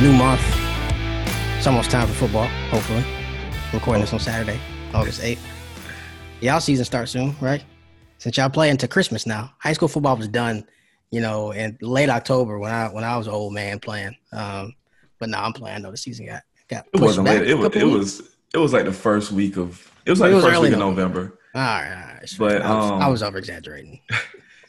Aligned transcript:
new 0.00 0.12
month. 0.12 0.40
It's 1.56 1.66
almost 1.66 1.90
time 1.90 2.06
for 2.06 2.14
football, 2.14 2.46
hopefully. 2.70 3.04
Recording 3.72 4.00
this 4.00 4.12
on 4.12 4.20
Saturday, 4.20 4.60
August 4.94 5.20
8th. 5.20 5.40
Y'all 6.40 6.60
season 6.60 6.84
starts 6.84 7.10
soon, 7.10 7.34
right? 7.40 7.64
Since 8.18 8.36
y'all 8.36 8.48
play 8.48 8.70
into 8.70 8.86
Christmas 8.86 9.26
now. 9.26 9.52
High 9.58 9.72
school 9.72 9.88
football 9.88 10.16
was 10.16 10.28
done, 10.28 10.64
you 11.10 11.20
know, 11.20 11.50
in 11.50 11.76
late 11.80 12.10
October 12.10 12.58
when 12.60 12.72
I 12.72 12.88
when 12.88 13.02
I 13.02 13.16
was 13.16 13.26
an 13.26 13.32
old 13.32 13.52
man 13.52 13.80
playing. 13.80 14.16
Um, 14.32 14.74
but 15.18 15.30
now 15.30 15.44
I'm 15.44 15.52
playing. 15.52 15.82
though 15.82 15.90
the 15.90 15.96
season 15.96 16.26
got 16.26 16.42
got 16.68 16.86
It 16.94 17.00
wasn't 17.00 17.26
back 17.26 17.40
late. 17.40 17.50
It 17.50 17.54
a 17.54 17.56
was. 17.56 17.76
It 17.76 17.84
was. 17.84 18.22
It 18.54 18.58
was 18.58 18.72
like 18.72 18.84
the 18.84 18.92
first 18.92 19.32
week 19.32 19.56
of. 19.56 19.92
It 20.06 20.10
was 20.10 20.20
like 20.20 20.30
It 20.30 20.36
the 20.36 20.42
first 20.42 20.60
week 20.60 20.72
of 20.72 20.78
November. 20.78 21.20
November. 21.20 21.38
All 21.54 21.60
right, 21.60 21.90
all 21.90 22.14
right. 22.14 22.34
But, 22.38 22.62
I 22.62 22.74
was, 22.74 22.90
I 22.90 23.04
um, 23.04 23.10
was 23.10 23.22
over 23.22 23.38
exaggerating. 23.38 24.00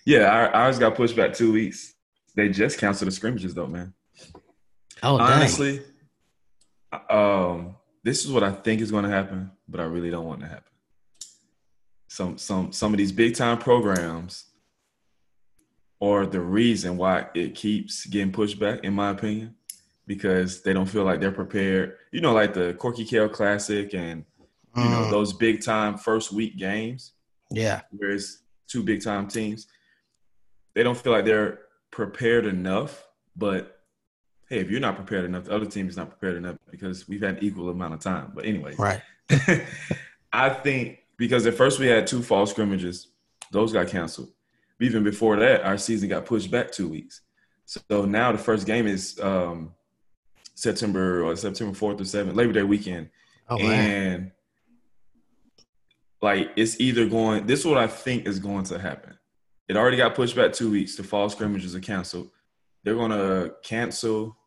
Yeah, 0.05 0.49
ours 0.53 0.79
got 0.79 0.95
pushed 0.95 1.15
back 1.15 1.33
two 1.33 1.51
weeks. 1.51 1.93
They 2.33 2.49
just 2.49 2.79
canceled 2.79 3.09
the 3.09 3.11
scrimmages 3.11 3.53
though, 3.53 3.67
man. 3.67 3.93
Oh. 5.03 5.17
Honestly, 5.17 5.81
um, 7.09 7.75
this 8.03 8.25
is 8.25 8.31
what 8.31 8.43
I 8.43 8.51
think 8.51 8.81
is 8.81 8.91
going 8.91 9.03
to 9.03 9.09
happen, 9.09 9.51
but 9.67 9.79
I 9.79 9.83
really 9.83 10.09
don't 10.09 10.25
want 10.25 10.41
to 10.41 10.47
happen. 10.47 10.63
Some 12.07 12.37
some 12.37 12.71
some 12.71 12.93
of 12.93 12.97
these 12.97 13.11
big 13.11 13.35
time 13.35 13.59
programs 13.59 14.45
are 16.01 16.25
the 16.25 16.41
reason 16.41 16.97
why 16.97 17.27
it 17.35 17.55
keeps 17.55 18.05
getting 18.05 18.31
pushed 18.31 18.59
back, 18.59 18.83
in 18.83 18.93
my 18.93 19.09
opinion, 19.09 19.55
because 20.07 20.63
they 20.63 20.73
don't 20.73 20.87
feel 20.87 21.03
like 21.03 21.19
they're 21.19 21.31
prepared. 21.31 21.97
You 22.11 22.21
know, 22.21 22.33
like 22.33 22.53
the 22.53 22.73
Corky 22.73 23.05
Kell 23.05 23.29
Classic 23.29 23.93
and 23.93 24.25
you 24.75 24.83
know 24.83 25.05
Mm, 25.05 25.11
those 25.11 25.33
big 25.33 25.63
time 25.63 25.97
first 25.97 26.31
week 26.31 26.55
games 26.57 27.13
yeah, 27.51 27.81
where 27.91 28.11
it's 28.11 28.43
two 28.67 28.83
big 28.83 29.03
time 29.03 29.27
teams. 29.27 29.67
They 30.75 30.83
don't 30.83 30.97
feel 30.97 31.11
like 31.11 31.25
they're 31.25 31.59
prepared 31.91 32.45
enough. 32.45 33.07
But 33.35 33.78
hey, 34.49 34.59
if 34.59 34.69
you're 34.69 34.79
not 34.79 34.95
prepared 34.95 35.25
enough, 35.25 35.45
the 35.45 35.55
other 35.55 35.65
team 35.65 35.87
is 35.87 35.95
not 35.95 36.09
prepared 36.09 36.35
enough 36.37 36.57
because 36.71 37.07
we've 37.07 37.21
had 37.21 37.43
equal 37.43 37.69
amount 37.69 37.93
of 37.93 37.99
time. 37.99 38.31
But 38.33 38.45
anyway, 38.45 38.75
right. 38.77 39.01
I 40.33 40.49
think 40.49 40.99
because 41.17 41.45
at 41.45 41.53
first 41.55 41.79
we 41.79 41.87
had 41.87 42.07
two 42.07 42.21
fall 42.23 42.45
scrimmages, 42.45 43.07
those 43.51 43.71
got 43.73 43.87
canceled. 43.87 44.29
Even 44.79 45.03
before 45.03 45.35
that, 45.37 45.63
our 45.63 45.77
season 45.77 46.09
got 46.09 46.25
pushed 46.25 46.49
back 46.49 46.71
two 46.71 46.87
weeks. 46.87 47.21
So 47.65 48.05
now 48.05 48.31
the 48.31 48.37
first 48.37 48.65
game 48.65 48.87
is 48.87 49.19
um, 49.21 49.73
September 50.55 51.23
or 51.23 51.35
September 51.35 51.75
fourth 51.75 52.01
or 52.01 52.05
seventh, 52.05 52.35
Labor 52.35 52.53
Day 52.53 52.63
weekend 52.63 53.09
Oh, 53.51 53.57
man. 53.57 54.11
and 54.13 54.31
like 56.21 56.51
it's 56.55 56.79
either 56.79 57.07
going 57.07 57.47
this 57.47 57.61
is 57.61 57.65
what 57.65 57.77
i 57.77 57.87
think 57.87 58.27
is 58.27 58.37
going 58.39 58.63
to 58.65 58.77
happen 58.77 59.17
it 59.67 59.75
already 59.77 59.97
got 59.97 60.13
pushed 60.15 60.35
back 60.35 60.53
two 60.53 60.69
weeks 60.69 60.95
the 60.95 61.03
fall 61.03 61.29
scrimmages 61.29 61.75
are 61.75 61.79
canceled 61.79 62.29
they're 62.83 62.95
going 62.95 63.09
to 63.11 63.53
cancel 63.63 64.37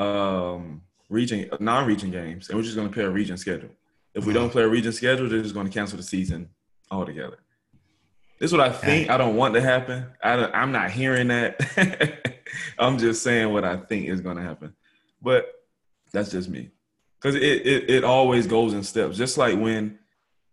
um 0.00 0.82
region 1.08 1.48
non-region 1.58 2.10
games 2.10 2.48
and 2.48 2.56
we're 2.56 2.62
just 2.62 2.76
going 2.76 2.88
to 2.88 2.94
play 2.94 3.04
a 3.04 3.10
region 3.10 3.36
schedule. 3.36 3.70
If 4.14 4.26
we 4.26 4.32
don't 4.32 4.50
play 4.50 4.62
a 4.62 4.68
region 4.68 4.92
schedule 4.92 5.28
they're 5.28 5.42
just 5.42 5.54
going 5.54 5.66
to 5.66 5.72
cancel 5.72 5.96
the 5.96 6.02
season 6.02 6.48
altogether. 6.90 7.38
This 8.38 8.50
is 8.50 8.56
what 8.56 8.66
i 8.66 8.72
think 8.72 9.10
i 9.10 9.16
don't 9.16 9.36
want 9.36 9.54
to 9.54 9.60
happen. 9.60 10.06
I 10.22 10.36
don't, 10.36 10.54
i'm 10.54 10.72
not 10.72 10.90
hearing 10.90 11.28
that. 11.28 12.36
I'm 12.78 12.98
just 12.98 13.22
saying 13.22 13.52
what 13.52 13.64
i 13.64 13.76
think 13.76 14.08
is 14.08 14.20
going 14.20 14.36
to 14.36 14.42
happen. 14.42 14.74
But 15.22 15.52
that's 16.12 16.30
just 16.30 16.48
me. 16.48 16.70
Because 17.20 17.34
it, 17.34 17.42
it 17.42 17.90
it 17.90 18.04
always 18.04 18.46
goes 18.46 18.72
in 18.72 18.82
steps. 18.82 19.18
Just 19.18 19.36
like 19.36 19.58
when 19.58 19.98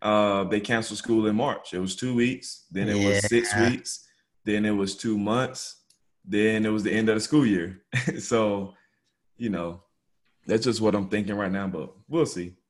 uh, 0.02 0.44
they 0.46 0.60
canceled 0.60 0.98
school 0.98 1.28
in 1.28 1.36
March, 1.36 1.74
it 1.74 1.80
was 1.80 1.96
two 1.96 2.14
weeks, 2.14 2.66
then 2.72 2.90
it 2.90 3.04
was 3.04 3.28
six 3.28 3.56
weeks, 3.56 4.08
then 4.44 4.66
it 4.66 4.72
was 4.72 4.96
two 4.96 5.18
months, 5.18 5.84
then 6.26 6.66
it 6.66 6.70
was 6.70 6.84
the 6.84 6.92
end 6.92 7.10
of 7.10 7.16
the 7.16 7.22
school 7.22 7.46
year. 7.46 7.82
so, 8.20 8.74
you 9.38 9.50
know, 9.50 9.82
that's 10.46 10.64
just 10.64 10.82
what 10.82 10.96
I'm 10.96 11.10
thinking 11.10 11.36
right 11.36 11.52
now. 11.52 11.68
But 11.68 11.92
we'll 12.08 12.26
see. 12.26 12.54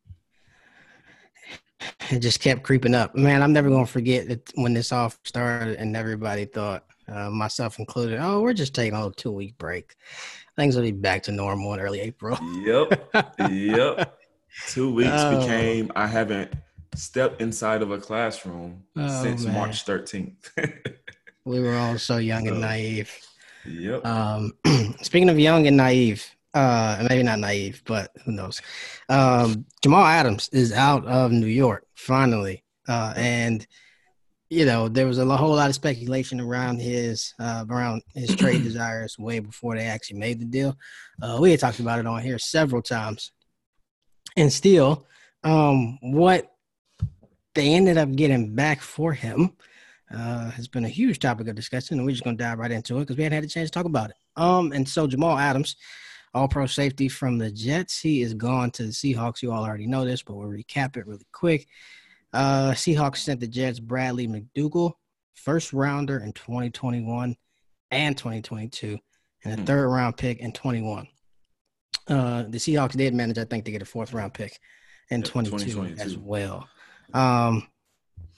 it 2.09 2.19
just 2.19 2.39
kept 2.39 2.63
creeping 2.63 2.95
up. 2.95 3.15
Man, 3.15 3.43
I'm 3.43 3.53
never 3.53 3.69
gonna 3.69 3.85
forget 3.85 4.27
that 4.29 4.51
when 4.55 4.73
this 4.73 4.91
all 4.91 5.11
started 5.23 5.77
and 5.77 5.95
everybody 5.95 6.45
thought, 6.45 6.85
uh, 7.07 7.29
myself 7.29 7.79
included, 7.79 8.19
oh, 8.21 8.41
we're 8.41 8.53
just 8.53 8.73
taking 8.73 8.93
a 8.93 8.97
little 8.97 9.11
two 9.11 9.31
week 9.31 9.57
break. 9.57 9.95
Things 10.55 10.75
will 10.75 10.83
be 10.83 10.91
back 10.91 11.23
to 11.23 11.31
normal 11.31 11.73
in 11.73 11.79
early 11.79 11.99
April. 12.01 12.37
Yep, 12.65 13.09
yep. 13.49 14.17
Two 14.69 14.91
weeks 14.91 15.11
Oh. 15.13 15.39
became 15.39 15.91
I 15.95 16.07
haven't 16.07 16.51
stepped 16.95 17.41
inside 17.41 17.83
of 17.83 17.91
a 17.91 17.99
classroom 17.99 18.83
Oh, 18.95 19.23
since 19.23 19.45
man. 19.45 19.53
March 19.53 19.85
13th. 19.85 20.35
We 21.45 21.61
were 21.61 21.75
all 21.75 21.97
so 21.97 22.17
young 22.17 22.45
and 22.49 22.59
naive. 22.59 23.09
yep. 23.65 24.05
Um, 24.05 24.51
speaking 25.01 25.29
of 25.29 25.39
young 25.39 25.65
and 25.67 25.77
naive, 25.77 26.25
uh, 26.53 27.05
maybe 27.09 27.23
not 27.23 27.39
naive, 27.39 27.81
but 27.85 28.11
who 28.25 28.31
knows? 28.31 28.61
Um, 29.09 29.65
Jamal 29.81 30.05
Adams 30.05 30.49
is 30.51 30.71
out 30.71 31.05
of 31.05 31.31
New 31.31 31.47
York 31.47 31.85
finally, 31.95 32.63
uh, 32.87 33.13
and 33.15 33.65
you 34.49 34.65
know 34.65 34.87
there 34.87 35.07
was 35.07 35.19
a 35.19 35.37
whole 35.37 35.55
lot 35.55 35.69
of 35.69 35.75
speculation 35.75 36.39
around 36.39 36.79
his 36.79 37.33
uh, 37.39 37.65
around 37.69 38.01
his 38.15 38.35
trade 38.35 38.63
desires 38.63 39.19
way 39.19 39.39
before 39.39 39.75
they 39.75 39.85
actually 39.85 40.19
made 40.19 40.39
the 40.39 40.45
deal. 40.45 40.77
Uh, 41.21 41.37
we 41.39 41.51
had 41.51 41.59
talked 41.59 41.79
about 41.79 41.99
it 41.99 42.07
on 42.07 42.21
here 42.21 42.39
several 42.39 42.81
times, 42.81 43.31
and 44.35 44.51
still, 44.51 45.05
um, 45.43 45.97
what 46.01 46.51
they 47.53 47.73
ended 47.73 47.97
up 47.97 48.11
getting 48.15 48.53
back 48.55 48.81
for 48.81 49.13
him 49.13 49.51
uh, 50.13 50.49
has 50.51 50.67
been 50.67 50.85
a 50.85 50.89
huge 50.89 51.19
topic 51.19 51.47
of 51.47 51.55
discussion, 51.55 51.97
and 51.97 52.05
we're 52.05 52.11
just 52.11 52.23
gonna 52.23 52.37
dive 52.37 52.59
right 52.59 52.71
into 52.71 52.97
it 52.97 53.01
because 53.01 53.17
we 53.17 53.23
hadn't 53.23 53.35
had 53.35 53.43
a 53.43 53.47
chance 53.47 53.69
to 53.69 53.73
talk 53.73 53.85
about 53.85 54.09
it. 54.09 54.15
Um, 54.37 54.71
and 54.71 54.87
so 54.87 55.07
Jamal 55.07 55.37
Adams, 55.37 55.75
all 56.37 56.47
pro 56.47 56.65
safety 56.67 57.09
from 57.09 57.37
the 57.37 57.51
Jets, 57.51 57.99
he 57.99 58.21
is 58.21 58.33
gone 58.33 58.69
to 58.71 58.83
the 58.83 58.89
Seahawks. 58.91 59.41
You 59.41 59.51
all 59.51 59.65
already 59.65 59.87
know 59.87 60.05
this, 60.05 60.21
but 60.21 60.35
we'll 60.35 60.47
recap 60.47 60.95
it 60.95 61.07
really 61.07 61.25
quick. 61.31 61.67
Uh, 62.33 62.71
Seahawks 62.71 63.17
sent 63.17 63.39
the 63.39 63.47
Jets 63.47 63.79
Bradley 63.79 64.27
McDougald, 64.27 64.93
first 65.33 65.73
rounder 65.73 66.19
in 66.19 66.33
2021 66.33 67.35
and 67.91 68.17
2022, 68.17 68.99
and 69.43 69.53
a 69.53 69.57
Hmm. 69.57 69.63
third 69.65 69.87
round 69.89 70.17
pick 70.17 70.39
in 70.39 70.51
21. 70.51 71.07
Uh, 72.07 72.43
the 72.43 72.57
Seahawks 72.57 72.95
did 72.95 73.13
manage, 73.13 73.37
I 73.37 73.45
think, 73.45 73.65
to 73.65 73.71
get 73.71 73.81
a 73.81 73.85
fourth 73.85 74.13
round 74.13 74.33
pick 74.33 74.59
in 75.09 75.21
Yep, 75.21 75.29
22 75.29 75.83
as 75.99 76.17
well. 76.17 76.67
Um, 77.13 77.67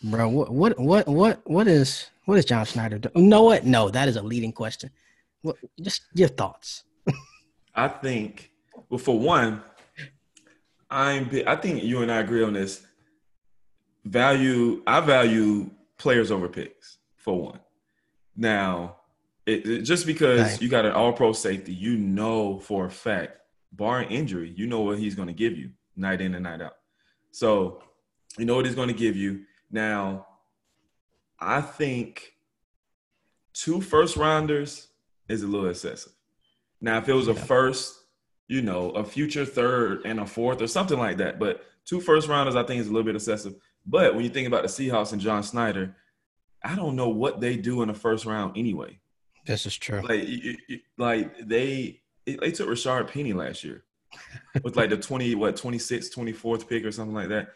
bro, 0.04 0.30
what, 0.30 0.52
what, 0.52 0.80
what, 0.80 1.08
what, 1.08 1.42
what 1.46 1.68
is, 1.68 2.10
what 2.26 2.38
is 2.38 2.46
John 2.46 2.66
Schneider 2.66 3.00
doing? 3.00 3.28
No, 3.28 3.44
what? 3.44 3.66
No, 3.66 3.90
that 3.90 4.08
is 4.08 4.16
a 4.16 4.22
leading 4.24 4.52
question. 4.54 4.90
What, 5.42 5.58
just 5.82 6.04
your 6.14 6.30
thoughts. 6.30 6.84
I 7.80 7.88
think, 7.88 8.52
well, 8.90 8.98
for 8.98 9.18
one, 9.18 9.64
I'm. 10.90 11.30
I 11.48 11.56
think 11.56 11.84
you 11.84 12.02
and 12.02 12.12
I 12.12 12.18
agree 12.20 12.44
on 12.44 12.54
this. 12.54 12.86
Value. 14.06 14.82
I 14.88 15.00
value 15.02 15.70
players 15.98 16.32
over 16.32 16.48
picks. 16.50 16.98
For 17.18 17.40
one, 17.42 17.60
now, 18.36 18.96
it, 19.46 19.66
it- 19.68 19.82
just 19.84 20.06
because 20.06 20.40
Right. 20.54 20.62
you 20.62 20.70
got 20.70 20.86
an 20.86 20.94
All-Pro 20.94 21.34
safety, 21.34 21.74
you 21.74 21.98
know 21.98 22.60
for 22.60 22.86
a 22.86 22.90
fact, 22.90 23.38
barring 23.74 24.10
injury, 24.10 24.54
you 24.56 24.68
know 24.68 24.82
what 24.82 24.98
he's 25.00 25.16
going 25.16 25.28
to 25.28 25.34
give 25.34 25.58
you 25.58 25.72
night 25.98 26.22
in 26.22 26.34
and 26.34 26.44
night 26.44 26.62
out. 26.62 26.76
So, 27.32 27.84
you 28.38 28.46
know 28.46 28.56
what 28.56 28.66
he's 28.66 28.76
going 28.76 28.88
to 28.88 28.94
give 28.94 29.18
you. 29.18 29.42
Now, 29.70 30.28
I 31.40 31.60
think 31.60 32.34
two 33.54 33.82
first 33.82 34.16
rounders 34.16 34.88
is 35.28 35.44
a 35.44 35.48
little 35.48 35.70
excessive. 35.70 36.14
Now, 36.82 36.98
if 36.98 37.10
it 37.10 37.14
was 37.14 37.28
a 37.28 37.34
Yeah. 37.34 37.44
first, 37.44 37.96
you 38.48 38.62
know, 38.62 38.92
a 38.92 39.04
future 39.04 39.46
third 39.46 40.02
and 40.06 40.20
a 40.20 40.26
fourth 40.26 40.62
or 40.62 40.68
something 40.68 40.98
like 40.98 41.18
that, 41.18 41.40
but 41.40 41.64
two 41.86 42.00
first 42.02 42.28
rounders, 42.28 42.56
I 42.56 42.64
think 42.64 42.82
is 42.82 42.88
a 42.88 42.92
little 42.92 43.06
bit 43.06 43.16
excessive. 43.16 43.56
But 43.86 44.16
when 44.16 44.24
you 44.24 44.30
think 44.30 44.48
about 44.48 44.64
the 44.64 44.70
Seahawks 44.70 45.12
and 45.14 45.22
John 45.22 45.44
Schneider, 45.44 45.96
I 46.64 46.76
don't 46.76 46.96
know 46.96 47.10
what 47.10 47.40
they 47.40 47.58
do 47.58 47.82
in 47.82 47.88
the 47.88 47.94
first 47.94 48.26
round 48.26 48.58
anyway. 48.58 49.00
This 49.46 49.66
is 49.66 49.78
true. 49.78 50.02
Like, 50.02 50.28
like 50.98 51.48
they 51.48 52.02
they 52.26 52.52
took 52.52 52.68
Rashaad 52.70 53.08
Penny 53.08 53.34
last 53.34 53.64
year 53.64 53.84
with 54.64 54.76
like 54.76 54.90
the 54.92 54.98
20, 54.98 55.34
what, 55.36 55.56
26th, 55.56 56.14
24th 56.14 56.68
pick 56.68 56.84
or 56.86 56.92
something 56.92 57.16
like 57.16 57.30
that. 57.30 57.50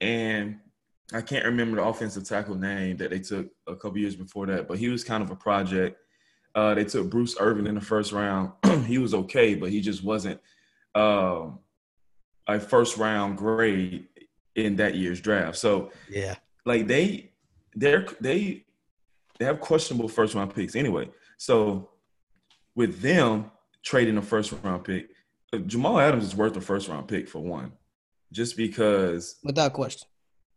And 0.00 0.60
I 1.12 1.20
can't 1.20 1.44
remember 1.44 1.76
the 1.76 1.84
offensive 1.84 2.24
tackle 2.24 2.54
name 2.54 2.96
that 2.98 3.10
they 3.10 3.18
took 3.18 3.48
a 3.66 3.76
couple 3.76 3.98
years 3.98 4.16
before 4.16 4.46
that, 4.46 4.66
but 4.68 4.78
he 4.78 4.88
was 4.88 5.04
kind 5.04 5.22
of 5.22 5.30
a 5.30 5.36
project. 5.36 5.98
Uh, 6.54 6.74
they 6.74 6.84
took 6.84 7.10
Bruce 7.10 7.36
Irvin 7.40 7.66
in 7.66 7.74
the 7.74 7.80
first 7.80 8.12
round. 8.12 8.52
he 8.86 8.98
was 8.98 9.12
okay, 9.14 9.54
but 9.54 9.70
he 9.70 9.80
just 9.80 10.04
wasn't 10.04 10.40
um, 10.94 11.58
a 12.46 12.60
first 12.60 12.96
round 12.96 13.36
grade 13.36 14.06
in 14.54 14.76
that 14.76 14.94
year's 14.94 15.20
draft. 15.20 15.56
So 15.58 15.90
Yeah. 16.08 16.36
like 16.64 16.86
they 16.86 17.32
they're 17.74 18.06
they 18.20 18.64
they 19.38 19.44
have 19.46 19.58
questionable 19.60 20.08
first 20.08 20.34
round 20.34 20.54
picks 20.54 20.76
anyway. 20.76 21.10
So 21.38 21.90
with 22.76 23.00
them 23.00 23.50
trading 23.82 24.16
a 24.16 24.22
first 24.22 24.52
round 24.62 24.84
pick, 24.84 25.08
uh, 25.52 25.58
Jamal 25.58 25.98
Adams 25.98 26.24
is 26.24 26.36
worth 26.36 26.56
a 26.56 26.60
first 26.60 26.88
round 26.88 27.08
pick 27.08 27.28
for 27.28 27.40
one, 27.40 27.72
just 28.30 28.56
because 28.56 29.40
Without 29.42 29.72
question. 29.72 30.06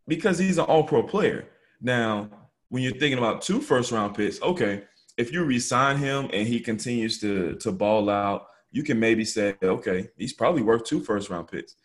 because 0.08 0.38
he's 0.38 0.60
an 0.60 0.66
all 0.66 0.84
pro 0.84 1.02
player. 1.02 1.48
Now, 1.82 2.30
when 2.70 2.84
you're 2.84 2.92
thinking 2.92 3.18
about 3.18 3.42
two 3.42 3.62
first 3.62 3.92
round 3.92 4.16
picks, 4.16 4.40
okay, 4.44 4.84
if 5.18 5.34
you 5.34 5.44
resign 5.44 5.98
him 5.98 6.30
and 6.32 6.48
he 6.48 6.60
continues 6.60 7.20
to 7.22 7.56
to 7.56 7.72
ball 7.72 8.10
out, 8.10 8.48
you 8.72 8.84
can 8.84 9.00
maybe 9.00 9.26
say, 9.26 9.56
okay, 9.62 10.10
he's 10.16 10.34
probably 10.34 10.62
worth 10.62 10.84
two 10.84 11.02
first 11.02 11.30
round 11.30 11.48
picks. 11.48 11.76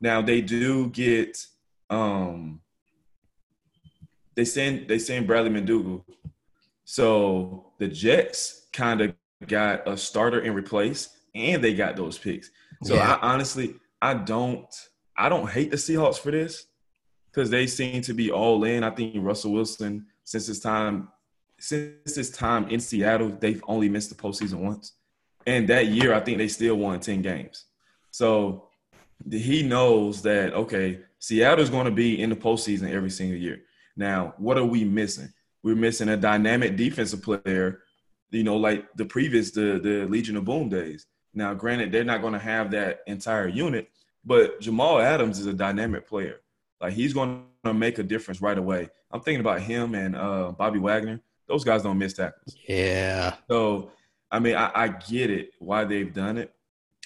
Now 0.00 0.20
they 0.20 0.40
do 0.40 0.88
get 0.90 1.38
um 1.88 2.60
they 4.34 4.44
send 4.44 4.88
they 4.88 4.98
send 4.98 5.26
Bradley 5.26 5.50
McDougald. 5.50 6.04
So 6.84 7.72
the 7.78 7.88
Jets 7.88 8.66
kind 8.72 9.00
of 9.00 9.14
got 9.46 9.86
a 9.88 9.96
starter 9.96 10.40
and 10.40 10.54
replace 10.54 11.16
and 11.34 11.62
they 11.62 11.74
got 11.74 11.96
those 11.96 12.18
picks. 12.18 12.50
So 12.82 12.94
yeah. 12.94 13.18
I 13.20 13.32
honestly 13.32 13.74
I 14.02 14.14
don't 14.14 14.66
I 15.16 15.28
don't 15.28 15.48
hate 15.48 15.70
the 15.70 15.76
Seahawks 15.76 16.18
for 16.18 16.30
this 16.30 16.66
because 17.30 17.50
they 17.50 17.66
seem 17.66 18.02
to 18.02 18.14
be 18.14 18.30
all 18.30 18.64
in. 18.64 18.82
I 18.82 18.90
think 18.90 19.14
Russell 19.18 19.52
Wilson, 19.52 20.06
since 20.24 20.46
his 20.46 20.60
time 20.60 21.08
since 21.60 22.14
his 22.14 22.30
time 22.30 22.68
in 22.68 22.80
Seattle, 22.80 23.28
they've 23.28 23.62
only 23.68 23.88
missed 23.88 24.08
the 24.08 24.16
postseason 24.16 24.60
once. 24.60 24.94
And 25.46 25.68
that 25.68 25.88
year, 25.88 26.12
I 26.14 26.20
think 26.20 26.38
they 26.38 26.48
still 26.48 26.76
won 26.76 27.00
10 27.00 27.22
games. 27.22 27.66
So 28.10 28.68
he 29.30 29.62
knows 29.62 30.22
that, 30.22 30.52
okay, 30.54 31.00
Seattle's 31.18 31.70
going 31.70 31.84
to 31.84 31.90
be 31.90 32.20
in 32.20 32.30
the 32.30 32.36
postseason 32.36 32.90
every 32.90 33.10
single 33.10 33.38
year. 33.38 33.62
Now, 33.96 34.34
what 34.38 34.58
are 34.58 34.64
we 34.64 34.84
missing? 34.84 35.32
We're 35.62 35.76
missing 35.76 36.08
a 36.08 36.16
dynamic 36.16 36.76
defensive 36.76 37.22
player, 37.22 37.82
you 38.30 38.42
know, 38.42 38.56
like 38.56 38.86
the 38.96 39.04
previous, 39.04 39.50
the, 39.50 39.78
the 39.82 40.06
Legion 40.06 40.36
of 40.36 40.44
Boom 40.44 40.68
days. 40.68 41.06
Now, 41.34 41.54
granted, 41.54 41.92
they're 41.92 42.04
not 42.04 42.22
going 42.22 42.32
to 42.32 42.38
have 42.38 42.70
that 42.70 43.00
entire 43.06 43.48
unit, 43.48 43.90
but 44.24 44.60
Jamal 44.60 45.00
Adams 45.00 45.38
is 45.38 45.46
a 45.46 45.52
dynamic 45.52 46.08
player. 46.08 46.40
Like 46.80 46.94
he's 46.94 47.12
going 47.12 47.44
to 47.64 47.74
make 47.74 47.98
a 47.98 48.02
difference 48.02 48.40
right 48.40 48.56
away. 48.56 48.88
I'm 49.12 49.20
thinking 49.20 49.40
about 49.40 49.60
him 49.60 49.94
and 49.94 50.16
uh, 50.16 50.52
Bobby 50.52 50.78
Wagner. 50.78 51.20
Those 51.50 51.64
guys 51.64 51.82
don't 51.82 51.98
miss 51.98 52.14
tackles. 52.14 52.56
Yeah. 52.66 53.34
So 53.50 53.90
I 54.30 54.38
mean, 54.38 54.54
I, 54.54 54.70
I 54.74 54.88
get 54.88 55.30
it 55.30 55.50
why 55.58 55.84
they've 55.84 56.12
done 56.12 56.38
it, 56.38 56.54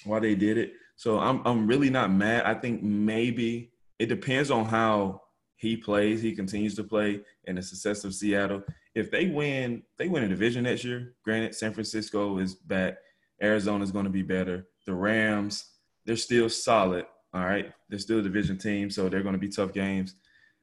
why 0.03 0.19
they 0.19 0.35
did 0.35 0.57
it. 0.57 0.73
So 0.95 1.19
I'm 1.19 1.41
I'm 1.45 1.67
really 1.67 1.89
not 1.89 2.11
mad. 2.11 2.45
I 2.45 2.53
think 2.53 2.83
maybe 2.83 3.71
it 3.99 4.05
depends 4.07 4.51
on 4.51 4.65
how 4.65 5.21
he 5.57 5.75
plays, 5.75 6.21
he 6.21 6.33
continues 6.33 6.75
to 6.75 6.83
play, 6.83 7.21
and 7.47 7.57
the 7.57 7.61
success 7.61 8.03
of 8.03 8.13
Seattle. 8.13 8.61
If 8.93 9.09
they 9.09 9.27
win, 9.27 9.83
they 9.97 10.07
win 10.07 10.23
a 10.23 10.27
division 10.27 10.63
next 10.63 10.83
year. 10.83 11.15
Granted, 11.23 11.55
San 11.55 11.73
Francisco 11.73 12.37
is 12.37 12.55
back. 12.55 12.97
Arizona 13.41 13.83
is 13.83 13.91
going 13.91 14.05
to 14.05 14.11
be 14.11 14.21
better. 14.21 14.67
The 14.85 14.93
Rams, 14.93 15.71
they're 16.05 16.15
still 16.15 16.49
solid. 16.49 17.05
All 17.33 17.43
right, 17.43 17.71
they're 17.89 17.99
still 17.99 18.19
a 18.19 18.23
division 18.23 18.57
team, 18.57 18.89
so 18.89 19.09
they're 19.09 19.23
going 19.23 19.33
to 19.33 19.39
be 19.39 19.49
tough 19.49 19.73
games. 19.73 20.15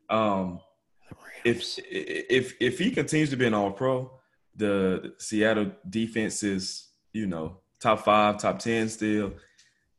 Um, 0.09 0.61
if 1.45 1.79
if 1.91 2.55
if 2.61 2.79
he 2.79 2.91
continues 2.91 3.31
to 3.31 3.37
be 3.37 3.47
an 3.47 3.55
All 3.55 3.73
Pro, 3.73 4.11
the 4.57 5.15
Seattle 5.19 5.73
defense 5.89 6.43
is 6.43 6.89
you 7.13 7.27
know 7.27 7.59
top 7.81 8.05
five, 8.05 8.39
top 8.39 8.59
ten 8.59 8.89
still. 8.89 9.35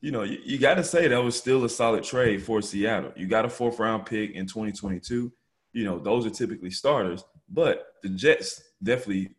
You 0.02 0.12
know, 0.12 0.24
you, 0.24 0.40
you 0.44 0.58
got 0.58 0.76
to 0.76 0.84
say 0.84 1.08
that 1.08 1.24
was 1.24 1.38
still 1.38 1.64
a 1.64 1.70
solid 1.70 2.04
trade 2.04 2.44
for 2.44 2.62
Seattle. 2.62 3.14
You 3.16 3.26
got 3.26 3.46
a 3.46 3.50
fourth 3.50 3.80
round 3.80 4.06
pick 4.06 4.32
in 4.32 4.46
2022. 4.46 5.32
You 5.72 5.84
know, 5.86 5.98
those 5.98 6.26
are 6.26 6.30
typically 6.30 6.72
starters, 6.72 7.24
but 7.50 7.88
the 8.04 8.10
Jets 8.10 8.62
definitely 8.84 9.30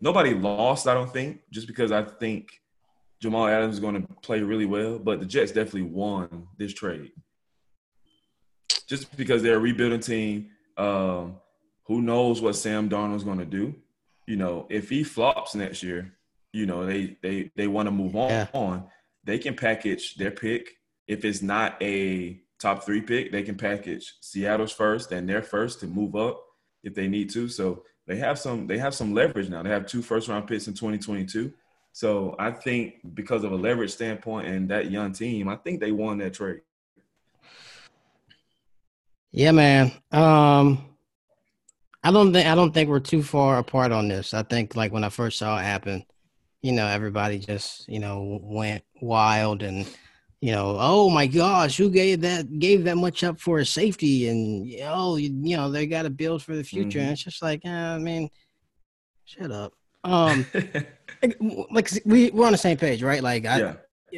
nobody 0.00 0.32
lost. 0.32 0.86
I 0.86 0.94
don't 0.94 1.12
think 1.12 1.40
just 1.50 1.66
because 1.66 1.90
I 1.90 2.02
think 2.04 2.50
Jamal 3.20 3.48
Adams 3.48 3.74
is 3.74 3.80
going 3.80 4.00
to 4.00 4.14
play 4.22 4.40
really 4.40 4.64
well, 4.64 4.98
but 4.98 5.20
the 5.20 5.26
Jets 5.26 5.52
definitely 5.52 5.82
won 5.82 6.46
this 6.56 6.72
trade 6.72 7.10
just 8.90 9.16
because 9.16 9.40
they're 9.40 9.56
a 9.56 9.60
rebuilding 9.60 10.00
team. 10.00 10.50
Um, 10.80 11.36
who 11.84 12.00
knows 12.00 12.40
what 12.40 12.56
Sam 12.56 12.88
Darnold's 12.88 13.24
going 13.24 13.38
to 13.38 13.44
do? 13.44 13.74
You 14.26 14.36
know, 14.36 14.66
if 14.70 14.88
he 14.88 15.04
flops 15.04 15.54
next 15.54 15.82
year, 15.82 16.12
you 16.52 16.66
know 16.66 16.86
they 16.86 17.16
they 17.22 17.50
they 17.56 17.66
want 17.66 17.86
to 17.86 17.90
move 17.90 18.16
on. 18.16 18.30
Yeah. 18.30 18.46
on. 18.52 18.84
They 19.24 19.38
can 19.38 19.54
package 19.54 20.14
their 20.16 20.30
pick. 20.30 20.76
If 21.06 21.24
it's 21.24 21.42
not 21.42 21.76
a 21.82 22.40
top 22.58 22.84
three 22.84 23.00
pick, 23.00 23.32
they 23.32 23.42
can 23.42 23.56
package 23.56 24.14
Seattle's 24.20 24.72
first 24.72 25.12
and 25.12 25.28
their 25.28 25.42
first 25.42 25.80
to 25.80 25.86
move 25.86 26.16
up 26.16 26.42
if 26.82 26.94
they 26.94 27.08
need 27.08 27.30
to. 27.30 27.48
So 27.48 27.84
they 28.06 28.16
have 28.16 28.38
some 28.38 28.66
they 28.66 28.78
have 28.78 28.94
some 28.94 29.12
leverage 29.12 29.48
now. 29.48 29.62
They 29.62 29.70
have 29.70 29.86
two 29.86 30.02
first 30.02 30.28
round 30.28 30.46
picks 30.46 30.66
in 30.68 30.74
2022. 30.74 31.52
So 31.92 32.36
I 32.38 32.52
think 32.52 33.14
because 33.14 33.44
of 33.44 33.52
a 33.52 33.56
leverage 33.56 33.92
standpoint 33.92 34.46
and 34.46 34.68
that 34.70 34.90
young 34.90 35.12
team, 35.12 35.48
I 35.48 35.56
think 35.56 35.80
they 35.80 35.92
won 35.92 36.18
that 36.18 36.34
trade. 36.34 36.60
Yeah, 39.32 39.52
man. 39.52 39.92
Um, 40.10 40.84
I 42.02 42.10
don't 42.10 42.32
think 42.32 42.46
I 42.46 42.54
don't 42.54 42.72
think 42.72 42.88
we're 42.88 43.00
too 43.00 43.22
far 43.22 43.58
apart 43.58 43.92
on 43.92 44.08
this. 44.08 44.34
I 44.34 44.42
think 44.42 44.74
like 44.74 44.92
when 44.92 45.04
I 45.04 45.08
first 45.08 45.38
saw 45.38 45.58
it 45.58 45.62
happen, 45.62 46.04
you 46.62 46.72
know, 46.72 46.86
everybody 46.86 47.38
just 47.38 47.88
you 47.88 48.00
know 48.00 48.40
went 48.42 48.82
wild 49.00 49.62
and 49.62 49.86
you 50.40 50.52
know, 50.52 50.76
oh 50.80 51.10
my 51.10 51.26
gosh, 51.26 51.76
who 51.76 51.90
gave 51.90 52.22
that 52.22 52.58
gave 52.58 52.84
that 52.84 52.96
much 52.96 53.22
up 53.22 53.38
for 53.38 53.58
a 53.58 53.66
safety? 53.66 54.28
And 54.28 54.66
oh, 54.84 55.16
you, 55.16 55.30
you 55.42 55.56
know, 55.56 55.70
they 55.70 55.86
got 55.86 56.02
to 56.02 56.10
build 56.10 56.42
for 56.42 56.56
the 56.56 56.64
future. 56.64 56.98
Mm-hmm. 56.98 57.00
And 57.00 57.12
it's 57.12 57.24
just 57.24 57.42
like, 57.42 57.60
eh, 57.64 57.70
I 57.70 57.98
mean, 57.98 58.30
shut 59.26 59.52
up. 59.52 59.74
Um, 60.02 60.46
like 61.70 61.90
we 62.06 62.30
we're 62.30 62.46
on 62.46 62.52
the 62.52 62.58
same 62.58 62.78
page, 62.78 63.02
right? 63.02 63.22
Like, 63.22 63.44
I, 63.44 63.58
yeah. 63.58 63.74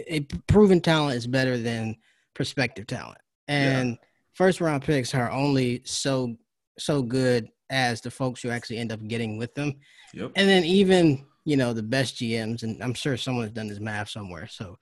a 0.06 0.20
proven 0.46 0.80
talent 0.80 1.16
is 1.16 1.26
better 1.26 1.58
than 1.58 1.96
prospective 2.34 2.86
talent, 2.86 3.18
and 3.48 3.90
yeah. 3.90 4.08
First 4.34 4.60
round 4.60 4.82
picks 4.82 5.14
are 5.14 5.30
only 5.30 5.82
so 5.84 6.36
so 6.78 7.02
good 7.02 7.48
as 7.70 8.00
the 8.00 8.10
folks 8.10 8.42
who 8.42 8.50
actually 8.50 8.78
end 8.78 8.92
up 8.92 9.06
getting 9.06 9.36
with 9.36 9.54
them. 9.54 9.74
Yep. 10.14 10.32
And 10.36 10.48
then 10.48 10.64
even 10.64 11.24
you 11.44 11.56
know 11.56 11.72
the 11.72 11.82
best 11.82 12.16
GMs, 12.16 12.62
and 12.62 12.82
I'm 12.82 12.94
sure 12.94 13.16
someone's 13.16 13.52
done 13.52 13.68
this 13.68 13.80
math 13.80 14.10
somewhere, 14.10 14.46
so 14.48 14.78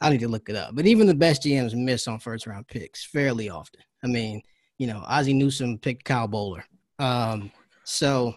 I 0.00 0.10
need 0.10 0.20
to 0.20 0.28
look 0.28 0.48
it 0.48 0.56
up. 0.56 0.74
But 0.74 0.86
even 0.86 1.06
the 1.06 1.14
best 1.14 1.42
GMs 1.42 1.74
miss 1.74 2.06
on 2.08 2.18
first 2.18 2.46
round 2.46 2.68
picks 2.68 3.04
fairly 3.04 3.50
often. 3.50 3.80
I 4.02 4.06
mean, 4.06 4.42
you 4.78 4.86
know, 4.86 5.02
Ozzie 5.06 5.34
Newsome 5.34 5.78
picked 5.78 6.04
Kyle 6.04 6.28
Boller. 6.28 6.62
Um, 6.98 7.50
so 7.84 8.34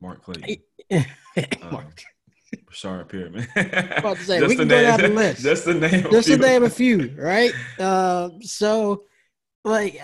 Mark 0.00 0.22
Clay. 0.22 0.62
Mark. 1.70 2.02
Sorry, 2.72 3.04
Pittman. 3.04 3.46
about 3.56 4.16
to 4.16 4.24
say 4.24 4.38
just 4.40 4.48
we 4.48 4.56
can 4.56 4.68
go 4.68 4.82
down 4.82 5.00
the 5.00 5.08
list. 5.08 5.42
Just 5.42 5.64
the 5.64 5.74
name. 5.74 6.06
Just 6.10 6.28
to 6.28 6.36
name 6.36 6.64
a 6.64 6.70
few, 6.70 7.14
right? 7.16 7.52
Uh, 7.78 8.30
so, 8.40 9.04
like, 9.64 10.00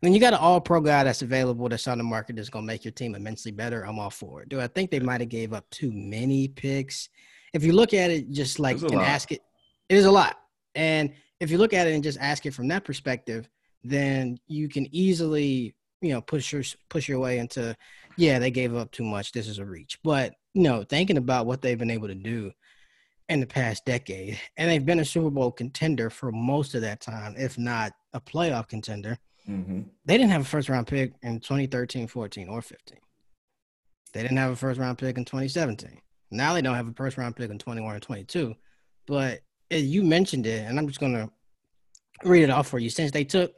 when 0.00 0.12
you 0.12 0.20
got 0.20 0.34
an 0.34 0.38
all-pro 0.38 0.80
guy 0.80 1.04
that's 1.04 1.22
available 1.22 1.68
that's 1.68 1.88
on 1.88 1.98
the 1.98 2.04
market 2.04 2.36
that's 2.36 2.50
going 2.50 2.64
to 2.64 2.66
make 2.66 2.84
your 2.84 2.92
team 2.92 3.14
immensely 3.14 3.52
better, 3.52 3.86
I'm 3.86 3.98
all 3.98 4.10
for 4.10 4.42
it. 4.42 4.48
Do 4.48 4.60
I 4.60 4.66
think 4.66 4.90
they 4.90 5.00
might 5.00 5.20
have 5.20 5.30
gave 5.30 5.52
up 5.52 5.68
too 5.70 5.90
many 5.92 6.48
picks? 6.48 7.08
If 7.54 7.64
you 7.64 7.72
look 7.72 7.94
at 7.94 8.10
it, 8.10 8.30
just 8.30 8.58
like 8.58 8.80
and 8.82 8.90
lot. 8.96 9.06
ask 9.06 9.32
it, 9.32 9.40
it 9.88 9.96
is 9.96 10.04
a 10.04 10.10
lot. 10.10 10.36
And 10.74 11.12
if 11.40 11.50
you 11.50 11.58
look 11.58 11.72
at 11.72 11.86
it 11.86 11.94
and 11.94 12.02
just 12.02 12.18
ask 12.20 12.44
it 12.46 12.52
from 12.52 12.68
that 12.68 12.84
perspective, 12.84 13.48
then 13.82 14.38
you 14.46 14.68
can 14.68 14.86
easily, 14.94 15.74
you 16.00 16.12
know, 16.12 16.20
push 16.20 16.52
your 16.52 16.62
push 16.88 17.08
your 17.08 17.18
way 17.18 17.38
into 17.38 17.76
yeah, 18.16 18.38
they 18.38 18.50
gave 18.50 18.74
up 18.74 18.90
too 18.92 19.04
much. 19.04 19.32
This 19.32 19.48
is 19.48 19.58
a 19.58 19.64
reach. 19.64 19.98
But 20.02 20.34
you 20.52 20.62
know, 20.62 20.84
thinking 20.84 21.16
about 21.16 21.46
what 21.46 21.62
they've 21.62 21.78
been 21.78 21.90
able 21.90 22.08
to 22.08 22.14
do 22.14 22.52
in 23.28 23.40
the 23.40 23.46
past 23.46 23.84
decade, 23.84 24.38
and 24.56 24.70
they've 24.70 24.84
been 24.84 25.00
a 25.00 25.04
Super 25.04 25.30
Bowl 25.30 25.50
contender 25.50 26.10
for 26.10 26.30
most 26.30 26.74
of 26.74 26.82
that 26.82 27.00
time, 27.00 27.34
if 27.38 27.56
not 27.58 27.92
a 28.12 28.20
playoff 28.20 28.68
contender. 28.68 29.18
Mm-hmm. 29.48 29.82
They 30.04 30.18
didn't 30.18 30.30
have 30.30 30.42
a 30.42 30.46
first 30.46 30.68
round 30.68 30.86
pick 30.86 31.12
in 31.22 31.40
2013, 31.40 32.06
14, 32.06 32.48
or 32.48 32.62
15. 32.62 32.98
They 34.12 34.22
didn't 34.22 34.36
have 34.36 34.52
a 34.52 34.56
first 34.56 34.78
round 34.78 34.98
pick 34.98 35.16
in 35.16 35.24
2017. 35.24 35.98
Now 36.30 36.54
they 36.54 36.62
don't 36.62 36.74
have 36.74 36.88
a 36.88 36.92
first 36.92 37.16
round 37.16 37.36
pick 37.36 37.50
in 37.50 37.58
21 37.58 37.96
or 37.96 38.00
22. 38.00 38.54
But 39.06 39.40
you 39.70 40.02
mentioned 40.02 40.46
it, 40.46 40.66
and 40.66 40.78
I'm 40.78 40.86
just 40.86 41.00
going 41.00 41.14
to 41.14 41.30
read 42.24 42.44
it 42.44 42.50
off 42.50 42.68
for 42.68 42.78
you. 42.78 42.90
Since 42.90 43.10
they 43.10 43.24
took 43.24 43.54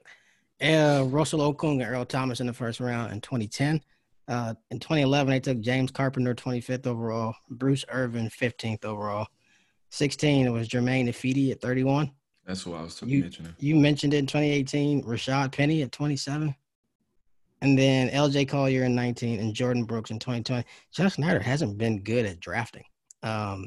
uh, 0.63 1.05
Russell 1.07 1.41
Okung 1.41 1.83
and 1.83 1.83
Earl 1.83 2.05
Thomas 2.05 2.41
in 2.41 2.47
the 2.47 2.53
first 2.53 2.81
round 2.81 3.13
in 3.13 3.21
2010, 3.21 3.81
uh, 4.29 4.55
in 4.71 4.81
2011, 4.81 5.31
they 5.31 5.41
took 5.41 5.61
James 5.61 5.91
Carpenter 5.91 6.35
25th 6.35 6.87
overall, 6.87 7.35
Bruce 7.49 7.85
Irvin 7.89 8.29
15th 8.29 8.85
overall. 8.85 9.29
16, 9.91 10.47
it 10.47 10.51
was 10.51 10.69
Germain 10.69 11.09
Ifedi 11.09 11.51
at 11.51 11.61
31. 11.61 12.11
That's 12.47 12.65
what 12.67 12.81
I 12.81 12.83
was 12.83 13.03
you, 13.05 13.23
mentioning. 13.23 13.55
You 13.59 13.77
mentioned 13.77 14.15
it 14.15 14.19
in 14.19 14.27
2018, 14.27 15.03
Rashaad 15.03 15.53
Penny 15.53 15.83
at 15.83 15.93
27. 15.93 16.55
And 17.63 17.79
then 17.79 18.11
LJ 18.11 18.49
Collier 18.49 18.85
in 18.85 18.95
19 18.95 19.41
and 19.41 19.55
Jordyn 19.55 19.87
Brooks 19.87 20.11
in 20.11 20.19
2020. 20.19 20.65
John 20.93 21.09
Schneider 21.09 21.41
hasn't 21.41 21.79
been 21.79 22.03
good 22.03 22.27
at 22.27 22.39
drafting. 22.39 22.85
Um, 23.23 23.67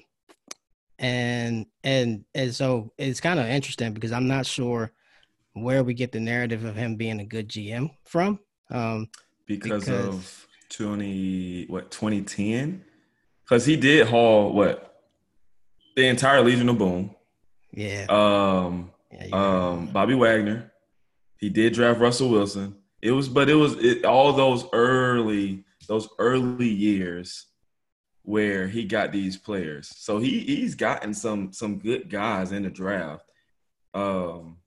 and 1.00 1.66
and 1.84 2.26
and 2.36 2.54
so 2.54 2.92
it's 2.98 3.22
kind 3.22 3.40
of 3.40 3.48
interesting 3.48 3.94
because 3.94 4.12
I'm 4.12 4.28
not 4.28 4.46
sure 4.46 4.92
where 5.54 5.84
we 5.84 5.94
get 5.94 6.12
the 6.12 6.20
narrative 6.20 6.66
of 6.66 6.76
him 6.76 6.96
being 6.96 7.20
a 7.20 7.26
good 7.26 7.50
GM 7.50 7.90
from. 8.06 8.40
Um, 8.70 9.10
because, 9.46 9.86
because 9.86 10.08
of 10.08 10.48
20 10.70 11.66
what 11.66 11.90
2010 11.90 12.84
because 13.44 13.66
he 13.66 13.76
did 13.76 14.08
haul 14.08 14.54
what 14.54 14.89
the 16.00 16.08
entire 16.08 16.42
Legion 16.42 16.70
of 16.70 16.78
Boom. 16.78 17.14
Yeah. 17.72 18.06
Um. 18.10 18.92
Yeah, 19.12 19.28
um. 19.34 19.88
Bobby 19.88 20.16
Wagner. 20.16 20.72
He 21.38 21.50
did 21.50 21.74
draft 21.74 22.00
Russell 22.00 22.30
Wilson. 22.30 22.76
It 23.02 23.12
was, 23.12 23.30
but 23.30 23.50
it 23.50 23.56
was 23.56 23.76
it, 23.76 24.06
all 24.06 24.34
those 24.34 24.66
early 24.74 25.64
those 25.88 26.08
early 26.20 26.70
years 26.70 27.48
where 28.24 28.68
he 28.68 28.86
got 28.86 29.12
these 29.12 29.38
players. 29.38 29.92
So 29.96 30.20
he 30.20 30.40
he's 30.40 30.76
gotten 30.76 31.14
some 31.14 31.52
some 31.52 31.80
good 31.80 32.10
guys 32.10 32.52
in 32.52 32.64
the 32.64 32.70
draft. 32.70 33.24
Um, 33.94 34.58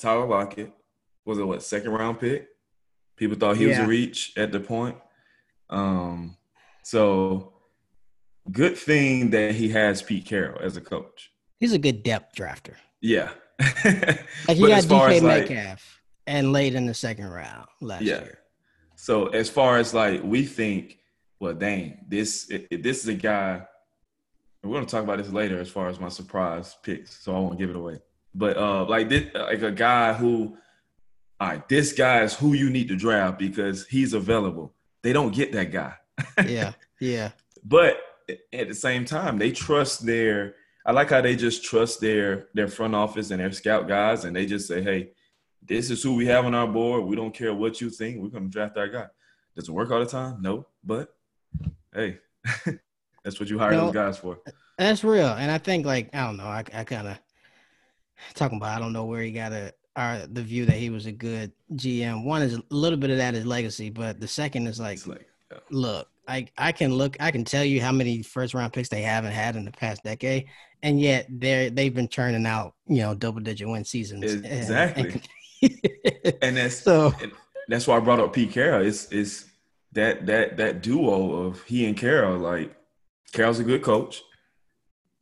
Tyler 0.00 0.26
Lockett 0.26 0.72
was 1.24 1.38
a 1.38 1.46
what 1.46 1.62
second 1.62 1.92
round 1.92 2.20
pick. 2.20 2.48
People 3.16 3.36
thought 3.36 3.56
he 3.56 3.64
yeah. 3.64 3.70
was 3.70 3.78
a 3.80 3.86
reach 3.86 4.32
at 4.36 4.52
the 4.52 4.60
point. 4.60 4.96
Um, 5.68 6.36
so 6.82 7.52
good 8.52 8.76
thing 8.76 9.30
that 9.30 9.54
he 9.54 9.68
has 9.70 10.02
Pete 10.02 10.24
Carroll 10.24 10.60
as 10.60 10.76
a 10.76 10.80
coach. 10.80 11.30
He's 11.58 11.72
a 11.72 11.78
good 11.78 12.02
depth 12.02 12.34
drafter. 12.34 12.74
Yeah. 13.00 13.30
like 13.84 14.56
he 14.56 14.66
got 14.66 14.84
DK 14.84 15.22
Metcalf 15.22 15.48
like, 15.48 15.78
and 16.26 16.52
late 16.52 16.74
in 16.74 16.86
the 16.86 16.94
second 16.94 17.28
round 17.28 17.66
last 17.80 18.02
yeah. 18.02 18.22
year. 18.22 18.38
So 18.96 19.28
as 19.28 19.50
far 19.50 19.78
as 19.78 19.94
like 19.94 20.22
we 20.22 20.44
think, 20.44 20.98
well, 21.38 21.54
dang, 21.54 22.04
this 22.08 22.50
this 22.70 23.02
is 23.02 23.08
a 23.08 23.14
guy. 23.14 23.62
We're 24.62 24.74
gonna 24.74 24.86
talk 24.86 25.04
about 25.04 25.18
this 25.18 25.30
later 25.30 25.58
as 25.58 25.70
far 25.70 25.88
as 25.88 25.98
my 25.98 26.10
surprise 26.10 26.76
picks, 26.82 27.22
so 27.22 27.34
I 27.34 27.38
won't 27.38 27.58
give 27.58 27.70
it 27.70 27.76
away. 27.76 28.00
But 28.34 28.56
uh, 28.56 28.84
like 28.84 29.08
this, 29.08 29.32
like 29.34 29.62
a 29.62 29.72
guy 29.72 30.12
who, 30.12 30.56
all 31.40 31.48
right, 31.48 31.68
this 31.68 31.92
guy 31.92 32.22
is 32.22 32.34
who 32.34 32.52
you 32.52 32.68
need 32.70 32.88
to 32.88 32.96
draft 32.96 33.38
because 33.38 33.86
he's 33.86 34.12
available. 34.12 34.74
They 35.02 35.12
don't 35.14 35.34
get 35.34 35.52
that 35.52 35.72
guy. 35.72 35.94
yeah, 36.46 36.72
yeah. 37.00 37.30
But 37.64 38.00
at 38.52 38.68
the 38.68 38.74
same 38.74 39.04
time, 39.04 39.38
they 39.38 39.52
trust 39.52 40.06
their. 40.06 40.54
I 40.86 40.92
like 40.92 41.10
how 41.10 41.20
they 41.20 41.36
just 41.36 41.64
trust 41.64 42.00
their 42.00 42.48
their 42.54 42.68
front 42.68 42.94
office 42.94 43.30
and 43.30 43.40
their 43.40 43.52
scout 43.52 43.88
guys, 43.88 44.24
and 44.24 44.34
they 44.34 44.46
just 44.46 44.66
say, 44.66 44.82
"Hey, 44.82 45.10
this 45.62 45.90
is 45.90 46.02
who 46.02 46.14
we 46.14 46.26
have 46.26 46.44
on 46.44 46.54
our 46.54 46.66
board. 46.66 47.04
We 47.04 47.16
don't 47.16 47.34
care 47.34 47.54
what 47.54 47.80
you 47.80 47.90
think. 47.90 48.18
We're 48.18 48.28
going 48.28 48.44
to 48.44 48.50
draft 48.50 48.76
our 48.76 48.88
guy." 48.88 49.06
Does 49.56 49.68
it 49.68 49.72
work 49.72 49.90
all 49.90 50.00
the 50.00 50.06
time? 50.06 50.40
No, 50.40 50.66
but 50.84 51.14
hey, 51.94 52.18
that's 53.24 53.38
what 53.38 53.50
you 53.50 53.58
hire 53.58 53.72
those 53.72 53.92
guys 53.92 54.18
for. 54.18 54.38
That's 54.78 55.04
real, 55.04 55.28
and 55.28 55.50
I 55.50 55.58
think 55.58 55.84
like 55.84 56.14
I 56.14 56.26
don't 56.26 56.36
know. 56.36 56.44
I, 56.44 56.64
I 56.72 56.84
kind 56.84 57.08
of 57.08 57.18
talking 58.34 58.58
about. 58.58 58.76
I 58.76 58.80
don't 58.80 58.92
know 58.92 59.04
where 59.04 59.22
he 59.22 59.32
got 59.32 59.52
a 59.52 59.74
our 59.96 60.26
the 60.26 60.42
view 60.42 60.66
that 60.66 60.76
he 60.76 60.90
was 60.90 61.06
a 61.06 61.12
good 61.12 61.52
GM. 61.74 62.24
One 62.24 62.42
is 62.42 62.54
a 62.54 62.62
little 62.70 62.98
bit 62.98 63.10
of 63.10 63.18
that 63.18 63.34
is 63.34 63.44
legacy, 63.44 63.90
but 63.90 64.20
the 64.20 64.28
second 64.28 64.66
is 64.66 64.80
like, 64.80 65.04
like 65.06 65.28
yeah. 65.50 65.58
look, 65.70 66.08
I 66.30 66.46
I 66.56 66.72
can 66.72 66.94
look, 66.94 67.16
I 67.18 67.32
can 67.32 67.44
tell 67.44 67.64
you 67.64 67.82
how 67.82 67.90
many 67.90 68.22
first 68.22 68.54
round 68.54 68.72
picks 68.72 68.88
they 68.88 69.02
haven't 69.02 69.32
had 69.32 69.56
in 69.56 69.64
the 69.64 69.72
past 69.72 70.04
decade, 70.04 70.46
and 70.82 71.00
yet 71.00 71.26
they're 71.28 71.70
they've 71.70 71.94
been 71.94 72.08
turning 72.08 72.46
out 72.46 72.74
you 72.86 72.98
know 72.98 73.14
double 73.14 73.40
digit 73.40 73.68
win 73.68 73.84
seasons. 73.84 74.44
Exactly. 74.44 75.20
And, 75.62 76.34
and 76.42 76.56
that's 76.56 76.76
so 76.76 77.12
and 77.20 77.32
that's 77.68 77.86
why 77.86 77.96
I 77.96 78.00
brought 78.00 78.20
up 78.20 78.32
Pete 78.32 78.52
Carroll. 78.52 78.86
It's 78.86 79.10
it's 79.10 79.44
that 79.92 80.26
that 80.26 80.56
that 80.58 80.82
duo 80.82 81.46
of 81.46 81.62
he 81.64 81.86
and 81.86 81.96
Carroll. 81.96 82.38
Like 82.38 82.74
Carroll's 83.32 83.58
a 83.58 83.64
good 83.64 83.82
coach. 83.82 84.22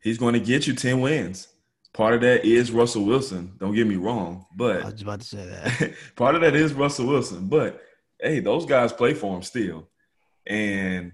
He's 0.00 0.18
going 0.18 0.34
to 0.34 0.40
get 0.40 0.66
you 0.66 0.74
ten 0.74 1.00
wins. 1.00 1.48
Part 1.94 2.14
of 2.14 2.20
that 2.20 2.44
is 2.44 2.70
Russell 2.70 3.06
Wilson. 3.06 3.54
Don't 3.58 3.74
get 3.74 3.86
me 3.86 3.96
wrong, 3.96 4.44
but 4.54 4.82
I 4.82 4.90
was 4.90 5.02
about 5.02 5.20
to 5.20 5.26
say 5.26 5.46
that. 5.46 5.94
part 6.16 6.34
of 6.34 6.42
that 6.42 6.54
is 6.54 6.74
Russell 6.74 7.06
Wilson, 7.06 7.48
but 7.48 7.82
hey, 8.20 8.40
those 8.40 8.66
guys 8.66 8.92
play 8.92 9.14
for 9.14 9.34
him 9.34 9.42
still 9.42 9.88
and 10.48 11.12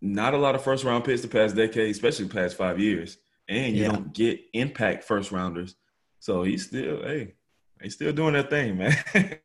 not 0.00 0.34
a 0.34 0.38
lot 0.38 0.54
of 0.54 0.62
first 0.62 0.84
round 0.84 1.04
picks 1.04 1.22
the 1.22 1.28
past 1.28 1.56
decade, 1.56 1.90
especially 1.90 2.26
the 2.26 2.34
past 2.34 2.56
five 2.56 2.78
years. 2.78 3.18
And 3.48 3.76
you 3.76 3.84
yeah. 3.84 3.92
don't 3.92 4.12
get 4.12 4.40
impact 4.52 5.04
first 5.04 5.32
rounders. 5.32 5.76
So 6.18 6.42
he's 6.42 6.66
still, 6.66 7.02
hey, 7.02 7.34
he's 7.80 7.94
still 7.94 8.12
doing 8.12 8.34
that 8.34 8.50
thing, 8.50 8.78
man. 8.78 8.96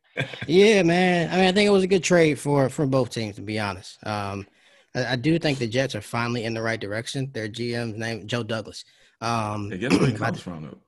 yeah, 0.46 0.82
man. 0.82 1.30
I 1.30 1.36
mean, 1.36 1.46
I 1.46 1.52
think 1.52 1.66
it 1.66 1.72
was 1.72 1.84
a 1.84 1.88
good 1.88 2.04
trade 2.04 2.38
for 2.38 2.68
for 2.68 2.86
both 2.86 3.10
teams, 3.10 3.36
to 3.36 3.42
be 3.42 3.58
honest. 3.58 3.98
Um, 4.06 4.46
I, 4.94 5.12
I, 5.12 5.16
do 5.16 5.38
think 5.38 5.58
the 5.58 5.66
Jets 5.66 5.94
are 5.94 6.00
finally 6.00 6.44
in 6.44 6.54
the 6.54 6.62
right 6.62 6.80
direction. 6.80 7.30
Their 7.32 7.48
GM's 7.48 7.98
name 7.98 8.26
Joe 8.26 8.42
Douglas. 8.42 8.84
Um, 9.20 9.68
guess 9.70 9.92
where 9.92 10.08
he 10.08 10.12
comes 10.12 10.40
from, 10.40 10.62
though. 10.62 10.78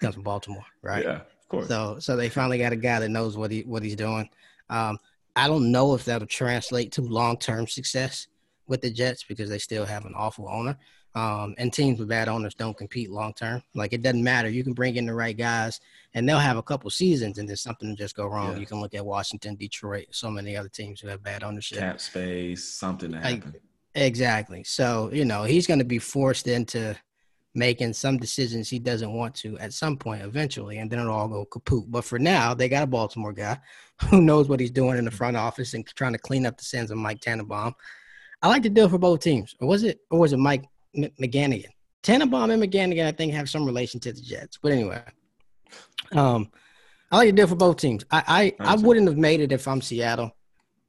Comes 0.00 0.14
from 0.14 0.24
Baltimore, 0.24 0.64
right? 0.82 1.04
Yeah, 1.04 1.20
of 1.20 1.48
course. 1.48 1.68
So, 1.68 1.98
so 1.98 2.16
they 2.16 2.28
finally 2.28 2.58
got 2.58 2.72
a 2.72 2.76
guy 2.76 3.00
that 3.00 3.10
knows 3.10 3.36
what 3.36 3.50
he 3.50 3.62
what 3.62 3.82
he's 3.82 3.96
doing. 3.96 4.28
Um, 4.68 4.98
I 5.36 5.46
don't 5.46 5.70
know 5.70 5.94
if 5.94 6.04
that'll 6.04 6.26
translate 6.26 6.92
to 6.92 7.02
long 7.02 7.36
term 7.38 7.66
success 7.66 8.26
with 8.66 8.80
the 8.80 8.90
Jets 8.90 9.24
because 9.24 9.50
they 9.50 9.58
still 9.58 9.84
have 9.84 10.04
an 10.04 10.14
awful 10.16 10.48
owner. 10.48 10.78
Um, 11.16 11.56
and 11.58 11.72
teams 11.72 11.98
with 11.98 12.08
bad 12.08 12.28
owners 12.28 12.54
don't 12.54 12.76
compete 12.76 13.10
long 13.10 13.34
term. 13.34 13.62
Like 13.74 13.92
it 13.92 14.02
doesn't 14.02 14.22
matter. 14.22 14.48
You 14.48 14.62
can 14.62 14.74
bring 14.74 14.94
in 14.94 15.06
the 15.06 15.14
right 15.14 15.36
guys, 15.36 15.80
and 16.14 16.28
they'll 16.28 16.38
have 16.38 16.56
a 16.56 16.62
couple 16.62 16.88
seasons, 16.88 17.38
and 17.38 17.48
then 17.48 17.56
something 17.56 17.96
just 17.96 18.14
go 18.14 18.26
wrong. 18.26 18.52
Yeah. 18.52 18.58
You 18.58 18.66
can 18.66 18.80
look 18.80 18.94
at 18.94 19.04
Washington, 19.04 19.56
Detroit, 19.56 20.06
so 20.12 20.30
many 20.30 20.56
other 20.56 20.68
teams 20.68 21.00
who 21.00 21.08
have 21.08 21.20
bad 21.20 21.42
ownership. 21.42 21.78
Cap 21.78 22.00
space, 22.00 22.64
something 22.64 23.10
to 23.10 23.18
happen. 23.18 23.52
Like, 23.52 23.62
exactly. 23.96 24.62
So 24.62 25.10
you 25.12 25.24
know 25.24 25.42
he's 25.42 25.66
going 25.66 25.80
to 25.80 25.84
be 25.84 25.98
forced 25.98 26.46
into 26.46 26.96
making 27.54 27.92
some 27.92 28.16
decisions 28.16 28.68
he 28.68 28.78
doesn't 28.78 29.12
want 29.12 29.34
to 29.34 29.58
at 29.58 29.72
some 29.72 29.96
point 29.96 30.22
eventually, 30.22 30.78
and 30.78 30.90
then 30.90 31.00
it'll 31.00 31.12
all 31.12 31.28
go 31.28 31.44
kaput. 31.44 31.84
But 31.88 32.04
for 32.04 32.18
now, 32.18 32.54
they 32.54 32.68
got 32.68 32.84
a 32.84 32.86
Baltimore 32.86 33.32
guy 33.32 33.58
who 34.08 34.20
knows 34.20 34.48
what 34.48 34.60
he's 34.60 34.70
doing 34.70 34.98
in 34.98 35.04
the 35.04 35.10
front 35.10 35.36
office 35.36 35.74
and 35.74 35.86
trying 35.86 36.12
to 36.12 36.18
clean 36.18 36.46
up 36.46 36.56
the 36.56 36.64
sins 36.64 36.90
of 36.90 36.98
Mike 36.98 37.20
Tannenbaum. 37.20 37.74
I 38.42 38.48
like 38.48 38.62
the 38.62 38.70
deal 38.70 38.88
for 38.88 38.98
both 38.98 39.20
teams. 39.20 39.54
Or 39.60 39.68
was 39.68 39.84
it 39.84 40.00
or 40.10 40.18
was 40.18 40.32
it 40.32 40.38
Mike 40.38 40.64
M- 40.96 41.10
McGanigan? 41.20 41.68
Tannenbaum 42.02 42.50
and 42.50 42.62
McGannigan, 42.62 43.06
I 43.06 43.12
think, 43.12 43.32
have 43.34 43.50
some 43.50 43.66
relation 43.66 44.00
to 44.00 44.12
the 44.12 44.20
Jets. 44.20 44.58
But 44.62 44.72
anyway, 44.72 45.02
um, 46.12 46.50
I 47.10 47.18
like 47.18 47.28
the 47.28 47.32
deal 47.32 47.46
for 47.46 47.56
both 47.56 47.76
teams. 47.76 48.04
I 48.10 48.54
I, 48.60 48.72
I 48.72 48.76
wouldn't 48.76 49.08
have 49.08 49.18
made 49.18 49.40
it 49.40 49.52
if 49.52 49.68
I'm 49.68 49.82
Seattle. 49.82 50.34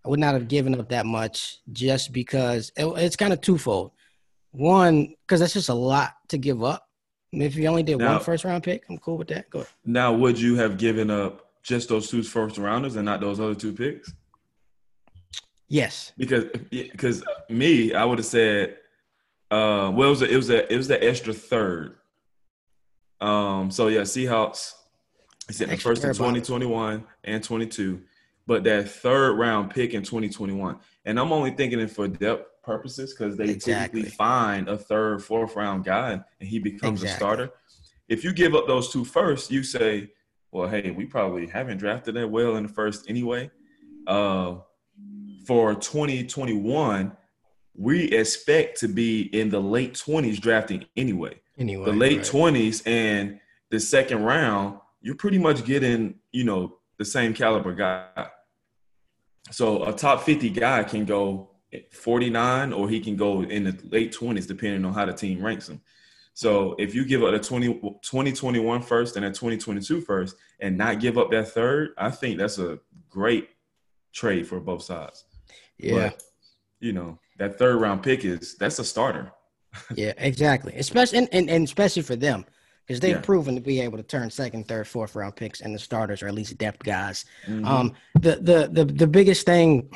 I 0.06 0.10
would 0.10 0.20
not 0.20 0.34
have 0.34 0.48
given 0.48 0.80
up 0.80 0.90
that 0.90 1.06
much 1.06 1.60
just 1.72 2.12
because 2.12 2.72
it, 2.76 2.86
it's 2.86 3.16
kind 3.16 3.34
of 3.34 3.42
twofold. 3.42 3.92
One, 4.52 5.16
because 5.22 5.40
that's 5.40 5.54
just 5.54 5.70
a 5.70 5.74
lot 5.74 6.14
to 6.30 6.38
give 6.38 6.64
up. 6.64 6.88
If 7.32 7.56
you 7.56 7.68
only 7.68 7.84
did 7.84 7.98
now, 7.98 8.14
one 8.14 8.24
first 8.24 8.44
round 8.44 8.64
pick, 8.64 8.84
I'm 8.90 8.98
cool 8.98 9.18
with 9.18 9.30
that. 9.30 9.50
Go 9.50 9.60
ahead. 9.60 9.72
Now, 9.86 10.12
would 10.14 10.40
you 10.40 10.56
have 10.56 10.78
given 10.78 11.10
up 11.10 11.48
just 11.64 11.90
those 11.90 12.10
two 12.10 12.24
first 12.24 12.58
rounders 12.58 12.98
and 12.98 13.06
not 13.06 13.22
those 13.22 13.40
other 13.40 13.56
two 13.56 13.72
picks? 13.72 14.14
Yes. 15.70 16.12
Because 16.18 16.46
because 16.70 17.24
me, 17.50 17.94
I 17.94 18.04
would 18.04 18.18
have 18.18 18.26
said, 18.26 18.78
uh, 19.50 19.92
well, 19.94 20.08
it 20.08 20.10
was 20.10 20.22
a, 20.22 20.30
it 20.34 20.36
was 20.36 20.50
a, 20.50 20.74
it 20.74 20.76
was 20.76 20.88
the 20.90 21.02
extra 21.02 21.34
third. 21.34 21.96
Um. 23.22 23.72
So 23.72 23.88
yeah, 23.88 24.02
Seahawks. 24.02 24.74
He 25.48 25.54
said 25.54 25.70
the 25.70 25.78
first 25.78 26.04
in 26.04 26.12
2021 26.12 27.04
and 27.24 27.44
22, 27.44 28.02
but 28.48 28.64
that 28.64 28.90
third 28.90 29.34
round 29.38 29.72
pick 29.72 29.94
in 29.94 30.04
2021, 30.04 30.78
and 31.06 31.20
I'm 31.20 31.32
only 31.34 31.52
thinking 31.52 31.80
it 31.80 31.90
for 31.90 32.08
depth 32.08 32.51
purposes 32.64 33.14
because 33.14 33.38
they 33.38 33.50
exactly. 33.50 34.02
typically 34.02 34.16
find 34.16 34.70
a 34.70 34.78
third, 34.78 35.24
fourth 35.24 35.56
round 35.56 35.84
guy 35.84 36.12
and 36.12 36.50
he 36.50 36.60
becomes 36.60 37.02
exactly. 37.02 37.14
a 37.14 37.18
starter. 37.18 37.52
If 38.08 38.24
you 38.24 38.34
give 38.34 38.56
up 38.56 38.68
those 38.68 38.92
two 38.92 39.06
first, 39.06 39.52
you 39.52 39.64
say, 39.64 40.12
well, 40.52 40.68
hey, 40.68 40.92
we 40.92 41.06
probably 41.06 41.48
haven't 41.48 41.78
drafted 41.78 42.16
that 42.16 42.30
well 42.30 42.58
in 42.58 42.64
the 42.64 42.70
first 42.70 43.10
anyway. 43.10 43.50
Uh, 44.06 44.56
for 45.46 45.74
2021, 45.76 47.16
we 47.76 48.04
expect 48.12 48.80
to 48.80 48.88
be 48.88 49.22
in 49.38 49.50
the 49.50 49.60
late 49.60 49.94
20s 49.94 50.40
drafting 50.40 50.86
anyway. 50.98 51.40
Anyway, 51.58 51.86
the 51.86 51.94
late 51.94 52.18
right. 52.18 52.54
20s 52.54 52.86
and 52.86 53.40
the 53.70 53.80
second 53.80 54.24
round, 54.24 54.80
you're 55.02 55.16
pretty 55.16 55.38
much 55.38 55.64
getting, 55.64 56.16
you 56.32 56.44
know, 56.44 56.78
the 56.98 57.06
same 57.06 57.34
caliber 57.34 57.74
guy. 57.74 58.28
So 59.52 59.84
a 59.86 59.94
top 59.94 60.24
50 60.24 60.50
guy 60.50 60.84
can 60.84 61.06
go 61.06 61.51
49 61.92 62.74
or 62.74 62.90
he 62.90 63.00
can 63.00 63.16
go 63.16 63.44
in 63.44 63.64
the 63.64 63.78
late 63.90 64.14
20s 64.14 64.48
depending 64.48 64.84
on 64.86 64.94
how 64.94 65.06
the 65.06 65.14
team 65.14 65.44
ranks 65.44 65.70
him. 65.70 65.82
So 66.34 66.76
if 66.80 66.96
you 66.96 67.06
give 67.06 67.24
up 67.24 67.34
a 67.34 67.40
20, 67.40 67.68
2021 68.02 68.82
first 68.82 69.16
and 69.16 69.26
a 69.26 69.30
2022 69.30 70.02
first 70.02 70.36
and 70.60 70.78
not 70.78 71.00
give 71.00 71.18
up 71.18 71.32
that 71.32 71.50
third, 71.50 71.92
I 71.98 72.10
think 72.10 72.38
that's 72.38 72.58
a 72.58 72.80
great 73.10 73.50
trade 74.14 74.48
for 74.48 74.60
both 74.60 74.84
sides. 74.84 75.26
Yeah. 75.78 76.10
But, 76.10 76.24
you 76.80 76.94
know, 76.94 77.20
that 77.38 77.58
third 77.58 77.82
round 77.82 78.04
pick 78.04 78.24
is 78.24 78.56
that's 78.56 78.80
a 78.80 78.84
starter. 78.84 79.32
yeah, 79.96 80.14
exactly. 80.18 80.74
Especially 80.76 81.20
and, 81.20 81.30
and, 81.32 81.50
and 81.50 81.66
especially 81.66 82.02
for 82.02 82.16
them 82.16 82.46
because 82.86 83.00
they've 83.00 83.16
yeah. 83.16 83.22
proven 83.22 83.56
to 83.56 83.62
be 83.62 83.80
able 83.82 83.98
to 83.98 84.04
turn 84.04 84.30
second, 84.30 84.68
third, 84.68 84.88
fourth 84.88 85.16
round 85.16 85.36
picks 85.36 85.62
and 85.62 85.74
the 85.74 85.80
starters 85.80 86.22
or 86.22 86.28
at 86.28 86.34
least 86.34 86.58
depth 86.58 86.84
guys. 86.84 87.26
Mm-hmm. 87.46 87.66
Um, 87.66 87.94
the, 88.16 88.38
the 88.38 88.70
the 88.72 88.86
the 88.86 89.08
biggest 89.08 89.46
thing 89.46 89.90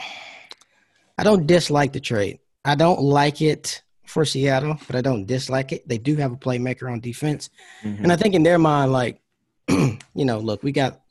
I 1.17 1.23
don't 1.23 1.47
dislike 1.47 1.93
the 1.93 1.99
trade. 1.99 2.39
I 2.63 2.75
don't 2.75 3.01
like 3.01 3.41
it 3.41 3.83
for 4.05 4.25
Seattle, 4.25 4.77
but 4.87 4.95
I 4.95 5.01
don't 5.01 5.25
dislike 5.25 5.71
it. 5.71 5.87
They 5.87 5.97
do 5.97 6.15
have 6.17 6.31
a 6.31 6.37
playmaker 6.37 6.91
on 6.91 6.99
defense. 6.99 7.49
Mm-hmm. 7.83 8.03
And 8.03 8.11
I 8.11 8.15
think 8.15 8.35
in 8.35 8.43
their 8.43 8.59
mind, 8.59 8.91
like, 8.91 9.21
you 9.67 9.97
know, 10.13 10.39
look, 10.39 10.63
we 10.63 10.71
got 10.71 11.01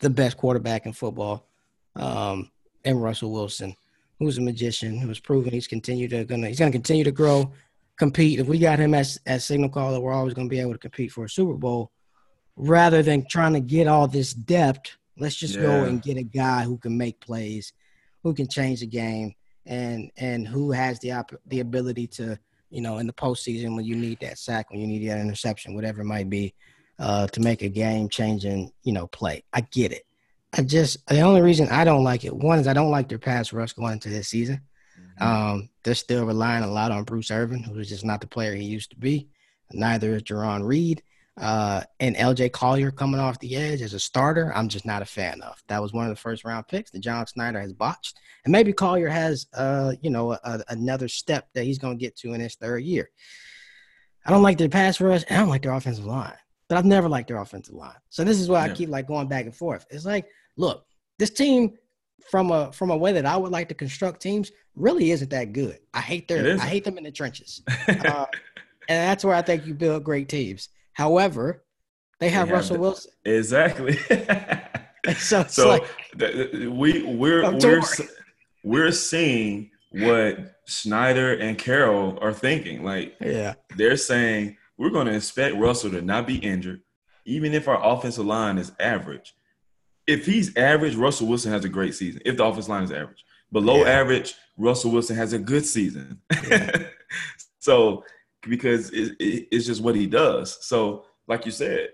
the 0.00 0.10
best 0.10 0.36
quarterback 0.36 0.86
in 0.86 0.92
football, 0.92 1.46
um, 1.96 2.50
and 2.84 3.02
Russell 3.02 3.32
Wilson, 3.32 3.74
who's 4.18 4.38
a 4.38 4.42
magician, 4.42 4.98
who's 4.98 5.20
proven 5.20 5.52
he's 5.52 5.66
continued 5.66 6.10
to 6.10 6.24
gonna 6.24 6.48
he's 6.48 6.58
gonna 6.58 6.70
continue 6.70 7.04
to 7.04 7.12
grow, 7.12 7.52
compete. 7.98 8.38
If 8.38 8.46
we 8.46 8.58
got 8.58 8.78
him 8.78 8.94
as 8.94 9.18
as 9.26 9.44
signal 9.44 9.68
caller, 9.68 10.00
we're 10.00 10.12
always 10.12 10.34
gonna 10.34 10.48
be 10.48 10.60
able 10.60 10.72
to 10.72 10.78
compete 10.78 11.12
for 11.12 11.24
a 11.24 11.28
Super 11.28 11.54
Bowl. 11.54 11.90
Rather 12.56 13.02
than 13.02 13.26
trying 13.28 13.52
to 13.54 13.60
get 13.60 13.88
all 13.88 14.06
this 14.06 14.32
depth, 14.32 14.96
let's 15.18 15.34
just 15.34 15.56
yeah. 15.56 15.62
go 15.62 15.84
and 15.84 16.02
get 16.02 16.16
a 16.16 16.22
guy 16.22 16.62
who 16.62 16.78
can 16.78 16.96
make 16.96 17.18
plays, 17.20 17.72
who 18.22 18.32
can 18.32 18.46
change 18.46 18.80
the 18.80 18.86
game 18.86 19.34
and 19.66 20.10
and 20.16 20.46
who 20.46 20.72
has 20.72 20.98
the 21.00 21.12
op- 21.12 21.40
the 21.46 21.60
ability 21.60 22.06
to 22.06 22.38
you 22.70 22.80
know 22.80 22.98
in 22.98 23.06
the 23.06 23.12
postseason 23.12 23.76
when 23.76 23.84
you 23.84 23.96
need 23.96 24.20
that 24.20 24.38
sack, 24.38 24.70
when 24.70 24.80
you 24.80 24.86
need 24.86 25.08
that 25.08 25.20
interception, 25.20 25.74
whatever 25.74 26.02
it 26.02 26.06
might 26.06 26.28
be, 26.28 26.54
uh, 26.98 27.26
to 27.28 27.40
make 27.40 27.62
a 27.62 27.68
game 27.68 28.08
changing 28.08 28.70
you 28.82 28.92
know 28.92 29.06
play. 29.08 29.44
I 29.52 29.62
get 29.62 29.92
it. 29.92 30.04
I 30.56 30.62
just 30.62 31.06
the 31.06 31.20
only 31.20 31.42
reason 31.42 31.68
I 31.68 31.84
don't 31.84 32.04
like 32.04 32.24
it 32.24 32.34
one 32.34 32.58
is 32.58 32.68
I 32.68 32.74
don't 32.74 32.90
like 32.90 33.08
their 33.08 33.18
pass 33.18 33.52
rush 33.52 33.72
going 33.72 33.94
into 33.94 34.08
this 34.08 34.28
season. 34.28 34.60
Mm-hmm. 35.20 35.26
Um, 35.26 35.68
they're 35.82 35.94
still 35.94 36.24
relying 36.24 36.64
a 36.64 36.70
lot 36.70 36.92
on 36.92 37.04
Bruce 37.04 37.30
Irvin, 37.30 37.62
who 37.62 37.78
is 37.78 37.88
just 37.88 38.04
not 38.04 38.20
the 38.20 38.26
player 38.26 38.54
he 38.54 38.64
used 38.64 38.90
to 38.90 38.96
be. 38.96 39.28
Neither 39.72 40.16
is 40.16 40.22
Jarran 40.22 40.64
Reed. 40.64 41.02
Uh, 41.36 41.82
and 41.98 42.14
LJ 42.14 42.52
Collier 42.52 42.92
coming 42.92 43.18
off 43.18 43.40
the 43.40 43.56
edge 43.56 43.82
as 43.82 43.92
a 43.92 43.98
starter, 43.98 44.52
I'm 44.54 44.68
just 44.68 44.86
not 44.86 45.02
a 45.02 45.06
fan 45.06 45.40
of. 45.42 45.60
That 45.68 45.82
was 45.82 45.92
one 45.92 46.04
of 46.04 46.10
the 46.10 46.20
first 46.20 46.44
round 46.44 46.68
picks 46.68 46.90
that 46.92 47.00
John 47.00 47.26
Schneider 47.26 47.60
has 47.60 47.72
botched. 47.72 48.18
And 48.44 48.52
maybe 48.52 48.72
Collier 48.72 49.08
has, 49.08 49.46
uh, 49.54 49.94
you 50.00 50.10
know, 50.10 50.32
a, 50.32 50.62
another 50.68 51.08
step 51.08 51.48
that 51.54 51.64
he's 51.64 51.78
going 51.78 51.98
to 51.98 52.04
get 52.04 52.16
to 52.18 52.34
in 52.34 52.40
his 52.40 52.54
third 52.54 52.84
year. 52.84 53.10
I 54.24 54.30
don't 54.30 54.42
like 54.42 54.58
their 54.58 54.68
pass 54.68 55.00
rush. 55.00 55.24
and 55.28 55.36
I 55.36 55.40
don't 55.40 55.48
like 55.48 55.62
their 55.62 55.72
offensive 55.72 56.06
line, 56.06 56.36
but 56.68 56.78
I've 56.78 56.84
never 56.84 57.08
liked 57.08 57.28
their 57.28 57.38
offensive 57.38 57.74
line. 57.74 57.96
So 58.10 58.24
this 58.24 58.40
is 58.40 58.48
why 58.48 58.64
yeah. 58.64 58.72
I 58.72 58.74
keep 58.74 58.88
like 58.88 59.06
going 59.06 59.28
back 59.28 59.44
and 59.44 59.54
forth. 59.54 59.86
It's 59.90 60.04
like, 60.04 60.26
look, 60.56 60.86
this 61.18 61.30
team 61.30 61.76
from 62.30 62.50
a 62.50 62.72
from 62.72 62.90
a 62.90 62.96
way 62.96 63.12
that 63.12 63.26
I 63.26 63.36
would 63.36 63.52
like 63.52 63.68
to 63.68 63.74
construct 63.74 64.22
teams 64.22 64.50
really 64.74 65.10
isn't 65.10 65.30
that 65.30 65.52
good. 65.52 65.78
I 65.92 66.00
hate 66.00 66.28
their 66.28 66.54
I 66.58 66.66
hate 66.66 66.84
them 66.84 66.96
in 66.96 67.04
the 67.04 67.12
trenches, 67.12 67.62
uh, 67.88 68.26
and 68.88 69.10
that's 69.10 69.24
where 69.24 69.34
I 69.34 69.42
think 69.42 69.66
you 69.66 69.74
build 69.74 70.04
great 70.04 70.28
teams. 70.28 70.68
However, 70.94 71.64
they 72.20 72.28
have, 72.30 72.48
they 72.48 72.52
have 72.52 72.58
Russell 72.58 72.76
the, 72.76 72.80
Wilson. 72.80 73.12
Exactly. 73.24 73.96
so, 75.18 75.44
so 75.44 75.68
like, 75.68 75.84
we 76.70 77.02
we're 77.02 77.50
we're 77.50 77.82
we're 78.62 78.92
seeing 78.92 79.70
what 79.90 80.56
Schneider 80.66 81.34
and 81.34 81.58
Carroll 81.58 82.18
are 82.20 82.32
thinking. 82.32 82.82
Like, 82.82 83.16
yeah, 83.20 83.54
they're 83.76 83.96
saying 83.96 84.56
we're 84.78 84.90
going 84.90 85.06
to 85.06 85.14
expect 85.14 85.56
Russell 85.56 85.90
to 85.90 86.02
not 86.02 86.26
be 86.26 86.36
injured, 86.36 86.80
even 87.24 87.54
if 87.54 87.68
our 87.68 87.84
offensive 87.84 88.26
line 88.26 88.58
is 88.58 88.72
average. 88.80 89.34
If 90.06 90.26
he's 90.26 90.56
average, 90.56 90.96
Russell 90.96 91.28
Wilson 91.28 91.52
has 91.52 91.64
a 91.64 91.68
great 91.68 91.94
season. 91.94 92.22
If 92.24 92.36
the 92.36 92.44
offensive 92.44 92.68
line 92.68 92.84
is 92.84 92.92
average, 92.92 93.24
below 93.52 93.78
yeah. 93.78 93.90
average, 93.90 94.34
Russell 94.56 94.90
Wilson 94.90 95.16
has 95.16 95.32
a 95.32 95.38
good 95.38 95.64
season. 95.64 96.20
Yeah. 96.48 96.84
so 97.58 98.04
because 98.48 98.90
it, 98.90 99.16
it, 99.18 99.48
it's 99.50 99.66
just 99.66 99.82
what 99.82 99.96
he 99.96 100.06
does. 100.06 100.58
So, 100.66 101.04
like 101.26 101.46
you 101.46 101.52
said, 101.52 101.88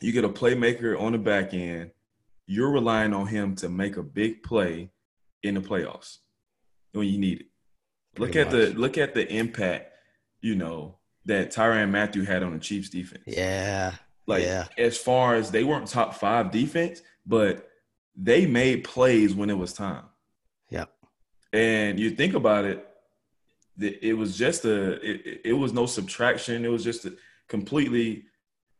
you 0.00 0.12
get 0.12 0.24
a 0.24 0.28
playmaker 0.28 1.00
on 1.00 1.12
the 1.12 1.18
back 1.18 1.54
end. 1.54 1.90
You're 2.46 2.70
relying 2.70 3.14
on 3.14 3.26
him 3.26 3.54
to 3.56 3.68
make 3.68 3.96
a 3.96 4.02
big 4.02 4.42
play 4.42 4.90
in 5.42 5.54
the 5.54 5.60
playoffs 5.60 6.18
when 6.92 7.08
you 7.08 7.18
need 7.18 7.40
it. 7.40 7.46
Pretty 8.14 8.32
look 8.32 8.46
at 8.46 8.52
much. 8.52 8.72
the 8.72 8.78
look 8.78 8.98
at 8.98 9.14
the 9.14 9.32
impact, 9.32 9.92
you 10.40 10.54
know, 10.54 10.98
that 11.26 11.52
Tyrann 11.52 11.90
Mathieu 11.90 12.24
had 12.24 12.42
on 12.42 12.52
the 12.52 12.58
Chiefs 12.58 12.90
defense. 12.90 13.24
Yeah. 13.26 13.94
Like 14.26 14.44
yeah. 14.44 14.66
as 14.78 14.96
far 14.96 15.34
as 15.34 15.50
they 15.50 15.64
weren't 15.64 15.88
top 15.88 16.14
five 16.14 16.50
defense, 16.50 17.02
but 17.26 17.68
they 18.16 18.46
made 18.46 18.84
plays 18.84 19.34
when 19.34 19.50
it 19.50 19.58
was 19.58 19.72
time. 19.72 20.04
Yep. 20.70 20.90
And 21.52 21.98
you 21.98 22.10
think 22.10 22.34
about 22.34 22.64
it, 22.64 22.86
it 23.80 24.16
was 24.16 24.36
just 24.36 24.64
a 24.64 24.92
it, 25.02 25.40
it 25.44 25.52
was 25.52 25.72
no 25.72 25.86
subtraction. 25.86 26.64
It 26.64 26.68
was 26.68 26.84
just 26.84 27.04
a 27.04 27.14
completely 27.48 28.24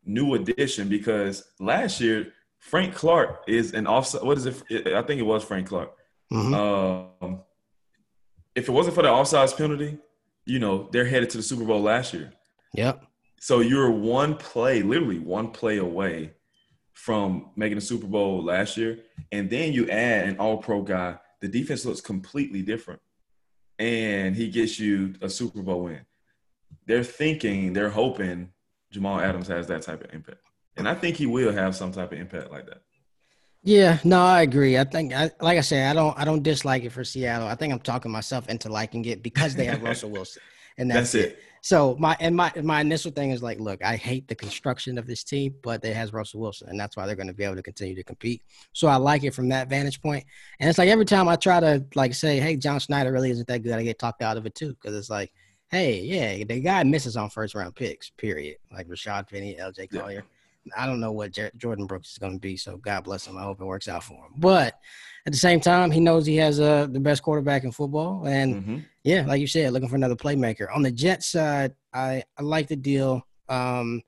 new 0.04 0.34
addition 0.34 0.88
because 0.88 1.44
last 1.58 2.00
year 2.00 2.32
Frank 2.58 2.94
Clark 2.94 3.44
is 3.46 3.74
an 3.74 3.86
offside. 3.86 4.22
What 4.22 4.38
is 4.38 4.46
it? 4.46 4.62
I 4.70 5.02
think 5.02 5.20
it 5.20 5.24
was 5.24 5.44
Frank 5.44 5.68
Clark. 5.68 5.92
Mm-hmm. 6.32 6.54
Um, 6.54 7.42
if 8.54 8.68
it 8.68 8.72
wasn't 8.72 8.94
for 8.94 9.02
the 9.02 9.08
offsides 9.08 9.56
penalty, 9.56 9.98
you 10.46 10.58
know 10.58 10.88
they're 10.92 11.04
headed 11.04 11.30
to 11.30 11.38
the 11.38 11.42
Super 11.42 11.64
Bowl 11.64 11.82
last 11.82 12.14
year. 12.14 12.32
Yep. 12.74 13.04
So 13.40 13.60
you're 13.60 13.90
one 13.90 14.36
play, 14.36 14.82
literally 14.82 15.18
one 15.18 15.50
play 15.50 15.78
away 15.78 16.32
from 16.92 17.50
making 17.56 17.76
the 17.76 17.84
Super 17.84 18.06
Bowl 18.06 18.42
last 18.42 18.76
year, 18.76 19.00
and 19.32 19.50
then 19.50 19.72
you 19.72 19.88
add 19.90 20.28
an 20.28 20.38
All 20.38 20.58
Pro 20.58 20.82
guy. 20.82 21.18
The 21.40 21.48
defense 21.48 21.84
looks 21.84 22.00
completely 22.00 22.62
different 22.62 23.00
and 23.78 24.36
he 24.36 24.48
gets 24.48 24.78
you 24.78 25.14
a 25.20 25.28
Super 25.28 25.62
Bowl 25.62 25.84
win. 25.84 26.00
They're 26.86 27.04
thinking, 27.04 27.72
they're 27.72 27.90
hoping 27.90 28.50
Jamal 28.90 29.20
Adams 29.20 29.48
has 29.48 29.66
that 29.68 29.82
type 29.82 30.04
of 30.04 30.12
impact. 30.14 30.38
And 30.76 30.88
I 30.88 30.94
think 30.94 31.16
he 31.16 31.26
will 31.26 31.52
have 31.52 31.74
some 31.74 31.92
type 31.92 32.12
of 32.12 32.18
impact 32.18 32.50
like 32.50 32.66
that. 32.66 32.82
Yeah, 33.62 33.98
no, 34.04 34.22
I 34.22 34.42
agree. 34.42 34.76
I 34.76 34.84
think, 34.84 35.14
I, 35.14 35.30
like 35.40 35.56
I 35.56 35.62
said, 35.62 35.90
I 35.90 35.94
don't, 35.98 36.18
I 36.18 36.24
don't 36.24 36.42
dislike 36.42 36.84
it 36.84 36.90
for 36.90 37.02
Seattle. 37.02 37.48
I 37.48 37.54
think 37.54 37.72
I'm 37.72 37.80
talking 37.80 38.12
myself 38.12 38.48
into 38.48 38.68
liking 38.68 39.04
it 39.06 39.22
because 39.22 39.54
they 39.54 39.64
have 39.64 39.82
Russell 39.82 40.10
Wilson, 40.10 40.42
and 40.78 40.90
that's, 40.90 41.12
that's 41.12 41.14
it. 41.14 41.32
it. 41.32 41.38
So 41.62 41.96
my 41.98 42.14
and 42.20 42.36
my 42.36 42.52
my 42.62 42.82
initial 42.82 43.10
thing 43.10 43.30
is 43.30 43.42
like, 43.42 43.58
look, 43.58 43.82
I 43.82 43.96
hate 43.96 44.28
the 44.28 44.34
construction 44.34 44.98
of 44.98 45.06
this 45.06 45.24
team, 45.24 45.54
but 45.62 45.82
it 45.82 45.96
has 45.96 46.12
Russell 46.12 46.40
Wilson, 46.40 46.68
and 46.68 46.78
that's 46.78 46.94
why 46.94 47.06
they're 47.06 47.16
going 47.16 47.28
to 47.28 47.32
be 47.32 47.44
able 47.44 47.56
to 47.56 47.62
continue 47.62 47.94
to 47.94 48.04
compete. 48.04 48.42
So 48.74 48.86
I 48.86 48.96
like 48.96 49.24
it 49.24 49.32
from 49.32 49.48
that 49.48 49.70
vantage 49.70 50.02
point. 50.02 50.26
And 50.60 50.68
it's 50.68 50.78
like 50.78 50.90
every 50.90 51.06
time 51.06 51.26
I 51.26 51.36
try 51.36 51.60
to 51.60 51.82
like 51.94 52.14
say, 52.14 52.38
hey, 52.38 52.56
John 52.56 52.80
Schneider 52.80 53.12
really 53.12 53.30
isn't 53.30 53.48
that 53.48 53.62
good, 53.62 53.72
I 53.72 53.82
get 53.82 53.98
talked 53.98 54.20
out 54.20 54.36
of 54.36 54.44
it 54.44 54.54
too, 54.54 54.74
because 54.74 54.94
it's 54.94 55.08
like, 55.08 55.32
hey, 55.70 56.00
yeah, 56.00 56.44
the 56.44 56.60
guy 56.60 56.82
misses 56.84 57.16
on 57.16 57.30
first 57.30 57.54
round 57.54 57.74
picks, 57.74 58.10
period. 58.10 58.58
Like 58.70 58.86
Rashaad 58.86 59.30
Penny, 59.30 59.56
L.J. 59.58 59.86
Collier. 59.86 60.16
Yeah. 60.16 60.33
I 60.76 60.86
don't 60.86 61.00
know 61.00 61.12
what 61.12 61.32
Jer- 61.32 61.52
Jordyn 61.58 61.86
Brooks 61.86 62.12
is 62.12 62.18
going 62.18 62.34
to 62.34 62.38
be, 62.38 62.56
so 62.56 62.76
God 62.76 63.04
bless 63.04 63.26
him. 63.26 63.36
I 63.36 63.42
hope 63.42 63.60
it 63.60 63.64
works 63.64 63.88
out 63.88 64.04
for 64.04 64.14
him. 64.14 64.32
But 64.36 64.78
at 65.26 65.32
the 65.32 65.38
same 65.38 65.60
time, 65.60 65.90
he 65.90 66.00
knows 66.00 66.26
he 66.26 66.36
has 66.36 66.60
uh, 66.60 66.86
the 66.90 67.00
best 67.00 67.22
quarterback 67.22 67.64
in 67.64 67.72
football, 67.72 68.26
and 68.26 68.54
mm-hmm. 68.54 68.78
yeah, 69.02 69.24
like 69.26 69.40
you 69.40 69.46
said, 69.46 69.72
looking 69.72 69.88
for 69.88 69.96
another 69.96 70.16
playmaker. 70.16 70.74
On 70.74 70.82
the 70.82 70.90
Jets 70.90 71.26
side, 71.26 71.74
I 71.92 72.22
I 72.38 72.42
like 72.42 72.68
the 72.68 72.76
deal. 72.76 73.26
Um, 73.48 74.02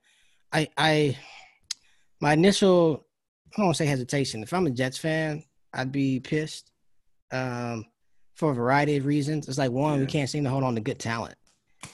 I 0.51 0.69
I 0.77 1.17
my 2.19 2.33
initial 2.33 3.05
I 3.53 3.57
don't 3.57 3.67
want 3.67 3.77
to 3.77 3.83
say 3.83 3.87
hesitation. 3.87 4.43
If 4.43 4.53
I'm 4.53 4.67
a 4.67 4.71
Jets 4.71 4.97
fan, 4.97 5.43
I'd 5.73 5.91
be 5.91 6.19
pissed. 6.19 6.71
Um, 7.31 7.85
for 8.37 8.51
a 8.51 8.53
variety 8.53 8.97
of 8.97 9.05
reasons. 9.05 9.49
It's 9.49 9.57
like 9.57 9.71
one, 9.71 9.95
yeah. 9.95 9.99
we 10.01 10.05
can't 10.05 10.29
seem 10.29 10.43
to 10.43 10.49
hold 10.49 10.63
on 10.63 10.75
to 10.75 10.81
good 10.81 10.99
talent 10.99 11.35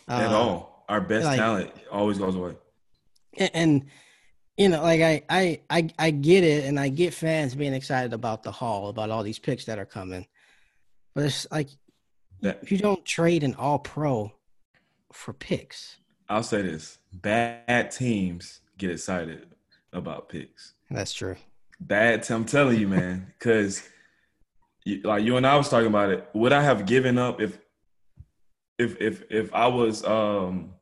at 0.08 0.28
um, 0.28 0.34
all. 0.34 0.86
Our 0.89 0.99
best 0.99 1.26
like, 1.26 1.39
talent 1.39 1.71
always 1.89 2.17
goes 2.17 2.36
away. 2.36 2.56
And, 3.38 3.52
and 3.54 3.86
you 4.58 4.70
know, 4.70 4.82
like 4.82 5.02
I, 5.02 5.24
I, 5.30 5.62
I, 5.70 5.89
I 5.98 6.12
get 6.12 6.44
it, 6.44 6.66
and 6.66 6.80
I 6.80 6.89
get 6.89 7.13
fans 7.13 7.56
being 7.56 7.74
excited 7.74 8.13
about 8.13 8.44
the 8.44 8.52
haul, 8.52 8.89
about 8.89 9.10
all 9.10 9.24
these 9.24 9.39
picks 9.39 9.66
that 9.66 9.80
are 9.80 9.86
coming. 9.86 10.28
But 11.16 11.26
it's 11.26 11.48
like 11.52 11.70
you 12.42 12.78
don't 12.78 13.04
trade 13.06 13.44
an 13.44 13.56
All 13.56 13.80
Pro 13.80 14.32
for 15.12 15.34
picks. 15.34 15.98
I'll 16.30 16.44
say 16.44 16.62
this: 16.62 17.00
bad 17.12 17.92
teams 17.92 18.62
get 18.78 18.92
excited 18.92 19.48
about 19.92 20.30
picks. 20.30 20.74
That's 20.89 21.13
true. 21.13 21.36
Bad. 21.80 22.30
I'm 22.30 22.46
telling 22.46 22.80
you, 22.80 22.88
man, 22.88 23.34
because 23.38 23.84
like 25.04 25.24
you 25.24 25.38
and 25.38 25.48
I 25.48 25.56
was 25.56 25.70
talking 25.70 25.88
about 25.88 26.12
it. 26.12 26.28
Would 26.34 26.54
I 26.54 26.62
have 26.62 26.86
given 26.86 27.18
up 27.18 27.42
if, 27.42 27.58
if, 28.78 29.00
if, 29.00 29.24
if 29.30 29.54
I 29.54 29.68
was, 29.68 30.04
um, 30.04 30.74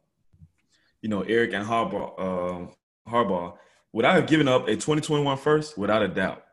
you 1.02 1.10
know, 1.10 1.22
Eric 1.22 1.54
and 1.54 1.66
Harbaugh, 1.66 2.20
um, 2.20 2.72
Harbaugh, 3.08 3.58
would 3.94 4.06
I 4.06 4.14
have 4.16 4.28
given 4.28 4.48
up 4.48 4.68
a 4.68 4.74
2021 4.74 5.38
first? 5.38 5.78
Without 5.78 6.02
a 6.02 6.08
doubt. 6.08 6.44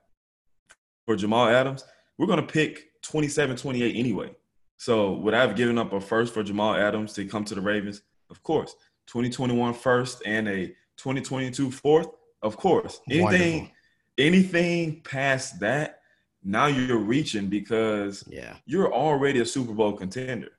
For 1.06 1.16
Jamal 1.16 1.48
Adams, 1.48 1.84
we're 2.18 2.26
going 2.26 2.40
to 2.40 2.46
pick 2.46 2.88
27, 3.02 3.56
28 3.56 3.96
anyway. 3.96 4.34
So 4.76 5.12
would 5.14 5.34
I 5.34 5.40
have 5.40 5.56
given 5.56 5.78
up 5.78 5.92
a 5.92 6.00
first 6.00 6.34
for 6.34 6.42
Jamal 6.42 6.74
Adams 6.74 7.12
to 7.14 7.24
come 7.24 7.44
to 7.44 7.54
the 7.54 7.60
Ravens? 7.60 8.02
Of 8.30 8.42
course. 8.42 8.74
2021 9.06 9.74
first 9.74 10.22
and 10.26 10.48
a 10.48 10.66
2022 10.98 11.70
fourth? 11.70 12.08
Of 12.42 12.56
course. 12.56 13.00
Anything, 13.10 13.52
Wonderful. 13.52 13.74
anything 14.18 15.00
past 15.02 15.60
that, 15.60 16.00
now 16.44 16.66
you're 16.66 16.98
reaching 16.98 17.46
because 17.48 18.24
yeah. 18.28 18.54
you're 18.66 18.92
already 18.92 19.40
a 19.40 19.46
Super 19.46 19.72
Bowl 19.72 19.94
contender. 19.94 20.50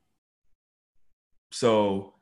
So 1.51 2.15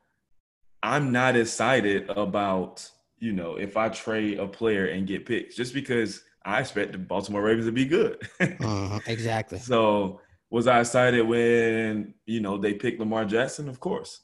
I'm 0.84 1.12
not 1.12 1.36
excited 1.36 2.10
about 2.10 2.90
you 3.20 3.34
know, 3.34 3.56
if 3.56 3.78
I 3.78 3.90
trade 3.90 4.40
a 4.40 4.48
player 4.48 4.88
and 4.88 5.08
get 5.08 5.26
picks, 5.26 5.56
just 5.56 5.74
because 5.74 6.22
I 6.46 6.60
expect 6.60 6.92
the 6.92 6.98
Baltimore 6.98 7.42
Ravens 7.42 7.66
to 7.66 7.72
be 7.72 7.86
good. 7.86 8.22
uh, 8.40 9.00
exactly. 9.08 9.60
So 9.72 10.22
was 10.50 10.68
I 10.68 10.80
excited 10.80 11.24
when 11.28 12.14
you 12.26 12.40
know 12.40 12.58
they 12.58 12.74
picked 12.74 13.00
Lamar 13.00 13.26
Jackson? 13.26 13.68
Of 13.68 13.80
course. 13.80 14.22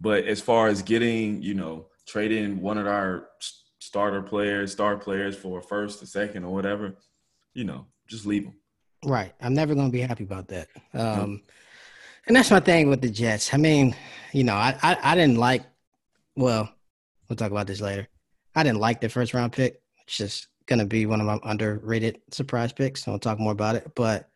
But 0.00 0.24
as 0.24 0.40
far 0.40 0.66
as 0.66 0.82
getting, 0.82 1.42
you 1.42 1.54
know, 1.54 1.86
trading 2.06 2.60
one 2.60 2.78
of 2.78 2.88
our 2.88 3.28
starter 3.78 4.22
players, 4.22 4.72
star 4.72 4.96
players 4.96 5.36
for 5.36 5.58
a 5.58 5.62
first, 5.62 6.02
a 6.02 6.06
second, 6.06 6.44
or 6.44 6.52
whatever, 6.52 6.96
you 7.54 7.64
know, 7.64 7.86
just 8.08 8.26
leave 8.26 8.44
them. 8.44 8.54
Right. 9.04 9.32
I'm 9.40 9.54
never 9.54 9.74
going 9.74 9.86
to 9.88 9.92
be 9.92 10.00
happy 10.00 10.24
about 10.24 10.48
that. 10.48 10.68
Um, 10.94 11.42
And 12.26 12.36
that's 12.36 12.50
my 12.50 12.60
thing 12.60 12.88
with 12.88 13.00
the 13.00 13.10
Jets. 13.10 13.52
I 13.52 13.56
mean, 13.56 13.96
you 14.32 14.44
know, 14.44 14.54
I, 14.54 14.76
I, 14.82 14.96
I 15.02 15.14
didn't 15.14 15.38
like, 15.38 15.62
well, 16.36 16.72
We'll 17.32 17.38
talk 17.38 17.50
about 17.50 17.66
this 17.66 17.80
later. 17.80 18.06
I 18.54 18.62
didn't 18.62 18.80
like 18.80 19.00
the 19.00 19.08
first 19.08 19.32
round 19.32 19.52
pick. 19.52 19.80
It's 20.06 20.18
just 20.18 20.48
gonna 20.66 20.84
be 20.84 21.06
one 21.06 21.18
of 21.18 21.26
my 21.26 21.38
underrated 21.44 22.20
surprise 22.30 22.74
picks. 22.74 23.02
So 23.02 23.12
I'll 23.12 23.18
talk 23.18 23.40
more 23.40 23.52
about 23.52 23.74
it. 23.74 23.90
But 23.94 24.28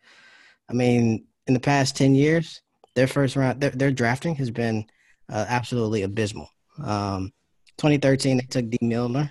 I 0.70 0.72
mean, 0.72 1.26
in 1.46 1.52
the 1.52 1.60
past 1.60 1.94
10 1.98 2.14
years, 2.14 2.62
their 2.94 3.06
first 3.06 3.36
round, 3.36 3.60
their, 3.60 3.68
their 3.68 3.90
drafting 3.90 4.34
has 4.36 4.50
been 4.50 4.86
uh, 5.28 5.44
absolutely 5.46 6.04
abysmal. 6.04 6.48
Um, 6.82 7.34
2013, 7.76 8.38
they 8.38 8.44
took 8.44 8.70
D. 8.70 8.78
Milner. 8.80 9.30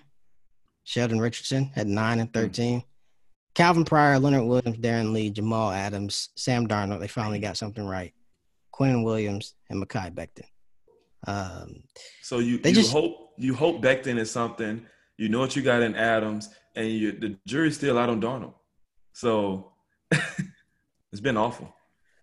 Sheldon 0.84 1.20
Richardson 1.20 1.72
at 1.76 1.88
9 1.88 2.20
and 2.20 2.32
13. 2.32 2.82
Mm-hmm. 2.82 2.88
Calvin 3.56 3.84
Pryor, 3.84 4.20
Leonard 4.20 4.46
Williams, 4.46 4.78
Darron 4.78 5.12
Lee, 5.12 5.32
Jamal 5.32 5.72
Adams, 5.72 6.30
Sam 6.36 6.68
Darnold. 6.68 7.00
They 7.00 7.08
finally 7.08 7.40
got 7.40 7.58
something 7.58 7.84
right. 7.84 8.14
Quinn 8.72 9.02
Williams 9.02 9.56
and 9.72 9.84
Mekhi 9.84 10.14
Becton. 10.14 10.46
Um, 11.26 11.82
so 12.22 12.38
you, 12.38 12.60
you 12.64 12.72
just, 12.72 12.92
hope 12.92 13.25
you 13.38 13.54
hope 13.54 13.82
Becton 13.82 14.18
is 14.18 14.32
something. 14.32 14.86
You 15.18 15.30
know 15.30 15.40
what 15.40 15.56
you 15.56 15.62
got 15.62 15.82
in 15.82 15.96
Adams, 15.96 16.50
and 16.76 16.88
you, 16.88 17.12
the 17.14 17.38
jury's 17.46 17.76
still 17.76 17.98
out 17.98 18.10
on 18.10 18.22
Darnold. 18.22 18.54
So 19.14 19.72
it's 20.12 21.22
been 21.22 21.38
awful. 21.38 21.74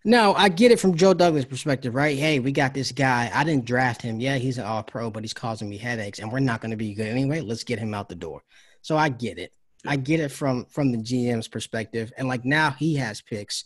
No, 0.05 0.35
I 0.35 0.49
get 0.49 0.73
it 0.73 0.81
from 0.81 0.97
Joe 0.97 1.15
Douglas' 1.15 1.45
perspective, 1.45 1.95
right? 1.95 2.19
Hey, 2.19 2.41
we 2.41 2.51
got 2.51 2.75
this 2.75 2.91
guy. 2.91 3.31
I 3.33 3.45
didn't 3.45 3.65
draft 3.65 4.03
him. 4.03 4.19
Yeah, 4.19 4.37
he's 4.37 4.59
an 4.59 4.65
all 4.65 4.83
pro, 4.83 5.11
but 5.11 5.23
he's 5.23 5.33
causing 5.33 5.69
me 5.69 5.77
headaches, 5.77 6.19
and 6.19 6.31
we're 6.31 6.41
not 6.41 6.61
going 6.61 6.73
to 6.73 6.77
be 6.77 6.93
good 6.93 7.07
anyway. 7.07 7.41
Let's 7.41 7.65
get 7.65 7.79
him 7.79 7.95
out 7.95 8.09
the 8.09 8.17
door. 8.17 8.43
So 8.83 8.97
I 8.97 9.09
get 9.11 9.39
it. 9.39 9.53
I 9.87 9.97
get 9.97 10.21
it 10.21 10.31
from 10.31 10.65
from 10.67 10.93
the 10.93 10.99
GM's 10.99 11.49
perspective. 11.49 12.13
And 12.17 12.29
like 12.29 12.45
now 12.45 12.71
he 12.71 12.97
has 12.97 13.21
picks. 13.21 13.65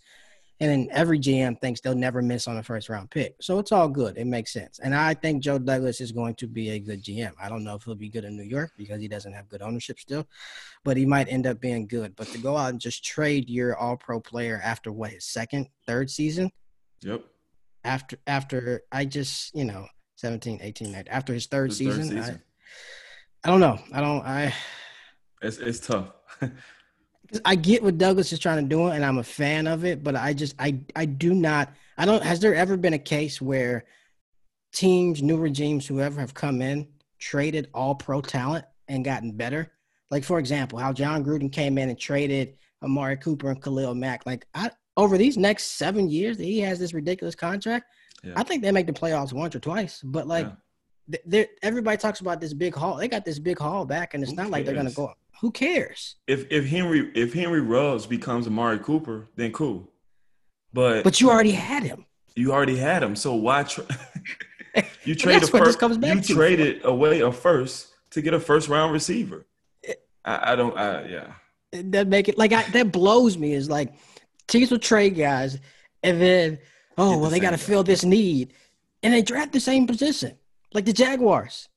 And 0.59 0.71
then 0.71 0.89
every 0.91 1.19
GM 1.19 1.61
thinks 1.61 1.81
they'll 1.81 1.95
never 1.95 2.23
miss 2.23 2.49
on 2.49 2.57
a 2.57 2.63
first 2.63 2.89
round 2.89 3.11
pick. 3.11 3.37
So 3.43 3.59
it's 3.59 3.73
all 3.73 3.89
good. 3.89 4.17
It 4.17 4.27
makes 4.27 4.53
sense. 4.53 4.79
And 4.79 4.95
I 4.95 5.13
think 5.13 5.43
Joe 5.43 5.59
Douglas 5.59 6.01
is 6.01 6.13
going 6.13 6.35
to 6.37 6.47
be 6.47 6.71
a 6.71 6.79
good 6.79 7.03
GM. 7.03 7.33
I 7.41 7.49
don't 7.51 7.63
know 7.63 7.75
if 7.75 7.85
he'll 7.85 7.95
be 7.95 8.09
good 8.09 8.25
in 8.25 8.37
New 8.37 8.43
York 8.43 8.73
because 8.79 9.01
he 9.01 9.09
doesn't 9.09 9.35
have 9.35 9.49
good 9.49 9.61
ownership 9.61 10.01
still, 10.01 10.27
but 10.83 10.97
he 10.97 11.05
might 11.05 11.29
end 11.29 11.47
up 11.47 11.61
being 11.61 11.87
good. 11.87 12.17
But 12.17 12.29
to 12.29 12.39
go 12.39 12.57
out 12.57 12.71
and 12.71 12.81
just 12.81 13.05
trade 13.05 13.51
your 13.51 13.77
all 13.77 13.97
pro 13.99 14.19
player 14.19 14.61
after 14.65 14.91
what 14.91 15.11
his 15.11 15.27
second, 15.27 15.69
third 15.87 16.11
season. 16.11 16.51
Yep. 17.03 17.23
After 17.85 18.19
after 18.27 18.83
I 18.91 19.05
just, 19.05 19.55
you 19.55 19.65
know, 19.65 19.87
17, 20.17 20.61
18, 20.63 20.95
after 21.09 21.35
his 21.35 21.47
third 21.47 21.69
his 21.71 21.79
season, 21.79 22.09
third 22.09 22.25
season. 22.25 22.43
I, 23.45 23.49
I 23.49 23.51
don't 23.51 23.61
know. 23.61 23.79
I 23.93 24.01
don't 24.01 24.25
I 24.25 24.55
it's 25.43 25.59
it's 25.59 25.81
tough. 25.81 26.13
I 27.45 27.57
get 27.57 27.83
what 27.83 27.99
Douglas 27.99 28.33
is 28.33 28.39
trying 28.39 28.63
to 28.63 28.69
do, 28.69 28.89
and 28.89 29.05
I'm 29.05 29.19
a 29.19 29.23
fan 29.23 29.67
of 29.67 29.85
it. 29.85 30.03
But 30.03 30.17
I 30.17 30.33
just 30.33 30.55
I 30.59 30.81
I 30.95 31.05
do 31.05 31.35
not. 31.35 31.73
I 31.99 32.05
don't. 32.05 32.23
Has 32.23 32.41
there 32.41 32.55
ever 32.55 32.77
been 32.77 32.95
a 32.95 32.99
case 32.99 33.41
where 33.41 33.85
teams, 34.73 35.23
new 35.23 35.37
regimes, 35.37 35.87
whoever 35.87 36.21
have 36.21 36.35
come 36.35 36.63
in, 36.63 36.89
traded 37.19 37.69
all 37.75 37.95
pro 37.95 38.21
talent 38.21 38.65
and 38.89 39.05
gotten 39.05 39.33
better? 39.33 39.73
Like 40.11 40.25
for 40.25 40.39
example, 40.39 40.79
how 40.79 40.93
Jon 40.93 41.25
Gruden 41.25 41.51
came 41.51 41.79
in 41.79 41.89
and 41.89 41.99
traded 41.99 42.57
Amari 42.83 43.17
Cooper 43.17 43.51
and 43.51 43.63
Khalil 43.63 43.95
Mack. 43.95 44.27
Like 44.27 44.47
I 44.55 44.71
over 44.97 45.19
these 45.19 45.37
next 45.37 45.79
seven 45.79 46.09
years 46.09 46.37
that 46.39 46.45
he 46.45 46.61
has 46.61 46.79
this 46.79 46.95
ridiculous 46.95 47.35
contract, 47.35 47.87
yeah. 48.23 48.33
I 48.37 48.43
think 48.43 48.63
they 48.63 48.73
make 48.73 48.87
the 48.87 48.93
playoffs 48.93 49.33
once 49.33 49.55
or 49.55 49.61
twice. 49.61 50.01
But 50.03 50.27
like, 50.27 50.47
yeah. 50.47 50.53
Everybody 51.63 51.97
talks 51.97 52.21
about 52.21 52.41
this 52.41 52.53
big 52.53 52.75
haul. 52.75 52.97
They 52.97 53.09
got 53.09 53.25
this 53.25 53.39
big 53.39 53.59
haul 53.59 53.85
back, 53.85 54.15
and 54.15 54.23
it's 54.23 54.33
Who 54.33 54.37
not 54.37 54.43
cares? 54.45 54.53
like 54.53 54.65
they're 54.65 54.75
gonna 54.75 54.91
go 54.91 55.15
who 55.41 55.51
cares? 55.51 56.17
If 56.27 56.51
if 56.51 56.67
Henry 56.67 57.11
if 57.15 57.33
Henry 57.33 57.61
Ruggs 57.61 58.07
becomes 58.07 58.47
Amari 58.47 58.79
Cooper, 58.79 59.29
then 59.37 59.53
cool. 59.53 59.91
But 60.73 61.05
but 61.05 61.21
you 61.21 61.31
already 61.31 61.53
had 61.53 61.83
him. 61.83 62.07
You 62.35 62.53
already 62.53 62.77
had 62.77 63.03
him. 63.03 63.17
So 63.17 63.35
why 63.35 63.63
tra- 63.63 63.87
you 65.05 65.15
trade 65.17 65.43
a 65.43 65.47
first? 65.47 65.81
You 65.81 66.21
traded 66.23 66.85
away 66.85 67.21
a 67.21 67.33
first 67.33 67.95
to 68.11 68.23
get 68.23 68.35
a 68.35 68.41
first 68.41 68.69
round 68.69 68.93
receiver. 68.93 69.47
Eh. 69.85 69.95
I, 70.25 70.53
I 70.53 70.57
don't. 70.57 70.77
I, 70.77 71.07
yeah. 71.07 71.33
That 71.73 72.09
make 72.09 72.29
it 72.29 72.39
like 72.39 72.53
I, 72.53 72.63
that 72.71 72.93
blows 72.93 73.37
me. 73.37 73.53
Is 73.53 73.69
like 73.69 73.95
teams 74.47 74.71
will 74.71 74.79
trade 74.79 75.17
guys, 75.17 75.59
and 76.03 76.21
then 76.21 76.59
oh 76.97 77.13
the 77.13 77.19
well, 77.19 77.31
they 77.31 77.41
got 77.41 77.51
to 77.51 77.59
fill 77.59 77.83
this 77.83 78.05
need, 78.05 78.55
and 79.03 79.13
they 79.13 79.23
draft 79.23 79.53
the 79.53 79.61
same 79.61 79.87
position, 79.87 80.39
like 80.77 80.85
the 80.85 80.93
Jaguars 80.93 81.71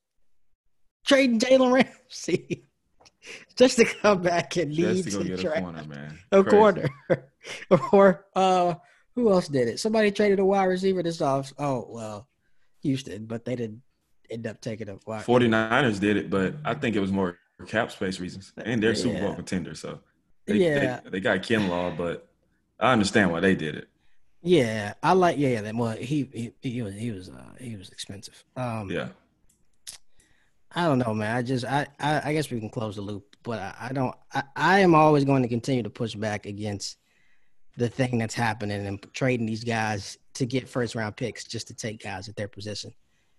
trading 1.07 1.39
Jalen 1.39 1.71
Ramsey 1.71 2.65
just 3.55 3.77
to 3.77 3.85
come 3.85 4.21
back 4.21 4.57
and 4.57 4.75
lead 4.75 5.05
to, 5.05 5.37
to 5.37 5.53
a 5.53 5.61
corner, 5.61 5.83
man. 5.85 6.19
A 6.33 6.43
Crazy. 6.43 6.57
corner, 6.57 6.89
or 7.93 8.25
uh, 8.35 8.75
who 9.15 9.31
else 9.31 9.47
did 9.47 9.69
it? 9.69 9.79
Somebody 9.79 10.11
traded 10.11 10.39
a 10.39 10.45
wide 10.45 10.65
receiver 10.65 11.01
this 11.01 11.21
off. 11.21 11.53
Oh 11.57 11.87
well, 11.89 12.27
Houston, 12.83 13.25
but 13.25 13.45
they 13.45 13.55
didn't 13.55 13.81
end 14.29 14.45
up 14.45 14.59
taking 14.59 14.89
a 14.89 14.99
wide. 15.07 15.23
49ers 15.23 16.01
did 16.01 16.17
it, 16.17 16.29
but 16.29 16.55
I 16.65 16.73
think 16.73 16.97
it 16.97 16.99
was 16.99 17.11
more 17.11 17.37
cap 17.67 17.91
space 17.91 18.19
reasons, 18.19 18.51
and 18.57 18.83
they're 18.83 18.95
Super 18.95 19.19
Bowl 19.21 19.33
contender, 19.33 19.75
so 19.75 19.99
they, 20.45 20.55
yeah, 20.55 20.99
they, 21.05 21.09
they 21.11 21.19
got 21.21 21.39
Kinlaw, 21.39 21.95
but 21.97 22.27
I 22.77 22.91
understand 22.91 23.31
why 23.31 23.39
they 23.39 23.55
did 23.55 23.75
it. 23.75 23.88
Yeah, 24.41 24.93
I 25.03 25.13
like 25.13 25.37
yeah, 25.37 25.61
yeah. 25.61 25.71
Well, 25.71 25.97
he 25.97 26.29
he 26.33 26.53
he 26.61 26.81
was 26.81 26.95
he 26.95 27.11
was 27.11 27.29
uh, 27.29 27.53
he 27.59 27.75
was 27.75 27.89
expensive. 27.89 28.43
Um, 28.55 28.89
yeah. 28.89 29.09
I 30.73 30.85
don't 30.85 30.99
know, 30.99 31.13
man. 31.13 31.35
I 31.35 31.41
just 31.41 31.65
I 31.65 31.87
I, 31.99 32.21
I 32.25 32.33
guess 32.33 32.49
we 32.49 32.59
can 32.59 32.69
close 32.69 32.95
the 32.95 33.01
loop, 33.01 33.35
but 33.43 33.59
I, 33.59 33.75
I 33.81 33.93
don't. 33.93 34.15
I, 34.33 34.43
I 34.55 34.79
am 34.79 34.95
always 34.95 35.25
going 35.25 35.43
to 35.43 35.49
continue 35.49 35.83
to 35.83 35.89
push 35.89 36.15
back 36.15 36.45
against 36.45 36.97
the 37.75 37.89
thing 37.89 38.17
that's 38.17 38.35
happening 38.35 38.85
and 38.85 39.13
trading 39.13 39.45
these 39.45 39.63
guys 39.63 40.17
to 40.35 40.45
get 40.45 40.69
first 40.69 40.95
round 40.95 41.15
picks 41.15 41.43
just 41.43 41.67
to 41.67 41.73
take 41.73 42.03
guys 42.03 42.29
at 42.29 42.35
their 42.35 42.47
position. 42.47 42.93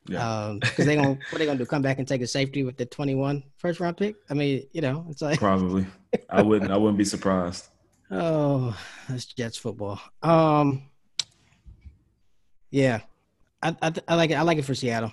Yeah. 0.07 0.47
Um, 0.47 0.59
because 0.59 0.87
they 0.87 0.97
gonna 0.97 1.09
what 1.09 1.35
are 1.35 1.39
they 1.39 1.47
gonna 1.47 1.59
do? 1.59 1.67
Come 1.67 1.83
back 1.83 1.99
and 1.99 2.09
take 2.09 2.23
a 2.23 2.27
safety 2.27 2.65
with 2.65 2.77
the 2.77 2.87
21 2.87 3.43
first 3.59 3.81
round 3.81 3.97
pick? 3.97 4.17
I 4.29 4.35
mean, 4.35 4.67
you 4.73 4.81
know, 4.81 5.07
it's 5.09 5.23
like 5.23 5.39
probably. 5.39 5.87
I 6.29 6.43
wouldn't. 6.43 6.71
I 6.71 6.77
wouldn't 6.77 6.99
be 6.99 7.05
surprised. 7.05 7.69
Oh, 8.13 8.77
that's 9.09 9.27
Jets 9.27 9.57
football. 9.57 10.01
Um, 10.21 10.89
yeah, 12.71 13.01
I 13.63 13.77
I, 13.83 13.93
I 14.09 14.15
like 14.15 14.31
it. 14.31 14.35
I 14.35 14.43
like 14.43 14.59
it 14.59 14.65
for 14.65 14.75
Seattle. 14.75 15.13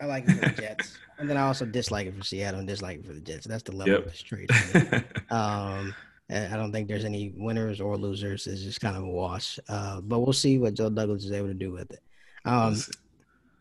I 0.00 0.06
like 0.06 0.24
it 0.28 0.32
for 0.32 0.48
the 0.48 0.62
Jets, 0.62 0.96
and 1.18 1.28
then 1.28 1.36
I 1.36 1.42
also 1.42 1.66
dislike 1.66 2.06
it 2.06 2.16
for 2.16 2.24
Seattle 2.24 2.60
and 2.60 2.68
dislike 2.68 2.98
it 2.98 3.06
for 3.06 3.12
the 3.12 3.20
Jets. 3.20 3.46
That's 3.46 3.62
the 3.62 3.72
level 3.72 3.94
yep. 3.94 4.06
of 4.06 4.10
this 4.10 4.22
trade. 4.22 4.50
um, 5.30 5.94
I 6.32 6.56
don't 6.56 6.72
think 6.72 6.88
there's 6.88 7.04
any 7.04 7.32
winners 7.36 7.80
or 7.80 7.96
losers. 7.96 8.46
It's 8.46 8.62
just 8.62 8.80
kind 8.80 8.96
of 8.96 9.02
a 9.02 9.08
wash. 9.08 9.58
Uh, 9.68 10.00
but 10.00 10.20
we'll 10.20 10.32
see 10.32 10.58
what 10.58 10.74
Joe 10.74 10.88
Douglas 10.88 11.24
is 11.24 11.32
able 11.32 11.48
to 11.48 11.54
do 11.54 11.72
with 11.72 11.90
it. 11.90 12.00
Um, 12.44 12.76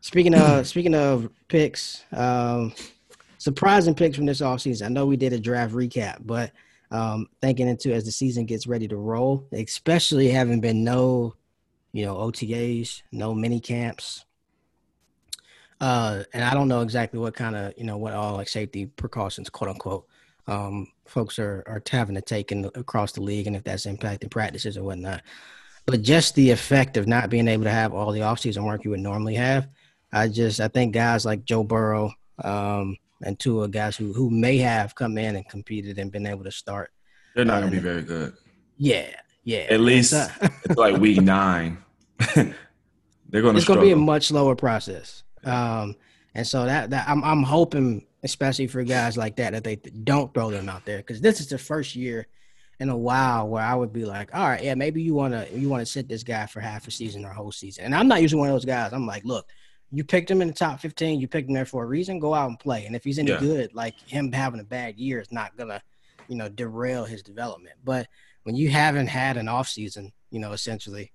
speaking 0.02 0.36
of 0.36 0.68
speaking 0.68 0.96
of 0.96 1.30
picks, 1.48 2.04
um, 2.12 2.74
surprising 3.38 3.96
picks 3.96 4.16
from 4.16 4.26
this 4.26 4.42
offseason. 4.42 4.86
I 4.86 4.90
know 4.90 5.06
we 5.06 5.18
did 5.18 5.34
a 5.34 5.40
draft 5.40 5.74
recap, 5.74 6.18
but 6.22 6.52
um, 6.92 7.28
thinking 7.42 7.68
into 7.68 7.94
as 7.94 8.06
the 8.06 8.12
season 8.12 8.46
gets 8.46 8.68
ready 8.68 8.88
to 8.88 8.98
roll, 8.98 9.48
especially 9.52 10.30
having 10.30 10.62
been 10.62 10.84
no, 10.84 11.36
you 11.92 12.06
know, 12.06 12.16
OTAs, 12.16 13.02
no 13.12 13.34
mini 13.34 13.60
camps, 13.60 14.26
uh, 15.82 16.24
and 16.34 16.44
I 16.44 16.54
don't 16.54 16.68
know 16.68 16.82
exactly 16.82 17.20
what 17.20 17.34
kind 17.34 17.56
of, 17.56 17.74
you 17.78 17.86
know, 17.86 17.98
what 17.98 18.14
all 18.14 18.36
like 18.36 18.50
safety 18.50 18.86
precautions, 18.86 19.50
quote 19.50 19.70
unquote, 19.70 20.06
um, 20.48 20.88
folks 21.06 21.40
are, 21.40 21.64
are 21.68 21.82
having 21.90 22.16
to 22.16 22.22
take 22.22 22.52
in, 22.52 22.66
across 22.76 23.14
the 23.14 23.22
league 23.22 23.48
and 23.48 23.56
if 23.56 23.64
that's 23.64 23.86
impacting 23.86 24.30
practices 24.30 24.78
or 24.78 24.84
whatnot. 24.84 25.22
But 25.86 26.02
just 26.02 26.36
the 26.36 26.52
effect 26.52 26.98
of 26.98 27.08
not 27.08 27.30
being 27.30 27.48
able 27.48 27.64
to 27.64 27.70
have 27.72 27.94
all 27.94 28.12
the 28.12 28.20
offseason 28.20 28.66
work 28.66 28.84
you 28.84 28.92
would 28.92 29.00
normally 29.00 29.36
have, 29.36 29.70
I 30.12 30.28
just, 30.28 30.60
I 30.60 30.68
think 30.68 30.94
guys 30.94 31.26
like 31.26 31.46
Joe 31.46 31.64
Burrow 31.64 32.12
um, 32.44 32.98
and 33.24 33.40
two 33.40 33.64
of 33.64 33.72
guys 33.72 33.96
who, 33.96 34.12
who 34.12 34.30
may 34.30 34.58
have 34.58 34.96
come 34.96 35.18
in 35.18 35.36
and 35.36 35.48
competed 35.48 35.98
and 35.98 36.12
been 36.12 36.28
able 36.28 36.44
to 36.44 36.52
start. 36.52 36.92
They're 37.36 37.46
not 37.46 37.58
uh, 37.58 37.60
going 37.62 37.72
to 37.72 37.78
be 37.78 37.84
very 37.84 38.02
good. 38.02 38.34
Yeah. 38.78 39.12
Yeah. 39.44 39.66
At 39.70 39.80
least 39.80 40.14
it's 40.42 40.78
like 40.78 40.98
week 40.98 41.22
nine. 41.22 41.78
They're 42.36 42.54
going 43.42 43.54
to 43.54 43.58
It's 43.58 43.68
going 43.68 43.80
to 43.80 43.86
be 43.86 43.92
a 43.92 43.98
much 43.98 44.28
slower 44.28 44.56
process. 44.56 45.24
Um, 45.44 45.96
and 46.36 46.46
so 46.46 46.66
that, 46.66 46.90
that 46.90 47.08
I'm, 47.08 47.24
I'm 47.24 47.44
hoping, 47.44 48.06
especially 48.24 48.68
for 48.68 48.84
guys 48.84 49.18
like 49.18 49.36
that, 49.38 49.54
that 49.54 49.64
they 49.64 49.76
don't 49.76 50.34
throw 50.34 50.52
them 50.52 50.70
out 50.70 50.86
there 50.86 50.98
because 50.98 51.22
this 51.22 51.40
is 51.40 51.48
the 51.48 51.58
first 51.58 51.96
year 51.96 52.28
in 52.80 52.90
a 52.90 52.98
while 52.98 53.48
where 53.48 53.64
I 53.64 53.76
would 53.76 53.92
be 53.92 54.06
like, 54.06 54.34
all 54.34 54.48
right, 54.48 54.64
yeah, 54.64 54.74
maybe 54.74 55.02
you 55.02 55.14
want 55.14 55.34
to 55.34 55.48
you 55.58 55.70
want 55.70 55.82
to 55.82 55.86
sit 55.86 56.08
this 56.08 56.24
guy 56.24 56.46
for 56.46 56.60
half 56.60 56.88
a 56.88 56.92
season 56.92 57.26
or 57.26 57.32
a 57.32 57.34
whole 57.34 57.52
season. 57.52 57.86
And 57.86 57.96
I'm 57.96 58.08
not 58.08 58.22
usually 58.22 58.40
one 58.40 58.50
of 58.50 58.56
those 58.56 58.66
guys. 58.66 58.94
I'm 58.94 59.06
like, 59.06 59.26
look, 59.26 59.50
you 59.92 60.04
picked 60.04 60.32
him 60.32 60.42
in 60.42 60.48
the 60.48 60.54
top 60.54 60.80
15, 60.80 61.20
you 61.20 61.28
picked 61.28 61.50
him 61.50 61.56
there 61.56 61.66
for 61.66 61.84
a 61.84 61.88
reason. 61.88 62.20
Go 62.20 62.34
out 62.34 62.50
and 62.50 62.60
play. 62.60 62.86
And 62.86 62.96
if 62.96 63.04
he's 63.04 63.20
any 63.20 63.32
yeah. 63.32 63.40
good, 63.40 63.74
like 63.74 64.00
him 64.08 64.32
having 64.32 64.60
a 64.60 64.64
bad 64.64 64.98
year 64.98 65.20
is 65.20 65.32
not 65.32 65.58
gonna, 65.58 65.82
you 66.28 66.36
know, 66.36 66.48
derail 66.48 67.06
his 67.06 67.22
development. 67.22 67.76
But 67.84 68.08
when 68.44 68.56
you 68.56 68.70
haven't 68.70 69.08
had 69.08 69.38
an 69.38 69.48
off 69.48 69.68
season, 69.68 70.12
you 70.32 70.40
know, 70.40 70.52
essentially, 70.52 71.12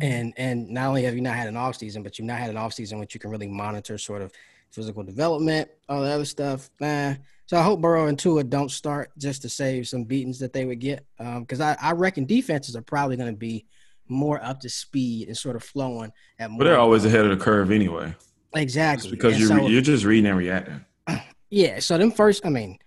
and 0.00 0.32
and 0.36 0.68
not 0.70 0.88
only 0.88 1.02
have 1.04 1.14
you 1.14 1.20
not 1.20 1.34
had 1.34 1.48
an 1.48 1.56
off 1.56 1.76
season, 1.76 2.02
but 2.02 2.18
you've 2.18 2.26
not 2.26 2.38
had 2.38 2.50
an 2.50 2.56
off 2.56 2.72
season 2.72 2.98
which 2.98 3.14
you 3.14 3.20
can 3.20 3.30
really 3.30 3.48
monitor 3.48 3.98
sort 3.98 4.22
of 4.22 4.32
physical 4.70 5.02
development, 5.02 5.68
all 5.88 6.02
the 6.02 6.10
other 6.10 6.24
stuff. 6.24 6.70
Nah. 6.80 7.14
So 7.46 7.58
I 7.58 7.62
hope 7.62 7.80
Burrow 7.80 8.06
and 8.06 8.18
Tua 8.18 8.44
don't 8.44 8.70
start 8.70 9.10
just 9.18 9.42
to 9.42 9.48
save 9.48 9.86
some 9.86 10.04
beatings 10.04 10.38
that 10.38 10.52
they 10.52 10.64
would 10.64 10.78
get, 10.78 11.04
because 11.18 11.60
um, 11.60 11.76
I, 11.80 11.88
I 11.88 11.92
reckon 11.92 12.24
defenses 12.24 12.76
are 12.76 12.82
probably 12.82 13.16
going 13.16 13.30
to 13.30 13.36
be 13.36 13.66
more 14.08 14.42
up 14.42 14.60
to 14.60 14.68
speed 14.68 15.28
and 15.28 15.36
sort 15.36 15.56
of 15.56 15.62
flowing 15.62 16.12
at 16.38 16.50
more. 16.50 16.58
But 16.58 16.64
they're 16.64 16.78
always 16.78 17.04
ahead 17.04 17.24
of 17.24 17.36
the 17.36 17.44
curve 17.44 17.70
anyway. 17.70 18.14
Exactly. 18.54 19.10
because 19.10 19.38
you're 19.38 19.48
so, 19.48 19.66
you're 19.66 19.82
just 19.82 20.04
reading 20.04 20.26
and 20.26 20.38
reacting. 20.38 20.84
Yeah. 21.54 21.80
So 21.80 21.98
them 21.98 22.10
first, 22.10 22.46
I 22.46 22.48
mean, 22.48 22.78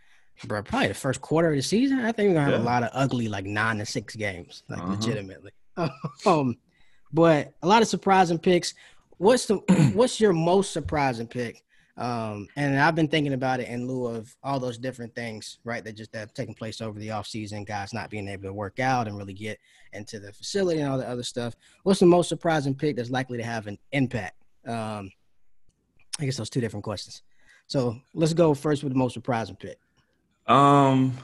bro, 0.43 0.61
probably 0.63 0.89
the 0.89 0.93
first 0.93 1.21
quarter 1.21 1.49
of 1.49 1.55
the 1.55 1.61
season. 1.61 1.99
I 1.99 2.11
think 2.11 2.29
we're 2.29 2.35
gonna 2.35 2.51
have 2.51 2.59
yeah. 2.59 2.65
a 2.65 2.71
lot 2.71 2.83
of 2.83 2.89
ugly, 2.93 3.27
like 3.27 3.45
nine 3.45 3.77
to 3.77 3.85
six 3.85 4.15
games, 4.15 4.63
like 4.69 4.79
uh-huh. 4.79 4.91
legitimately. 4.91 5.51
um, 6.25 6.57
but 7.13 7.53
a 7.61 7.67
lot 7.67 7.81
of 7.81 7.87
surprising 7.87 8.39
picks. 8.39 8.73
What's 9.17 9.45
the 9.45 9.55
what's 9.93 10.19
your 10.19 10.33
most 10.33 10.73
surprising 10.73 11.27
pick? 11.27 11.63
Um, 11.97 12.49
and 12.57 12.77
I've 12.77 12.95
been 12.95 13.07
thinking 13.07 13.33
about 13.33 13.61
it 13.61 13.69
in 13.69 13.87
lieu 13.87 14.07
of 14.07 14.35
all 14.43 14.59
those 14.59 14.77
different 14.77 15.15
things, 15.15 15.59
right? 15.63 15.81
That 15.83 15.95
just 15.95 16.13
have 16.13 16.33
taken 16.33 16.53
place 16.53 16.81
over 16.81 16.99
the 16.99 17.07
offseason, 17.07 17.65
guys 17.65 17.93
not 17.93 18.09
being 18.09 18.27
able 18.27 18.43
to 18.43 18.53
work 18.53 18.79
out 18.79 19.07
and 19.07 19.17
really 19.17 19.33
get 19.33 19.59
into 19.93 20.19
the 20.19 20.33
facility 20.33 20.81
and 20.81 20.91
all 20.91 20.97
the 20.97 21.07
other 21.07 21.23
stuff. 21.23 21.55
What's 21.83 22.01
the 22.01 22.05
most 22.05 22.27
surprising 22.27 22.75
pick 22.75 22.97
that's 22.97 23.11
likely 23.11 23.37
to 23.37 23.45
have 23.45 23.67
an 23.67 23.77
impact? 23.93 24.35
Um, 24.67 25.09
I 26.19 26.25
guess 26.25 26.35
those 26.35 26.49
two 26.49 26.59
different 26.59 26.83
questions. 26.83 27.21
So 27.67 27.97
let's 28.13 28.33
go 28.33 28.53
first 28.53 28.83
with 28.83 28.91
the 28.91 28.99
most 28.99 29.13
surprising 29.13 29.55
pick. 29.55 29.79
Um, 30.47 31.17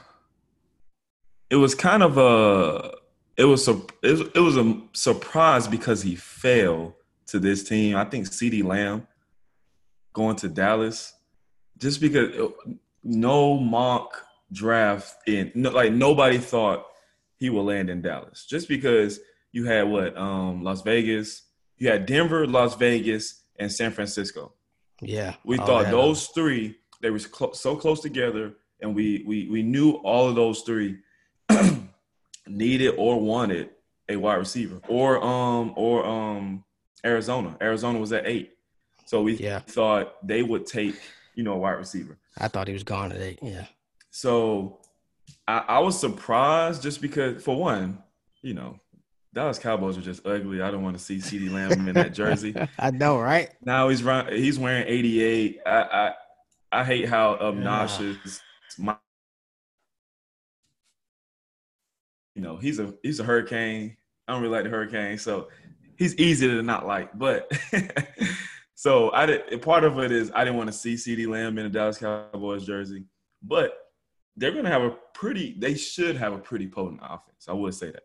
it 1.50 1.56
was 1.56 1.74
kind 1.74 2.02
of 2.02 2.18
a 2.18 2.92
it 3.36 3.44
was 3.44 3.68
a 3.68 3.80
it 4.02 4.10
was, 4.12 4.20
it 4.34 4.40
was 4.40 4.56
a 4.56 4.80
surprise 4.92 5.68
because 5.68 6.02
he 6.02 6.16
fell 6.16 6.96
to 7.26 7.38
this 7.38 7.64
team. 7.64 7.96
I 7.96 8.04
think 8.04 8.26
CeeDee 8.26 8.64
Lamb 8.64 9.06
going 10.12 10.36
to 10.36 10.48
Dallas, 10.48 11.14
just 11.78 12.00
because 12.00 12.52
no 13.02 13.58
mock 13.58 14.24
draft 14.52 15.16
in 15.26 15.50
no, 15.54 15.70
like 15.70 15.92
nobody 15.92 16.38
thought 16.38 16.86
he 17.36 17.50
would 17.50 17.62
land 17.62 17.90
in 17.90 18.02
Dallas, 18.02 18.46
just 18.46 18.68
because 18.68 19.20
you 19.52 19.64
had 19.64 19.88
what 19.88 20.16
um 20.16 20.62
Las 20.62 20.82
Vegas, 20.82 21.42
you 21.78 21.88
had 21.88 22.06
Denver, 22.06 22.46
Las 22.46 22.76
Vegas, 22.76 23.42
and 23.58 23.70
San 23.70 23.92
Francisco. 23.92 24.52
Yeah, 25.00 25.34
we 25.44 25.56
thought 25.56 25.90
those 25.90 26.28
three 26.28 26.76
they 27.00 27.10
were 27.10 27.18
so 27.18 27.76
close 27.76 28.00
together, 28.00 28.54
and 28.82 28.94
we 28.94 29.24
we 29.26 29.48
we 29.48 29.62
knew 29.62 29.92
all 29.92 30.28
of 30.28 30.34
those 30.34 30.62
three 30.62 30.98
needed 32.46 32.94
or 32.98 33.20
wanted 33.20 33.70
a 34.08 34.16
wide 34.16 34.34
receiver, 34.34 34.80
or 34.88 35.22
um 35.22 35.72
or 35.76 36.04
um 36.04 36.64
Arizona. 37.04 37.56
Arizona 37.60 37.98
was 37.98 38.12
at 38.12 38.26
eight, 38.26 38.52
so 39.06 39.22
we 39.22 39.34
yeah. 39.36 39.60
thought 39.60 40.26
they 40.26 40.42
would 40.42 40.66
take 40.66 40.96
you 41.34 41.44
know 41.44 41.54
a 41.54 41.58
wide 41.58 41.72
receiver. 41.72 42.18
I 42.38 42.48
thought 42.48 42.66
he 42.66 42.74
was 42.74 42.84
gone 42.84 43.12
at 43.12 43.20
eight. 43.20 43.38
Yeah. 43.40 43.66
So 44.10 44.80
I, 45.46 45.64
I 45.68 45.78
was 45.78 45.98
surprised 45.98 46.82
just 46.82 47.00
because, 47.00 47.42
for 47.42 47.56
one, 47.56 48.02
you 48.42 48.54
know, 48.54 48.78
Dallas 49.32 49.58
Cowboys 49.58 49.96
are 49.96 50.02
just 50.02 50.26
ugly. 50.26 50.60
I 50.60 50.70
don't 50.70 50.82
want 50.82 50.98
to 50.98 51.02
see 51.02 51.16
CeeDee 51.16 51.50
Lamb 51.50 51.88
in 51.88 51.94
that 51.94 52.12
jersey. 52.14 52.54
I 52.78 52.90
know, 52.90 53.18
right? 53.18 53.50
Now 53.64 53.88
he's 53.88 54.02
run, 54.02 54.30
he's 54.32 54.58
wearing 54.58 54.84
88. 54.86 55.60
I 55.64 55.70
I, 55.70 56.12
I 56.80 56.84
hate 56.84 57.08
how 57.08 57.34
obnoxious 57.34 58.42
my 58.78 58.96
you 62.34 62.42
know, 62.42 62.56
he's 62.56 62.78
a 62.78 62.94
he's 63.02 63.20
a 63.20 63.24
hurricane. 63.24 63.96
I 64.26 64.32
don't 64.32 64.42
really 64.42 64.54
like 64.54 64.64
the 64.64 64.70
hurricane, 64.70 65.18
so 65.18 65.48
he's 65.96 66.16
easy 66.16 66.48
to 66.48 66.62
not 66.62 66.86
like. 66.86 67.16
But 67.18 67.50
so 68.74 69.10
I 69.12 69.26
did 69.26 69.62
part 69.62 69.84
of 69.84 69.98
it 69.98 70.12
is 70.12 70.30
I 70.34 70.44
didn't 70.44 70.56
want 70.56 70.68
to 70.68 70.72
see 70.72 70.94
CeeDee 70.94 71.28
Lamb 71.28 71.58
in 71.58 71.66
a 71.66 71.68
Dallas 71.68 71.98
Cowboys 71.98 72.64
jersey. 72.64 73.04
But 73.42 73.74
they're 74.36 74.52
gonna 74.52 74.70
have 74.70 74.82
a 74.82 74.96
pretty 75.14 75.54
they 75.58 75.74
should 75.74 76.16
have 76.16 76.32
a 76.32 76.38
pretty 76.38 76.68
potent 76.68 77.00
offense. 77.02 77.46
I 77.48 77.52
would 77.52 77.74
say 77.74 77.90
that. 77.90 78.04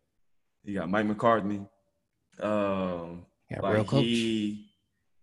You 0.63 0.75
got 0.75 0.89
Mike 0.89 1.05
McCarthy. 1.05 1.61
Um, 2.41 3.25
yeah, 3.49 3.61
like 3.61 3.75
real 3.75 3.85
coach. 3.85 4.03
He, 4.03 4.69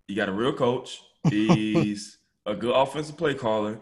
you 0.09 0.16
got 0.16 0.30
a 0.30 0.33
real 0.33 0.54
coach. 0.54 1.02
He's 1.28 2.18
a 2.46 2.54
good 2.54 2.74
offensive 2.74 3.16
play 3.16 3.35
caller. 3.35 3.80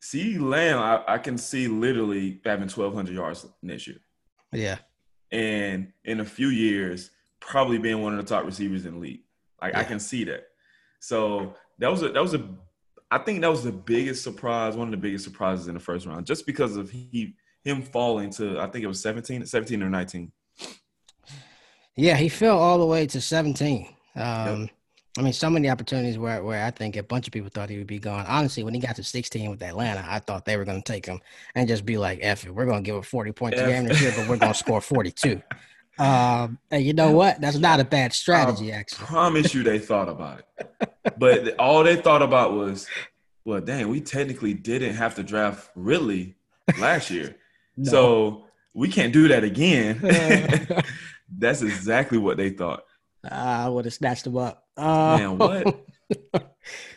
See 0.00 0.38
Lamb, 0.38 0.78
I, 0.78 1.14
I 1.14 1.18
can 1.18 1.36
see 1.36 1.68
literally 1.68 2.40
having 2.44 2.68
1,200 2.68 3.14
yards 3.14 3.46
next 3.62 3.86
year. 3.86 3.98
Yeah. 4.52 4.78
And 5.30 5.92
in 6.04 6.20
a 6.20 6.24
few 6.24 6.48
years, 6.48 7.10
probably 7.38 7.78
being 7.78 8.02
one 8.02 8.18
of 8.18 8.24
the 8.24 8.34
top 8.34 8.44
receivers 8.44 8.86
in 8.86 8.94
the 8.94 8.98
league. 8.98 9.22
Like 9.60 9.74
yeah. 9.74 9.80
I 9.80 9.84
can 9.84 10.00
see 10.00 10.24
that. 10.24 10.44
So 11.00 11.54
that 11.78 11.90
was 11.90 12.02
a 12.02 12.10
that 12.10 12.22
was 12.22 12.34
a 12.34 12.48
I 13.10 13.18
think 13.18 13.40
that 13.40 13.50
was 13.50 13.64
the 13.64 13.72
biggest 13.72 14.22
surprise, 14.22 14.76
one 14.76 14.88
of 14.88 14.92
the 14.92 14.96
biggest 14.96 15.24
surprises 15.24 15.68
in 15.68 15.74
the 15.74 15.80
first 15.80 16.06
round, 16.06 16.26
just 16.26 16.46
because 16.46 16.76
of 16.76 16.90
he 16.90 17.34
him 17.64 17.82
falling 17.82 18.30
to 18.30 18.58
I 18.60 18.66
think 18.68 18.84
it 18.84 18.88
was 18.88 19.02
17, 19.02 19.46
17 19.46 19.82
or 19.82 19.90
19. 19.90 20.32
Yeah, 21.96 22.16
he 22.16 22.28
fell 22.28 22.58
all 22.58 22.78
the 22.78 22.86
way 22.86 23.06
to 23.06 23.20
17. 23.20 23.86
Um, 24.16 24.60
yep. 24.62 24.70
I 25.18 25.22
mean, 25.22 25.32
so 25.32 25.50
many 25.50 25.68
opportunities 25.68 26.18
where, 26.18 26.42
where 26.44 26.64
I 26.64 26.70
think 26.70 26.96
a 26.96 27.02
bunch 27.02 27.26
of 27.26 27.32
people 27.32 27.50
thought 27.52 27.68
he 27.68 27.78
would 27.78 27.86
be 27.86 27.98
gone. 27.98 28.24
Honestly, 28.26 28.62
when 28.62 28.74
he 28.74 28.80
got 28.80 28.94
to 28.96 29.02
16 29.02 29.50
with 29.50 29.62
Atlanta, 29.62 30.04
I 30.08 30.20
thought 30.20 30.44
they 30.44 30.56
were 30.56 30.64
going 30.64 30.80
to 30.80 30.92
take 30.92 31.04
him 31.04 31.20
and 31.56 31.66
just 31.66 31.84
be 31.84 31.98
like, 31.98 32.20
F 32.22 32.46
it, 32.46 32.54
we're 32.54 32.66
going 32.66 32.84
to 32.84 32.86
give 32.86 32.94
him 32.94 33.02
40 33.02 33.32
points 33.32 33.58
F- 33.58 33.66
a 33.66 33.70
game 33.70 33.84
this 33.84 34.00
year, 34.00 34.12
but 34.16 34.28
we're 34.28 34.36
going 34.36 34.52
to 34.52 34.58
score 34.58 34.80
42. 34.80 35.42
Um, 35.98 36.58
and 36.70 36.82
you 36.82 36.94
know 36.94 37.12
what? 37.12 37.42
That's 37.42 37.58
not 37.58 37.78
a 37.78 37.84
bad 37.84 38.14
strategy, 38.14 38.72
I 38.72 38.76
actually. 38.76 39.04
I 39.04 39.08
promise 39.08 39.52
you 39.52 39.62
they 39.62 39.78
thought 39.78 40.08
about 40.08 40.38
it. 40.58 40.94
But 41.18 41.58
all 41.58 41.84
they 41.84 41.96
thought 41.96 42.22
about 42.22 42.54
was, 42.54 42.86
well, 43.44 43.60
dang, 43.60 43.88
we 43.88 44.00
technically 44.00 44.54
didn't 44.54 44.94
have 44.94 45.14
to 45.16 45.22
draft 45.22 45.70
really 45.74 46.36
last 46.78 47.10
year. 47.10 47.36
no. 47.76 47.90
So 47.90 48.44
we 48.72 48.88
can't 48.88 49.12
do 49.12 49.28
that 49.28 49.44
again. 49.44 50.00
That's 51.38 51.60
exactly 51.60 52.16
what 52.16 52.38
they 52.38 52.48
thought. 52.48 52.84
I 53.28 53.68
would 53.68 53.84
have 53.84 53.94
snatched 53.94 54.26
him 54.26 54.36
up. 54.36 54.64
Uh, 54.76 55.16
Man, 55.18 55.38
what? 55.38 55.86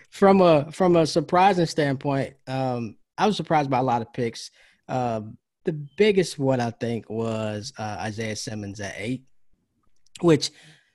from 0.10 0.42
a 0.42 0.72
from 0.72 0.96
a 0.96 1.06
surprising 1.06 1.66
standpoint, 1.66 2.36
um, 2.48 2.96
I 3.18 3.28
was 3.28 3.38
surprised 3.38 3.70
by 3.70 3.80
a 3.80 3.84
lot 3.84 4.02
of 4.02 4.14
picks. 4.14 4.52
Um, 4.88 5.38
the 5.66 5.74
biggest 5.74 6.38
one 6.38 6.60
I 6.60 6.72
think 6.72 7.10
was 7.10 7.74
uh, 7.78 7.98
Isaiah 8.00 8.36
Simmons 8.36 8.80
at 8.80 8.96
eight, 8.98 9.24
which 10.22 10.52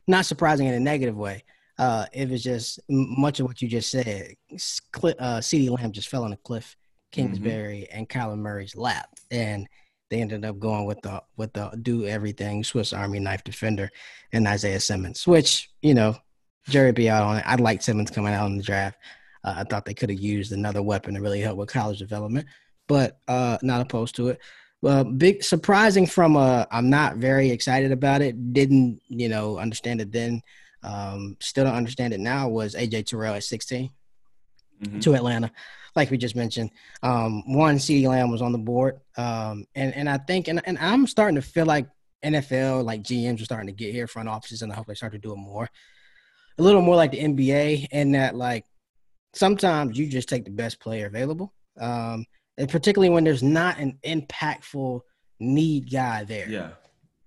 not 0.07 0.27
surprising 0.27 0.67
in 0.67 0.75
a 0.75 0.81
negative 0.81 1.17
way. 1.17 1.45
Uh, 1.79 2.07
it 2.12 2.29
was 2.29 2.43
just 2.43 2.81
much 2.88 3.38
of 3.41 3.47
what 3.47 3.62
you 3.62 3.69
just 3.69 3.91
said. 3.91 4.35
Uh, 4.53 5.38
CeeDee 5.38 5.71
Lamb 5.71 5.93
just 5.93 6.09
fell 6.09 6.25
on 6.25 6.33
a 6.33 6.37
cliff, 6.38 6.77
Kingsbury 7.12 7.87
mm-hmm. 7.88 7.99
and 7.99 8.09
Kyler 8.09 8.37
Murray's 8.37 8.75
lap, 8.75 9.09
and 9.31 9.69
they 10.11 10.21
ended 10.21 10.44
up 10.44 10.59
going 10.59 10.87
with 10.87 11.01
the 11.03 11.23
with 11.37 11.53
the 11.53 11.71
do 11.83 12.07
everything 12.07 12.64
Swiss 12.64 12.92
Army 12.92 13.21
knife 13.21 13.44
defender 13.44 13.90
and 14.33 14.47
Isaiah 14.47 14.81
Simmons, 14.81 15.27
which 15.27 15.71
you 15.83 15.94
know 15.94 16.16
Jerry 16.68 16.92
be 16.92 17.11
out 17.11 17.23
on 17.23 17.38
it. 17.38 17.44
I 17.47 17.57
liked 17.57 17.83
Simmons 17.83 18.11
coming 18.11 18.35
out 18.35 18.47
in 18.47 18.57
the 18.57 18.62
draft. 18.62 18.99
Uh, 19.44 19.55
I 19.59 19.64
thought 19.64 19.85
they 19.85 19.94
could 19.94 20.11
have 20.11 20.21
used 20.21 20.53
another 20.53 20.83
weapon 20.83 21.14
to 21.14 21.21
really 21.21 21.40
help 21.40 21.59
with 21.59 21.68
college 21.68 21.99
development, 21.99 22.47
but 22.87 23.18
uh, 23.29 23.59
not 23.62 23.81
opposed 23.81 24.16
to 24.16 24.29
it. 24.29 24.40
Well, 24.81 25.05
big 25.05 25.42
surprising 25.42 26.07
from 26.07 26.37
a 26.37 26.66
I'm 26.71 26.90
not 26.90 27.16
very 27.16 27.51
excited 27.51 27.92
about 27.92 28.23
it. 28.23 28.53
Didn't 28.53 29.01
you 29.09 29.29
know 29.29 29.59
understand 29.59 30.01
it 30.01 30.12
then. 30.12 30.42
Um, 30.83 31.37
still 31.40 31.64
don't 31.64 31.75
understand 31.75 32.14
it 32.14 32.21
now. 32.21 32.49
Was 32.49 32.75
AJ 32.75 33.07
Terrell 33.07 33.35
at 33.35 33.44
16 33.44 33.90
mm-hmm. 34.83 35.01
to 35.01 35.14
Atlanta? 35.14 35.51
like 35.99 36.11
we 36.12 36.17
just 36.17 36.37
mentioned, 36.37 36.71
um, 37.03 37.43
one 37.53 37.77
CeeDee 37.77 38.07
Lamb 38.07 38.31
was 38.31 38.41
on 38.41 38.53
the 38.53 38.59
board, 38.59 39.01
um, 39.17 39.67
and 39.75 39.93
and 39.95 40.09
I 40.09 40.19
think 40.19 40.47
and 40.47 40.62
and 40.64 40.79
I'm 40.79 41.07
starting 41.07 41.35
to 41.35 41.43
feel 41.43 41.67
like 41.67 41.88
NFL 42.25 42.85
like 42.85 43.03
GMs 43.03 43.41
are 43.41 43.45
starting 43.45 43.67
to 43.67 43.73
get 43.73 43.93
here, 43.93 44.07
front 44.07 44.29
offices, 44.29 44.62
and 44.62 44.73
I 44.73 44.77
hope 44.77 44.87
they 44.87 44.95
start 44.95 45.12
to 45.12 45.19
do 45.19 45.33
it 45.33 45.38
more, 45.38 45.69
a 46.57 46.62
little 46.62 46.83
more 46.83 46.95
like 46.95 47.11
the 47.11 47.19
NBA, 47.19 47.88
and 47.91 48.14
that 48.14 48.37
like 48.37 48.64
sometimes 49.35 49.99
you 49.99 50.09
just 50.09 50.29
take 50.29 50.45
the 50.45 50.53
best 50.53 50.81
player 50.81 51.07
available, 51.07 51.53
um, 51.81 52.25
and 52.57 52.69
particularly 52.69 53.12
when 53.12 53.25
there's 53.25 53.43
not 53.43 53.79
an 53.79 53.99
impactful 54.05 55.01
need 55.41 55.91
guy 55.91 56.23
there. 56.23 56.49
Yeah, 56.49 56.71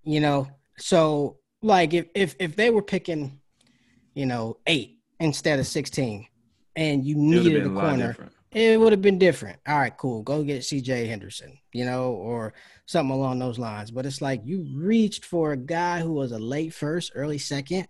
you 0.03 0.21
know, 0.21 0.47
so 0.77 1.39
like 1.61 1.93
if 1.93 2.07
if 2.15 2.35
if 2.39 2.55
they 2.55 2.69
were 2.69 2.83
picking, 2.83 3.41
you 4.13 4.25
know, 4.25 4.57
eight 4.65 4.99
instead 5.19 5.59
of 5.59 5.67
sixteen, 5.67 6.25
and 6.75 7.05
you 7.05 7.15
needed 7.15 7.65
a 7.65 7.69
corner 7.69 8.15
it 8.51 8.79
would 8.79 8.91
have 8.91 9.01
been 9.01 9.17
different. 9.17 9.59
All 9.65 9.79
right, 9.79 9.95
cool. 9.95 10.23
Go 10.23 10.43
get 10.43 10.61
CJ 10.61 11.07
Henderson, 11.07 11.57
you 11.71 11.85
know, 11.85 12.11
or 12.11 12.53
something 12.85 13.15
along 13.15 13.39
those 13.39 13.57
lines. 13.57 13.91
But 13.91 14.05
it's 14.05 14.21
like 14.21 14.41
you 14.43 14.67
reached 14.75 15.25
for 15.25 15.53
a 15.53 15.57
guy 15.57 16.01
who 16.01 16.13
was 16.13 16.33
a 16.33 16.39
late 16.39 16.73
first, 16.73 17.13
early 17.15 17.37
second 17.37 17.87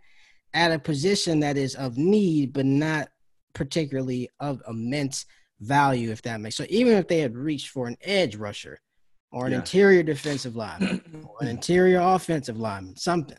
at 0.54 0.72
a 0.72 0.78
position 0.78 1.40
that 1.40 1.58
is 1.58 1.74
of 1.76 1.98
need, 1.98 2.54
but 2.54 2.66
not 2.66 3.10
particularly 3.54 4.30
of 4.40 4.62
immense 4.68 5.26
value, 5.62 6.12
if 6.12 6.22
that 6.24 6.42
makes 6.42 6.58
so. 6.58 6.66
Even 6.70 6.94
if 6.94 7.08
they 7.08 7.20
had 7.20 7.36
reached 7.36 7.70
for 7.70 7.88
an 7.88 7.98
edge 8.02 8.36
rusher 8.36 8.80
or 9.32 9.48
an 9.48 9.54
yeah. 9.54 9.60
interior 9.60 10.04
defensive 10.04 10.56
lineman 10.56 11.02
or 11.28 11.38
an 11.42 11.48
interior 11.48 12.00
offensive 12.00 12.60
lineman, 12.60 12.96
something. 12.98 13.38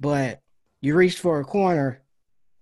But 0.00 0.40
you 0.80 0.94
reached 0.94 1.18
for 1.18 1.40
a 1.40 1.44
corner 1.44 2.03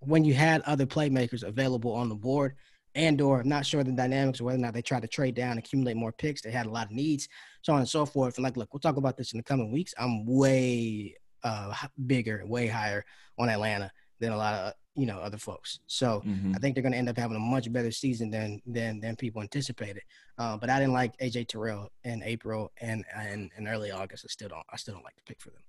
when 0.05 0.25
you 0.25 0.35
had 0.35 0.63
other 0.63 0.87
playmakers 0.87 1.43
available 1.43 1.93
on 1.93 2.09
the 2.09 2.15
board 2.15 2.55
and 2.95 3.21
or 3.21 3.41
I'm 3.41 3.49
not 3.49 3.65
sure 3.65 3.83
the 3.83 3.93
dynamics 3.93 4.41
or 4.41 4.45
whether 4.45 4.59
or 4.59 4.61
not 4.61 4.75
they 4.75 4.83
tried 4.83 5.03
to 5.03 5.09
trade 5.09 5.35
down, 5.35 5.57
accumulate 5.59 5.97
more 5.97 6.13
picks. 6.13 6.43
They 6.43 6.51
had 6.51 6.67
a 6.67 6.71
lot 6.71 6.87
of 6.87 6.93
needs, 6.93 7.29
so 7.63 7.73
on 7.73 7.79
and 7.79 7.89
so 7.89 8.05
forth. 8.05 8.37
And 8.37 8.45
like, 8.45 8.57
look, 8.57 8.73
we'll 8.75 8.81
talk 8.81 8.97
about 8.97 9.17
this 9.17 9.33
in 9.33 9.39
the 9.39 9.43
coming 9.45 9.73
weeks. 9.73 9.95
I'm 9.99 10.27
way 10.27 11.15
uh, 11.43 11.75
bigger, 12.07 12.43
way 12.47 12.67
higher 12.67 13.05
on 13.39 13.49
Atlanta 13.49 13.91
than 14.21 14.33
a 14.33 14.37
lot 14.37 14.55
of 14.55 14.73
you 14.95 15.07
know 15.07 15.19
other 15.21 15.39
folks. 15.39 15.81
So 15.87 16.21
Mhm. 16.27 16.55
I 16.55 16.59
think 16.59 16.75
they're 16.75 16.83
going 16.83 16.93
to 16.93 16.99
end 16.99 17.09
up 17.09 17.17
having 17.17 17.37
a 17.37 17.41
much 17.41 17.73
better 17.73 17.91
season 17.91 18.31
than 18.31 18.61
than 18.67 19.01
than 19.01 19.17
people 19.17 19.41
anticipated. 19.41 20.03
Uh, 20.37 20.57
but 20.59 20.69
I 20.69 20.79
didn't 20.79 20.93
like 20.93 21.17
AJ 21.19 21.49
Terrell 21.49 21.91
in 22.05 22.23
April 22.23 22.71
and 22.81 23.05
and 23.17 23.51
in 23.57 23.67
early 23.67 23.91
August. 23.91 24.27
I 24.27 24.29
still 24.29 24.51
don't 24.51 24.67
I 24.71 24.77
still 24.77 24.95
don't 24.95 25.05
like 25.05 25.17
the 25.17 25.23
pick 25.23 25.41
for 25.41 25.51
them. 25.51 25.63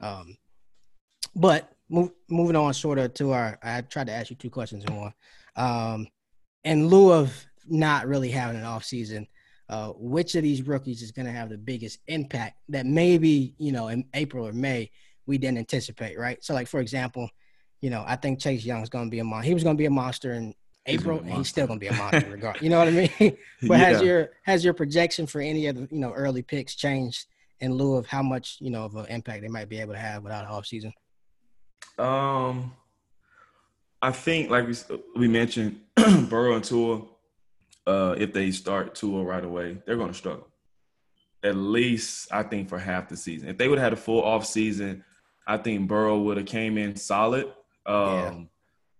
Um, 0.00 0.36
but 1.38 1.72
move, 1.88 2.10
moving 2.28 2.56
on, 2.56 2.74
sort 2.74 2.98
of 2.98 3.14
to 3.14 3.32
our. 3.32 3.58
I 3.62 3.80
tried 3.82 4.08
to 4.08 4.12
ask 4.12 4.30
you 4.30 4.36
two 4.36 4.50
questions 4.50 4.84
in 4.84 4.94
one. 4.94 5.14
Um, 5.56 6.08
in 6.64 6.88
lieu 6.88 7.12
of 7.12 7.32
not 7.66 8.06
really 8.06 8.30
having 8.30 8.56
an 8.56 8.64
off 8.64 8.84
season, 8.84 9.26
uh, 9.68 9.90
which 9.96 10.34
of 10.34 10.42
these 10.42 10.62
rookies 10.62 11.02
is 11.02 11.12
going 11.12 11.26
to 11.26 11.32
have 11.32 11.48
the 11.48 11.58
biggest 11.58 12.00
impact 12.08 12.58
that 12.68 12.86
maybe 12.86 13.54
you 13.58 13.72
know 13.72 13.88
in 13.88 14.04
April 14.14 14.46
or 14.46 14.52
May 14.52 14.90
we 15.26 15.38
didn't 15.38 15.58
anticipate, 15.58 16.18
right? 16.18 16.42
So, 16.42 16.54
like 16.54 16.66
for 16.66 16.80
example, 16.80 17.30
you 17.80 17.90
know, 17.90 18.02
I 18.06 18.16
think 18.16 18.40
Chase 18.40 18.64
Young 18.64 18.82
is 18.82 18.88
going 18.88 19.06
to 19.06 19.10
be 19.10 19.20
a 19.20 19.24
mon. 19.24 19.42
He 19.42 19.54
was 19.54 19.62
going 19.62 19.76
to 19.76 19.78
be 19.78 19.86
a 19.86 19.90
monster 19.90 20.32
in 20.32 20.54
April, 20.86 21.18
gonna 21.18 21.26
be 21.26 21.28
a 21.28 21.32
and 21.32 21.38
he's 21.38 21.48
still 21.48 21.66
going 21.66 21.78
to 21.78 21.84
be 21.84 21.88
a 21.88 21.92
monster 21.92 22.30
regardless. 22.30 22.62
You 22.62 22.70
know 22.70 22.78
what 22.78 22.88
I 22.88 23.10
mean? 23.20 23.36
but 23.68 23.78
has 23.78 24.02
your 24.02 24.30
has 24.42 24.64
your 24.64 24.74
projection 24.74 25.26
for 25.26 25.40
any 25.40 25.66
of 25.66 25.76
the 25.76 25.88
you 25.94 26.00
know 26.00 26.12
early 26.12 26.42
picks 26.42 26.74
changed 26.74 27.26
in 27.60 27.74
lieu 27.74 27.96
of 27.96 28.06
how 28.06 28.22
much 28.22 28.56
you 28.60 28.70
know 28.70 28.84
of 28.84 28.96
an 28.96 29.06
impact 29.06 29.42
they 29.42 29.48
might 29.48 29.68
be 29.68 29.80
able 29.80 29.92
to 29.92 29.98
have 29.98 30.22
without 30.22 30.44
an 30.44 30.50
off 30.50 30.66
season? 30.66 30.92
Um, 31.98 32.72
I 34.00 34.12
think 34.12 34.50
like 34.50 34.66
we 34.66 34.74
we 35.16 35.28
mentioned, 35.28 35.80
Burrow 36.28 36.54
and 36.54 36.64
Tua, 36.64 37.02
uh, 37.86 38.14
if 38.18 38.32
they 38.32 38.50
start 38.50 38.94
Tua 38.94 39.24
right 39.24 39.44
away, 39.44 39.78
they're 39.84 39.96
going 39.96 40.12
to 40.12 40.14
struggle. 40.14 40.46
At 41.42 41.56
least 41.56 42.28
I 42.32 42.42
think 42.42 42.68
for 42.68 42.78
half 42.78 43.08
the 43.08 43.16
season. 43.16 43.48
If 43.48 43.58
they 43.58 43.68
would 43.68 43.78
have 43.78 43.86
had 43.86 43.92
a 43.92 43.96
full 43.96 44.22
off 44.22 44.46
season, 44.46 45.04
I 45.46 45.56
think 45.56 45.88
Burrow 45.88 46.18
would 46.20 46.36
have 46.36 46.46
came 46.46 46.78
in 46.78 46.96
solid. 46.96 47.46
Um, 47.86 48.06
Yeah. 48.06 48.40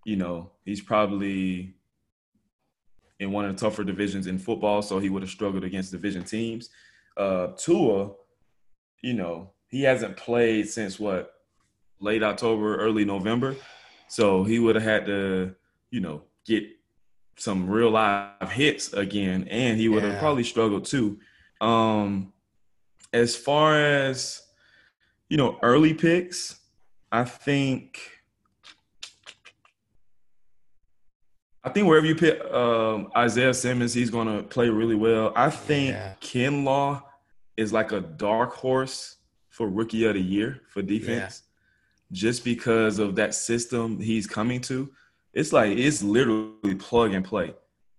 You 0.05 0.17
know, 0.17 0.53
he's 0.65 0.81
probably 0.81 1.75
in 3.21 3.31
one 3.31 3.45
of 3.45 3.55
the 3.55 3.61
tougher 3.61 3.85
divisions 3.85 4.27
in 4.27 4.39
football, 4.39 4.81
so 4.81 4.99
he 4.99 5.11
would 5.11 5.23
have 5.23 5.31
struggled 5.31 5.65
against 5.65 5.93
division 5.93 6.25
teams. 6.25 6.71
Uh, 7.17 7.49
Tua, 7.59 8.13
you 9.03 9.13
know, 9.13 9.51
he 9.69 9.83
hasn't 9.83 10.17
played 10.17 10.69
since 10.69 10.99
what 10.99 11.35
late 12.01 12.23
October, 12.23 12.77
early 12.77 13.05
November. 13.05 13.57
So 14.09 14.45
he 14.45 14.59
would 14.59 14.75
have 14.77 14.85
had 14.85 15.07
to, 15.07 15.55
you 15.91 16.01
know, 16.01 16.23
get 16.47 16.65
some 17.37 17.69
real 17.69 17.91
live 17.91 18.51
hits 18.51 18.93
again, 18.93 19.47
and 19.49 19.79
he 19.79 19.89
would 19.89 20.03
have 20.03 20.15
Yeah. 20.15 20.19
probably 20.21 20.45
struggled 20.45 20.85
too. 20.87 21.19
Um, 21.61 22.33
as 23.13 23.37
far 23.37 23.79
as 23.79 24.43
you 25.29 25.37
know, 25.37 25.59
early 25.63 25.93
picks, 25.93 26.59
I 27.13 27.25
think. 27.25 28.01
I 31.65 31.71
think 31.71 31.87
wherever 31.87 32.07
you 32.07 32.15
pick 32.15 32.41
um, 32.53 33.11
Isaiah 33.17 33.53
Simmons, 33.53 33.93
he's 33.93 34.11
going 34.11 34.27
to 34.29 34.43
play 34.43 34.69
really 34.71 34.95
well. 34.95 35.33
I 35.37 35.51
think 35.51 35.91
Yeah. 35.91 36.15
Kinlaw 36.21 37.03
is 37.57 37.73
like 37.73 37.93
a 37.93 38.01
dark 38.01 38.55
horse 38.55 39.17
for 39.51 39.69
rookie 39.69 40.07
of 40.07 40.15
the 40.15 40.21
year 40.21 40.63
for 40.69 40.81
defense, 40.83 41.43
just 42.13 42.45
because 42.45 42.99
of 42.99 43.15
that 43.17 43.35
system 43.35 43.99
he's 44.01 44.27
coming 44.27 44.61
to. 44.63 44.91
It's 45.35 45.53
like 45.53 45.77
it's 45.77 46.03
literally 46.03 46.75
plug 46.79 47.13
and 47.15 47.25
play. 47.25 47.55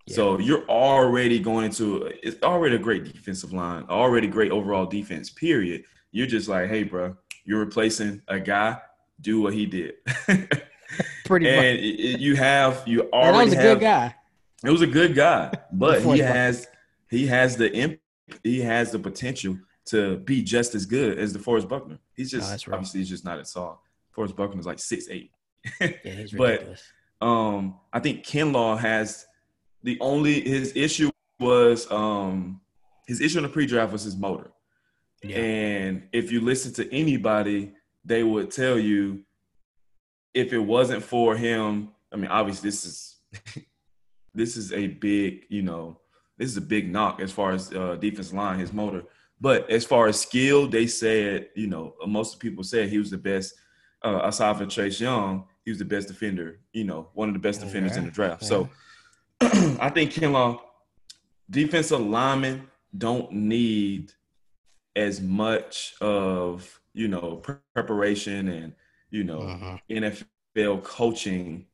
So 0.07 0.39
you're 0.39 0.65
already 0.67 1.37
going 1.39 1.65
into 1.65 2.05
it's 2.23 2.41
already 2.41 2.75
a 2.75 2.79
great 2.79 3.03
defensive 3.05 3.53
line, 3.53 3.85
already 3.89 4.27
great 4.27 4.51
overall 4.51 4.87
defense. 4.87 5.29
Period. 5.29 5.83
You're 6.11 6.25
just 6.25 6.47
like, 6.49 6.67
hey, 6.67 6.81
bro, 6.83 7.15
you're 7.45 7.59
replacing 7.59 8.21
a 8.27 8.39
guy. 8.39 8.79
Do 9.21 9.41
what 9.41 9.53
he 9.53 9.65
did, 9.65 9.95
Pretty 11.25 11.45
much. 11.45 11.53
and 11.55 11.77
it- 11.77 11.99
it- 11.99 12.19
you 12.19 12.35
have 12.37 12.83
you 12.87 13.01
And 13.01 13.11
already 13.13 13.37
that 13.37 13.45
was 13.45 13.53
a 13.53 13.57
have 13.57 13.63
good 13.77 13.81
guy. 13.81 14.15
it 14.63 14.69
was 14.71 14.81
a 14.81 14.87
good 14.87 15.13
guy, 15.13 15.51
but 15.71 16.01
he 16.01 16.19
has 16.19 16.67
he 17.09 17.27
has 17.27 17.57
the 17.57 17.71
imp, 17.75 17.99
he 18.43 18.61
has 18.61 18.91
the 18.91 18.97
potential 18.99 19.57
to 19.87 20.17
be 20.19 20.41
just 20.41 20.73
as 20.73 20.85
good 20.85 21.19
as 21.19 21.35
DeForest 21.35 21.67
Buckner. 21.67 21.99
He's 22.15 22.31
just 22.31 22.49
right. 22.67 22.73
obviously 22.75 23.01
he's 23.01 23.09
just 23.09 23.25
not 23.25 23.39
at 23.39 23.47
tall. 23.49 23.83
Forrest 24.19 24.35
Buckner 24.35 24.59
is 24.59 24.65
like 24.65 24.79
six 24.79 25.07
eight. 25.09 25.31
Yeah, 25.79 25.87
he's 26.03 26.33
but- 26.33 26.81
Um, 27.21 27.79
I 27.93 27.99
think 28.01 28.25
Kinlaw 28.25 28.77
has 28.77 29.25
the 29.83 29.97
only 30.01 30.41
his 30.41 30.73
issue 30.75 31.09
was 31.39 31.89
um 31.89 32.59
his 33.07 33.21
issue 33.21 33.37
in 33.37 33.43
the 33.43 33.49
pre-draft 33.49 33.93
was 33.93 34.03
his 34.03 34.17
motor. 34.17 34.51
yeah. 35.23 35.37
And 35.37 36.03
if 36.11 36.33
you 36.33 36.41
listen 36.41 36.73
to 36.73 36.93
anybody, 36.93 37.71
they 38.03 38.23
would 38.23 38.51
tell 38.51 38.77
you 38.77 39.21
if 40.33 40.51
it 40.51 40.59
wasn't 40.59 41.01
for 41.01 41.37
him, 41.37 41.91
I 42.11 42.17
mean, 42.17 42.29
obviously 42.29 42.69
this 42.69 42.85
is 42.85 43.15
this 44.33 44.57
is 44.57 44.73
a 44.73 44.87
big, 44.87 45.43
you 45.49 45.61
know, 45.61 45.97
this 46.37 46.49
is 46.51 46.57
a 46.57 46.61
big 46.75 46.91
knock 46.91 47.21
as 47.21 47.31
far 47.31 47.51
as 47.53 47.73
uh, 47.73 47.95
defense 47.95 48.33
line, 48.33 48.59
his 48.59 48.73
motor. 48.73 49.03
But 49.39 49.69
as 49.69 49.85
far 49.85 50.07
as 50.07 50.19
skill, 50.19 50.67
they 50.67 50.87
said, 50.87 51.47
you 51.55 51.67
know, 51.67 51.95
most 52.05 52.39
people 52.41 52.63
said 52.65 52.89
he 52.89 52.97
was 52.97 53.11
the 53.11 53.17
best. 53.17 53.53
Uh, 54.03 54.21
aside 54.23 54.57
from 54.57 54.69
Chase 54.69 54.99
Young, 55.01 55.45
he 55.65 55.71
was 55.71 55.77
the 55.79 55.85
best 55.85 56.07
defender. 56.07 56.59
You 56.73 56.85
know, 56.85 57.09
one 57.13 57.27
of 57.27 57.33
the 57.33 57.39
best 57.39 57.59
defenders 57.61 57.97
in 57.97 58.05
the 58.05 58.11
draft. 58.11 58.45
So 58.45 58.69
I 59.41 59.89
think 59.89 60.11
Kinlaw, 60.13 60.59
defensive 61.49 61.99
linemen 61.99 62.67
don't 62.97 63.31
need 63.31 64.11
as 64.95 65.21
much 65.21 65.95
of 66.01 66.79
you 66.93 67.07
know 67.07 67.37
pre- 67.37 67.55
preparation 67.73 68.47
and 68.47 68.73
you 69.11 69.23
know 69.23 69.39
Mhm. 69.39 69.79
NFL 69.89 70.83
coaching, 70.83 71.65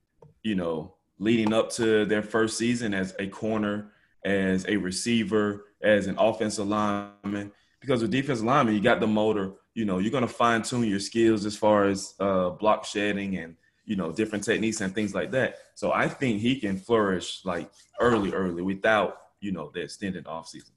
you 0.44 0.56
know, 0.56 0.96
leading 1.20 1.54
up 1.54 1.70
to 1.72 2.06
their 2.06 2.22
first 2.24 2.58
season 2.58 2.94
as 2.94 3.16
a 3.20 3.28
corner, 3.28 3.92
as 4.26 4.66
a 4.68 4.78
receiver, 4.78 5.66
as 5.82 6.08
an 6.08 6.18
offensive 6.18 6.68
lineman. 6.68 7.52
Because 7.82 8.02
with 8.02 8.12
defensive 8.12 8.46
lineman, 8.46 8.74
you 8.76 8.82
got 8.82 9.00
the 9.00 9.08
motor. 9.08 9.54
You 9.76 9.86
know, 9.86 10.00
you're 10.00 10.12
gonna 10.12 10.28
fine 10.28 10.64
tune 10.64 10.86
your 10.86 11.00
skills 11.00 11.46
as 11.46 11.56
far 11.56 11.86
as 11.86 12.16
uh, 12.20 12.50
block 12.50 12.86
shedding 12.86 13.38
and 13.38 13.56
you 13.86 13.96
know 13.96 14.12
different 14.12 14.44
techniques 14.44 14.82
and 14.82 14.96
things 14.96 15.14
like 15.14 15.32
that. 15.32 15.60
So 15.76 15.92
I 15.92 16.08
think 16.08 16.42
he 16.42 16.60
can 16.60 16.78
flourish 16.78 17.42
like 17.46 17.70
early, 18.00 18.34
early 18.34 18.64
without 18.64 19.18
you 19.40 19.52
know 19.52 19.70
the 19.74 19.82
extended 19.82 20.26
offseason. 20.26 20.72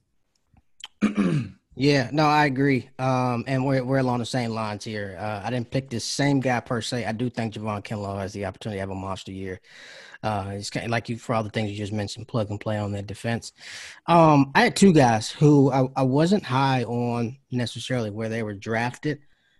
Yeah, 1.79 2.09
no, 2.11 2.25
I 2.25 2.45
agree. 2.45 2.89
Um, 2.99 3.45
and 3.47 3.65
we're 3.65 3.81
we're 3.85 3.99
along 3.99 4.19
the 4.19 4.25
same 4.25 4.51
lines 4.51 4.83
here. 4.83 5.17
Uh, 5.17 5.41
I 5.45 5.49
didn't 5.49 5.71
pick 5.71 5.89
this 5.89 6.03
same 6.03 6.41
guy 6.41 6.59
per 6.59 6.81
se. 6.81 7.05
I 7.05 7.13
do 7.13 7.29
think 7.29 7.53
Javon 7.53 7.85
Kinlaw 7.85 8.19
has 8.19 8.33
the 8.33 8.45
opportunity 8.47 8.75
to 8.75 8.81
have 8.81 8.89
a 8.89 8.95
monster 8.95 9.31
year. 9.31 9.61
Uh, 10.21 10.51
it's 10.53 10.69
kind 10.69 10.85
of 10.85 10.91
like 10.91 11.07
you 11.09 11.17
for 11.17 11.33
all 11.33 11.43
the 11.43 11.49
things 11.49 11.71
you 11.71 11.77
just 11.77 11.93
mentioned, 11.93 12.27
plug 12.27 12.49
and 12.49 12.59
play 12.59 12.77
on 12.77 12.91
that 12.91 13.07
defense. 13.07 13.53
Um, 14.07 14.51
I 14.55 14.61
had 14.63 14.75
two 14.75 14.91
guys 14.93 15.29
who 15.29 15.71
I, 15.71 15.87
I 15.95 16.03
wasn't 16.03 16.43
high 16.43 16.83
on 16.83 17.37
necessarily 17.51 18.09
where 18.11 18.27
they 18.29 18.43
were 18.43 18.53
drafted, 18.53 19.19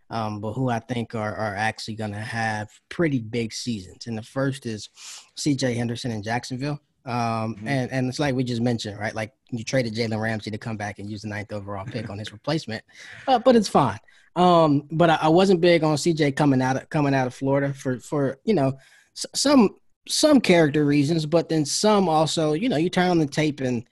um, 0.09 0.41
but 0.41 0.53
who 0.53 0.69
I 0.69 0.79
think 0.79 1.15
are 1.15 1.33
are 1.35 1.55
actually 1.55 1.95
going 1.95 2.11
to 2.11 2.19
have 2.19 2.69
pretty 2.89 3.19
big 3.19 3.53
seasons. 3.53 4.07
And 4.07 4.17
the 4.17 4.23
first 4.23 4.65
is 4.65 4.89
C.J. 5.37 5.75
Henderson 5.75 6.11
in 6.11 6.23
Jacksonville. 6.23 6.79
Um, 7.05 7.55
Mhm. 7.55 7.67
and, 7.67 7.91
and 7.91 8.09
it's 8.09 8.19
like 8.19 8.35
we 8.35 8.43
just 8.43 8.61
mentioned, 8.61 8.99
right? 8.99 9.15
Like 9.15 9.31
you 9.51 9.63
traded 9.63 9.95
Jalen 9.95 10.21
Ramsey 10.21 10.51
to 10.51 10.57
come 10.57 10.75
back 10.75 10.99
and 10.99 11.09
use 11.09 11.21
the 11.21 11.29
ninth 11.29 11.53
overall 11.53 11.85
pick 11.85 12.09
on 12.09 12.19
his 12.19 12.33
replacement, 12.33 12.83
uh, 13.27 13.39
but 13.39 13.55
it's 13.55 13.69
fine. 13.69 13.97
Um, 14.35 14.83
but 14.91 15.09
I, 15.09 15.19
I 15.23 15.29
wasn't 15.29 15.61
big 15.61 15.83
on 15.83 15.95
CJ 15.95 16.35
coming 16.35 16.61
out 16.61 16.75
of 16.75 16.89
coming 16.89 17.13
out 17.15 17.25
of 17.27 17.33
Florida 17.33 17.73
for 17.73 17.99
for 17.99 18.37
you 18.43 18.53
know 18.53 18.73
s- 19.15 19.25
some 19.33 19.69
some 20.09 20.41
character 20.41 20.83
reasons, 20.85 21.25
but 21.25 21.47
then 21.49 21.65
some 21.65 22.09
also 22.09 22.53
you 22.53 22.67
know 22.69 22.77
you 22.77 22.89
turn 22.89 23.09
on 23.09 23.19
the 23.19 23.25
tape 23.27 23.61
and 23.61 23.85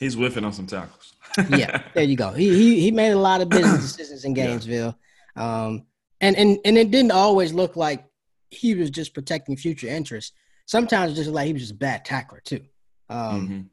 He's 0.00 0.14
whiffing 0.14 0.44
on 0.44 0.52
some 0.52 0.66
tackles. 0.66 1.14
yeah, 1.50 1.82
there 1.94 2.04
you 2.04 2.16
go. 2.16 2.32
He 2.32 2.48
he 2.48 2.80
he 2.80 2.90
made 2.90 3.12
a 3.12 3.18
lot 3.18 3.40
of 3.40 3.48
business 3.48 3.92
decisions 3.96 4.24
in 4.24 4.34
Yeah. 4.36 4.46
Gainesville, 4.46 4.98
um, 5.36 5.86
and 6.20 6.36
and 6.36 6.58
and 6.64 6.76
it 6.76 6.90
didn't 6.90 7.12
always 7.12 7.52
look 7.52 7.76
like 7.76 8.04
he 8.50 8.74
was 8.74 8.90
just 8.90 9.14
protecting 9.14 9.56
future 9.56 9.86
interests. 9.88 10.32
Sometimes 10.66 11.12
it 11.12 11.16
just 11.16 11.30
like 11.30 11.46
he 11.46 11.52
was 11.52 11.62
just 11.62 11.72
a 11.72 11.76
bad 11.76 12.04
tackler 12.04 12.40
too. 12.44 12.60
Um, 13.08 13.48
Mhm. 13.48 13.64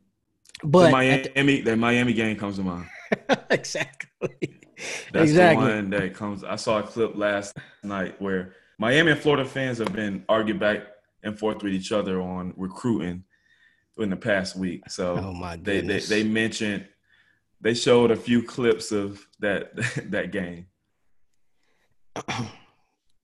But 0.64 0.86
the 0.86 0.92
Miami, 0.92 1.62
that 1.62 1.78
Miami 1.78 2.14
game 2.14 2.36
comes 2.38 2.58
to 2.58 2.64
mind. 2.64 2.86
exactly, 3.50 4.30
That's 5.12 5.30
exactly. 5.32 5.66
the 5.66 5.72
one 5.72 5.90
that 5.90 6.14
comes. 6.14 6.44
I 6.44 6.56
saw 6.56 6.80
a 6.80 6.84
clip 6.84 7.16
last 7.16 7.56
night 7.84 8.22
where 8.22 8.54
Miami 8.78 9.12
and 9.12 9.20
Florida 9.20 9.46
fans 9.46 9.80
have 9.80 9.92
been 9.94 10.24
arguing 10.30 10.60
back 10.60 10.84
and 11.24 11.38
forth 11.38 11.64
with 11.64 11.74
each 11.74 11.92
other 11.92 12.22
on 12.22 12.54
recruiting 12.58 13.24
in 13.98 14.10
the 14.10 14.16
past 14.16 14.56
week. 14.56 14.90
So 14.90 15.18
Oh 15.18 15.34
my 15.34 15.58
they, 15.58 15.82
they 15.82 16.00
they 16.00 16.24
mentioned 16.24 16.88
they 17.60 17.74
showed 17.74 18.12
a 18.12 18.16
few 18.16 18.42
clips 18.44 18.92
of 18.92 19.26
that 19.40 19.76
that 20.12 20.32
game. 20.32 20.68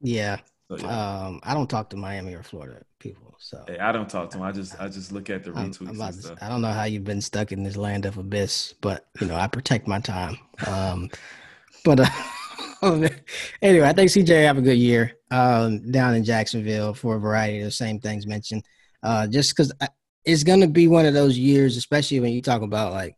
yeah. 0.01 0.37
So, 0.69 0.77
yeah. 0.77 1.25
Um, 1.25 1.39
I 1.43 1.53
don't 1.53 1.69
talk 1.69 1.89
to 1.91 1.97
Miami 1.97 2.33
or 2.33 2.43
Florida 2.43 2.83
people, 2.99 3.35
so 3.39 3.63
Hey, 3.67 3.79
I 3.79 3.93
don't 3.93 4.09
talk 4.09 4.29
to 4.31 4.37
them. 4.37 4.45
I 4.45 4.51
just 4.51 4.79
I 4.79 4.89
just 4.89 5.11
look 5.13 5.29
at 5.29 5.43
the 5.45 5.51
retweets 5.51 5.87
I'm 5.89 5.95
about 5.95 6.13
and 6.13 6.23
to- 6.23 6.37
I 6.41 6.49
don't 6.49 6.61
know 6.61 6.73
how 6.73 6.83
you've 6.83 7.05
been 7.05 7.21
stuck 7.21 7.51
in 7.53 7.63
this 7.63 7.77
land 7.77 8.05
of 8.05 8.17
abyss, 8.17 8.73
but 8.81 9.07
you 9.21 9.27
know 9.27 9.35
I 9.35 9.47
protect 9.47 9.87
my 9.87 9.99
time. 9.99 10.37
Um, 10.65 11.09
but 11.85 12.01
uh, 12.01 12.09
anyway, 12.81 13.87
I 13.87 13.93
think 13.93 14.11
CJ 14.11 14.45
have 14.45 14.57
a 14.57 14.61
good 14.61 14.77
year 14.77 15.13
um, 15.31 15.91
down 15.91 16.15
in 16.15 16.23
Jacksonville 16.23 16.93
for 16.93 17.15
a 17.15 17.19
variety 17.19 17.59
of 17.59 17.65
the 17.65 17.71
same 17.71 17.99
things 17.99 18.27
mentioned. 18.27 18.63
Uh, 19.03 19.27
just 19.27 19.55
because 19.55 19.71
it's 20.25 20.43
going 20.43 20.61
to 20.61 20.67
be 20.67 20.87
one 20.87 21.05
of 21.05 21.13
those 21.13 21.37
years, 21.37 21.77
especially 21.77 22.19
when 22.19 22.33
you 22.33 22.41
talk 22.41 22.61
about 22.61 22.91
like 22.91 23.15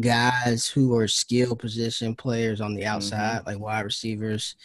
guys 0.00 0.66
who 0.66 0.96
are 0.96 1.08
skill 1.08 1.56
position 1.56 2.14
players 2.14 2.60
on 2.60 2.74
the 2.74 2.82
mm-hmm. 2.82 2.94
outside, 2.94 3.38
mm-hmm. 3.38 3.48
like 3.48 3.58
wide 3.58 3.84
receivers, 3.84 4.56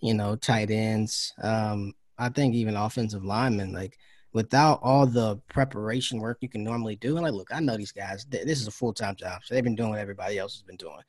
you 0.00 0.14
know, 0.14 0.36
tight 0.36 0.70
ends. 0.70 1.32
Um, 1.42 1.94
I 2.18 2.28
think 2.28 2.54
even 2.54 2.76
offensive 2.76 3.24
linemen, 3.24 3.72
like 3.72 3.98
without 4.32 4.80
all 4.82 5.06
the 5.06 5.36
preparation 5.48 6.18
work 6.18 6.38
you 6.40 6.48
can 6.48 6.64
normally 6.64 6.96
do. 6.96 7.16
And 7.16 7.24
like, 7.24 7.34
look, 7.34 7.48
I 7.52 7.60
know 7.60 7.76
these 7.76 7.92
guys. 7.92 8.26
This 8.30 8.60
is 8.60 8.66
a 8.66 8.72
full 8.72 8.92
time 8.92 9.16
job, 9.16 9.42
so 9.44 9.54
they've 9.54 9.64
been 9.64 9.76
doing 9.76 9.90
what 9.90 9.98
everybody 9.98 10.38
else 10.38 10.54
has 10.54 10.62
been 10.62 10.76
doing. 10.76 11.00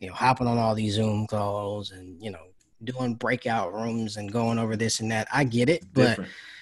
You 0.00 0.08
know, 0.08 0.14
hopping 0.14 0.46
on 0.46 0.58
all 0.58 0.74
these 0.74 0.94
Zoom 0.94 1.26
calls 1.26 1.90
and 1.90 2.22
you 2.22 2.30
know 2.30 2.46
doing 2.84 3.14
breakout 3.14 3.74
rooms 3.74 4.16
and 4.16 4.32
going 4.32 4.58
over 4.58 4.76
this 4.76 5.00
and 5.00 5.10
that. 5.10 5.28
I 5.32 5.44
get 5.44 5.68
it, 5.68 5.84
but 5.92 6.18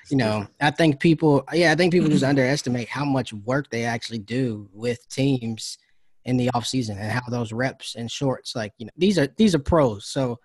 you 0.08 0.16
know, 0.16 0.40
different. 0.40 0.50
I 0.60 0.70
think 0.70 1.00
people, 1.00 1.44
yeah, 1.52 1.72
I 1.72 1.74
think 1.74 1.92
people 1.92 2.08
just 2.08 2.24
underestimate 2.24 2.88
how 2.88 3.04
much 3.04 3.32
work 3.32 3.70
they 3.70 3.84
actually 3.84 4.20
do 4.20 4.68
with 4.72 5.06
teams 5.08 5.78
in 6.24 6.36
the 6.36 6.50
off 6.54 6.66
season 6.66 6.98
and 6.98 7.10
how 7.10 7.22
those 7.28 7.52
reps 7.52 7.94
and 7.94 8.10
shorts, 8.10 8.56
like 8.56 8.72
you 8.78 8.86
know, 8.86 8.92
these 8.96 9.18
are 9.18 9.28
these 9.36 9.54
are 9.54 9.60
pros, 9.60 10.06
so 10.06 10.38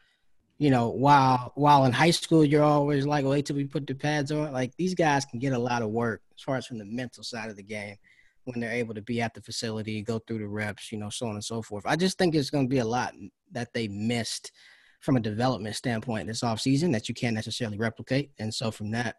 you 0.62 0.70
know, 0.70 0.90
while 0.90 1.52
while 1.56 1.86
in 1.86 1.92
high 1.92 2.12
school 2.12 2.46
you're 2.46 2.62
always 2.62 3.08
like, 3.08 3.26
wait 3.26 3.48
till 3.48 3.56
we 3.56 3.66
put 3.66 3.88
the 3.88 3.96
pads 3.96 4.32
on. 4.32 4.54
Like 4.54 4.76
these 4.78 4.94
guys 4.94 5.26
can 5.26 5.40
get 5.40 5.54
a 5.54 5.58
lot 5.58 5.82
of 5.82 5.90
work 5.90 6.22
as 6.36 6.44
far 6.44 6.56
as 6.56 6.68
from 6.68 6.78
the 6.78 6.86
mental 6.86 7.24
side 7.24 7.50
of 7.50 7.56
the 7.56 7.64
game 7.64 7.96
when 8.44 8.60
they're 8.60 8.72
able 8.72 8.94
to 8.94 9.02
be 9.02 9.22
at 9.22 9.34
the 9.34 9.42
facility, 9.42 10.04
go 10.04 10.20
through 10.20 10.38
the 10.38 10.48
reps, 10.48 10.92
you 10.92 11.00
know, 11.00 11.10
so 11.10 11.26
on 11.26 11.34
and 11.34 11.44
so 11.44 11.64
forth. 11.64 11.84
I 11.88 11.96
just 11.96 12.20
think 12.20 12.36
it's 12.36 12.52
going 12.52 12.66
to 12.66 12.70
be 12.70 12.78
a 12.78 12.86
lot 12.86 13.16
that 13.54 13.74
they 13.74 13.88
missed 13.88 14.52
from 15.00 15.18
a 15.18 15.20
development 15.20 15.76
standpoint 15.76 16.28
this 16.28 16.42
offseason 16.42 16.92
that 16.92 17.10
you 17.10 17.16
can't 17.16 17.34
necessarily 17.34 17.80
replicate. 17.80 18.30
And 18.38 18.54
so 18.54 18.70
from 18.70 18.92
that, 18.92 19.16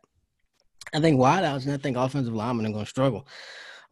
I 0.95 1.01
think 1.01 1.18
wideouts 1.18 1.64
and 1.64 1.72
I 1.72 1.76
think 1.76 1.97
offensive 1.97 2.34
linemen 2.34 2.66
are 2.66 2.72
going 2.72 2.84
to 2.84 2.88
struggle. 2.88 3.26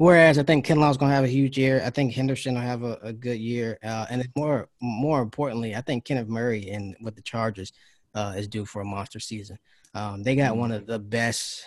Whereas 0.01 0.39
I 0.39 0.45
think 0.45 0.65
Kinlaw's 0.65 0.97
going 0.97 1.11
to 1.11 1.15
have 1.15 1.25
a 1.25 1.29
huge 1.29 1.59
year. 1.59 1.83
I 1.85 1.91
think 1.91 2.15
Henderson 2.15 2.55
will 2.55 2.63
have 2.63 2.85
a, 2.85 2.99
a 3.03 3.13
good 3.13 3.39
year, 3.39 3.79
uh, 3.85 4.07
and 4.09 4.27
more 4.35 4.71
more 4.81 5.21
importantly, 5.21 5.77
I 5.77 5.83
think 5.83 6.07
Kenneth 6.07 6.27
Murray 6.27 6.71
and 6.71 6.97
with 7.03 7.17
the 7.17 7.21
Chargers 7.21 7.75
uh, 8.15 8.33
is 8.35 8.49
due 8.49 8.65
for 8.65 8.81
a 8.81 8.85
monster 8.87 9.21
season. 9.21 9.59
Um, 9.93 10.23
they 10.23 10.37
got 10.37 10.57
one 10.57 10.73
of 10.73 10.87
the 10.87 10.99
best 10.99 11.67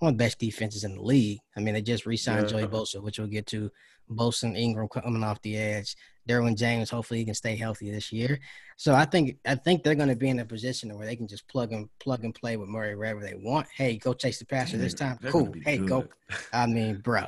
one 0.00 0.08
of 0.12 0.18
the 0.18 0.24
best 0.24 0.40
defenses 0.40 0.82
in 0.82 0.96
the 0.96 1.00
league. 1.00 1.38
I 1.56 1.60
mean, 1.60 1.74
they 1.74 1.80
just 1.80 2.06
re-signed 2.06 2.50
yeah. 2.50 2.58
Joey 2.58 2.66
Bosa, 2.66 3.00
which 3.00 3.20
we'll 3.20 3.28
get 3.28 3.46
to. 3.46 3.70
Bosa 4.10 4.56
Ingram 4.56 4.88
coming 4.88 5.24
off 5.24 5.40
the 5.42 5.56
edge. 5.56 5.96
Derwin 6.28 6.56
James, 6.56 6.90
hopefully 6.90 7.20
he 7.20 7.24
can 7.24 7.34
stay 7.34 7.56
healthy 7.56 7.90
this 7.90 8.12
year. 8.12 8.38
So 8.76 8.94
I 8.94 9.06
think 9.06 9.38
I 9.46 9.54
think 9.54 9.82
they're 9.82 9.94
going 9.94 10.10
to 10.10 10.16
be 10.16 10.28
in 10.28 10.38
a 10.38 10.44
position 10.44 10.94
where 10.96 11.06
they 11.06 11.16
can 11.16 11.26
just 11.26 11.48
plug 11.48 11.72
and 11.72 11.88
plug 11.98 12.24
and 12.24 12.34
play 12.34 12.56
with 12.56 12.68
Murray 12.68 12.94
wherever 12.94 13.20
they 13.20 13.34
want. 13.34 13.66
Hey, 13.74 13.96
go 13.96 14.12
chase 14.12 14.38
the 14.38 14.44
passer 14.44 14.76
this 14.76 14.94
time. 14.94 15.18
Cool. 15.26 15.52
Hey, 15.64 15.78
good. 15.78 15.88
go. 15.88 16.08
I 16.52 16.66
mean, 16.66 16.98
bro. 16.98 17.24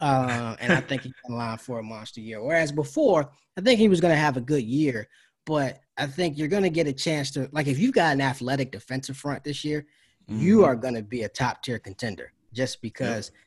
Uh, 0.00 0.56
and 0.60 0.72
I 0.72 0.80
think 0.80 1.02
he's 1.02 1.12
in 1.28 1.36
line 1.36 1.58
for 1.58 1.78
a 1.78 1.82
monster 1.82 2.20
year. 2.20 2.42
Whereas 2.42 2.72
before, 2.72 3.30
I 3.56 3.60
think 3.60 3.78
he 3.78 3.88
was 3.88 4.00
going 4.00 4.12
to 4.12 4.20
have 4.20 4.36
a 4.36 4.40
good 4.40 4.64
year, 4.64 5.08
but 5.46 5.80
I 5.96 6.06
think 6.06 6.36
you're 6.36 6.48
going 6.48 6.64
to 6.64 6.70
get 6.70 6.88
a 6.88 6.92
chance 6.92 7.30
to 7.32 7.48
like 7.52 7.68
if 7.68 7.78
you've 7.78 7.94
got 7.94 8.12
an 8.12 8.20
athletic 8.20 8.72
defensive 8.72 9.16
front 9.16 9.44
this 9.44 9.64
year, 9.64 9.86
mm-hmm. 10.28 10.40
you 10.40 10.64
are 10.64 10.76
going 10.76 10.94
to 10.94 11.02
be 11.02 11.22
a 11.22 11.28
top 11.28 11.62
tier 11.62 11.78
contender 11.78 12.32
just 12.52 12.82
because 12.82 13.30
yep 13.32 13.40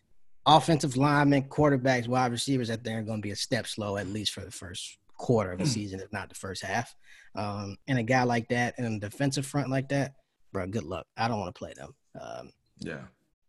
offensive 0.46 0.98
linemen, 0.98 1.43
quarterbacks, 1.43 2.08
wide 2.08 2.32
receivers, 2.32 2.70
I 2.70 2.76
think 2.76 3.00
are 3.00 3.04
going 3.04 3.22
to 3.22 3.26
be 3.26 3.32
a 3.32 3.36
step 3.36 3.68
slow 3.68 3.98
at 3.98 4.08
least 4.08 4.32
for 4.32 4.41
the 4.41 4.52
first 4.52 4.98
quarter 5.18 5.52
of 5.52 5.60
the 5.60 5.66
hmm. 5.66 5.72
season, 5.72 6.00
if 6.00 6.12
not 6.12 6.30
the 6.30 6.36
first 6.36 6.64
half. 6.64 6.93
Um, 7.36 7.78
and 7.88 8.00
a 8.00 8.04
guy 8.04 8.24
like 8.24 8.48
that 8.50 8.76
and 8.78 9.04
a 9.04 9.10
defensive 9.10 9.46
front 9.46 9.70
like 9.70 9.89
that, 9.89 10.14
bro, 10.54 10.68
good 10.68 10.84
luck. 10.84 11.06
I 11.18 11.28
don't 11.28 11.39
want 11.39 11.54
to 11.54 11.60
play 11.60 11.74
them. 11.76 11.96
Um, 12.20 12.52
yeah, 12.80 13.02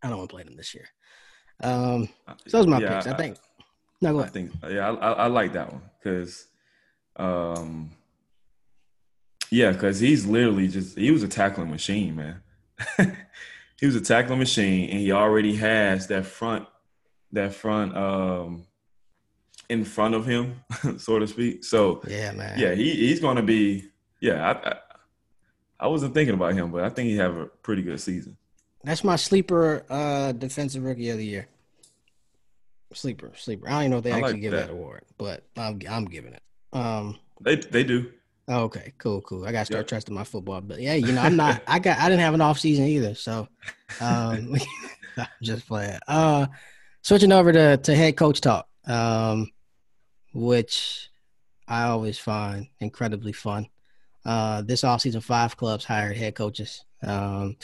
I 0.03 0.09
don't 0.09 0.19
want 0.19 0.31
to 0.31 0.35
play 0.35 0.43
them 0.43 0.57
this 0.57 0.75
year. 0.75 0.89
Um, 1.63 2.09
so 2.47 2.59
those 2.59 2.67
are 2.67 2.71
my 2.71 2.81
yeah, 2.81 2.95
picks. 2.95 3.07
I, 3.07 3.13
I 3.13 3.17
think. 3.17 3.37
No, 4.03 4.13
go 4.13 4.19
ahead. 4.19 4.31
I 4.31 4.33
think 4.33 4.53
yeah, 4.69 4.91
I, 4.91 5.13
I 5.13 5.27
like 5.29 5.53
that 5.55 5.73
one 5.73 5.83
because, 5.99 6.47
um, 7.17 7.91
yeah, 9.51 9.73
because 9.73 10.01
he's 10.01 10.27
literally 10.27 10.69
just 10.69 10.99
he 10.99 11.11
was 11.11 11.23
a 11.23 11.29
tackling 11.29 11.71
machine, 11.71 12.17
man. 12.17 12.43
he 13.81 13.87
was 13.87 13.95
a 13.95 14.01
tackling 14.01 14.39
machine, 14.39 14.91
and 14.91 14.99
he 14.99 15.13
already 15.13 15.57
has 15.57 16.09
that 16.09 16.27
front 16.27 16.67
that 17.33 17.55
front 17.55 17.97
um 17.97 18.67
in 19.69 19.85
front 19.85 20.15
of 20.15 20.27
him, 20.27 20.63
so 20.99 21.19
to 21.19 21.27
speak. 21.27 21.65
So 21.65 22.03
yeah, 22.07 22.33
man. 22.33 22.59
Yeah, 22.59 22.75
he, 22.75 22.95
he's 22.95 23.21
gonna 23.21 23.43
be 23.43 23.91
yeah, 24.21 24.51
I, 24.51 24.71
I, 24.71 24.77
I 25.81 25.87
wasn't 25.89 26.15
thinking 26.15 26.35
about 26.35 26.55
him, 26.55 26.71
but 26.71 26.85
I 26.85 26.89
think 26.89 27.09
he 27.09 27.17
have 27.17 27.37
a 27.37 27.47
pretty 27.47 27.83
good 27.83 28.01
season. 28.01 28.37
That's 28.85 29.05
my 29.05 29.17
sleeper 29.17 29.85
uh 29.91 30.33
defensive 30.33 30.85
rookie 30.85 31.11
of 31.11 31.19
the 31.19 31.27
year. 31.27 31.49
Sleeper, 32.93 33.33
sleeper. 33.37 33.69
I 33.69 33.73
don't 33.73 33.81
even 33.81 33.91
know 33.91 33.97
if 33.99 34.05
they 34.05 34.13
I 34.13 34.19
actually 34.19 34.33
like 34.35 34.41
give 34.43 34.53
that. 34.53 34.69
that. 34.69 34.73
award, 34.73 35.05
but 35.19 35.45
I'm 35.57 35.81
I'm 35.89 36.05
giving 36.05 36.33
it. 36.35 36.43
Um 36.73 37.19
They 37.41 37.57
they 37.57 37.85
do. 37.85 38.13
okay, 38.49 38.93
cool, 38.99 39.21
cool. 39.23 39.45
I 39.45 39.53
gotta 39.53 39.67
start 39.67 39.81
yep. 39.81 39.89
trusting 39.89 40.15
my 40.15 40.25
football. 40.25 40.61
But 40.61 40.81
yeah, 40.81 40.95
you 40.95 41.13
know, 41.13 41.21
I'm 41.23 41.37
not 41.37 41.63
I 41.67 41.79
got 41.81 41.99
I 41.99 42.09
didn't 42.09 42.21
have 42.21 42.35
an 42.35 42.41
off 42.41 42.61
season 42.61 42.85
either. 42.87 43.15
So 43.15 43.49
um 44.01 44.55
I'm 45.17 45.27
just 45.43 45.67
playing. 45.67 45.99
Uh 46.07 46.47
switching 47.07 47.31
over 47.31 47.53
to, 47.53 47.77
to 47.77 47.95
head 47.95 48.17
coach 48.17 48.41
talk, 48.41 48.67
um, 48.89 49.49
which 50.35 51.09
I 51.69 51.85
always 51.85 52.19
find 52.19 52.67
incredibly 52.81 53.33
fun. 53.33 53.69
Uh, 54.25 54.63
this 54.63 54.83
offseason, 54.83 55.23
five 55.23 55.57
clubs 55.57 55.85
hired 55.85 56.17
head 56.17 56.35
coaches. 56.35 56.85
Um, 57.05 57.59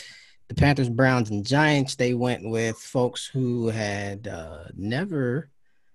the 0.47 0.55
Panthers, 0.55 0.88
Browns, 0.88 1.30
and 1.30 1.45
Giants, 1.45 1.97
they 1.97 2.14
went 2.14 2.49
with 2.49 2.76
folks 2.76 3.26
who 3.26 3.66
had 3.66 4.28
uh, 4.28 4.66
never 4.76 5.51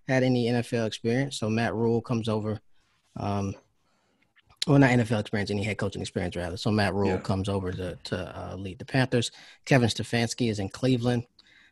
had 0.10 0.24
any 0.24 0.48
NFL 0.48 0.86
experience. 0.86 1.38
So 1.38 1.50
Matt 1.50 1.74
Rhule 1.74 2.02
comes 2.02 2.28
over. 2.28 2.60
Um, 3.16 3.56
well, 4.68 4.78
not 4.78 4.90
NFL 4.90 5.22
experience, 5.22 5.52
any 5.52 5.64
head 5.64 5.78
coaching 5.78 6.02
experience, 6.02 6.36
rather. 6.36 6.58
So 6.58 6.70
Matt 6.70 6.94
Rhule 6.94 7.12
yeah. 7.12 7.18
comes 7.20 7.48
over 7.48 7.72
to, 7.72 7.96
to 7.96 8.18
uh, 8.38 8.58
lead 8.58 8.80
the 8.80 8.86
Panthers. 8.86 9.32
Kevin 9.64 9.88
Stefanski 9.88 10.50
is 10.50 10.60
in 10.60 10.68
Cleveland. 10.68 11.24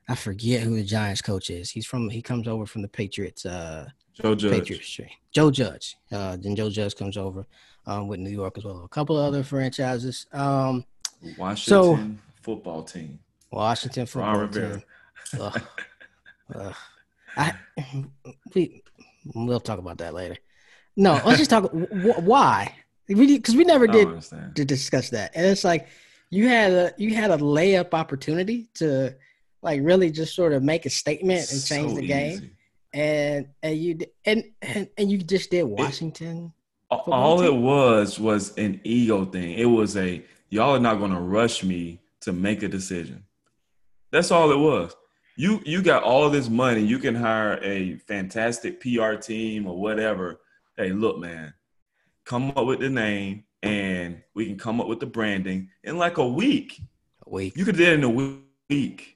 I 0.07 0.15
forget 0.15 0.61
who 0.61 0.75
the 0.75 0.83
Giants 0.83 1.21
coach 1.21 1.49
is. 1.49 1.71
He's 1.71 1.85
from 1.85 2.09
he 2.09 2.21
comes 2.21 2.47
over 2.47 2.65
from 2.65 2.81
the 2.81 2.87
Patriots. 2.87 3.45
Uh, 3.45 3.89
Joe 4.13 4.35
Judge. 4.35 4.51
Patriots. 4.51 4.99
Joe 5.31 5.51
Judge. 5.51 5.97
Uh, 6.11 6.37
then 6.39 6.55
Joe 6.55 6.69
Judge 6.69 6.95
comes 6.95 7.17
over 7.17 7.45
um, 7.87 8.07
with 8.07 8.19
New 8.19 8.29
York 8.29 8.57
as 8.57 8.65
well. 8.65 8.83
A 8.83 8.87
couple 8.87 9.17
other 9.17 9.43
franchises. 9.43 10.27
Um, 10.31 10.85
Washington 11.37 11.59
so, 11.65 11.99
football 12.41 12.83
team. 12.83 13.19
Washington 13.51 14.05
football 14.05 14.47
team. 14.47 14.83
Ugh. 15.39 15.61
Ugh. 16.55 16.75
I 17.37 17.53
we 18.53 18.83
we'll 19.33 19.59
talk 19.59 19.79
about 19.79 19.97
that 19.97 20.13
later. 20.13 20.37
No, 20.95 21.19
let's 21.25 21.39
just 21.39 21.49
talk. 21.49 21.71
Wh- 21.71 22.23
why? 22.23 22.75
Because 23.07 23.53
we, 23.53 23.59
we 23.59 23.65
never 23.65 23.87
did 23.87 24.07
to 24.55 24.65
discuss 24.65 25.09
that, 25.09 25.31
and 25.35 25.45
it's 25.45 25.63
like 25.63 25.87
you 26.29 26.47
had 26.47 26.71
a 26.71 26.93
you 26.97 27.13
had 27.13 27.31
a 27.31 27.37
layup 27.37 27.93
opportunity 27.93 28.67
to 28.75 29.15
like 29.65 29.81
really 29.83 30.11
just 30.11 30.35
sort 30.35 30.53
of 30.53 30.63
make 30.63 30.85
a 30.85 30.89
statement 30.89 31.51
and 31.51 31.65
change 31.65 31.89
so 31.89 31.95
the 31.95 32.07
game. 32.07 32.33
Easy. 32.33 32.51
And 32.93 33.47
and 33.61 33.77
you 33.77 33.97
and, 34.23 34.43
and 34.61 34.87
and 34.97 35.11
you 35.11 35.17
just 35.17 35.49
did 35.49 35.63
Washington. 35.63 36.53
It, 36.91 36.95
all 37.07 37.39
team? 37.39 37.47
it 37.47 37.55
was 37.55 38.19
was 38.19 38.55
an 38.57 38.79
ego 38.85 39.25
thing. 39.25 39.57
It 39.57 39.65
was 39.65 39.97
a 39.97 40.23
y'all 40.49 40.75
are 40.75 40.79
not 40.79 40.99
going 40.99 41.11
to 41.11 41.19
rush 41.19 41.63
me 41.63 41.99
to 42.21 42.31
make 42.31 42.63
a 42.63 42.69
decision. 42.69 43.23
That's 44.11 44.31
all 44.31 44.51
it 44.51 44.57
was. 44.57 44.95
You 45.35 45.61
you 45.65 45.81
got 45.81 46.03
all 46.03 46.29
this 46.29 46.47
money. 46.47 46.81
You 46.81 46.99
can 46.99 47.15
hire 47.15 47.59
a 47.61 47.97
fantastic 47.97 48.79
PR 48.79 49.15
team 49.15 49.67
or 49.67 49.77
whatever. 49.77 50.39
Hey, 50.77 50.91
look, 50.91 51.17
man, 51.17 51.53
come 52.23 52.51
up 52.51 52.65
with 52.65 52.79
the 52.79 52.89
name 52.89 53.45
and 53.63 54.21
we 54.35 54.45
can 54.45 54.57
come 54.57 54.79
up 54.79 54.87
with 54.87 54.99
the 54.99 55.05
branding 55.07 55.69
in 55.83 55.97
like 55.97 56.17
a 56.17 56.27
week. 56.27 56.79
A 57.25 57.29
week. 57.29 57.57
You 57.57 57.65
could 57.65 57.77
do 57.77 57.83
it 57.83 57.93
in 57.93 58.03
a 58.03 58.09
week 58.69 59.14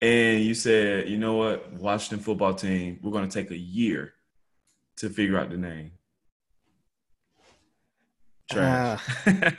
and 0.00 0.40
you 0.40 0.54
said, 0.54 1.08
you 1.08 1.18
know 1.18 1.34
what, 1.34 1.72
Washington 1.72 2.20
football 2.20 2.54
team, 2.54 2.98
we're 3.02 3.12
going 3.12 3.28
to 3.28 3.42
take 3.42 3.50
a 3.50 3.58
year 3.58 4.14
to 4.96 5.10
figure 5.10 5.38
out 5.38 5.50
the 5.50 5.56
name. 5.56 5.92
Trash. 8.50 9.26
Uh, 9.26 9.50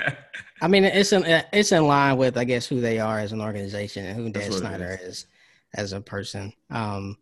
I 0.61 0.67
mean, 0.67 0.83
it's 0.83 1.13
in 1.13 1.23
it's 1.53 1.71
in 1.71 1.85
line 1.85 2.17
with 2.17 2.37
I 2.37 2.43
guess 2.43 2.65
who 2.65 2.81
they 2.81 2.99
are 2.99 3.19
as 3.19 3.31
an 3.31 3.41
organization 3.41 4.05
and 4.05 4.15
who 4.15 4.29
Dan 4.29 4.51
Snyder 4.51 4.99
is. 5.01 5.09
is. 5.09 5.27
as 5.75 5.93
a 5.93 6.01
person. 6.01 6.51
Um, 6.69 7.17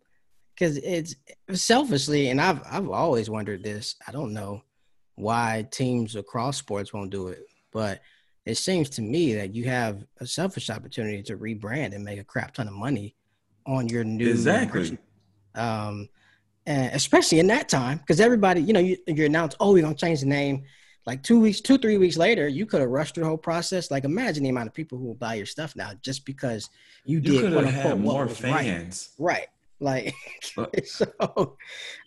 because 0.54 0.78
it's 0.78 1.14
selfishly, 1.52 2.30
and 2.30 2.40
I've 2.40 2.60
I've 2.68 2.88
always 2.88 3.30
wondered 3.30 3.62
this. 3.62 3.94
I 4.08 4.12
don't 4.12 4.32
know 4.32 4.62
why 5.14 5.68
teams 5.70 6.16
across 6.16 6.56
sports 6.56 6.92
won't 6.92 7.10
do 7.10 7.28
it, 7.28 7.46
but 7.72 8.00
it 8.46 8.56
seems 8.56 8.88
to 8.90 9.02
me 9.02 9.34
that 9.34 9.54
you 9.54 9.64
have 9.64 10.04
a 10.20 10.26
selfish 10.26 10.70
opportunity 10.70 11.22
to 11.24 11.36
rebrand 11.36 11.94
and 11.94 12.04
make 12.04 12.18
a 12.18 12.24
crap 12.24 12.54
ton 12.54 12.66
of 12.68 12.74
money 12.74 13.14
on 13.66 13.88
your 13.88 14.04
new 14.04 14.28
exactly. 14.28 14.96
Um, 15.54 16.08
and 16.66 16.94
especially 16.94 17.38
in 17.40 17.46
that 17.48 17.68
time, 17.68 17.98
because 17.98 18.20
everybody, 18.20 18.60
you 18.62 18.72
know, 18.72 18.80
you, 18.80 18.96
you 19.06 19.24
announce, 19.26 19.54
oh, 19.60 19.72
we're 19.72 19.82
gonna 19.82 19.94
change 19.94 20.20
the 20.20 20.26
name. 20.26 20.64
Like 21.06 21.22
two 21.22 21.40
weeks, 21.40 21.60
two 21.62 21.78
three 21.78 21.96
weeks 21.96 22.18
later, 22.18 22.48
you 22.48 22.66
could 22.66 22.80
have 22.80 22.90
rushed 22.90 23.14
through 23.14 23.24
the 23.24 23.28
whole 23.28 23.38
process. 23.38 23.90
Like 23.90 24.04
imagine 24.04 24.42
the 24.42 24.50
amount 24.50 24.68
of 24.68 24.74
people 24.74 24.98
who 24.98 25.04
will 25.06 25.14
buy 25.14 25.34
your 25.34 25.46
stuff 25.46 25.74
now 25.74 25.92
just 26.02 26.26
because 26.26 26.68
you, 27.06 27.18
You 27.20 27.40
did 27.40 27.52
quote 27.52 27.64
have 27.66 27.92
unquote 27.92 28.00
more 28.00 28.26
was 28.26 28.42
right. 28.42 28.52
fans. 28.64 29.10
Right. 29.18 29.46
Like 29.80 30.12
Like- 30.56 30.84
so, 30.86 31.06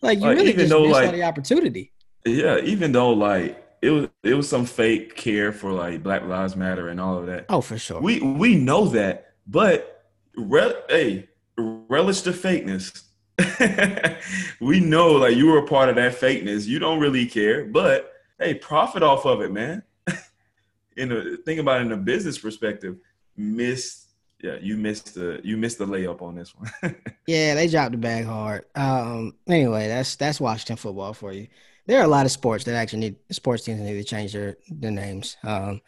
like 0.04 0.20
you 0.20 0.26
Like, 0.26 0.38
really 0.38 0.50
even 0.50 0.60
just 0.60 0.70
though, 0.70 0.82
missed 0.84 0.94
like- 0.94 1.08
out 1.08 1.14
the 1.16 1.24
opportunity. 1.24 1.92
Yeah, 2.26 2.60
even 2.60 2.92
though 2.92 3.12
like 3.14 3.66
it 3.82 3.90
was 3.90 4.08
it 4.24 4.34
was 4.36 4.48
some 4.48 4.66
fake 4.66 5.16
care 5.16 5.52
for 5.52 5.72
like 5.72 6.04
Black 6.04 6.24
Lives 6.24 6.56
Matter 6.56 6.90
and 6.90 7.00
all 7.00 7.18
of 7.18 7.26
that. 7.28 7.46
Oh, 7.50 7.62
for 7.62 7.78
sure. 7.78 8.00
We 8.00 8.20
we 8.20 8.56
know 8.56 8.86
that, 8.90 9.34
but 9.48 10.06
re- 10.36 10.74
hey, 10.88 11.30
relish 11.58 12.22
the 12.22 12.32
fakeness. 12.32 13.04
we 14.60 14.80
know 14.80 15.14
like 15.14 15.36
you 15.36 15.48
were 15.48 15.60
a 15.60 15.68
part 15.68 15.90
of 15.90 15.96
that 15.96 16.14
fakeness. 16.14 16.68
You 16.68 16.80
don't 16.80 17.00
really 17.00 17.26
care, 17.26 17.66
but 17.66 18.14
hey, 18.40 18.54
profit 18.54 19.02
off 19.02 19.26
of 19.26 19.42
it, 19.42 19.52
man. 19.52 19.84
in 20.98 21.12
a 21.12 21.38
think 21.38 21.60
about 21.60 21.82
it 21.82 21.86
in 21.86 21.92
a 21.92 21.98
business 21.98 22.38
perspective, 22.38 22.98
miss 23.36 24.06
yeah, 24.44 24.58
you 24.60 24.78
missed 24.78 25.16
the 25.16 25.40
you 25.44 25.58
missed 25.58 25.78
the 25.78 25.86
layup 25.86 26.22
on 26.22 26.36
this 26.36 26.56
one. 26.56 26.72
Yeah, 27.28 27.54
they 27.54 27.68
dropped 27.68 27.92
the 27.92 27.98
bag 27.98 28.26
hard. 28.26 28.66
Um, 28.76 29.36
anyway, 29.48 29.88
that's 29.88 30.16
that's 30.16 30.42
Washington 30.42 30.76
football 30.76 31.14
for 31.14 31.32
you. 31.32 31.48
There 31.88 32.00
are 32.00 32.06
a 32.06 32.08
lot 32.08 32.26
of 32.26 32.32
sports 32.32 32.64
that 32.66 32.76
actually 32.76 33.00
need 33.00 33.16
sports 33.32 33.64
teams 33.64 33.82
need 33.82 33.94
to 33.94 34.04
change 34.04 34.34
their 34.34 34.58
their 34.70 34.92
names. 34.92 35.38
Um, 35.44 35.82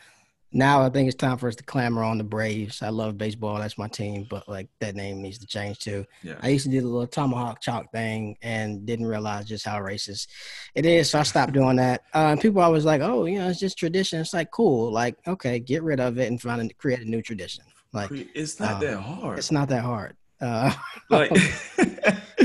now 0.56 0.84
I 0.84 0.90
think 0.90 1.08
it's 1.08 1.18
time 1.18 1.38
for 1.38 1.48
us 1.48 1.56
to 1.56 1.64
clamor 1.64 2.04
on 2.04 2.20
the 2.20 2.24
Braves. 2.24 2.84
I 2.84 2.90
love 2.90 3.18
baseball; 3.18 3.58
that's 3.58 3.78
my 3.78 3.88
team, 3.88 4.28
but 4.30 4.48
like 4.48 4.70
that 4.80 4.96
name 4.96 5.22
needs 5.22 5.40
to 5.40 5.48
change 5.48 5.80
too. 5.80 6.06
yeah. 6.22 6.36
I 6.42 6.50
used 6.50 6.66
to 6.66 6.72
do 6.72 6.82
the 6.82 6.88
little 6.88 7.08
tomahawk 7.08 7.60
chalk 7.60 7.92
thing 7.92 8.38
and 8.42 8.86
didn't 8.86 9.08
realize 9.08 9.46
just 9.46 9.66
how 9.66 9.80
racist 9.80 10.28
it 10.76 10.86
is, 10.86 11.10
so 11.10 11.20
I 11.20 11.24
stopped 11.24 11.54
doing 11.54 11.78
that. 11.78 12.04
Uh, 12.14 12.30
and 12.32 12.42
people 12.42 12.62
always 12.62 12.86
like, 12.86 13.02
"Oh, 13.02 13.26
you 13.26 13.40
know, 13.40 13.50
it's 13.50 13.60
just 13.60 13.78
tradition." 13.78 14.20
It's 14.20 14.34
like 14.34 14.52
cool, 14.52 14.92
like 14.92 15.16
okay, 15.26 15.58
get 15.60 15.82
rid 15.82 16.00
of 16.00 16.20
it 16.20 16.28
and 16.28 16.40
find 16.40 16.70
a, 16.70 16.74
create 16.76 17.00
a 17.00 17.10
new 17.10 17.22
tradition. 17.24 17.64
Like 17.92 18.12
It's 18.12 18.60
not 18.60 18.74
um, 18.74 18.80
that 18.82 18.98
hard. 19.00 19.38
it's 19.40 19.52
not 19.52 19.70
that 19.70 19.84
hard. 19.84 20.16
Uh, 20.40 20.74
like 21.10 21.32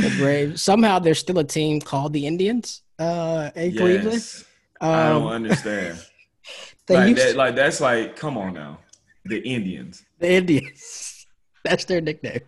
the 0.02 0.14
Braves. 0.18 0.62
Somehow 0.62 0.98
there's 0.98 1.18
still 1.18 1.38
a 1.38 1.44
team 1.44 1.80
called 1.80 2.12
the 2.12 2.26
Indians 2.26 2.82
uh, 2.98 3.50
in 3.54 3.72
Cleveland. 3.76 4.12
yes. 4.14 4.44
I 4.80 5.08
don't 5.10 5.22
Um, 5.22 5.28
understand. 5.28 5.98
like 6.88 7.16
that, 7.16 7.36
like 7.36 7.54
that's 7.56 7.80
like, 7.80 8.16
come 8.16 8.38
on 8.38 8.54
now, 8.54 8.78
the 9.24 9.38
Indians. 9.40 10.04
the 10.18 10.30
Indians. 10.32 11.26
That's 11.64 11.84
their 11.84 12.00
nickname. 12.00 12.40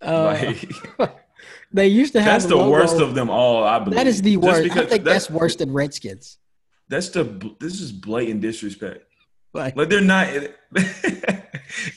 Uh, 0.00 0.34
Like 0.98 1.12
they 1.72 1.86
used 1.86 2.14
to 2.14 2.20
have 2.22 2.32
that's 2.32 2.46
the 2.46 2.56
worst 2.56 2.96
of 2.96 3.14
them 3.14 3.28
all. 3.30 3.62
I 3.62 3.78
believe 3.78 3.96
That 3.96 4.06
is 4.08 4.22
the 4.22 4.38
worst. 4.38 4.76
I 4.76 4.86
think 4.86 5.04
that's 5.04 5.30
worse 5.30 5.54
than 5.56 5.70
Redskins. 5.72 6.38
That's 6.88 7.10
the 7.10 7.24
this 7.60 7.80
is 7.80 7.92
blatant 7.92 8.40
disrespect. 8.40 9.04
Like, 9.52 9.76
Like 9.76 9.88
they're 9.90 10.00
not. 10.00 10.26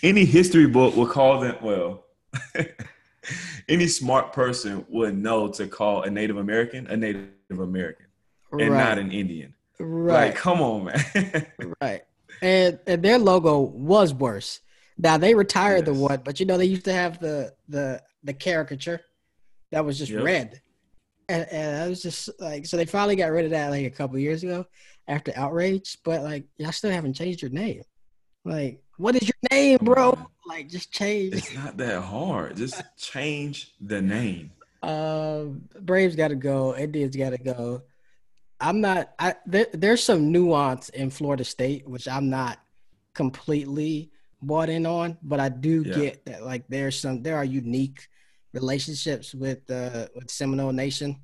any 0.04 0.26
history 0.26 0.68
book 0.68 0.96
will 0.96 1.08
call 1.08 1.40
them 1.40 1.56
well. 1.64 2.04
any 3.70 3.88
smart 3.88 4.34
person 4.34 4.86
would 4.90 5.18
know 5.18 5.48
to 5.50 5.68
call 5.68 6.04
a 6.04 6.10
Native 6.10 6.38
American 6.38 6.88
a 6.88 6.98
Native 6.98 7.30
American 7.60 8.06
and 8.60 8.72
right, 8.72 8.78
not 8.78 8.98
an 8.98 9.12
Indian. 9.12 9.54
right, 9.80 10.28
Like, 10.28 10.36
come 10.36 10.62
on, 10.62 10.86
man. 10.86 11.46
right. 11.82 12.02
And, 12.42 12.80
and 12.88 13.04
their 13.04 13.18
logo 13.20 13.60
was 13.60 14.14
worse. 14.14 14.60
Now 14.98 15.18
they 15.18 15.34
retired 15.36 15.86
the 15.86 15.92
Yes. 15.94 16.00
one, 16.02 16.22
but 16.24 16.40
you 16.40 16.46
know 16.46 16.58
they 16.58 16.66
used 16.66 16.86
to 16.86 16.94
have 16.94 17.20
the 17.20 17.54
the 17.68 18.02
the 18.24 18.34
caricature 18.34 19.02
that 19.72 19.86
was 19.86 19.98
just 19.98 20.12
Yep. 20.12 20.24
red, 20.24 20.62
and, 21.30 21.48
and 21.52 21.84
I 21.84 21.88
was 21.88 22.02
just 22.02 22.30
like, 22.40 22.66
so 22.66 22.76
they 22.76 22.86
finally 22.86 23.16
got 23.16 23.32
rid 23.32 23.46
of 23.46 23.52
that 23.52 23.70
like 23.70 23.86
a 23.86 23.90
couple 23.92 24.18
years 24.20 24.44
ago 24.44 24.66
after 25.08 25.32
outrage. 25.36 26.00
But 26.04 26.24
like, 26.24 26.46
y'all 26.58 26.72
still 26.74 26.92
haven't 26.92 27.14
changed 27.14 27.42
your 27.42 27.52
name. 27.52 27.84
Like, 28.44 28.82
what 29.00 29.16
is 29.16 29.24
your 29.24 29.50
name, 29.50 29.78
bro? 29.82 30.18
Like, 30.46 30.68
just 30.68 30.92
change. 30.92 31.34
it's 31.34 31.54
not 31.56 31.78
that 31.78 32.02
hard. 32.02 32.58
Just 32.58 32.84
change 32.98 33.74
the 33.80 34.02
name. 34.02 34.52
Um, 34.84 35.64
Braves 35.80 36.16
got 36.16 36.30
to 36.30 36.36
go. 36.36 36.76
Indians 36.76 37.16
got 37.16 37.30
to 37.32 37.38
go. 37.38 37.84
I'm 38.60 38.82
not. 38.82 39.12
I 39.18 39.36
there, 39.46 39.68
there's 39.72 40.04
some 40.04 40.32
nuance 40.34 40.90
in 40.90 41.10
Florida 41.12 41.46
State 41.46 41.88
which 41.88 42.08
I'm 42.08 42.30
not 42.30 42.60
completely 43.16 44.12
bought 44.42 44.70
in 44.70 44.86
on, 44.86 45.18
but 45.24 45.40
I 45.40 45.48
do 45.50 45.84
Yeah. 45.86 45.94
get 45.94 46.26
that 46.26 46.44
like 46.44 46.68
there's 46.68 47.00
some 47.00 47.24
there 47.24 47.38
are 47.38 47.46
unique 47.46 48.08
relationships 48.54 49.34
with 49.34 49.70
uh 49.72 50.08
with 50.14 50.30
Seminole 50.30 50.74
Nation, 50.74 51.22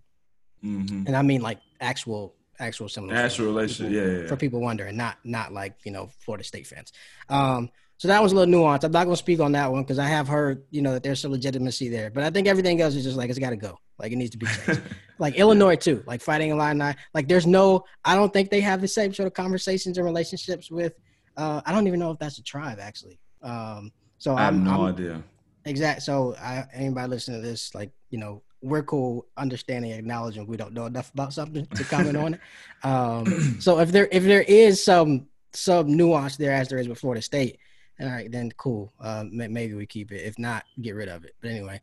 hmm 0.61 1.03
and 1.07 1.15
I 1.15 1.21
mean 1.23 1.41
like 1.41 1.59
actual 1.81 2.35
actual 2.59 2.89
similar 2.89 3.15
Actual 3.15 3.47
relation, 3.47 3.91
yeah, 3.91 4.05
yeah, 4.05 4.27
for 4.27 4.35
people 4.35 4.61
wondering, 4.61 4.95
not 4.97 5.17
not 5.23 5.53
like 5.53 5.75
you 5.83 5.91
know 5.91 6.09
Florida 6.19 6.43
State 6.43 6.67
fans. 6.67 6.91
Um, 7.29 7.69
so 7.97 8.09
that 8.09 8.21
was 8.21 8.33
a 8.33 8.35
little 8.35 8.51
nuance. 8.51 8.83
I'm 8.83 8.91
not 8.91 9.05
gonna 9.05 9.15
speak 9.15 9.39
on 9.39 9.53
that 9.53 9.71
one 9.71 9.83
because 9.83 9.99
I 9.99 10.07
have 10.07 10.27
heard 10.27 10.63
you 10.69 10.81
know 10.81 10.93
that 10.93 11.03
there's 11.03 11.21
some 11.21 11.31
legitimacy 11.31 11.89
there, 11.89 12.09
but 12.09 12.23
I 12.23 12.29
think 12.29 12.47
everything 12.47 12.81
else 12.81 12.95
is 12.95 13.03
just 13.03 13.17
like 13.17 13.29
it's 13.29 13.39
got 13.39 13.51
to 13.51 13.55
go. 13.55 13.77
Like 13.97 14.11
it 14.11 14.17
needs 14.17 14.31
to 14.31 14.37
be 14.37 14.45
changed. 14.45 14.81
like 15.19 15.35
Illinois 15.35 15.75
too, 15.77 16.03
like 16.05 16.21
fighting 16.21 16.49
Illini. 16.49 16.93
Like 17.13 17.27
there's 17.27 17.47
no, 17.47 17.85
I 18.03 18.15
don't 18.15 18.33
think 18.33 18.49
they 18.49 18.59
have 18.61 18.81
the 18.81 18.87
same 18.87 19.13
sort 19.13 19.27
of 19.27 19.33
conversations 19.33 19.97
and 19.97 20.05
relationships 20.05 20.69
with. 20.69 20.93
Uh, 21.37 21.61
I 21.65 21.71
don't 21.71 21.87
even 21.87 21.99
know 21.99 22.11
if 22.11 22.19
that's 22.19 22.37
a 22.37 22.43
tribe 22.43 22.79
actually. 22.81 23.19
Um, 23.41 23.91
so 24.17 24.35
I 24.35 24.45
have 24.45 24.53
I'm, 24.53 24.63
no 24.63 24.71
I'm 24.85 24.93
idea. 24.93 25.23
exact. 25.63 26.01
So 26.01 26.35
I, 26.35 26.65
anybody 26.73 27.07
listening 27.09 27.41
to 27.41 27.47
this, 27.47 27.73
like 27.73 27.91
you 28.09 28.17
know, 28.19 28.41
we're 28.65 28.83
cool, 28.83 29.27
understanding, 29.37 29.91
acknowledging 29.91 30.47
we 30.47 30.57
don't 30.57 30.73
know 30.73 30.87
enough 30.87 31.11
about 31.13 31.33
something 31.33 31.65
to 31.67 31.83
comment 31.95 32.17
on 32.17 32.33
it. 32.33 32.39
Um, 32.83 33.59
so 33.59 33.79
if 33.79 33.91
there 33.91 34.07
if 34.11 34.23
there 34.23 34.41
is 34.41 34.83
some 34.83 35.27
some 35.53 35.95
nuance 35.95 36.35
there 36.35 36.51
as 36.51 36.67
there 36.67 36.79
is 36.79 36.89
with 36.89 36.99
Florida 36.99 37.21
State, 37.21 37.59
all 37.99 38.07
right, 38.07 38.31
then 38.31 38.51
cool. 38.57 38.91
Uh, 38.99 39.23
maybe 39.29 39.73
we 39.75 39.85
keep 39.85 40.11
it. 40.11 40.25
If 40.25 40.37
not, 40.39 40.65
get 40.81 40.95
rid 40.95 41.07
of 41.09 41.23
it. 41.23 41.35
But 41.41 41.51
anyway, 41.51 41.79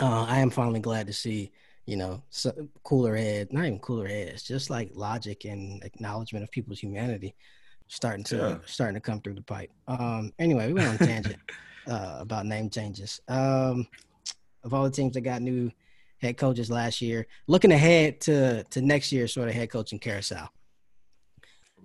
uh, 0.00 0.24
I 0.28 0.38
am 0.38 0.50
finally 0.50 0.80
glad 0.80 1.06
to 1.08 1.12
see 1.12 1.52
you 1.86 1.96
know 1.96 2.22
so, 2.30 2.52
cooler 2.84 3.16
head, 3.16 3.52
not 3.52 3.66
even 3.66 3.80
cooler 3.80 4.06
heads, 4.06 4.42
just 4.44 4.70
like 4.70 4.90
logic 4.94 5.44
and 5.44 5.82
acknowledgement 5.84 6.44
of 6.44 6.50
people's 6.50 6.80
humanity 6.80 7.34
starting 7.88 8.24
to 8.24 8.36
Yeah. 8.36 8.58
starting 8.66 8.94
to 8.94 9.00
come 9.00 9.20
through 9.20 9.34
the 9.34 9.42
pipe. 9.42 9.70
Um, 9.88 10.32
anyway, 10.38 10.68
we 10.68 10.74
went 10.74 10.88
on 10.88 10.94
a 10.94 10.98
tangent 10.98 11.36
uh, 11.86 12.18
about 12.20 12.46
name 12.46 12.70
changes. 12.70 13.20
Um, 13.28 13.86
of 14.64 14.74
all 14.74 14.84
the 14.84 14.90
teams 14.90 15.14
that 15.14 15.20
got 15.20 15.42
new 15.42 15.70
head 16.18 16.36
coaches 16.36 16.70
last 16.70 17.00
year, 17.00 17.26
looking 17.46 17.72
ahead 17.72 18.20
to 18.22 18.64
to 18.64 18.80
next 18.80 19.12
year, 19.12 19.28
sort 19.28 19.48
of 19.48 19.54
head 19.54 19.70
coaching 19.70 19.98
carousel. 19.98 20.50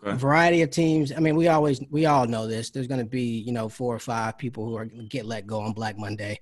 A 0.01 0.15
variety 0.15 0.61
of 0.61 0.69
teams. 0.69 1.11
I 1.11 1.19
mean, 1.19 1.35
we 1.35 1.49
always 1.49 1.81
we 1.91 2.05
all 2.05 2.25
know 2.25 2.47
this. 2.47 2.69
There's 2.69 2.87
going 2.87 3.01
to 3.01 3.05
be 3.05 3.39
you 3.39 3.51
know 3.51 3.67
four 3.67 3.93
or 3.93 3.99
five 3.99 4.37
people 4.37 4.65
who 4.65 4.77
are 4.77 4.85
gonna 4.85 5.03
get 5.03 5.25
let 5.25 5.45
go 5.45 5.59
on 5.59 5.73
Black 5.73 5.97
Monday. 5.97 6.39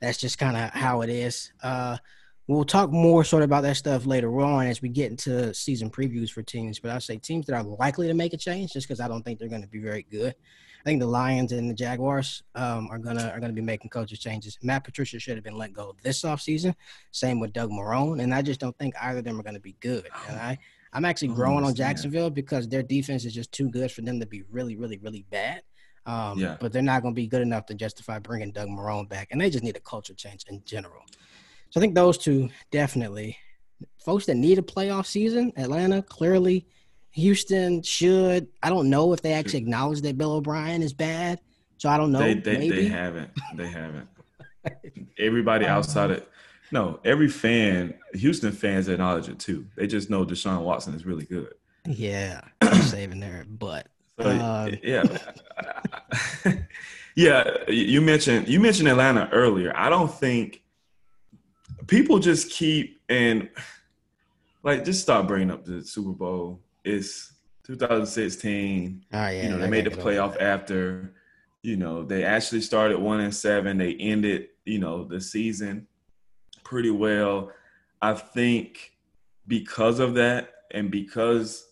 That's 0.00 0.18
just 0.18 0.38
kind 0.38 0.56
of 0.56 0.70
how 0.70 1.02
it 1.02 1.10
is. 1.10 1.52
Uh, 1.62 1.98
we'll 2.46 2.64
talk 2.64 2.90
more 2.90 3.24
sort 3.24 3.42
of 3.42 3.48
about 3.48 3.62
that 3.62 3.76
stuff 3.76 4.06
later 4.06 4.40
on 4.40 4.66
as 4.66 4.82
we 4.82 4.88
get 4.88 5.10
into 5.10 5.52
season 5.54 5.90
previews 5.90 6.30
for 6.30 6.42
teams. 6.42 6.78
But 6.78 6.90
I'll 6.90 7.00
say 7.00 7.18
teams 7.18 7.46
that 7.46 7.54
are 7.54 7.62
likely 7.62 8.06
to 8.08 8.14
make 8.14 8.32
a 8.32 8.38
change, 8.38 8.72
just 8.72 8.88
because 8.88 9.00
I 9.00 9.08
don't 9.08 9.22
think 9.22 9.38
they're 9.38 9.48
going 9.48 9.62
to 9.62 9.68
be 9.68 9.80
very 9.80 10.06
good. 10.10 10.34
I 10.84 10.90
think 10.90 11.00
the 11.00 11.06
Lions 11.06 11.52
and 11.52 11.70
the 11.70 11.74
Jaguars 11.74 12.42
um, 12.54 12.88
are 12.90 12.98
gonna 12.98 13.30
are 13.34 13.40
gonna 13.40 13.54
be 13.54 13.62
making 13.62 13.88
coaches 13.88 14.18
changes. 14.18 14.58
Matt 14.62 14.84
Patricia 14.84 15.18
should 15.18 15.36
have 15.36 15.44
been 15.44 15.56
let 15.56 15.72
go 15.72 15.94
this 16.02 16.22
offseason. 16.22 16.74
Same 17.10 17.40
with 17.40 17.54
Doug 17.54 17.70
Marrone, 17.70 18.22
and 18.22 18.34
I 18.34 18.42
just 18.42 18.60
don't 18.60 18.76
think 18.76 18.94
either 19.00 19.20
of 19.20 19.24
them 19.24 19.40
are 19.40 19.42
to 19.42 19.60
be 19.60 19.76
good. 19.80 20.06
And 20.28 20.38
I 20.38 20.58
I'm 20.92 21.06
actually 21.06 21.28
don't 21.28 21.36
growing 21.36 21.64
on. 21.64 21.74
Jacksonville 21.74 22.28
because 22.28 22.68
their 22.68 22.82
defense 22.82 23.24
is 23.24 23.32
just 23.32 23.50
too 23.50 23.70
good 23.70 23.90
for 23.92 24.02
them 24.02 24.20
to 24.20 24.26
be 24.26 24.42
really 24.50 24.76
really 24.76 24.98
really 24.98 25.24
bad. 25.30 25.62
Um, 26.06 26.38
Yeah. 26.38 26.58
But 26.60 26.72
they're 26.72 26.82
not 26.82 27.00
going 27.00 27.14
to 27.14 27.20
be 27.20 27.26
good 27.26 27.40
enough 27.40 27.64
to 27.66 27.74
justify 27.74 28.18
bringing 28.18 28.52
Doug 28.52 28.68
Marrone 28.68 29.08
back, 29.08 29.28
and 29.30 29.40
they 29.40 29.48
just 29.48 29.64
need 29.64 29.76
a 29.76 29.80
culture 29.80 30.12
change 30.12 30.44
in 30.48 30.62
general. 30.66 31.02
So 31.70 31.80
I 31.80 31.80
think 31.80 31.94
those 31.94 32.18
two 32.18 32.50
definitely. 32.70 33.38
Folks 34.04 34.26
that 34.26 34.36
need 34.36 34.58
a 34.58 34.62
playoff 34.62 35.06
season, 35.06 35.52
Atlanta 35.56 36.02
clearly, 36.02 36.66
Houston 37.14 37.82
should. 37.82 38.48
I 38.62 38.70
don't 38.70 38.90
know 38.90 39.12
if 39.12 39.22
they 39.22 39.32
actually 39.32 39.60
acknowledge 39.60 40.00
that 40.02 40.18
Bill 40.18 40.32
O'Brien 40.32 40.82
is 40.82 40.92
bad, 40.92 41.40
so 41.78 41.88
I 41.88 41.96
don't 41.96 42.12
know. 42.12 42.18
they, 42.18 42.34
they, 42.34 42.68
they 42.68 42.86
haven't. 42.86 43.30
They 43.56 43.68
haven't. 43.68 44.08
Everybody 45.18 45.66
outside 45.66 46.10
of 46.10 46.26
no, 46.72 46.98
every 47.04 47.28
fan, 47.28 47.94
Houston 48.14 48.50
fans 48.50 48.88
acknowledge 48.88 49.28
it 49.28 49.38
too. 49.38 49.66
They 49.76 49.86
just 49.86 50.10
know 50.10 50.24
Deshaun 50.24 50.62
Watson 50.62 50.94
is 50.94 51.06
really 51.06 51.24
good. 51.24 51.54
yeah, 51.86 52.40
saving 52.82 53.20
their 53.20 53.44
butt. 53.48 53.86
So, 54.20 54.30
Um, 54.30 54.78
yeah, 54.84 55.02
yeah. 57.16 57.50
You 57.66 58.00
mentioned 58.00 58.46
you 58.46 58.60
mentioned 58.60 58.88
Atlanta 58.88 59.28
earlier. 59.32 59.72
I 59.76 59.90
don't 59.90 60.08
think 60.12 60.62
people 61.88 62.20
just 62.20 62.48
keep 62.52 63.00
and 63.08 63.48
like 64.62 64.84
just 64.84 65.02
stop 65.02 65.26
bringing 65.26 65.50
up 65.50 65.64
the 65.64 65.84
Super 65.84 66.12
Bowl. 66.12 66.60
It's 66.84 67.32
2016. 67.66 69.04
All 69.12 69.20
right, 69.20 69.32
yeah, 69.32 69.42
you 69.42 69.48
know, 69.50 69.58
they 69.58 69.68
made 69.68 69.86
the 69.86 69.90
playoff 69.90 70.40
after. 70.40 71.14
You 71.62 71.76
know, 71.76 72.04
they 72.04 72.24
actually 72.24 72.60
started 72.60 72.98
one 72.98 73.20
and 73.20 73.34
seven. 73.34 73.78
They 73.78 73.94
ended, 73.94 74.48
you 74.66 74.78
know, 74.78 75.04
the 75.04 75.20
season 75.20 75.86
pretty 76.62 76.90
well. 76.90 77.50
I 78.02 78.14
think 78.14 78.92
because 79.46 79.98
of 79.98 80.14
that, 80.14 80.50
and 80.72 80.90
because 80.90 81.66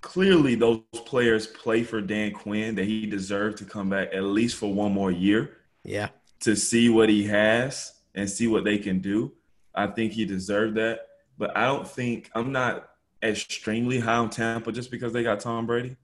clearly 0.00 0.54
those 0.54 0.80
players 0.92 1.46
play 1.46 1.82
for 1.82 2.00
Dan 2.02 2.32
Quinn 2.32 2.74
that 2.74 2.84
he 2.84 3.06
deserved 3.06 3.56
to 3.58 3.64
come 3.64 3.88
back 3.88 4.10
at 4.12 4.22
least 4.22 4.56
for 4.56 4.72
one 4.72 4.92
more 4.92 5.10
year. 5.10 5.56
Yeah. 5.82 6.08
To 6.40 6.54
see 6.54 6.90
what 6.90 7.08
he 7.08 7.24
has 7.24 7.94
and 8.14 8.28
see 8.28 8.46
what 8.46 8.64
they 8.64 8.76
can 8.76 9.00
do. 9.00 9.32
I 9.74 9.86
think 9.86 10.12
he 10.12 10.26
deserved 10.26 10.74
that. 10.76 11.00
But 11.38 11.56
I 11.56 11.64
don't 11.64 11.88
think 11.88 12.30
I'm 12.34 12.52
not 12.52 12.90
extremely 13.24 13.98
high 13.98 14.16
on 14.16 14.30
Tampa 14.30 14.72
just 14.72 14.90
because 14.90 15.12
they 15.12 15.22
got 15.22 15.40
Tom 15.40 15.66
Brady. 15.66 15.96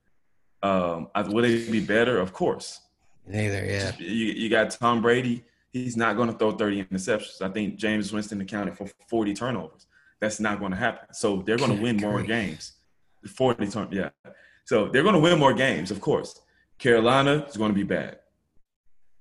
Um, 0.62 1.08
would 1.28 1.44
it 1.44 1.70
be 1.70 1.80
better? 1.80 2.18
Of 2.18 2.32
course. 2.32 2.80
Neither, 3.26 3.64
yeah. 3.64 3.92
You, 3.98 4.06
you 4.06 4.48
got 4.48 4.70
Tom 4.70 5.02
Brady. 5.02 5.44
He's 5.72 5.96
not 5.96 6.16
going 6.16 6.30
to 6.30 6.36
throw 6.36 6.52
30 6.52 6.84
interceptions. 6.84 7.40
I 7.40 7.48
think 7.48 7.78
Jameis 7.78 8.12
Winston 8.12 8.40
accounted 8.40 8.76
for 8.76 8.88
40 9.08 9.34
turnovers. 9.34 9.86
That's 10.20 10.40
not 10.40 10.58
going 10.58 10.72
to 10.72 10.76
happen. 10.76 11.14
So 11.14 11.42
they're 11.42 11.56
going 11.56 11.76
to 11.76 11.82
win 11.82 11.96
more 11.96 12.22
games. 12.22 12.72
40 13.26 13.66
turn, 13.68 13.88
yeah. 13.90 14.10
So 14.64 14.88
they're 14.88 15.02
going 15.02 15.14
to 15.14 15.20
win 15.20 15.38
more 15.38 15.54
games, 15.54 15.90
of 15.90 16.00
course. 16.00 16.40
Carolina 16.78 17.44
is 17.48 17.56
going 17.56 17.70
to 17.70 17.74
be 17.74 17.82
bad. 17.82 18.18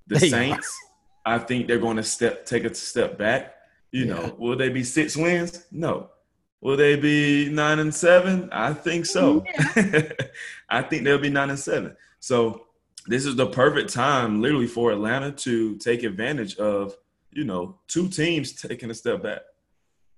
The 0.06 0.18
there 0.18 0.28
Saints, 0.30 0.76
I 1.24 1.38
think 1.38 1.68
they're 1.68 1.78
going 1.78 1.96
to 1.96 2.02
step 2.02 2.46
take 2.46 2.64
a 2.64 2.74
step 2.74 3.18
back. 3.18 3.54
You 3.92 4.06
yeah. 4.06 4.14
know, 4.14 4.36
will 4.38 4.56
they 4.56 4.68
be 4.68 4.84
six 4.84 5.16
wins? 5.16 5.66
No. 5.70 6.10
Will 6.60 6.76
they 6.76 6.96
be 6.96 7.48
nine 7.48 7.78
and 7.78 7.94
seven? 7.94 8.48
I 8.52 8.74
think 8.74 9.06
so. 9.06 9.44
Yeah. 9.76 10.02
I 10.68 10.82
think 10.82 11.04
they'll 11.04 11.18
be 11.18 11.30
nine 11.30 11.50
and 11.50 11.58
seven. 11.58 11.96
So 12.20 12.66
this 13.06 13.24
is 13.24 13.36
the 13.36 13.46
perfect 13.46 13.92
time, 13.92 14.42
literally, 14.42 14.66
for 14.66 14.92
Atlanta 14.92 15.32
to 15.32 15.76
take 15.76 16.02
advantage 16.02 16.56
of, 16.56 16.94
you 17.32 17.44
know, 17.44 17.78
two 17.88 18.08
teams 18.08 18.52
taking 18.52 18.90
a 18.90 18.94
step 18.94 19.22
back. 19.22 19.40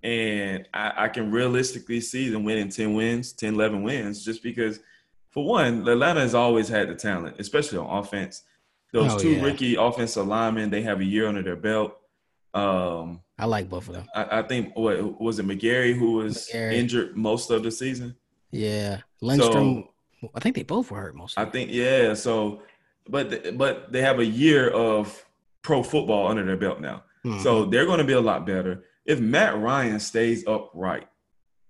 And 0.02 0.68
I, 0.74 1.04
I 1.04 1.08
can 1.08 1.30
realistically 1.30 2.00
see 2.00 2.28
them 2.28 2.42
winning 2.42 2.70
10 2.70 2.94
wins, 2.94 3.32
10, 3.32 3.54
11 3.54 3.82
wins, 3.84 4.24
just 4.24 4.42
because, 4.42 4.80
for 5.30 5.44
one, 5.46 5.86
Atlanta 5.88 6.20
has 6.20 6.34
always 6.34 6.68
had 6.68 6.88
the 6.88 6.96
talent, 6.96 7.36
especially 7.38 7.78
on 7.78 7.98
offense. 7.98 8.42
Those 8.92 9.14
oh, 9.14 9.18
two 9.18 9.34
yeah. 9.34 9.42
rookie 9.42 9.76
offensive 9.76 10.26
linemen, 10.26 10.70
they 10.70 10.82
have 10.82 11.00
a 11.00 11.04
year 11.04 11.28
under 11.28 11.42
their 11.42 11.56
belt. 11.56 11.96
Um, 12.52 13.20
I 13.42 13.46
like 13.46 13.68
both 13.68 13.88
of 13.88 13.94
them. 13.94 14.06
I, 14.14 14.38
I 14.38 14.42
think 14.42 14.76
what 14.76 15.20
was 15.20 15.40
it 15.40 15.46
McGary 15.46 15.98
who 15.98 16.12
was 16.12 16.48
McGary. 16.48 16.74
injured 16.74 17.16
most 17.16 17.50
of 17.50 17.64
the 17.64 17.72
season. 17.72 18.14
Yeah, 18.52 18.98
Lindstrom. 19.20 19.88
So, 20.20 20.30
I 20.32 20.38
think 20.38 20.54
they 20.54 20.62
both 20.62 20.92
were 20.92 21.00
hurt 21.00 21.16
most. 21.16 21.36
I 21.36 21.46
think 21.46 21.72
yeah. 21.72 22.14
So, 22.14 22.62
but 23.08 23.58
but 23.58 23.90
they 23.90 24.00
have 24.00 24.20
a 24.20 24.24
year 24.24 24.70
of 24.70 25.26
pro 25.62 25.82
football 25.82 26.28
under 26.28 26.44
their 26.44 26.56
belt 26.56 26.80
now, 26.80 27.02
mm-hmm. 27.24 27.42
so 27.42 27.64
they're 27.64 27.84
going 27.84 27.98
to 27.98 28.04
be 28.04 28.12
a 28.12 28.20
lot 28.20 28.46
better 28.46 28.84
if 29.06 29.18
Matt 29.18 29.58
Ryan 29.58 29.98
stays 29.98 30.46
upright. 30.46 31.08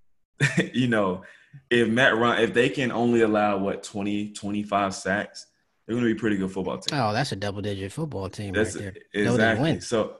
you 0.75 0.89
know, 0.89 1.23
if 1.71 1.89
Matt 1.89 2.19
Ryan, 2.19 2.43
if 2.43 2.53
they 2.53 2.69
can 2.69 2.93
only 2.93 3.23
allow 3.23 3.57
what 3.57 3.83
20, 3.83 4.33
25 4.33 4.95
sacks, 4.95 5.47
they're 5.87 5.95
going 5.95 6.07
to 6.07 6.13
be 6.13 6.19
a 6.19 6.21
pretty 6.21 6.37
good 6.37 6.53
football 6.53 6.77
team. 6.77 7.01
Oh, 7.01 7.15
that's 7.15 7.33
a 7.33 7.37
double 7.37 7.63
digit 7.63 7.93
football 7.93 8.29
team 8.29 8.53
that's 8.53 8.77
right 8.77 8.93
there. 9.15 9.25
Exactly. 9.25 9.81
So 9.81 10.17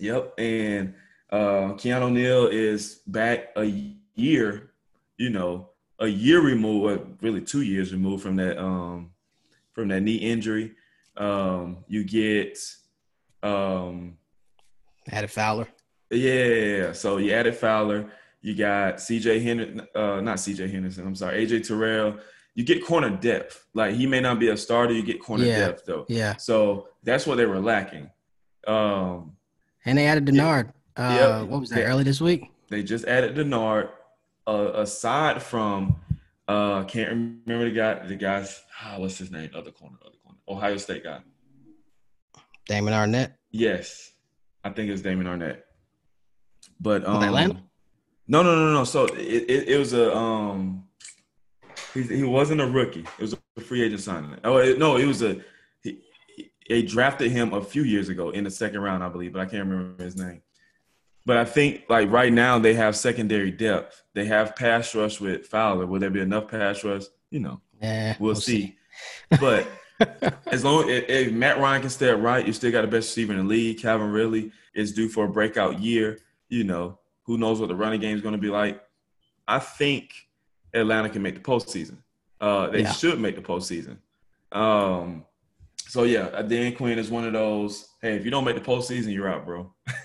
Yep. 0.00 0.34
And 0.38 0.94
uh, 1.30 1.74
Keanu 1.74 2.12
Neal 2.12 2.46
is 2.46 3.00
back 3.06 3.48
a 3.56 3.64
year, 4.14 4.70
you 5.16 5.30
know, 5.30 5.70
a 5.98 6.06
year 6.06 6.40
removed, 6.40 7.22
really 7.22 7.40
two 7.40 7.62
years 7.62 7.92
removed 7.92 8.22
from 8.22 8.36
that 8.36 8.58
um, 8.58 9.10
from 9.72 9.88
that 9.88 10.00
knee 10.00 10.16
injury. 10.16 10.72
Um, 11.16 11.84
you 11.86 12.04
get 12.04 12.58
um, 13.42 14.16
added 15.10 15.30
Fowler. 15.30 15.68
Yeah. 16.10 16.92
So 16.92 17.18
you 17.18 17.32
added 17.32 17.56
Fowler. 17.56 18.10
You 18.40 18.54
got 18.54 18.96
CJ 18.96 19.42
Henderson, 19.42 19.80
uh, 19.94 20.20
not 20.20 20.36
CJ 20.36 20.70
Henderson. 20.70 21.06
I'm 21.06 21.14
sorry, 21.14 21.46
AJ 21.46 21.66
Terrell. 21.66 22.18
You 22.54 22.62
get 22.62 22.84
corner 22.84 23.10
depth. 23.10 23.66
Like 23.74 23.94
he 23.94 24.06
may 24.06 24.20
not 24.20 24.38
be 24.38 24.48
a 24.48 24.56
starter. 24.56 24.92
You 24.92 25.02
get 25.02 25.20
corner 25.20 25.44
yeah. 25.44 25.58
depth 25.58 25.86
though. 25.86 26.04
Yeah. 26.08 26.36
So 26.36 26.88
that's 27.02 27.26
what 27.26 27.36
they 27.36 27.46
were 27.46 27.60
lacking. 27.60 28.10
Um, 28.66 29.33
and 29.84 29.98
they 29.98 30.06
added 30.06 30.26
Dennard. 30.26 30.72
Uh, 30.96 31.16
yep. 31.18 31.48
What 31.48 31.60
was 31.60 31.70
that? 31.70 31.76
They, 31.76 31.84
early 31.84 32.04
this 32.04 32.20
week. 32.20 32.50
They 32.68 32.82
just 32.82 33.04
added 33.04 33.34
Dennard. 33.34 33.90
Uh, 34.46 34.72
aside 34.74 35.42
from, 35.42 35.96
uh, 36.48 36.84
can't 36.84 37.08
remember 37.08 37.64
the 37.64 37.70
guy. 37.70 38.06
The 38.06 38.14
guy's 38.14 38.60
oh, 38.84 39.00
what's 39.00 39.16
his 39.16 39.30
name? 39.30 39.50
Other 39.54 39.70
corner, 39.70 39.96
other 40.04 40.16
corner. 40.22 40.38
Ohio 40.46 40.76
State 40.76 41.02
guy. 41.02 41.20
Damon 42.68 42.92
Arnette? 42.92 43.32
Yes, 43.50 44.12
I 44.62 44.70
think 44.70 44.90
it's 44.90 45.00
Damon 45.00 45.26
Arnette. 45.26 45.60
But 46.78 47.06
um, 47.06 47.22
Atlanta. 47.22 47.62
No, 48.28 48.42
no, 48.42 48.54
no, 48.54 48.72
no. 48.72 48.84
So 48.84 49.06
it, 49.06 49.44
it, 49.48 49.68
it 49.68 49.78
was 49.78 49.94
a 49.94 50.14
um. 50.14 50.84
He, 51.94 52.02
he 52.02 52.24
wasn't 52.24 52.60
a 52.60 52.66
rookie. 52.66 53.06
It 53.18 53.22
was 53.22 53.34
a 53.56 53.60
free 53.60 53.82
agent 53.82 54.02
signing. 54.02 54.36
Oh 54.44 54.58
it, 54.58 54.78
no, 54.78 54.96
it 54.96 55.06
was 55.06 55.22
a 55.22 55.40
they 56.68 56.82
drafted 56.82 57.30
him 57.30 57.52
a 57.52 57.62
few 57.62 57.82
years 57.82 58.08
ago 58.08 58.30
in 58.30 58.44
the 58.44 58.50
second 58.50 58.80
round, 58.80 59.02
I 59.02 59.08
believe, 59.08 59.32
but 59.32 59.42
I 59.42 59.46
can't 59.46 59.68
remember 59.68 60.02
his 60.02 60.16
name. 60.16 60.42
But 61.26 61.38
I 61.38 61.44
think 61.44 61.84
like 61.88 62.10
right 62.10 62.32
now 62.32 62.58
they 62.58 62.74
have 62.74 62.96
secondary 62.96 63.50
depth. 63.50 64.02
They 64.14 64.26
have 64.26 64.56
pass 64.56 64.94
rush 64.94 65.20
with 65.20 65.46
Fowler. 65.46 65.86
Will 65.86 66.00
there 66.00 66.10
be 66.10 66.20
enough 66.20 66.48
pass 66.48 66.84
rush? 66.84 67.04
You 67.30 67.40
know, 67.40 67.60
yeah, 67.80 68.16
we'll, 68.18 68.28
we'll 68.28 68.34
see. 68.34 68.76
see. 69.30 69.38
But 69.40 69.66
as 70.46 70.64
long 70.64 70.90
as 70.90 71.04
if 71.08 71.32
Matt 71.32 71.58
Ryan 71.58 71.82
can 71.82 71.90
stay 71.90 72.10
right, 72.10 72.46
you 72.46 72.52
still 72.52 72.72
got 72.72 72.82
the 72.82 72.88
best 72.88 73.08
receiver 73.08 73.32
in 73.32 73.38
the 73.38 73.44
league. 73.44 73.80
Calvin 73.80 74.10
Ridley 74.10 74.52
is 74.74 74.92
due 74.92 75.08
for 75.08 75.24
a 75.24 75.28
breakout 75.28 75.80
year. 75.80 76.18
You 76.48 76.64
know, 76.64 76.98
who 77.24 77.38
knows 77.38 77.58
what 77.58 77.68
the 77.68 77.74
running 77.74 78.00
game 78.00 78.16
is 78.16 78.22
going 78.22 78.34
to 78.34 78.40
be 78.40 78.50
like? 78.50 78.82
I 79.48 79.58
think 79.58 80.12
Atlanta 80.74 81.08
can 81.08 81.22
make 81.22 81.34
the 81.34 81.40
postseason. 81.40 81.98
Uh, 82.40 82.68
they 82.68 82.82
yeah. 82.82 82.92
should 82.92 83.20
make 83.20 83.36
the 83.36 83.42
postseason. 83.42 83.98
Um, 84.52 85.24
so 85.94 86.02
yeah, 86.02 86.42
Dan 86.42 86.74
Quinn 86.74 86.98
is 86.98 87.08
one 87.08 87.24
of 87.24 87.34
those. 87.34 87.86
Hey, 88.02 88.16
if 88.16 88.24
you 88.24 88.30
don't 88.32 88.42
make 88.42 88.56
the 88.56 88.60
postseason, 88.60 89.14
you're 89.14 89.28
out, 89.28 89.46
bro. 89.46 89.72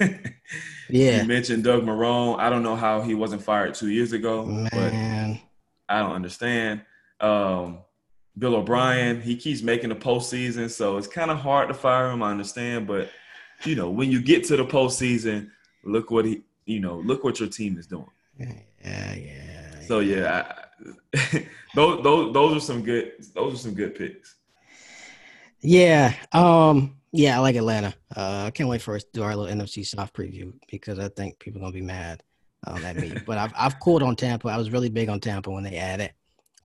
yeah. 0.87 1.21
You 1.23 1.27
mentioned 1.27 1.63
Doug 1.63 1.83
Marrone. 1.83 2.37
I 2.37 2.51
don't 2.51 2.61
know 2.61 2.75
how 2.75 3.01
he 3.01 3.15
wasn't 3.15 3.41
fired 3.41 3.73
two 3.73 3.89
years 3.89 4.13
ago, 4.13 4.45
Man. 4.45 4.69
but 4.71 5.91
I 5.91 5.97
don't 5.97 6.11
understand. 6.11 6.81
Um, 7.19 7.79
Bill 8.37 8.57
O'Brien, 8.57 9.19
he 9.19 9.35
keeps 9.35 9.63
making 9.63 9.89
the 9.89 9.95
postseason, 9.95 10.69
so 10.69 10.97
it's 10.97 11.07
kind 11.07 11.31
of 11.31 11.39
hard 11.39 11.69
to 11.69 11.73
fire 11.73 12.11
him. 12.11 12.21
I 12.21 12.29
understand, 12.29 12.85
but 12.85 13.09
you 13.63 13.75
know, 13.75 13.89
when 13.89 14.11
you 14.11 14.21
get 14.21 14.43
to 14.43 14.57
the 14.57 14.65
postseason, 14.65 15.49
look 15.83 16.11
what 16.11 16.23
he, 16.23 16.43
you 16.67 16.81
know, 16.81 16.99
look 16.99 17.23
what 17.23 17.39
your 17.39 17.49
team 17.49 17.79
is 17.79 17.87
doing. 17.87 18.05
Yeah, 18.37 19.15
yeah. 19.15 19.81
So 19.87 20.01
yeah, 20.01 20.53
I, 20.53 21.45
those 21.73 22.03
those 22.03 22.31
those 22.31 22.57
are 22.57 22.59
some 22.59 22.83
good 22.83 23.13
those 23.33 23.55
are 23.55 23.57
some 23.57 23.73
good 23.73 23.95
picks. 23.95 24.35
Yeah. 25.61 26.13
Um, 26.31 26.95
yeah, 27.11 27.37
I 27.37 27.39
like 27.39 27.55
Atlanta. 27.55 27.93
Uh, 28.15 28.43
I 28.45 28.51
can't 28.51 28.69
wait 28.69 28.81
for 28.81 28.95
us 28.95 29.03
to 29.03 29.09
do 29.13 29.23
our 29.23 29.35
little 29.35 29.53
NFC 29.53 29.85
soft 29.85 30.15
preview 30.15 30.53
because 30.69 30.99
I 30.99 31.09
think 31.09 31.39
people 31.39 31.59
are 31.59 31.63
gonna 31.63 31.73
be 31.73 31.81
mad 31.81 32.23
um, 32.67 32.83
at 32.85 32.95
me. 32.95 33.13
but 33.25 33.37
I've 33.37 33.53
I've 33.57 33.79
cooled 33.79 34.03
on 34.03 34.15
Tampa. 34.15 34.47
I 34.49 34.57
was 34.57 34.71
really 34.71 34.89
big 34.89 35.09
on 35.09 35.19
Tampa 35.19 35.49
when 35.49 35.63
they 35.63 35.77
added 35.77 36.13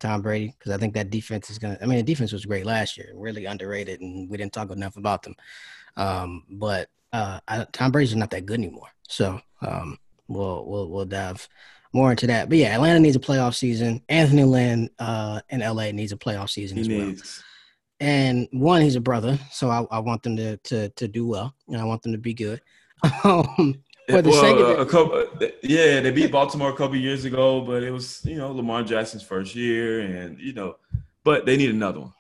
Tom 0.01 0.23
Brady 0.23 0.55
because 0.59 0.73
I 0.73 0.77
think 0.79 0.95
that 0.95 1.11
defense 1.11 1.51
is 1.51 1.59
gonna. 1.59 1.79
I 1.81 1.87
mean, 1.87 1.97
the 1.97 2.03
defense 2.03 2.33
was 2.33 2.45
great 2.45 2.67
last 2.67 2.97
year, 2.97 3.13
really 3.15 3.47
underrated, 3.47 4.01
and 4.01 4.29
we 4.29 4.37
didn't 4.37 4.53
talk 4.53 4.71
enough 4.71 4.97
about 4.97 5.23
them. 5.23 5.35
Um, 5.97 6.45
but 6.51 6.89
uh, 7.13 7.41
I, 7.49 7.67
Tom 7.73 7.91
Brady's 7.91 8.15
not 8.15 8.31
that 8.31 8.47
good 8.47 8.59
anymore. 8.59 8.89
So 9.09 9.41
um, 9.63 9.99
we'll 10.29 10.67
we'll 10.67 10.91
we'll 10.91 11.05
dive 11.07 11.49
more 11.95 12.11
into 12.11 12.27
that. 12.27 12.51
But 12.51 12.59
yeah, 12.59 12.75
Atlanta 12.75 13.01
needs 13.01 13.17
a 13.17 13.21
playoff 13.21 13.55
season. 13.55 14.03
Anthony 14.11 14.45
Lynn 14.45 14.91
uh, 14.99 15.41
in 15.49 15.61
LA 15.61 15.91
needs 15.93 16.13
a 16.13 16.19
playoff 16.19 16.51
season 16.51 16.77
he 16.77 16.83
as 16.83 16.89
needs. 16.89 17.23
well 17.23 17.45
and 18.05 18.49
one, 18.53 18.83
he's 18.83 18.97
a 18.97 19.01
brother, 19.01 19.39
so 19.51 19.71
I, 19.71 19.87
I 19.91 19.99
want 19.99 20.23
them 20.23 20.37
to, 20.37 20.59
to 20.59 20.91
to 20.91 21.09
do 21.09 21.27
well, 21.27 21.55
and 21.69 21.79
I 21.79 21.85
want 21.85 22.03
them 22.03 22.13
to 22.13 22.19
be 22.19 22.35
good. 22.35 22.61
um, 23.25 23.83
for 24.11 24.21
the 24.21 24.29
well, 24.29 24.41
sake 24.43 24.57
of 24.59 24.79
a 24.79 24.85
couple, 24.85 25.27
yeah, 25.63 26.01
they 26.01 26.11
beat 26.11 26.31
Baltimore 26.31 26.69
a 26.69 26.77
couple 26.77 26.97
years 26.97 27.25
ago, 27.25 27.63
but 27.63 27.83
it 27.83 27.91
was 27.91 28.23
you 28.27 28.37
know 28.37 28.53
Lamar 28.53 28.83
Jackson's 28.83 29.23
first 29.23 29.55
year, 29.55 30.01
and 30.01 30.39
you 30.39 30.53
know, 30.53 30.77
but 31.25 31.47
they 31.47 31.57
need 31.57 31.71
another 31.71 32.01
one. 32.01 32.13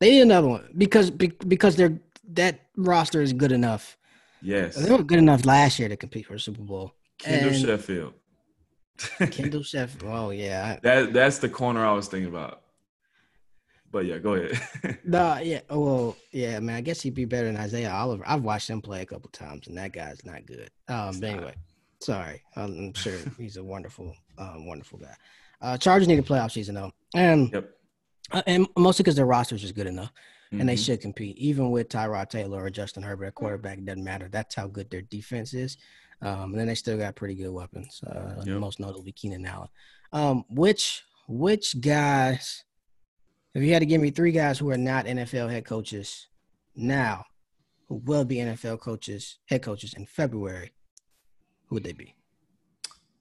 They 0.00 0.12
need 0.12 0.22
another 0.22 0.48
one 0.48 0.70
because 0.74 1.10
because 1.10 1.76
they're 1.76 2.00
that 2.30 2.60
roster 2.78 3.20
is 3.20 3.34
good 3.34 3.52
enough. 3.52 3.98
Yes, 4.40 4.76
they 4.76 4.90
were 4.90 5.02
good 5.02 5.18
enough 5.18 5.44
last 5.44 5.78
year 5.78 5.90
to 5.90 5.98
compete 5.98 6.24
for 6.24 6.36
a 6.36 6.40
Super 6.40 6.62
Bowl. 6.62 6.94
Kendall 7.18 7.52
and 7.52 7.60
Sheffield. 7.60 8.14
Kendall 9.30 9.62
Sheffield. 9.62 10.10
Oh 10.10 10.30
yeah, 10.30 10.78
that 10.82 11.12
that's 11.12 11.40
the 11.40 11.50
corner 11.50 11.84
I 11.84 11.92
was 11.92 12.08
thinking 12.08 12.30
about. 12.30 12.62
But 13.96 14.04
yeah, 14.04 14.18
go 14.18 14.34
ahead. 14.34 14.98
nah, 15.06 15.38
yeah. 15.38 15.60
Oh, 15.70 15.80
well, 15.80 16.16
yeah, 16.30 16.60
man. 16.60 16.76
I 16.76 16.82
guess 16.82 17.00
he'd 17.00 17.14
be 17.14 17.24
better 17.24 17.46
than 17.46 17.56
Isaiah 17.56 17.90
Oliver. 17.90 18.24
I've 18.26 18.42
watched 18.42 18.68
him 18.68 18.82
play 18.82 19.00
a 19.00 19.06
couple 19.06 19.30
times, 19.30 19.68
and 19.68 19.78
that 19.78 19.94
guy's 19.94 20.22
not 20.22 20.44
good. 20.44 20.68
Um, 20.86 21.18
but 21.18 21.30
anyway, 21.30 21.54
sorry. 22.02 22.42
I'm 22.56 22.92
sure 22.92 23.14
he's 23.38 23.56
a 23.56 23.64
wonderful, 23.64 24.14
um, 24.36 24.66
wonderful 24.66 24.98
guy. 24.98 25.14
Uh, 25.62 25.78
Chargers 25.78 26.08
need 26.08 26.18
a 26.18 26.22
playoff 26.22 26.50
season 26.50 26.74
though, 26.74 26.92
and 27.14 27.50
yep. 27.50 27.70
uh, 28.32 28.42
and 28.46 28.66
mostly 28.76 29.02
because 29.02 29.16
their 29.16 29.24
roster 29.24 29.54
is 29.54 29.62
just 29.62 29.74
good 29.74 29.86
enough, 29.86 30.10
mm-hmm. 30.10 30.60
and 30.60 30.68
they 30.68 30.74
mm-hmm. 30.74 30.82
should 30.82 31.00
compete 31.00 31.38
even 31.38 31.70
with 31.70 31.88
Tyrod 31.88 32.28
Taylor 32.28 32.64
or 32.64 32.68
Justin 32.68 33.02
Herbert 33.02 33.28
at 33.28 33.34
quarterback. 33.34 33.82
Doesn't 33.82 34.04
matter. 34.04 34.28
That's 34.30 34.54
how 34.54 34.66
good 34.66 34.90
their 34.90 35.00
defense 35.00 35.54
is. 35.54 35.78
Um, 36.20 36.50
and 36.50 36.58
then 36.58 36.66
they 36.66 36.74
still 36.74 36.98
got 36.98 37.16
pretty 37.16 37.34
good 37.34 37.50
weapons. 37.50 38.02
Uh, 38.06 38.42
yep. 38.44 38.58
Most 38.58 38.78
notably 38.78 39.12
Keenan 39.12 39.46
Allen, 39.46 39.68
um, 40.12 40.44
which 40.50 41.02
which 41.28 41.80
guys, 41.80 42.62
if 43.56 43.62
you 43.62 43.72
had 43.72 43.80
to 43.80 43.86
give 43.86 44.02
me 44.02 44.10
three 44.10 44.32
guys 44.32 44.58
who 44.58 44.70
are 44.70 44.76
not 44.76 45.06
NFL 45.06 45.50
head 45.50 45.64
coaches 45.64 46.26
now, 46.74 47.24
who 47.88 47.96
will 48.04 48.26
be 48.26 48.36
NFL 48.36 48.80
coaches, 48.80 49.38
head 49.46 49.62
coaches 49.62 49.94
in 49.94 50.04
February, 50.04 50.72
who 51.66 51.76
would 51.76 51.84
they 51.84 51.92
be? 51.92 52.14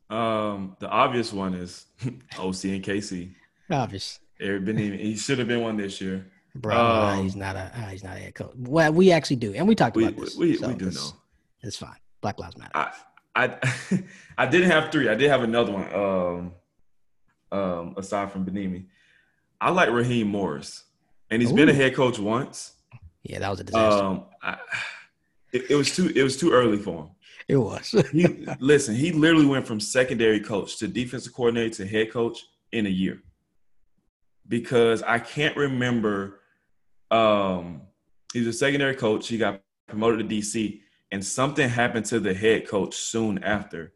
Um, 0.09 0.75
the 0.79 0.89
obvious 0.89 1.31
one 1.31 1.53
is 1.53 1.85
OC 2.37 2.65
and 2.65 2.83
KC. 2.83 3.33
Obvious. 3.71 4.19
Eric 4.41 4.65
Bieniemy. 4.65 4.99
He 4.99 5.15
should 5.15 5.39
have 5.39 5.47
been 5.47 5.61
one 5.61 5.77
this 5.77 6.01
year. 6.01 6.27
Bro, 6.53 6.77
um, 6.77 7.23
he's 7.23 7.37
not 7.37 7.55
a 7.55 7.71
he's 7.89 8.03
not 8.03 8.17
a 8.17 8.19
head 8.19 8.35
coach. 8.35 8.53
Well, 8.57 8.91
we 8.91 9.11
actually 9.11 9.37
do, 9.37 9.53
and 9.53 9.67
we 9.67 9.75
talked 9.75 9.95
we, 9.95 10.05
about 10.05 10.19
this. 10.19 10.35
We, 10.35 10.57
so 10.57 10.67
we 10.67 10.73
do 10.75 10.91
know. 10.91 11.11
It's 11.61 11.77
fine. 11.77 11.95
Black 12.21 12.39
Lives 12.39 12.57
Matter. 12.57 12.71
I, 12.75 12.91
I 13.35 13.57
I 14.37 14.45
didn't 14.45 14.69
have 14.69 14.91
three. 14.91 15.09
I 15.09 15.15
did 15.15 15.29
have 15.29 15.43
another 15.43 15.71
one. 15.71 15.93
Um, 15.93 16.53
um, 17.51 17.93
aside 17.97 18.31
from 18.31 18.45
Bieniemy, 18.45 18.85
I 19.61 19.71
like 19.71 19.89
Raheem 19.89 20.27
Morris, 20.27 20.83
and 21.29 21.41
he's 21.41 21.51
Ooh. 21.51 21.55
been 21.55 21.69
a 21.69 21.73
head 21.73 21.95
coach 21.95 22.19
once. 22.19 22.73
Yeah, 23.23 23.39
that 23.39 23.49
was 23.49 23.59
a 23.59 23.63
disaster. 23.63 24.03
Um, 24.03 24.25
I, 24.41 24.57
it, 25.51 25.71
it, 25.71 25.75
was 25.75 25.95
too 25.95 26.11
it 26.15 26.21
was 26.21 26.37
too 26.37 26.51
early 26.51 26.77
for 26.77 27.03
him. 27.03 27.09
It 27.47 27.57
was. 27.57 27.89
he, 28.11 28.45
listen, 28.59 28.95
he 28.95 29.11
literally 29.11 29.45
went 29.45 29.67
from 29.67 29.79
secondary 29.79 30.39
coach 30.39 30.77
to 30.77 30.87
defensive 30.87 31.33
coordinator 31.33 31.75
to 31.75 31.87
head 31.87 32.11
coach 32.11 32.45
in 32.71 32.85
a 32.85 32.89
year. 32.89 33.21
Because 34.47 35.01
I 35.01 35.19
can't 35.19 35.55
remember. 35.57 36.41
Um, 37.09 37.81
he 38.33 38.39
was 38.39 38.47
a 38.47 38.53
secondary 38.53 38.95
coach. 38.95 39.27
He 39.27 39.37
got 39.37 39.61
promoted 39.87 40.29
to 40.29 40.35
DC, 40.35 40.81
and 41.11 41.25
something 41.25 41.67
happened 41.67 42.05
to 42.07 42.19
the 42.19 42.33
head 42.33 42.67
coach 42.67 42.95
soon 42.95 43.43
after, 43.43 43.93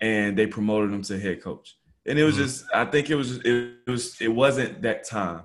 and 0.00 0.36
they 0.36 0.46
promoted 0.46 0.92
him 0.92 1.02
to 1.02 1.18
head 1.18 1.42
coach. 1.42 1.77
And 2.08 2.18
it 2.18 2.24
was 2.24 2.34
mm-hmm. 2.34 2.44
just, 2.44 2.64
I 2.74 2.84
think 2.84 3.10
it 3.10 3.14
was, 3.14 3.38
it 3.44 3.86
was, 3.86 4.20
it 4.20 4.28
wasn't 4.28 4.82
that 4.82 5.04
time. 5.04 5.42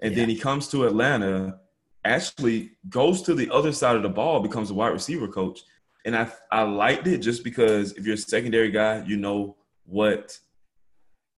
And 0.00 0.12
yeah. 0.12 0.20
then 0.20 0.28
he 0.28 0.38
comes 0.38 0.68
to 0.68 0.84
Atlanta, 0.84 1.58
actually 2.04 2.72
goes 2.88 3.22
to 3.22 3.34
the 3.34 3.50
other 3.50 3.72
side 3.72 3.96
of 3.96 4.02
the 4.02 4.08
ball, 4.08 4.40
becomes 4.40 4.70
a 4.70 4.74
wide 4.74 4.88
receiver 4.88 5.28
coach. 5.28 5.60
And 6.04 6.16
I, 6.16 6.30
I 6.50 6.62
liked 6.62 7.06
it 7.06 7.18
just 7.18 7.44
because 7.44 7.92
if 7.92 8.04
you're 8.04 8.14
a 8.14 8.18
secondary 8.18 8.70
guy, 8.70 9.04
you 9.06 9.16
know 9.16 9.56
what, 9.86 10.38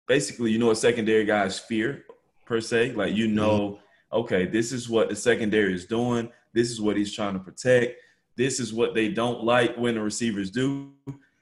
basically, 0.09 0.51
you 0.51 0.59
know 0.59 0.71
a 0.71 0.77
secondary 0.77 1.25
guy's 1.25 1.59
fear 1.59 2.05
per 2.47 2.61
se. 2.61 2.93
Like 2.93 3.15
you 3.15 3.29
know, 3.29 3.59
mm-hmm. 3.71 4.17
okay, 4.17 4.47
this 4.47 4.73
is 4.73 4.89
what 4.89 5.11
the 5.11 5.17
secondary 5.17 5.75
is 5.75 5.85
doing. 5.85 6.31
This 6.55 6.71
is 6.71 6.81
what 6.81 6.97
he's 6.97 7.15
trying 7.15 7.35
to 7.35 7.41
protect 7.41 7.97
this 8.37 8.61
is 8.61 8.73
what 8.73 8.95
they 8.95 9.09
don't 9.09 9.45
like 9.45 9.77
when 9.77 9.95
the 9.95 10.01
receivers 10.01 10.51
do. 10.51 10.93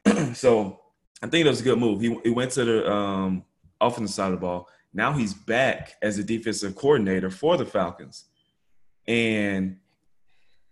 so 0.34 0.80
I 1.22 1.28
think 1.28 1.44
that 1.44 1.50
was 1.50 1.60
a 1.60 1.64
good 1.64 1.78
move. 1.78 2.00
He, 2.00 2.18
he 2.24 2.30
went 2.30 2.50
to 2.52 2.64
the 2.64 2.92
um, 2.92 3.44
offensive 3.80 4.14
side 4.14 4.26
of 4.26 4.32
the 4.32 4.38
ball. 4.38 4.68
Now 4.92 5.12
he's 5.12 5.32
back 5.32 5.94
as 6.02 6.18
a 6.18 6.24
defensive 6.24 6.74
coordinator 6.74 7.30
for 7.30 7.56
the 7.56 7.64
Falcons. 7.64 8.24
And 9.06 9.78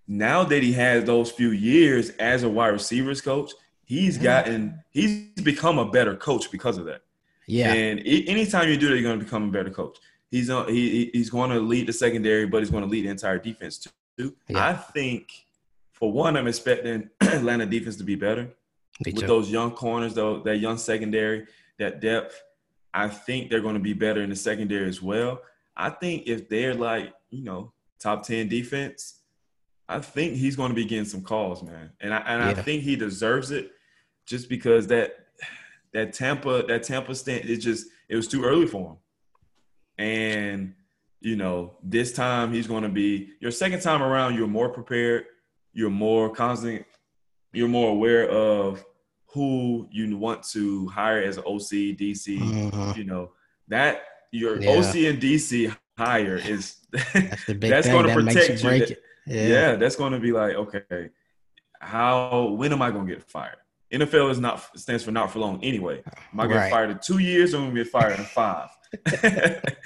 now 0.07 0.44
that 0.44 0.62
he 0.62 0.72
has 0.72 1.05
those 1.05 1.30
few 1.30 1.51
years 1.51 2.11
as 2.11 2.42
a 2.42 2.48
wide 2.48 2.68
receivers 2.68 3.20
coach, 3.20 3.53
he's 3.84 4.18
gotten 4.18 4.82
he's 4.90 5.28
become 5.42 5.78
a 5.78 5.90
better 5.90 6.16
coach 6.16 6.51
because 6.51 6.78
of 6.78 6.84
that. 6.86 7.03
Yeah. 7.46 7.72
And 7.72 8.01
anytime 8.01 8.68
you 8.68 8.76
do 8.76 8.88
that, 8.88 8.94
you're 8.94 9.03
going 9.03 9.18
to 9.18 9.24
become 9.24 9.48
a 9.48 9.53
better 9.53 9.70
coach. 9.70 9.98
He's 10.30 10.51
uh, 10.51 10.64
he 10.66 11.11
he's 11.12 11.30
going 11.30 11.51
to 11.51 11.61
lead 11.61 11.86
the 11.86 11.92
secondary, 11.92 12.46
but 12.46 12.59
he's 12.59 12.70
going 12.70 12.84
to 12.84 12.90
lead 12.90 13.05
the 13.05 13.11
entire 13.11 13.38
defense 13.38 13.86
too. 14.18 14.34
Yeah. 14.48 14.68
I 14.68 14.74
think 14.74 15.30
for 15.92 16.12
one, 16.12 16.36
I'm 16.36 16.46
expecting 16.46 17.09
Atlanta 17.20 17.66
defense 17.66 17.96
to 17.96 18.05
be 18.05 18.16
better 18.16 18.51
with 19.05 19.26
those 19.26 19.51
young 19.51 19.72
corners, 19.72 20.14
though 20.14 20.42
that 20.42 20.59
young 20.59 20.78
secondary, 20.78 21.46
that 21.78 22.01
depth. 22.01 22.42
I 22.92 23.09
think 23.09 23.51
they're 23.51 23.61
going 23.61 23.74
to 23.74 23.80
be 23.80 23.92
better 23.92 24.20
in 24.22 24.30
the 24.30 24.36
secondary 24.36 24.88
as 24.88 25.01
well. 25.01 25.42
I 25.76 25.90
think 25.90 26.26
if 26.26 26.48
they're 26.48 26.74
like 26.74 27.14
you 27.30 27.44
know 27.44 27.72
top 27.98 28.24
ten 28.24 28.48
defense, 28.48 29.20
I 29.88 30.01
think 30.01 30.34
he's 30.34 30.57
going 30.57 30.70
to 30.70 30.74
be 30.74 30.84
getting 30.84 31.05
some 31.05 31.22
calls, 31.22 31.62
man, 31.62 31.90
and 32.01 32.12
I 32.12 32.18
and 32.18 32.42
yeah. 32.42 32.51
I 32.51 32.55
think 32.55 32.82
he 32.82 32.96
deserves 32.96 33.51
it 33.51 33.72
just 34.26 34.48
because 34.48 34.86
that 34.88 35.14
that 35.92 36.12
Tampa 36.12 36.64
that 36.68 36.82
Tampa 36.82 37.14
stand 37.14 37.48
it 37.48 37.59
just 37.59 37.86
it 38.09 38.16
was 38.16 38.28
too 38.28 38.44
early 38.44 38.66
for 38.66 38.90
him, 38.90 38.96
and 40.05 40.74
you 41.20 41.36
know 41.36 41.76
this 41.82 42.12
time 42.12 42.53
he's 42.53 42.66
going 42.66 42.82
to 42.82 42.88
be 42.88 43.30
your 43.40 43.53
second 43.53 43.80
time 43.80 44.03
around. 44.03 44.34
You're 44.34 44.48
more 44.48 44.68
prepared 44.68 45.26
you're 45.72 45.90
more 45.90 46.30
constant, 46.30 46.84
you're 47.53 47.68
more 47.68 47.90
aware 47.90 48.28
of 48.28 48.84
who 49.33 49.89
you 49.91 50.16
want 50.16 50.43
to 50.51 50.89
hire 50.89 51.22
as 51.22 51.37
an 51.37 51.45
OC, 51.47 51.97
DC. 51.99 52.39
Mm-hmm. 52.39 52.99
You 52.99 53.05
know 53.05 53.33
that 53.68 54.03
your 54.33 54.61
yeah. 54.61 54.70
OC 54.70 54.95
and 54.97 55.20
DC 55.20 55.74
hire 55.97 56.37
is 56.37 56.76
that's, 56.93 57.45
that's 57.49 57.89
going 57.89 58.07
to 58.07 58.14
protect 58.14 58.62
you. 58.62 58.70
you. 58.70 58.97
Yeah. 59.26 59.47
yeah, 59.47 59.76
that's 59.76 59.97
going 59.97 60.12
to 60.12 60.18
be 60.18 60.33
like 60.33 60.55
okay, 60.55 61.11
how 61.81 62.49
when 62.49 62.72
am 62.72 62.83
I 62.83 62.91
going 62.91 63.07
to 63.07 63.14
get 63.14 63.22
fired? 63.22 63.57
NFL 63.93 64.31
is 64.31 64.39
not 64.39 64.78
stands 64.78 65.03
for 65.03 65.11
not 65.11 65.31
for 65.31 65.41
long 65.41 65.62
anyway. 65.64 66.03
Am 66.33 66.41
I 66.41 66.47
going 66.47 66.59
right. 66.59 66.70
fired 66.70 66.91
in 66.91 66.99
two 67.03 67.18
years 67.18 67.55
or 67.55 67.59
am 67.59 67.62
I 67.62 67.66
going 67.66 67.76
to 67.76 67.85
get 67.85 67.93
fired 67.93 68.18
in 68.18 68.24
five? 68.24 68.68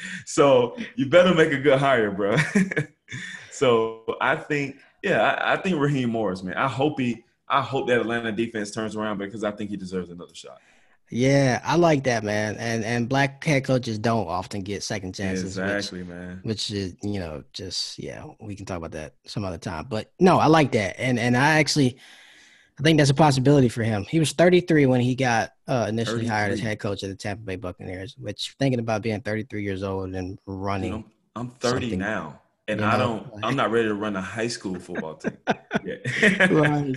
so 0.26 0.76
you 0.96 1.06
better 1.06 1.34
make 1.34 1.52
a 1.52 1.58
good 1.58 1.78
hire, 1.78 2.10
bro. 2.10 2.36
so 3.50 4.04
I 4.20 4.36
think 4.36 4.76
yeah, 5.02 5.20
I, 5.20 5.54
I, 5.54 5.56
think 5.56 5.78
Raheem 5.78 6.10
Morris, 6.10 6.42
man. 6.42 6.54
I 6.54 6.68
hope 6.68 6.98
he, 6.98 7.24
I 7.48 7.60
hope 7.60 7.88
that 7.88 8.00
Atlanta 8.00 8.32
defense 8.32 8.70
turns 8.70 8.96
around 8.96 9.18
because 9.18 9.44
I 9.44 9.50
think 9.50 9.70
he 9.70 9.76
deserves 9.76 10.10
another 10.10 10.34
shot. 10.34 10.58
Yeah, 11.10 11.60
I 11.62 11.76
like 11.76 12.04
that, 12.04 12.24
man. 12.24 12.56
And 12.56 12.84
and 12.84 13.08
black 13.08 13.44
head 13.44 13.64
coaches 13.64 13.98
don't 13.98 14.26
often 14.26 14.62
get 14.62 14.82
second 14.82 15.14
chances. 15.14 15.58
Exactly, 15.58 16.00
which, 16.00 16.08
man. 16.08 16.40
Which 16.42 16.70
is, 16.70 16.96
you 17.02 17.20
know, 17.20 17.44
just 17.52 17.98
yeah, 17.98 18.24
we 18.40 18.56
can 18.56 18.64
talk 18.64 18.78
about 18.78 18.92
that 18.92 19.14
some 19.26 19.44
other 19.44 19.58
time. 19.58 19.86
But 19.88 20.10
no, 20.18 20.38
I 20.38 20.46
like 20.46 20.72
that, 20.72 20.98
and 20.98 21.18
and 21.18 21.36
I 21.36 21.58
actually, 21.58 21.98
I 22.78 22.82
think 22.82 22.98
that's 22.98 23.10
a 23.10 23.14
possibility 23.14 23.68
for 23.68 23.82
him. 23.82 24.04
He 24.04 24.18
was 24.18 24.32
33 24.32 24.86
when 24.86 25.02
he 25.02 25.14
got 25.14 25.52
uh, 25.68 25.86
initially 25.88 26.26
33. 26.26 26.28
hired 26.28 26.52
as 26.52 26.60
head 26.60 26.78
coach 26.80 27.02
of 27.02 27.10
the 27.10 27.16
Tampa 27.16 27.42
Bay 27.42 27.56
Buccaneers. 27.56 28.16
Which 28.18 28.54
thinking 28.58 28.80
about 28.80 29.02
being 29.02 29.20
33 29.20 29.62
years 29.62 29.82
old 29.82 30.14
and 30.14 30.38
running, 30.46 30.92
you 30.92 30.98
know, 30.98 31.04
I'm 31.36 31.50
30 31.50 31.96
now 31.96 32.40
and 32.68 32.80
you 32.80 32.86
know, 32.86 32.92
I 32.92 32.98
don't. 32.98 33.32
Like, 33.34 33.44
I'm 33.44 33.56
not 33.56 33.70
ready 33.70 33.88
to 33.88 33.94
run 33.94 34.16
a 34.16 34.20
high 34.20 34.48
school 34.48 34.78
football 34.78 35.16
team. 35.16 35.36
right. 36.50 36.94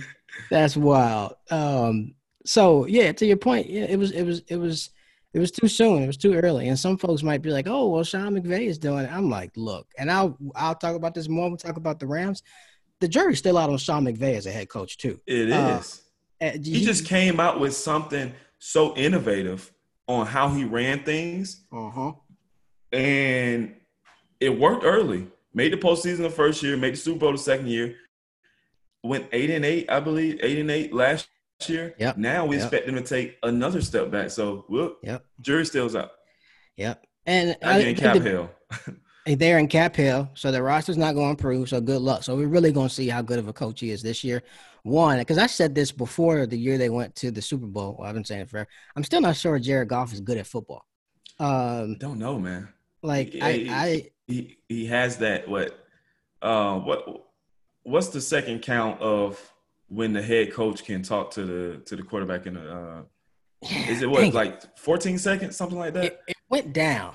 That's 0.50 0.76
wild. 0.76 1.34
Um. 1.50 2.14
So 2.46 2.86
yeah, 2.86 3.12
to 3.12 3.26
your 3.26 3.36
point, 3.36 3.68
yeah, 3.68 3.84
it 3.84 3.98
was 3.98 4.10
it 4.12 4.22
was 4.22 4.42
it 4.48 4.56
was 4.56 4.90
it 5.34 5.38
was 5.38 5.50
too 5.50 5.68
soon. 5.68 6.02
It 6.02 6.06
was 6.06 6.16
too 6.16 6.34
early. 6.34 6.68
And 6.68 6.78
some 6.78 6.96
folks 6.96 7.22
might 7.22 7.42
be 7.42 7.50
like, 7.50 7.66
"Oh, 7.66 7.88
well, 7.88 8.04
Sean 8.04 8.34
McVay 8.34 8.66
is 8.66 8.78
doing 8.78 9.04
it." 9.04 9.12
I'm 9.12 9.28
like, 9.28 9.52
look, 9.56 9.86
and 9.98 10.10
I'll 10.10 10.36
I'll 10.54 10.74
talk 10.74 10.96
about 10.96 11.14
this 11.14 11.28
more. 11.28 11.48
We'll 11.48 11.58
talk 11.58 11.76
about 11.76 12.00
the 12.00 12.06
Rams. 12.06 12.42
The 13.00 13.08
jury's 13.08 13.38
still 13.38 13.58
out 13.58 13.70
on 13.70 13.78
Sean 13.78 14.04
McVay 14.04 14.36
as 14.36 14.46
a 14.46 14.50
head 14.50 14.68
coach 14.68 14.96
too. 14.96 15.20
It 15.26 15.52
uh, 15.52 15.78
is. 15.80 16.02
Uh, 16.40 16.50
he, 16.62 16.78
he 16.78 16.84
just 16.84 17.04
came 17.04 17.40
out 17.40 17.60
with 17.60 17.74
something 17.74 18.32
so 18.58 18.96
innovative 18.96 19.70
on 20.06 20.26
how 20.26 20.48
he 20.48 20.64
ran 20.64 21.04
things. 21.04 21.64
Uh-huh. 21.70 22.12
And 22.92 23.74
it 24.40 24.58
worked 24.58 24.84
early 24.84 25.28
made 25.54 25.72
the 25.72 25.76
postseason 25.76 26.18
the 26.18 26.30
first 26.30 26.62
year, 26.62 26.76
made 26.76 26.94
the 26.94 26.98
Super 26.98 27.20
Bowl 27.20 27.32
the 27.32 27.38
second 27.38 27.68
year, 27.68 27.96
went 29.02 29.26
eight 29.32 29.50
and 29.50 29.64
eight, 29.64 29.90
I 29.90 30.00
believe, 30.00 30.38
eight 30.42 30.58
and 30.58 30.70
eight 30.70 30.92
last 30.92 31.28
year. 31.66 31.94
Yep. 31.98 32.16
Now 32.16 32.46
we 32.46 32.56
yep. 32.56 32.64
expect 32.64 32.86
them 32.86 32.94
to 32.96 33.02
take 33.02 33.36
another 33.42 33.80
step 33.80 34.10
back. 34.10 34.30
So 34.30 34.64
we'll 34.68 34.96
yep. 35.02 35.24
jury 35.40 35.66
still's 35.66 35.96
out. 35.96 36.10
Yep. 36.76 37.04
And 37.26 37.56
I, 37.62 37.80
in 37.80 37.96
Cap 37.96 38.16
Hill. 38.16 38.50
they're 39.26 39.58
in 39.58 39.68
Cap 39.68 39.94
Hill, 39.96 40.30
so 40.34 40.50
the 40.50 40.62
roster's 40.62 40.96
not 40.96 41.14
going 41.14 41.26
to 41.26 41.30
improve. 41.30 41.68
So 41.68 41.80
good 41.80 42.00
luck. 42.00 42.22
So 42.22 42.36
we're 42.36 42.48
really 42.48 42.72
going 42.72 42.88
to 42.88 42.94
see 42.94 43.08
how 43.08 43.20
good 43.20 43.38
of 43.38 43.48
a 43.48 43.52
coach 43.52 43.80
he 43.80 43.90
is 43.90 44.02
this 44.02 44.24
year. 44.24 44.42
One, 44.84 45.18
because 45.18 45.38
I 45.38 45.46
said 45.46 45.74
this 45.74 45.92
before 45.92 46.46
the 46.46 46.56
year 46.56 46.78
they 46.78 46.88
went 46.88 47.14
to 47.16 47.30
the 47.30 47.42
Super 47.42 47.66
Bowl. 47.66 47.96
Well, 47.98 48.08
I've 48.08 48.14
been 48.14 48.24
saying 48.24 48.42
it 48.42 48.48
forever. 48.48 48.68
I'm 48.96 49.04
still 49.04 49.20
not 49.20 49.36
sure 49.36 49.58
Jared 49.58 49.88
Goff 49.88 50.12
is 50.12 50.20
good 50.20 50.38
at 50.38 50.46
football. 50.46 50.86
Um, 51.38 51.96
Don't 51.98 52.18
know, 52.18 52.38
man. 52.38 52.68
Like 53.02 53.36
I, 53.40 53.66
I, 53.70 54.10
he 54.26 54.58
he 54.68 54.86
has 54.86 55.18
that 55.18 55.48
what 55.48 55.78
uh 56.42 56.78
what 56.78 57.26
what's 57.82 58.08
the 58.08 58.20
second 58.20 58.62
count 58.62 59.00
of 59.00 59.40
when 59.88 60.12
the 60.12 60.22
head 60.22 60.52
coach 60.52 60.84
can 60.84 61.02
talk 61.02 61.30
to 61.32 61.44
the 61.44 61.78
to 61.86 61.96
the 61.96 62.02
quarterback 62.02 62.46
in 62.46 62.54
the 62.54 62.72
uh 62.72 63.02
is 63.88 64.02
it 64.02 64.10
what 64.10 64.32
like 64.34 64.78
14 64.78 65.18
seconds 65.18 65.56
something 65.56 65.78
like 65.78 65.94
that? 65.94 66.04
It, 66.04 66.20
it, 66.28 66.36
went 66.50 66.72
down. 66.72 67.14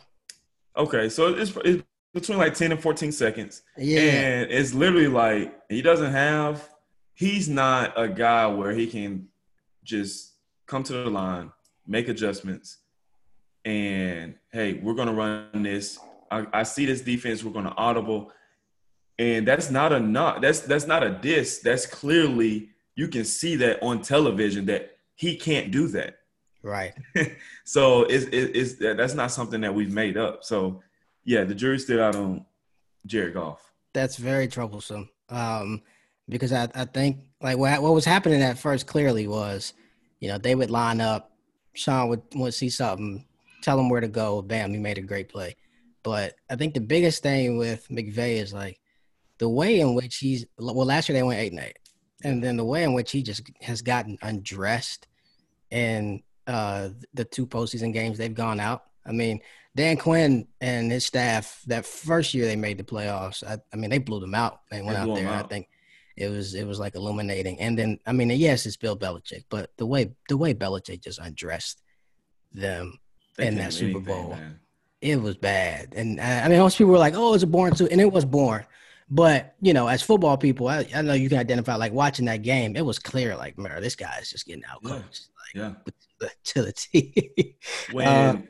Okay 0.78 1.10
so 1.10 1.34
it's, 1.34 1.52
it's 1.66 1.84
between 2.14 2.38
like 2.38 2.54
10 2.54 2.72
and 2.72 2.82
14 2.82 3.12
seconds. 3.12 3.64
Yeah. 3.78 4.02
And 4.02 4.52
it's 4.52 4.74
literally 4.74 5.08
like 5.08 5.54
he 5.70 5.82
doesn't 5.82 6.12
have 6.12 6.70
he's 7.14 7.50
not 7.50 7.94
a 7.98 8.08
guy 8.08 8.48
where 8.48 8.72
he 8.72 8.88
can 8.88 9.28
just 9.84 10.34
come 10.66 10.84
to 10.84 10.94
the 10.94 11.10
line 11.10 11.52
make 11.86 12.08
adjustments 12.08 12.78
and 13.66 14.36
hey 14.54 14.76
we're 14.76 14.93
going 14.93 15.10
to 15.10 15.14
run 15.14 15.64
this 15.64 15.99
I, 16.34 16.47
I 16.51 16.64
see 16.64 16.86
this 16.86 17.01
defense. 17.01 17.43
We're 17.43 17.51
going 17.51 17.66
to 17.66 17.76
audible, 17.76 18.32
and 19.20 19.47
that's 19.47 19.70
not 19.70 19.93
a 19.93 19.99
not 19.99 20.41
that's 20.41 20.62
that's 20.62 20.88
not 20.88 21.04
a 21.04 21.12
diss. 21.12 21.60
That's 21.60 21.86
clearly 21.86 22.70
you 22.95 23.08
can 23.08 23.24
see 23.24 23.56
that 23.58 23.82
on 23.84 24.01
television 24.01 24.66
that 24.66 24.97
he 25.16 25.36
can't 25.36 25.72
do 25.72 25.88
that. 25.89 26.18
Right. 26.64 26.93
so 27.66 28.04
it's, 28.04 28.26
it's 28.32 28.76
that's 28.76 29.14
not 29.14 29.32
something 29.32 29.62
that 29.62 29.74
we've 29.74 29.93
made 29.93 30.18
up. 30.18 30.43
So 30.43 30.82
yeah, 31.24 31.43
the 31.43 31.54
jury's 31.54 31.84
still 31.84 32.01
out 32.01 32.16
on 32.16 32.45
Jared 33.06 33.36
Goff. 33.36 33.72
That's 33.93 34.18
very 34.18 34.47
troublesome. 34.47 35.10
Um, 35.30 35.84
because 36.28 36.51
I, 36.51 36.68
I 36.74 36.86
think 36.86 37.20
like 37.41 37.58
what 37.58 37.82
what 37.82 37.93
was 37.93 38.06
happening 38.06 38.41
at 38.41 38.58
first 38.58 38.88
clearly 38.88 39.28
was, 39.28 39.74
you 40.20 40.30
know, 40.30 40.39
they 40.39 40.56
would 40.56 40.72
line 40.72 40.99
up, 40.99 41.32
Sean 41.74 42.10
would 42.10 42.24
would 42.34 42.54
see 42.54 42.70
something, 42.70 43.26
tell 43.64 43.80
him 43.80 43.89
where 43.89 44.01
to 44.01 44.07
go, 44.07 44.41
bam, 44.41 44.72
he 44.72 44.80
made 44.80 44.97
a 44.97 45.01
great 45.01 45.30
play. 45.30 45.55
But 46.03 46.36
I 46.49 46.55
think 46.55 46.74
the 46.74 46.82
biggest 46.82 47.24
thing 47.24 47.57
with 47.57 47.88
McVay 47.89 48.41
is 48.41 48.53
like 48.53 48.80
the 49.38 49.49
way 49.49 49.80
in 49.80 49.95
which 49.95 50.18
he's 50.18 50.45
well 50.57 50.86
last 50.86 51.09
year 51.09 51.18
they 51.18 51.24
went 51.24 51.39
eight 51.39 51.53
and 51.53 51.61
eight. 51.61 51.80
And 52.24 52.43
then 52.43 52.57
the 52.57 52.66
way 52.66 52.84
in 52.84 52.93
which 52.93 53.11
he 53.11 53.24
just 53.24 53.41
has 53.61 53.82
gotten 53.82 54.18
undressed 54.22 55.07
and 55.72 56.22
uh, 56.47 56.89
the 57.14 57.26
two 57.26 57.47
postseason 57.47 57.93
games 57.93 58.18
they've 58.18 58.34
gone 58.34 58.59
out. 58.59 58.84
I 59.05 59.11
mean, 59.11 59.41
Dan 59.76 59.97
Quinn 59.97 60.47
and 60.61 60.91
his 60.91 61.05
staff 61.05 61.61
that 61.68 61.86
first 61.86 62.34
year 62.34 62.45
they 62.45 62.55
made 62.55 62.78
the 62.78 62.84
playoffs. 62.84 63.43
I, 63.43 63.57
I 63.74 63.76
mean, 63.76 63.89
they 63.89 63.97
blew 63.97 64.20
them 64.20 64.36
out. 64.36 64.61
They 64.72 64.82
went 64.82 64.97
they 64.97 65.11
out 65.11 65.16
there. 65.16 65.28
Out. 65.28 65.45
I 65.45 65.47
think 65.47 65.68
it 66.16 66.30
was 66.30 66.53
it 66.53 66.66
was 66.66 66.80
like 66.80 66.95
illuminating. 66.95 67.59
And 67.59 67.78
then 67.78 67.99
I 68.05 68.11
mean, 68.11 68.30
yes, 68.30 68.66
it's 68.66 68.78
Bill 68.78 68.97
Belichick, 68.97 69.45
but 69.49 69.72
the 69.78 69.86
way 69.86 70.14
the 70.30 70.38
way 70.38 70.53
Belichick 70.53 71.03
just 71.03 71.20
undressed 71.20 71.82
them 72.53 72.99
they 73.38 73.48
in 73.48 73.56
that 73.56 73.74
Super 73.74 74.00
Bowl, 74.00 74.30
man. 74.32 74.60
it 75.02 75.22
was 75.22 75.36
bad. 75.36 75.94
And 75.96 76.20
I, 76.20 76.46
I 76.46 76.48
mean, 76.48 76.60
most 76.60 76.78
people 76.78 76.92
were 76.92 77.00
like, 77.00 77.16
"Oh, 77.16 77.34
it's 77.34 77.44
a 77.44 77.48
boring 77.48 77.76
suit," 77.76 77.92
and 77.92 78.02
it 78.02 78.12
was 78.12 78.26
boring. 78.26 78.66
But 79.10 79.56
you 79.62 79.74
know, 79.74 79.88
as 79.88 80.02
football 80.02 80.38
people, 80.38 80.68
I, 80.68 80.88
I, 80.96 81.02
know 81.02 81.14
you 81.14 81.30
can 81.30 81.38
identify. 81.38 81.76
Like 81.76 81.94
watching 81.94 82.26
that 82.26 82.42
game, 82.42 82.76
it 82.76 82.86
was 82.86 83.00
clear. 83.00 83.36
Like, 83.36 83.58
man, 83.58 83.82
this 83.82 83.96
guy 83.96 84.18
is 84.22 84.32
just 84.32 84.46
getting 84.46 84.64
out 84.66 84.84
coached. 84.84 85.30
Yeah. 85.54 85.68
Like, 85.68 85.76
yeah 85.86 85.92
to 86.44 86.62
the 86.62 86.72
T. 86.74 87.56
when 87.92 88.08
um, 88.08 88.48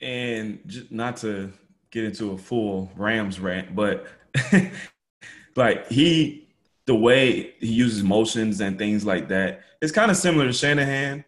and 0.00 0.60
just 0.66 0.90
not 0.90 1.18
to 1.18 1.52
get 1.90 2.04
into 2.04 2.32
a 2.32 2.38
full 2.38 2.90
Rams 2.96 3.38
rant, 3.38 3.74
but 3.74 4.06
like 5.56 5.88
he 5.88 6.48
the 6.86 6.94
way 6.94 7.54
he 7.60 7.66
uses 7.68 8.02
motions 8.02 8.60
and 8.60 8.78
things 8.78 9.04
like 9.04 9.28
that, 9.28 9.62
it's 9.80 9.92
kind 9.92 10.10
of 10.10 10.16
similar 10.16 10.46
to 10.46 10.52
Shanahan. 10.52 11.24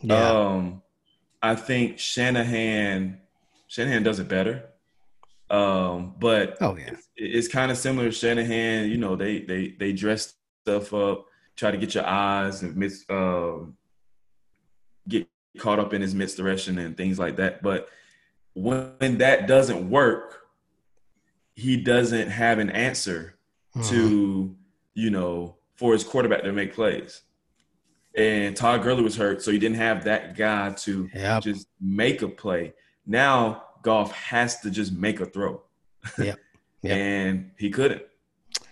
Yeah. 0.00 0.30
Um, 0.30 0.81
I 1.42 1.54
think 1.54 1.98
Shanahan 1.98 3.20
Shanahan 3.66 4.02
does 4.02 4.18
it 4.18 4.28
better. 4.28 4.68
Um, 5.50 6.14
but 6.18 6.56
oh 6.60 6.76
yeah, 6.76 6.92
it's, 6.92 7.08
it's 7.16 7.48
kind 7.48 7.70
of 7.70 7.76
similar 7.76 8.06
to 8.06 8.12
Shanahan. 8.12 8.88
You 8.88 8.98
know, 8.98 9.16
they 9.16 9.40
they 9.40 9.74
they 9.78 9.92
dress 9.92 10.34
stuff 10.62 10.94
up, 10.94 11.26
try 11.56 11.70
to 11.70 11.76
get 11.76 11.94
your 11.94 12.06
eyes 12.06 12.62
and 12.62 12.76
miss 12.76 13.04
um, 13.08 13.76
get 15.08 15.28
caught 15.58 15.78
up 15.78 15.92
in 15.92 16.00
his 16.00 16.14
misdirection 16.14 16.78
and 16.78 16.96
things 16.96 17.18
like 17.18 17.36
that. 17.36 17.62
But 17.62 17.88
when 18.54 19.18
that 19.18 19.46
doesn't 19.46 19.90
work, 19.90 20.42
he 21.54 21.76
doesn't 21.76 22.30
have 22.30 22.58
an 22.58 22.70
answer 22.70 23.36
mm-hmm. 23.76 23.88
to, 23.90 24.56
you 24.94 25.10
know, 25.10 25.56
for 25.76 25.92
his 25.92 26.04
quarterback 26.04 26.42
to 26.44 26.52
make 26.52 26.74
plays. 26.74 27.22
And 28.14 28.54
Todd 28.56 28.82
Gurley 28.82 29.02
was 29.02 29.16
hurt, 29.16 29.42
so 29.42 29.50
he 29.50 29.58
didn't 29.58 29.78
have 29.78 30.04
that 30.04 30.36
guy 30.36 30.70
to 30.70 31.08
yep. 31.14 31.42
just 31.42 31.68
make 31.80 32.22
a 32.22 32.28
play. 32.28 32.74
Now 33.06 33.64
Goff 33.82 34.12
has 34.12 34.60
to 34.60 34.70
just 34.70 34.92
make 34.92 35.20
a 35.20 35.26
throw. 35.26 35.62
Yeah. 36.18 36.34
Yep. 36.84 36.98
and 36.98 37.50
he 37.58 37.70
couldn't. 37.70 38.02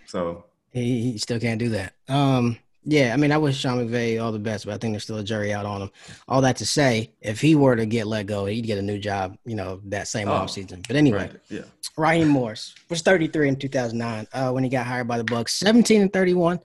So 0.05 0.43
he, 0.73 1.13
he 1.13 1.17
still 1.17 1.39
can't 1.39 1.59
do 1.59 1.69
that. 1.69 1.93
Um 2.09 2.57
yeah, 2.83 3.13
I 3.13 3.17
mean, 3.17 3.31
I 3.31 3.37
wish 3.37 3.57
Sean 3.57 3.77
McVay 3.77 4.21
all 4.21 4.31
the 4.31 4.39
best, 4.39 4.65
but 4.65 4.73
I 4.73 4.77
think 4.77 4.93
there's 4.93 5.03
still 5.03 5.19
a 5.19 5.23
jury 5.23 5.53
out 5.53 5.65
on 5.65 5.83
him. 5.83 5.91
All 6.27 6.41
that 6.41 6.57
to 6.57 6.65
say, 6.65 7.13
if 7.21 7.39
he 7.39 7.53
were 7.53 7.75
to 7.75 7.85
get 7.85 8.07
let 8.07 8.25
go, 8.25 8.47
he'd 8.47 8.63
get 8.63 8.79
a 8.79 8.81
new 8.81 8.97
job, 8.97 9.37
you 9.45 9.55
know, 9.55 9.79
that 9.85 10.07
same 10.07 10.27
oh, 10.27 10.31
offseason. 10.31 10.85
But 10.87 10.95
anyway, 10.95 11.29
right. 11.29 11.39
yeah. 11.49 11.61
Ryan 11.95 12.27
Morris 12.27 12.73
was 12.89 13.01
33 13.01 13.49
in 13.49 13.55
2009 13.55 14.27
uh, 14.33 14.51
when 14.51 14.63
he 14.63 14.69
got 14.69 14.87
hired 14.87 15.07
by 15.07 15.19
the 15.19 15.23
Bucks, 15.23 15.53
17 15.53 16.01
and 16.01 16.11
31 16.11 16.59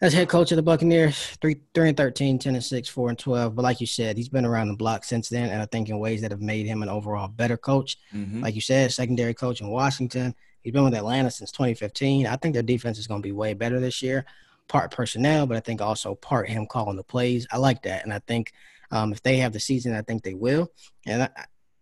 as 0.00 0.12
head 0.12 0.28
coach 0.28 0.52
of 0.52 0.56
the 0.56 0.62
Buccaneers. 0.62 1.36
Three, 1.40 1.60
three 1.74 1.88
and 1.88 1.96
13, 1.96 2.38
10 2.38 2.54
and 2.54 2.64
6, 2.64 2.88
4 2.88 3.08
and 3.08 3.18
12. 3.18 3.54
But 3.54 3.62
like 3.62 3.80
you 3.80 3.86
said, 3.86 4.16
he's 4.16 4.28
been 4.28 4.44
around 4.44 4.68
the 4.68 4.76
block 4.76 5.04
since 5.04 5.28
then, 5.28 5.50
and 5.50 5.62
I 5.62 5.66
think 5.66 5.88
in 5.88 5.98
ways 5.98 6.20
that 6.22 6.30
have 6.30 6.42
made 6.42 6.66
him 6.66 6.82
an 6.82 6.88
overall 6.88 7.28
better 7.28 7.56
coach. 7.56 7.96
Mm-hmm. 8.14 8.42
Like 8.42 8.54
you 8.54 8.60
said, 8.60 8.92
secondary 8.92 9.34
coach 9.34 9.60
in 9.60 9.68
Washington. 9.68 10.34
He's 10.62 10.72
been 10.72 10.84
with 10.84 10.94
Atlanta 10.94 11.30
since 11.30 11.52
2015. 11.52 12.26
I 12.26 12.36
think 12.36 12.54
their 12.54 12.62
defense 12.62 12.98
is 12.98 13.06
going 13.06 13.22
to 13.22 13.26
be 13.26 13.32
way 13.32 13.54
better 13.54 13.80
this 13.80 14.02
year 14.02 14.26
part 14.68 14.90
personnel, 14.90 15.46
but 15.46 15.56
I 15.56 15.60
think 15.60 15.80
also 15.80 16.14
part 16.14 16.48
him 16.48 16.66
calling 16.66 16.96
the 16.96 17.04
plays. 17.04 17.46
I 17.50 17.58
like 17.58 17.82
that, 17.82 18.04
and 18.04 18.12
I 18.12 18.20
think 18.20 18.52
um, 18.90 19.12
if 19.12 19.22
they 19.22 19.38
have 19.38 19.52
the 19.52 19.60
season, 19.60 19.94
I 19.94 20.02
think 20.02 20.22
they 20.22 20.34
will. 20.34 20.70
And 21.06 21.24
I, 21.24 21.28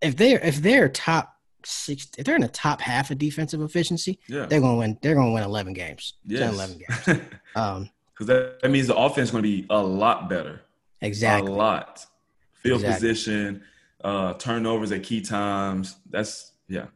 if 0.00 0.16
they're 0.16 0.40
if 0.40 0.56
they're 0.56 0.88
top 0.88 1.34
six, 1.64 2.08
if 2.18 2.24
they're 2.24 2.36
in 2.36 2.42
the 2.42 2.48
top 2.48 2.80
half 2.80 3.10
of 3.10 3.18
defensive 3.18 3.60
efficiency, 3.60 4.18
yeah. 4.28 4.46
they're 4.46 4.60
gonna 4.60 4.76
win. 4.76 4.98
They're 5.02 5.14
gonna 5.14 5.32
win 5.32 5.42
eleven 5.42 5.72
games. 5.72 6.14
Yes. 6.24 6.40
10, 6.40 6.54
eleven 6.54 6.78
games. 6.78 7.20
um, 7.56 7.90
because 8.14 8.28
that, 8.28 8.60
that, 8.62 8.70
means 8.70 8.86
the 8.86 8.96
offense 8.96 9.28
is 9.28 9.32
going 9.32 9.42
to 9.42 9.48
be 9.48 9.66
a 9.70 9.82
lot 9.82 10.28
better. 10.28 10.60
Exactly. 11.00 11.50
A 11.50 11.54
lot. 11.54 12.06
Field 12.52 12.80
exactly. 12.80 13.08
position, 13.08 13.62
uh, 14.02 14.34
turnovers 14.34 14.92
at 14.92 15.02
key 15.02 15.20
times. 15.20 15.96
That's 16.08 16.52
yeah. 16.68 16.86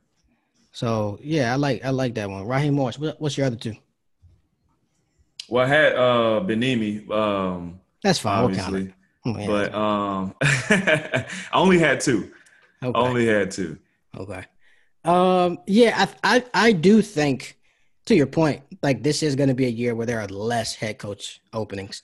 So 0.73 1.19
yeah, 1.23 1.53
I 1.53 1.57
like 1.57 1.85
I 1.85 1.91
like 1.91 2.15
that 2.15 2.31
one. 2.31 2.47
Raheem 2.47 2.75
Morris. 2.75 2.99
What, 2.99 3.21
what's 3.21 3.37
your 3.37 3.47
other 3.47 3.57
two? 3.57 3.75
Well, 5.49 5.65
I 5.65 5.69
had 5.69 5.95
uh 5.95 6.41
Bieniemy. 6.47 7.11
Um, 7.11 7.81
That's 8.03 8.19
fine. 8.19 8.45
Obviously, 8.45 8.95
we'll 9.25 9.47
but 9.47 9.75
um, 9.75 10.35
I 10.43 11.27
only 11.53 11.79
had 11.79 12.01
two. 12.01 12.31
Okay. 12.83 12.99
I 12.99 13.03
only 13.03 13.27
had 13.27 13.51
two. 13.51 13.79
Okay. 14.17 14.45
Um. 15.05 15.59
Yeah. 15.67 16.07
I. 16.23 16.37
I. 16.37 16.45
I 16.55 16.73
do 16.73 17.03
think, 17.03 17.58
to 18.09 18.17
your 18.17 18.27
point, 18.27 18.63
like 18.83 19.03
this 19.03 19.23
is 19.23 19.37
going 19.37 19.49
to 19.49 19.55
be 19.55 19.67
a 19.67 19.71
year 19.71 19.95
where 19.95 20.07
there 20.07 20.21
are 20.21 20.29
less 20.29 20.75
head 20.75 20.99
coach 20.99 21.41
openings, 21.53 22.03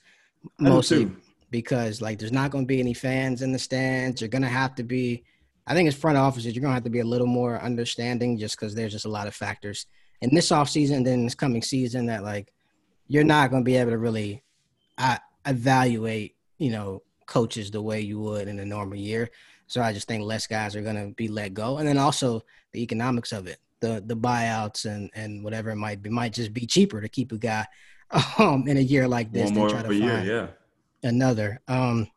mostly 0.59 1.11
because 1.51 2.01
like 2.01 2.19
there's 2.19 2.31
not 2.31 2.51
going 2.51 2.63
to 2.63 2.67
be 2.67 2.79
any 2.79 2.93
fans 2.93 3.41
in 3.41 3.51
the 3.51 3.59
stands. 3.59 4.21
You're 4.21 4.27
going 4.29 4.41
to 4.41 4.47
have 4.47 4.75
to 4.75 4.83
be. 4.83 5.23
I 5.67 5.73
think 5.73 5.87
as 5.87 5.95
front 5.95 6.17
offices, 6.17 6.55
you're 6.55 6.61
going 6.61 6.71
to 6.71 6.75
have 6.75 6.83
to 6.83 6.91
be 6.91 6.99
a 6.99 7.05
little 7.05 7.27
more 7.27 7.59
understanding, 7.59 8.37
just 8.37 8.55
because 8.57 8.75
there's 8.75 8.91
just 8.91 9.05
a 9.05 9.09
lot 9.09 9.27
of 9.27 9.35
factors 9.35 9.87
in 10.21 10.33
this 10.33 10.51
off 10.51 10.69
season, 10.69 11.03
then 11.03 11.23
this 11.23 11.35
coming 11.35 11.61
season 11.61 12.05
that 12.05 12.23
like 12.23 12.53
you're 13.07 13.23
not 13.23 13.49
going 13.49 13.63
to 13.63 13.65
be 13.65 13.75
able 13.75 13.91
to 13.91 13.97
really 13.97 14.43
uh, 14.97 15.17
evaluate, 15.45 16.35
you 16.57 16.69
know, 16.69 17.01
coaches 17.25 17.71
the 17.71 17.81
way 17.81 18.01
you 18.01 18.19
would 18.19 18.47
in 18.47 18.59
a 18.59 18.65
normal 18.65 18.97
year. 18.97 19.31
So 19.67 19.81
I 19.81 19.91
just 19.91 20.07
think 20.07 20.23
less 20.23 20.45
guys 20.45 20.75
are 20.75 20.81
going 20.81 20.95
to 20.95 21.15
be 21.15 21.27
let 21.27 21.55
go, 21.55 21.77
and 21.77 21.87
then 21.87 21.97
also 21.97 22.43
the 22.73 22.83
economics 22.83 23.31
of 23.31 23.47
it, 23.47 23.57
the 23.85 24.03
the 24.05 24.15
buyouts 24.15 24.85
and 24.85 25.09
and 25.13 25.43
whatever 25.43 25.69
it 25.69 25.75
might 25.75 26.01
be, 26.01 26.09
might 26.09 26.33
just 26.33 26.53
be 26.53 26.65
cheaper 26.65 27.01
to 27.01 27.09
keep 27.09 27.31
a 27.31 27.37
guy 27.37 27.65
um, 28.39 28.67
in 28.67 28.77
a 28.77 28.81
year 28.81 29.07
like 29.07 29.31
this 29.31 29.51
One 29.51 29.53
than 29.53 29.69
try 29.69 29.81
to 29.81 29.87
find 29.87 30.03
year, 30.03 30.23
yeah. 31.03 31.09
another. 31.09 31.61
Um, 31.67 32.07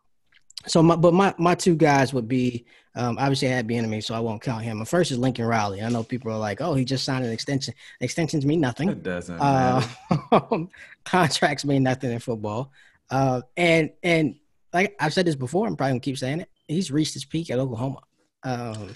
so 0.67 0.83
my 0.83 0.97
but 0.97 1.15
my 1.15 1.35
my 1.39 1.55
two 1.55 1.77
guys 1.77 2.13
would 2.15 2.29
be 2.29 2.65
um, 2.95 3.17
obviously 3.19 3.49
I 3.49 3.53
had 3.53 3.69
Bieniemy, 3.69 4.03
so 4.03 4.15
I 4.15 4.21
won't 4.21 4.43
count 4.43 4.65
him. 4.65 4.79
My 4.79 4.85
first 4.85 5.13
is 5.13 5.19
Lincoln 5.19 5.45
Riley. 5.45 5.83
I 5.83 5.89
know 5.89 6.03
people 6.03 6.33
are 6.33 6.39
like, 6.39 6.61
"Oh, 6.61 6.75
he 6.75 6.85
just 6.85 7.05
signed 7.05 7.25
an 7.25 7.33
extension." 7.33 7.75
Extensions 8.01 8.45
mean 8.45 8.61
nothing. 8.61 8.89
It 8.89 9.03
doesn't. 9.03 9.39
Uh, 9.41 9.87
contracts 11.05 11.65
mean 11.65 11.83
nothing 11.83 12.11
in 12.11 12.19
football. 12.19 12.73
Uh, 13.11 13.43
and 13.57 13.91
and 14.03 14.37
like 14.73 14.97
I've 14.99 15.13
said 15.13 15.27
this 15.27 15.37
before, 15.37 15.67
I'm 15.67 15.77
probably 15.77 15.93
gonna 15.93 16.01
keep 16.01 16.19
saying 16.19 16.41
it. 16.41 16.51
He's 16.67 16.91
reached 16.91 17.15
his 17.15 17.25
peak 17.25 17.51
at 17.51 17.59
Oklahoma. 17.59 18.01
Um, 18.43 18.91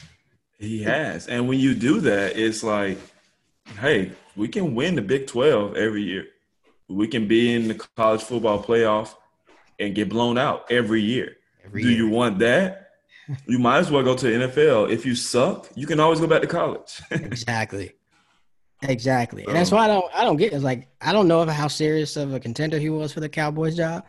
he 0.62 0.82
has, 0.82 1.26
and 1.26 1.48
when 1.48 1.58
you 1.58 1.74
do 1.74 2.00
that, 2.00 2.36
it's 2.36 2.62
like, 2.62 2.98
hey, 3.80 4.12
we 4.36 4.48
can 4.48 4.74
win 4.74 4.94
the 4.94 5.02
Big 5.02 5.26
Twelve 5.26 5.76
every 5.76 6.02
year. 6.02 6.26
We 6.88 7.08
can 7.08 7.26
be 7.26 7.54
in 7.54 7.68
the 7.68 7.74
college 7.96 8.22
football 8.22 8.62
playoff 8.62 9.14
and 9.78 9.94
get 9.94 10.08
blown 10.08 10.38
out 10.38 10.70
every 10.70 11.02
year. 11.02 11.36
Every 11.64 11.82
do 11.82 11.88
year. 11.88 11.98
you 11.98 12.08
want 12.08 12.38
that? 12.40 12.82
you 13.46 13.58
might 13.58 13.78
as 13.78 13.90
well 13.90 14.02
go 14.02 14.16
to 14.16 14.26
the 14.26 14.46
NFL. 14.46 14.90
If 14.90 15.06
you 15.06 15.14
suck, 15.14 15.68
you 15.74 15.86
can 15.86 16.00
always 16.00 16.20
go 16.20 16.26
back 16.26 16.42
to 16.42 16.46
college. 16.46 17.00
exactly. 17.10 17.92
Exactly. 18.82 19.44
And 19.44 19.54
that's 19.54 19.70
why 19.70 19.84
I 19.84 19.86
don't 19.86 20.04
I 20.14 20.24
don't 20.24 20.36
get 20.36 20.52
it's 20.52 20.64
like 20.64 20.88
I 21.00 21.12
don't 21.12 21.28
know 21.28 21.46
how 21.46 21.68
serious 21.68 22.16
of 22.16 22.34
a 22.34 22.40
contender 22.40 22.78
he 22.78 22.90
was 22.90 23.12
for 23.12 23.20
the 23.20 23.28
Cowboys 23.28 23.76
job. 23.76 24.04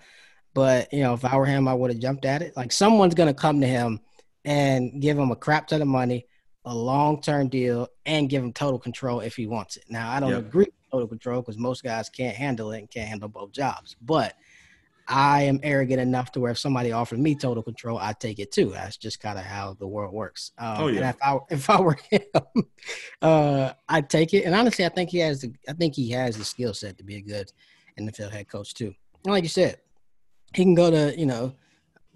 But 0.54 0.92
you 0.92 1.04
know, 1.04 1.14
if 1.14 1.24
I 1.26 1.36
were 1.36 1.46
him, 1.46 1.68
I 1.68 1.74
would 1.74 1.92
have 1.92 2.00
jumped 2.00 2.26
at 2.26 2.42
it. 2.42 2.58
Like 2.58 2.72
someone's 2.72 3.14
gonna 3.14 3.34
come 3.34 3.62
to 3.62 3.68
him 3.68 4.00
and 4.46 5.00
give 5.00 5.18
him 5.18 5.32
a 5.32 5.36
crap 5.36 5.68
ton 5.68 5.82
of 5.82 5.88
money, 5.88 6.26
a 6.66 6.74
long 6.74 7.22
term 7.22 7.48
deal, 7.50 7.88
and 8.06 8.30
give 8.30 8.44
him 8.44 8.54
total 8.54 8.80
control 8.80 9.20
if 9.20 9.36
he 9.36 9.48
wants 9.48 9.78
it. 9.78 9.86
Now 9.90 10.12
I 10.12 10.20
don't 10.20 10.32
yep. 10.32 10.40
agree 10.40 10.66
with 10.66 10.92
total 10.92 11.08
control 11.08 11.42
because 11.42 11.58
most 11.58 11.84
guys 11.84 12.10
can't 12.10 12.36
handle 12.36 12.72
it 12.72 12.80
and 12.80 12.90
can't 12.90 13.10
handle 13.10 13.30
both 13.30 13.52
jobs. 13.52 13.96
But 14.02 14.36
I 15.08 15.44
am 15.44 15.60
arrogant 15.64 16.00
enough 16.00 16.32
to 16.32 16.40
where 16.40 16.52
if 16.52 16.58
somebody 16.58 16.92
offered 16.92 17.20
me 17.20 17.36
total 17.36 17.62
control, 17.62 17.98
I'd 17.98 18.20
take 18.20 18.40
it 18.40 18.52
too. 18.52 18.70
That's 18.70 18.96
just 18.96 19.20
kind 19.20 19.38
of 19.38 19.44
how 19.44 19.74
the 19.74 19.88
world 19.88 20.14
works. 20.14 20.52
Um, 20.58 20.76
oh, 20.80 20.88
yeah. 20.88 21.02
And 21.02 21.10
if 21.10 21.16
I 21.22 21.38
if 21.50 21.70
I 21.70 21.82
were 21.82 21.98
him, 22.10 22.22
uh, 23.22 23.74
I'd 23.90 24.10
take 24.10 24.34
it. 24.34 24.46
And 24.46 24.56
honestly, 24.56 24.86
I 24.86 24.90
think 24.90 25.10
he 25.10 25.20
has 25.20 25.42
the 25.42 25.54
I 25.68 25.74
think 25.74 25.96
he 25.96 26.10
has 26.12 26.38
the 26.38 26.46
skill 26.46 26.74
set 26.74 26.98
to 26.98 27.04
be 27.04 27.18
a 27.18 27.22
good 27.22 27.52
NFL 28.00 28.32
head 28.32 28.48
coach 28.48 28.74
too. 28.74 28.94
And 29.26 29.34
like 29.34 29.44
you 29.44 29.50
said, 29.50 29.78
he 30.54 30.64
can 30.64 30.76
go 30.76 30.90
to 30.90 31.18
you 31.20 31.26
know 31.26 31.54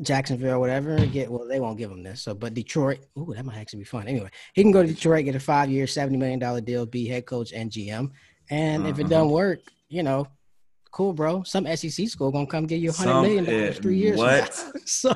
Jacksonville 0.01 0.55
or 0.55 0.59
whatever. 0.59 1.03
Get 1.05 1.29
well, 1.29 1.47
they 1.47 1.59
won't 1.59 1.77
give 1.77 1.91
him 1.91 2.03
this. 2.03 2.21
So, 2.21 2.33
but 2.33 2.53
Detroit, 2.53 2.99
ooh, 3.17 3.33
that 3.35 3.45
might 3.45 3.57
actually 3.57 3.79
be 3.79 3.85
fun. 3.85 4.07
Anyway, 4.07 4.29
he 4.53 4.61
can 4.61 4.71
go 4.71 4.81
to 4.81 4.87
Detroit, 4.87 5.25
get 5.25 5.35
a 5.35 5.39
five 5.39 5.69
year, 5.69 5.87
seventy 5.87 6.17
million 6.17 6.39
dollar 6.39 6.61
deal, 6.61 6.85
be 6.85 7.07
head 7.07 7.25
coach 7.25 7.53
and 7.53 7.71
GM. 7.71 8.11
And 8.49 8.83
uh-huh. 8.83 8.89
if 8.89 8.99
it 8.99 9.03
uh-huh. 9.03 9.09
doesn't 9.09 9.31
work, 9.31 9.59
you 9.89 10.03
know, 10.03 10.27
cool, 10.91 11.13
bro. 11.13 11.43
Some 11.43 11.65
SEC 11.75 12.07
school 12.07 12.31
gonna 12.31 12.47
come 12.47 12.65
get 12.65 12.79
you 12.79 12.89
a 12.89 12.93
hundred 12.93 13.21
million 13.21 13.45
dollars 13.45 13.79
three 13.79 13.97
years. 13.97 14.17
What? 14.17 14.53
so. 14.85 15.13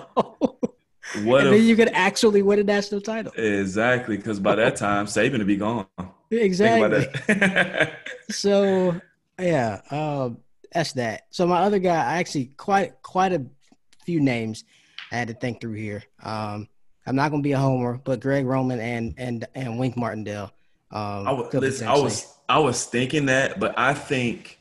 What 1.23 1.45
and 1.45 1.53
then 1.53 1.63
you 1.63 1.75
could 1.75 1.89
actually 1.89 2.41
win 2.41 2.59
a 2.59 2.63
national 2.63 3.01
title. 3.01 3.33
Exactly, 3.35 4.15
because 4.15 4.39
by 4.39 4.55
that 4.55 4.77
time, 4.77 5.07
Saban 5.07 5.39
to 5.39 5.45
be 5.45 5.57
gone. 5.57 5.85
Exactly. 6.29 7.05
so 8.29 8.95
yeah, 9.37 9.81
um, 9.91 10.37
that's 10.71 10.93
that. 10.93 11.23
So 11.31 11.45
my 11.47 11.61
other 11.61 11.79
guy, 11.79 11.95
I 11.95 12.19
actually 12.19 12.45
quite 12.55 13.01
quite 13.01 13.33
a 13.33 13.45
few 14.11 14.19
names 14.19 14.65
I 15.11 15.15
had 15.15 15.29
to 15.29 15.33
think 15.33 15.61
through 15.61 15.73
here. 15.73 16.03
Um, 16.21 16.67
I'm 17.07 17.15
not 17.15 17.31
gonna 17.31 17.41
be 17.41 17.53
a 17.53 17.57
homer, 17.57 17.99
but 18.03 18.19
Greg 18.19 18.45
Roman 18.45 18.79
and 18.79 19.13
and 19.17 19.47
and 19.55 19.79
Wink 19.79 19.95
Martindale. 19.95 20.51
Um, 20.91 21.27
I 21.27 21.31
was, 21.31 21.53
listen, 21.53 21.87
I 21.87 21.97
was 21.97 22.33
I 22.49 22.59
was 22.59 22.85
thinking 22.85 23.27
that, 23.27 23.59
but 23.59 23.73
I 23.79 23.93
think 23.93 24.59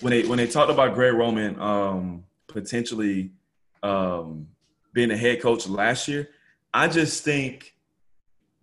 when 0.00 0.12
they 0.12 0.26
when 0.26 0.38
they 0.38 0.46
talked 0.46 0.70
about 0.70 0.94
Greg 0.94 1.12
Roman 1.12 1.60
um, 1.60 2.24
potentially 2.48 3.32
um, 3.82 4.48
being 4.94 5.10
a 5.10 5.16
head 5.16 5.42
coach 5.42 5.68
last 5.68 6.08
year, 6.08 6.30
I 6.72 6.88
just 6.88 7.24
think 7.24 7.74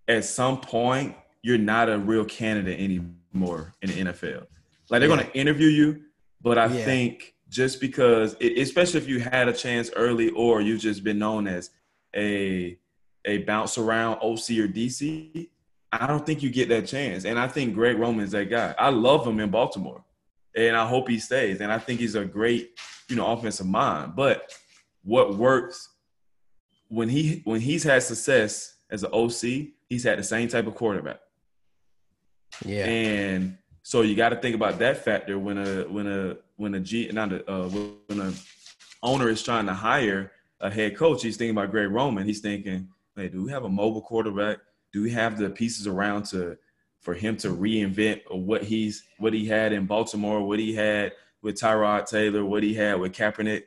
at 0.07 0.25
some 0.25 0.59
point 0.59 1.15
you're 1.43 1.59
not 1.59 1.87
a 1.87 1.99
real 1.99 2.25
candidate 2.25 2.79
anymore 2.79 3.73
in 3.83 3.89
the 3.89 4.11
NFL. 4.11 4.47
Like 4.89 5.01
they're 5.01 5.09
yeah. 5.09 5.15
going 5.15 5.27
to 5.27 5.37
interview 5.37 5.67
you, 5.67 6.01
but 6.41 6.57
I 6.57 6.65
yeah. 6.65 6.83
think 6.83 7.35
just 7.49 7.81
because, 7.81 8.35
it, 8.39 8.57
especially 8.59 8.99
if 8.99 9.07
you 9.07 9.19
had 9.19 9.47
a 9.47 9.53
chance 9.53 9.89
early 9.95 10.29
or 10.29 10.61
you've 10.61 10.81
just 10.81 11.03
been 11.03 11.19
known 11.19 11.47
as 11.47 11.71
a 12.15 12.77
a 13.25 13.39
bounce 13.39 13.77
around 13.77 14.15
OC 14.15 14.51
or 14.51 14.67
DC, 14.67 15.49
I 15.91 16.07
don't 16.07 16.25
think 16.25 16.41
you 16.41 16.49
get 16.49 16.69
that 16.69 16.87
chance. 16.87 17.25
And 17.25 17.37
I 17.37 17.47
think 17.47 17.73
Greg 17.73 17.97
Roman 17.97 18.23
is 18.23 18.31
that 18.31 18.49
guy. 18.49 18.73
I 18.77 18.89
love 18.89 19.27
him 19.27 19.39
in 19.39 19.49
Baltimore, 19.49 20.03
and 20.55 20.75
I 20.75 20.87
hope 20.87 21.09
he 21.09 21.19
stays. 21.19 21.61
And 21.61 21.71
I 21.71 21.79
think 21.79 21.99
he's 21.99 22.15
a 22.15 22.23
great, 22.23 22.79
you 23.09 23.15
know, 23.15 23.27
offensive 23.27 23.67
mind. 23.67 24.15
But 24.15 24.53
what 25.03 25.35
works 25.35 25.89
when 26.89 27.09
he 27.09 27.41
when 27.45 27.61
he's 27.61 27.83
had 27.83 28.03
success 28.03 28.75
as 28.91 29.03
an 29.03 29.11
OC, 29.11 29.69
he's 29.89 30.03
had 30.03 30.19
the 30.19 30.23
same 30.23 30.47
type 30.47 30.67
of 30.67 30.75
quarterback. 30.75 31.19
Yeah, 32.65 32.85
and 32.85 33.57
so 33.89 34.03
you 34.03 34.15
got 34.15 34.29
to 34.29 34.35
think 34.35 34.53
about 34.53 34.77
that 34.77 35.03
factor 35.03 35.39
when 35.39 35.57
a 35.57 35.81
when 35.85 36.05
a 36.05 36.37
when 36.57 36.75
a 36.75 36.79
G 36.79 37.09
not 37.11 37.33
a 37.33 37.51
uh, 37.51 37.67
when 37.69 38.19
a 38.19 38.31
owner 39.01 39.29
is 39.29 39.41
trying 39.41 39.65
to 39.65 39.73
hire 39.73 40.31
a 40.61 40.69
head 40.69 40.95
coach. 40.95 41.23
He's 41.23 41.37
thinking 41.37 41.57
about 41.57 41.71
Greg 41.71 41.89
Roman. 41.89 42.23
He's 42.23 42.39
thinking, 42.39 42.87
hey, 43.15 43.29
do 43.29 43.43
we 43.43 43.51
have 43.51 43.63
a 43.63 43.69
mobile 43.69 44.03
quarterback? 44.03 44.59
Do 44.93 45.01
we 45.01 45.09
have 45.09 45.39
the 45.39 45.49
pieces 45.49 45.87
around 45.87 46.25
to 46.25 46.55
for 46.99 47.15
him 47.15 47.35
to 47.37 47.47
reinvent 47.47 48.21
what 48.29 48.63
he's 48.63 49.05
what 49.17 49.33
he 49.33 49.47
had 49.47 49.73
in 49.73 49.87
Baltimore, 49.87 50.43
what 50.43 50.59
he 50.59 50.75
had 50.75 51.13
with 51.41 51.55
Tyrod 51.59 52.07
Taylor, 52.07 52.45
what 52.45 52.61
he 52.61 52.75
had 52.75 52.99
with 52.99 53.13
Kaepernick? 53.13 53.63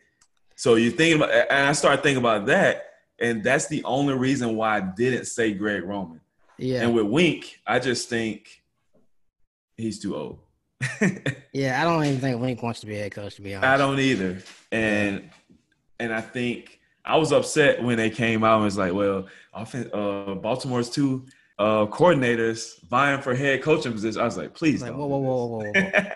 So 0.54 0.76
you're 0.76 0.92
thinking 0.92 1.20
about, 1.20 1.32
and 1.50 1.66
I 1.66 1.72
started 1.72 2.04
thinking 2.04 2.22
about 2.22 2.46
that, 2.46 2.90
and 3.18 3.42
that's 3.42 3.66
the 3.66 3.82
only 3.82 4.14
reason 4.14 4.54
why 4.54 4.76
I 4.76 4.80
didn't 4.82 5.24
say 5.24 5.52
Greg 5.52 5.82
Roman. 5.82 6.20
Yeah. 6.58 6.82
And 6.82 6.94
with 6.94 7.06
Wink, 7.06 7.58
I 7.66 7.80
just 7.80 8.08
think 8.08 8.61
he's 9.76 9.98
too 9.98 10.16
old. 10.16 10.38
yeah, 11.52 11.80
I 11.80 11.84
don't 11.84 12.04
even 12.04 12.20
think 12.20 12.40
Wink 12.40 12.62
wants 12.62 12.80
to 12.80 12.86
be 12.86 12.96
a 12.96 13.02
head 13.02 13.12
coach. 13.12 13.36
To 13.36 13.42
be 13.42 13.54
honest, 13.54 13.68
I 13.68 13.76
don't 13.76 13.98
either. 13.98 14.38
And 14.70 15.30
and 16.00 16.12
I 16.12 16.20
think 16.20 16.80
I 17.04 17.16
was 17.16 17.32
upset 17.32 17.82
when 17.82 17.96
they 17.96 18.10
came 18.10 18.44
out 18.44 18.56
and 18.56 18.64
was 18.64 18.78
like, 18.78 18.92
well, 18.92 19.26
often 19.52 19.90
uh, 19.92 20.34
Baltimore's 20.34 20.90
two 20.90 21.26
uh, 21.58 21.86
coordinators 21.86 22.82
vying 22.88 23.20
for 23.20 23.34
head 23.34 23.62
coaching 23.62 23.92
position. 23.92 24.20
I 24.20 24.24
was 24.24 24.36
like, 24.36 24.54
please, 24.54 24.82
like, 24.82 24.92
whoa, 24.92 25.06
whoa, 25.06 25.18
whoa, 25.18 25.46
whoa, 25.46 25.72
whoa. 25.72 26.12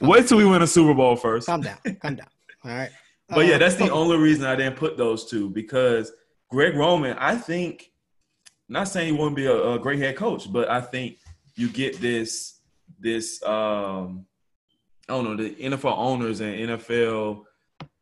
Wait 0.08 0.26
till 0.26 0.38
we 0.38 0.44
win 0.44 0.62
a 0.62 0.66
Super 0.66 0.94
Bowl 0.94 1.16
first. 1.16 1.46
Calm 1.46 1.60
down, 1.60 1.78
calm 2.00 2.16
down. 2.16 2.28
All 2.64 2.70
right. 2.70 2.90
But 3.28 3.38
uh, 3.38 3.42
yeah, 3.42 3.58
that's 3.58 3.74
the 3.74 3.90
only 3.90 4.16
reason 4.18 4.44
I 4.44 4.54
didn't 4.54 4.76
put 4.76 4.96
those 4.96 5.28
two 5.28 5.50
because 5.50 6.12
Greg 6.48 6.76
Roman, 6.76 7.16
I 7.18 7.34
think, 7.34 7.90
not 8.68 8.86
saying 8.86 9.12
he 9.14 9.18
wouldn't 9.18 9.34
be 9.34 9.46
a, 9.46 9.72
a 9.72 9.78
great 9.80 9.98
head 9.98 10.14
coach, 10.14 10.52
but 10.52 10.70
I 10.70 10.80
think 10.80 11.16
you 11.56 11.68
get 11.68 12.00
this 12.00 12.55
this 13.00 13.42
um 13.42 14.26
I 15.08 15.12
don't 15.12 15.24
know, 15.24 15.36
the 15.36 15.54
NFL 15.54 15.96
owners 15.96 16.40
and 16.40 16.70
NFL, 16.70 17.44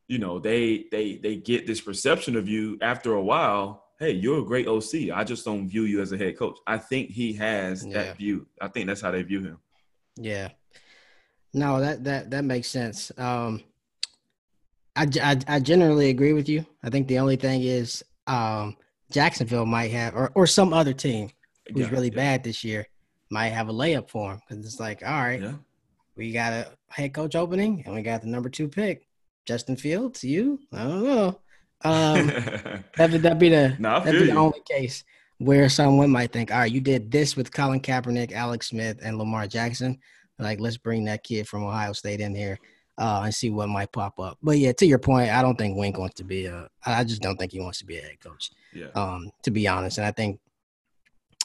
you 0.08 0.18
know, 0.18 0.38
they 0.38 0.86
they 0.90 1.16
they 1.16 1.36
get 1.36 1.66
this 1.66 1.80
perception 1.80 2.36
of 2.36 2.48
you 2.48 2.78
after 2.80 3.14
a 3.14 3.22
while. 3.22 3.84
Hey, 3.98 4.12
you're 4.12 4.40
a 4.40 4.44
great 4.44 4.66
OC. 4.66 5.10
I 5.14 5.22
just 5.22 5.44
don't 5.44 5.68
view 5.68 5.82
you 5.82 6.00
as 6.00 6.12
a 6.12 6.18
head 6.18 6.38
coach. 6.38 6.58
I 6.66 6.78
think 6.78 7.10
he 7.10 7.32
has 7.34 7.84
yeah. 7.84 8.04
that 8.04 8.16
view. 8.16 8.46
I 8.60 8.68
think 8.68 8.86
that's 8.86 9.00
how 9.00 9.10
they 9.10 9.22
view 9.22 9.40
him. 9.42 9.58
Yeah. 10.16 10.48
No, 11.52 11.80
that 11.80 12.04
that 12.04 12.30
that 12.30 12.44
makes 12.44 12.68
sense. 12.68 13.12
Um, 13.18 13.62
I, 14.96 15.06
I, 15.22 15.38
I 15.48 15.60
generally 15.60 16.08
agree 16.10 16.32
with 16.32 16.48
you. 16.48 16.64
I 16.82 16.90
think 16.90 17.08
the 17.08 17.18
only 17.18 17.36
thing 17.36 17.62
is 17.62 18.02
um, 18.26 18.76
Jacksonville 19.12 19.66
might 19.66 19.90
have, 19.90 20.16
or 20.16 20.32
or 20.34 20.46
some 20.46 20.72
other 20.72 20.92
team 20.92 21.30
who's 21.72 21.86
yeah, 21.86 21.90
really 21.90 22.08
yeah. 22.10 22.16
bad 22.16 22.44
this 22.44 22.64
year 22.64 22.86
might 23.34 23.48
have 23.48 23.68
a 23.68 23.72
layup 23.72 24.08
for 24.08 24.30
him 24.30 24.40
because 24.48 24.64
it's 24.64 24.78
like, 24.78 25.02
all 25.04 25.20
right, 25.20 25.42
yeah. 25.42 25.54
we 26.14 26.30
got 26.30 26.52
a 26.52 26.68
head 26.88 27.12
coach 27.12 27.34
opening 27.34 27.82
and 27.84 27.92
we 27.92 28.00
got 28.00 28.22
the 28.22 28.28
number 28.28 28.48
two 28.48 28.68
pick, 28.68 29.08
Justin 29.44 29.76
Fields. 29.76 30.22
You, 30.22 30.60
I 30.72 30.84
don't 30.84 31.02
know. 31.02 31.40
Um, 31.82 32.26
that 32.96 33.10
would 33.10 33.22
that 33.22 33.40
be 33.40 33.48
the 33.48 33.76
no, 33.80 33.98
that'd 33.98 34.20
be 34.20 34.30
the 34.30 34.36
only 34.36 34.60
case 34.70 35.02
where 35.38 35.68
someone 35.68 36.10
might 36.10 36.32
think, 36.32 36.52
all 36.52 36.60
right, 36.60 36.70
you 36.70 36.80
did 36.80 37.10
this 37.10 37.36
with 37.36 37.52
Colin 37.52 37.80
Kaepernick, 37.80 38.30
Alex 38.30 38.68
Smith, 38.68 39.00
and 39.02 39.18
Lamar 39.18 39.48
Jackson. 39.48 39.98
Like, 40.38 40.60
let's 40.60 40.76
bring 40.76 41.04
that 41.06 41.24
kid 41.24 41.48
from 41.48 41.64
Ohio 41.64 41.92
State 41.92 42.20
in 42.20 42.36
here 42.36 42.56
uh, 42.98 43.22
and 43.24 43.34
see 43.34 43.50
what 43.50 43.68
might 43.68 43.90
pop 43.90 44.20
up. 44.20 44.38
But 44.44 44.58
yeah, 44.58 44.70
to 44.74 44.86
your 44.86 45.00
point, 45.00 45.30
I 45.30 45.42
don't 45.42 45.58
think 45.58 45.76
Wink 45.76 45.98
wants 45.98 46.14
to 46.16 46.24
be 46.24 46.46
a. 46.46 46.68
I 46.86 47.02
just 47.02 47.20
don't 47.20 47.36
think 47.36 47.50
he 47.50 47.60
wants 47.60 47.80
to 47.80 47.84
be 47.84 47.98
a 47.98 48.02
head 48.02 48.20
coach. 48.20 48.52
Yeah. 48.72 48.90
Um, 48.94 49.32
to 49.42 49.50
be 49.50 49.66
honest, 49.66 49.98
and 49.98 50.06
I 50.06 50.12
think, 50.12 50.38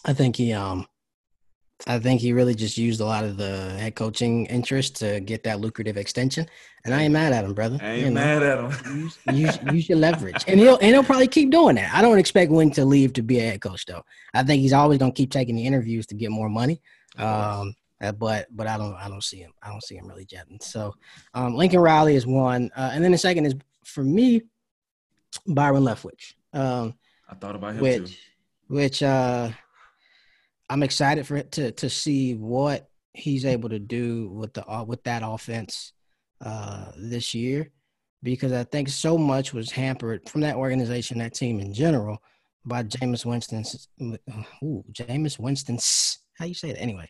I 0.06 0.14
think 0.14 0.36
he 0.36 0.54
um 0.54 0.86
I 1.88 1.98
think 1.98 2.20
he 2.20 2.34
really 2.34 2.56
just 2.56 2.78
used 2.78 3.00
a 3.00 3.06
lot 3.06 3.24
of 3.24 3.38
the 3.38 3.70
head 3.72 3.96
coaching 3.96 4.46
interest 4.48 4.98
to 4.98 5.22
get 5.22 5.44
that 5.44 5.62
lucrative 5.62 5.96
extension, 5.98 6.46
and 6.84 6.94
I 6.94 7.04
ain't 7.04 7.14
mad 7.14 7.32
at 7.32 7.46
him, 7.46 7.54
brother. 7.54 7.78
I 7.82 7.92
ain't 7.92 8.00
you 8.00 8.10
know, 8.10 8.16
mad 8.16 8.44
at 8.44 8.60
him. 8.60 9.00
use, 9.00 9.18
use, 9.32 9.60
use, 9.74 9.90
your 9.90 9.98
leverage, 9.98 10.44
and 10.48 10.60
he'll 10.60 10.76
and 10.76 10.88
he'll 10.88 11.04
probably 11.04 11.28
keep 11.28 11.52
doing 11.52 11.76
that. 11.76 11.94
I 11.94 12.02
don't 12.02 12.20
expect 12.20 12.52
Wink 12.52 12.74
to 12.76 12.86
leave 12.86 13.14
to 13.14 13.22
be 13.22 13.40
a 13.40 13.44
head 13.44 13.62
coach, 13.62 13.86
though. 13.86 14.04
I 14.34 14.44
think 14.44 14.62
he's 14.62 14.74
always 14.74 15.00
gonna 15.00 15.14
keep 15.14 15.32
taking 15.32 15.56
the 15.56 15.66
interviews 15.66 16.06
to 16.08 16.16
get 16.16 16.32
more 16.32 16.50
money. 16.50 16.82
Um, 17.18 17.76
uh, 18.02 18.12
but 18.12 18.48
but 18.52 18.68
I 18.68 18.78
don't 18.78 18.96
I 18.96 19.08
don't 19.08 19.24
see 19.24 19.38
him. 19.38 19.54
I 19.62 19.70
don't 19.70 19.84
see 19.84 19.96
him 19.96 20.08
really 20.08 20.26
jetting. 20.26 20.60
So 20.62 20.94
um, 21.34 21.56
Lincoln 21.56 21.80
Riley 21.80 22.16
is 22.16 22.28
one, 22.28 22.72
uh, 22.76 22.92
and 22.94 23.04
then 23.04 23.12
the 23.12 23.18
second 23.18 23.46
is 23.46 23.56
for 23.84 24.04
me, 24.04 24.42
Byron 25.48 25.84
Leftwich. 25.84 26.34
Um, 26.54 26.96
I 27.30 27.36
thought 27.36 27.56
about 27.56 27.76
him 27.76 27.82
which, 27.82 28.12
too. 28.12 28.16
Which 28.68 29.04
uh, 29.04 29.50
I'm 30.70 30.84
excited 30.84 31.26
for 31.26 31.36
it 31.36 31.52
to 31.54 31.72
to 31.74 31.90
see 31.90 32.36
what 32.36 32.90
he's 33.14 33.46
able 33.46 33.70
to 33.70 33.80
do 33.80 34.30
with 34.30 34.54
the 34.54 34.68
uh, 34.68 34.84
with 34.84 35.04
that 35.04 35.24
offense 35.26 35.94
uh, 36.42 36.92
this 36.98 37.34
year, 37.34 37.72
because 38.24 38.52
I 38.52 38.64
think 38.64 38.90
so 38.90 39.18
much 39.18 39.54
was 39.54 39.72
hampered 39.72 40.30
from 40.30 40.42
that 40.42 40.56
organization, 40.56 41.18
that 41.20 41.34
team 41.34 41.60
in 41.60 41.74
general, 41.74 42.20
by 42.66 42.84
Jameis 42.84 43.26
Winston's. 43.26 43.88
Ooh, 44.64 44.84
Jameis 44.92 45.40
Winston's. 45.40 46.20
How 46.38 46.46
you 46.46 46.54
say 46.54 46.70
it 46.70 46.78
anyway? 46.80 47.10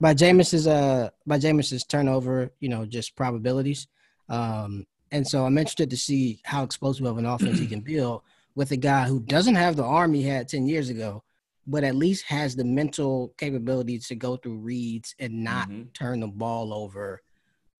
By 0.00 0.12
Jameis's 0.14 0.66
uh 0.66 1.10
by 1.26 1.38
Jameis's 1.38 1.84
turnover, 1.84 2.52
you 2.60 2.68
know, 2.68 2.84
just 2.84 3.16
probabilities. 3.16 3.86
Um, 4.28 4.84
and 5.12 5.26
so 5.26 5.46
I'm 5.46 5.56
interested 5.56 5.90
to 5.90 5.96
see 5.96 6.40
how 6.44 6.64
explosive 6.64 7.06
of 7.06 7.16
an 7.16 7.26
offense 7.26 7.60
he 7.60 7.68
can 7.68 7.80
build 7.80 8.22
with 8.56 8.72
a 8.72 8.76
guy 8.76 9.06
who 9.06 9.20
doesn't 9.20 9.54
have 9.54 9.76
the 9.76 9.84
arm 9.84 10.12
he 10.12 10.24
had 10.24 10.48
10 10.48 10.66
years 10.66 10.88
ago 10.88 11.22
but 11.66 11.84
at 11.84 11.96
least 11.96 12.24
has 12.26 12.54
the 12.54 12.64
mental 12.64 13.34
capability 13.38 13.98
to 13.98 14.14
go 14.14 14.36
through 14.36 14.58
reads 14.58 15.14
and 15.18 15.42
not 15.42 15.68
mm-hmm. 15.68 15.88
turn 15.92 16.20
the 16.20 16.28
ball 16.28 16.72
over 16.72 17.22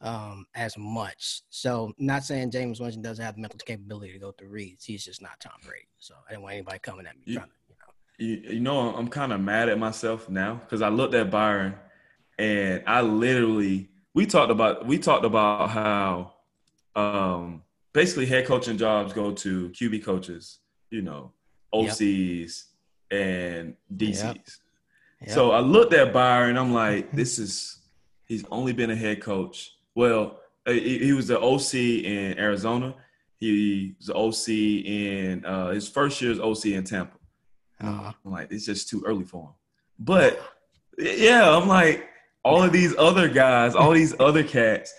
um, 0.00 0.46
as 0.54 0.76
much. 0.76 1.42
So, 1.50 1.92
not 1.98 2.24
saying 2.24 2.50
James 2.50 2.80
Winston 2.80 3.02
doesn't 3.02 3.24
have 3.24 3.36
the 3.36 3.40
mental 3.40 3.58
capability 3.64 4.12
to 4.12 4.18
go 4.18 4.32
through 4.32 4.48
reads. 4.48 4.84
He's 4.84 5.04
just 5.04 5.22
not 5.22 5.38
Tom 5.40 5.52
Brady. 5.64 5.86
So, 5.98 6.14
I 6.26 6.32
didn't 6.32 6.42
want 6.42 6.54
anybody 6.54 6.78
coming 6.80 7.06
at 7.06 7.16
me 7.16 7.22
you, 7.26 7.34
trying 7.36 7.46
to, 7.46 7.52
you 7.68 8.36
know. 8.36 8.44
You, 8.44 8.54
you 8.54 8.60
know, 8.60 8.94
I'm 8.94 9.08
kind 9.08 9.32
of 9.32 9.40
mad 9.40 9.68
at 9.68 9.78
myself 9.78 10.28
now 10.28 10.54
because 10.54 10.82
I 10.82 10.88
looked 10.88 11.14
at 11.14 11.30
Byron 11.30 11.74
and 12.38 12.82
I 12.86 13.00
literally 13.00 13.88
we 14.14 14.26
talked 14.26 14.50
about 14.50 14.86
we 14.86 14.98
talked 14.98 15.24
about 15.24 15.70
how 15.70 16.34
um, 16.94 17.62
basically 17.92 18.26
head 18.26 18.46
coaching 18.46 18.78
jobs 18.78 19.12
go 19.12 19.32
to 19.32 19.70
QB 19.70 20.04
coaches, 20.04 20.58
you 20.90 21.02
know, 21.02 21.32
OCs. 21.72 22.46
Yep 22.46 22.75
and 23.10 23.74
DCs. 23.94 24.24
Yep. 24.24 24.36
Yep. 25.22 25.30
So 25.30 25.52
I 25.52 25.60
looked 25.60 25.94
at 25.94 26.12
Byron. 26.12 26.50
And 26.50 26.58
I'm 26.58 26.72
like, 26.72 27.12
this 27.20 27.38
is 27.38 27.78
he's 28.26 28.44
only 28.50 28.72
been 28.72 28.90
a 28.90 28.96
head 28.96 29.20
coach. 29.22 29.76
Well, 29.94 30.40
uh, 30.66 30.72
he 30.72 31.12
was 31.12 31.28
the 31.28 31.40
OC 31.40 31.74
in 32.04 32.38
Arizona, 32.38 32.94
He 33.38 33.94
was 33.98 34.08
the 34.08 34.16
OC 34.16 34.48
in 34.48 35.44
uh, 35.44 35.70
his 35.70 35.88
first 35.88 36.20
year 36.20 36.32
as 36.32 36.40
OC 36.40 36.66
in 36.66 36.84
Tampa. 36.84 37.16
Uh, 37.80 38.12
I'm 38.24 38.32
like, 38.32 38.50
it's 38.50 38.66
just 38.66 38.88
too 38.88 39.02
early 39.06 39.24
for 39.24 39.44
him. 39.44 39.54
But 39.98 40.40
yeah, 40.98 41.48
I'm 41.48 41.68
like, 41.68 42.08
all 42.44 42.62
of 42.62 42.72
these 42.72 42.94
other 42.96 43.28
guys, 43.28 43.74
all 43.74 43.92
these 43.92 44.14
other 44.20 44.42
cats, 44.42 44.92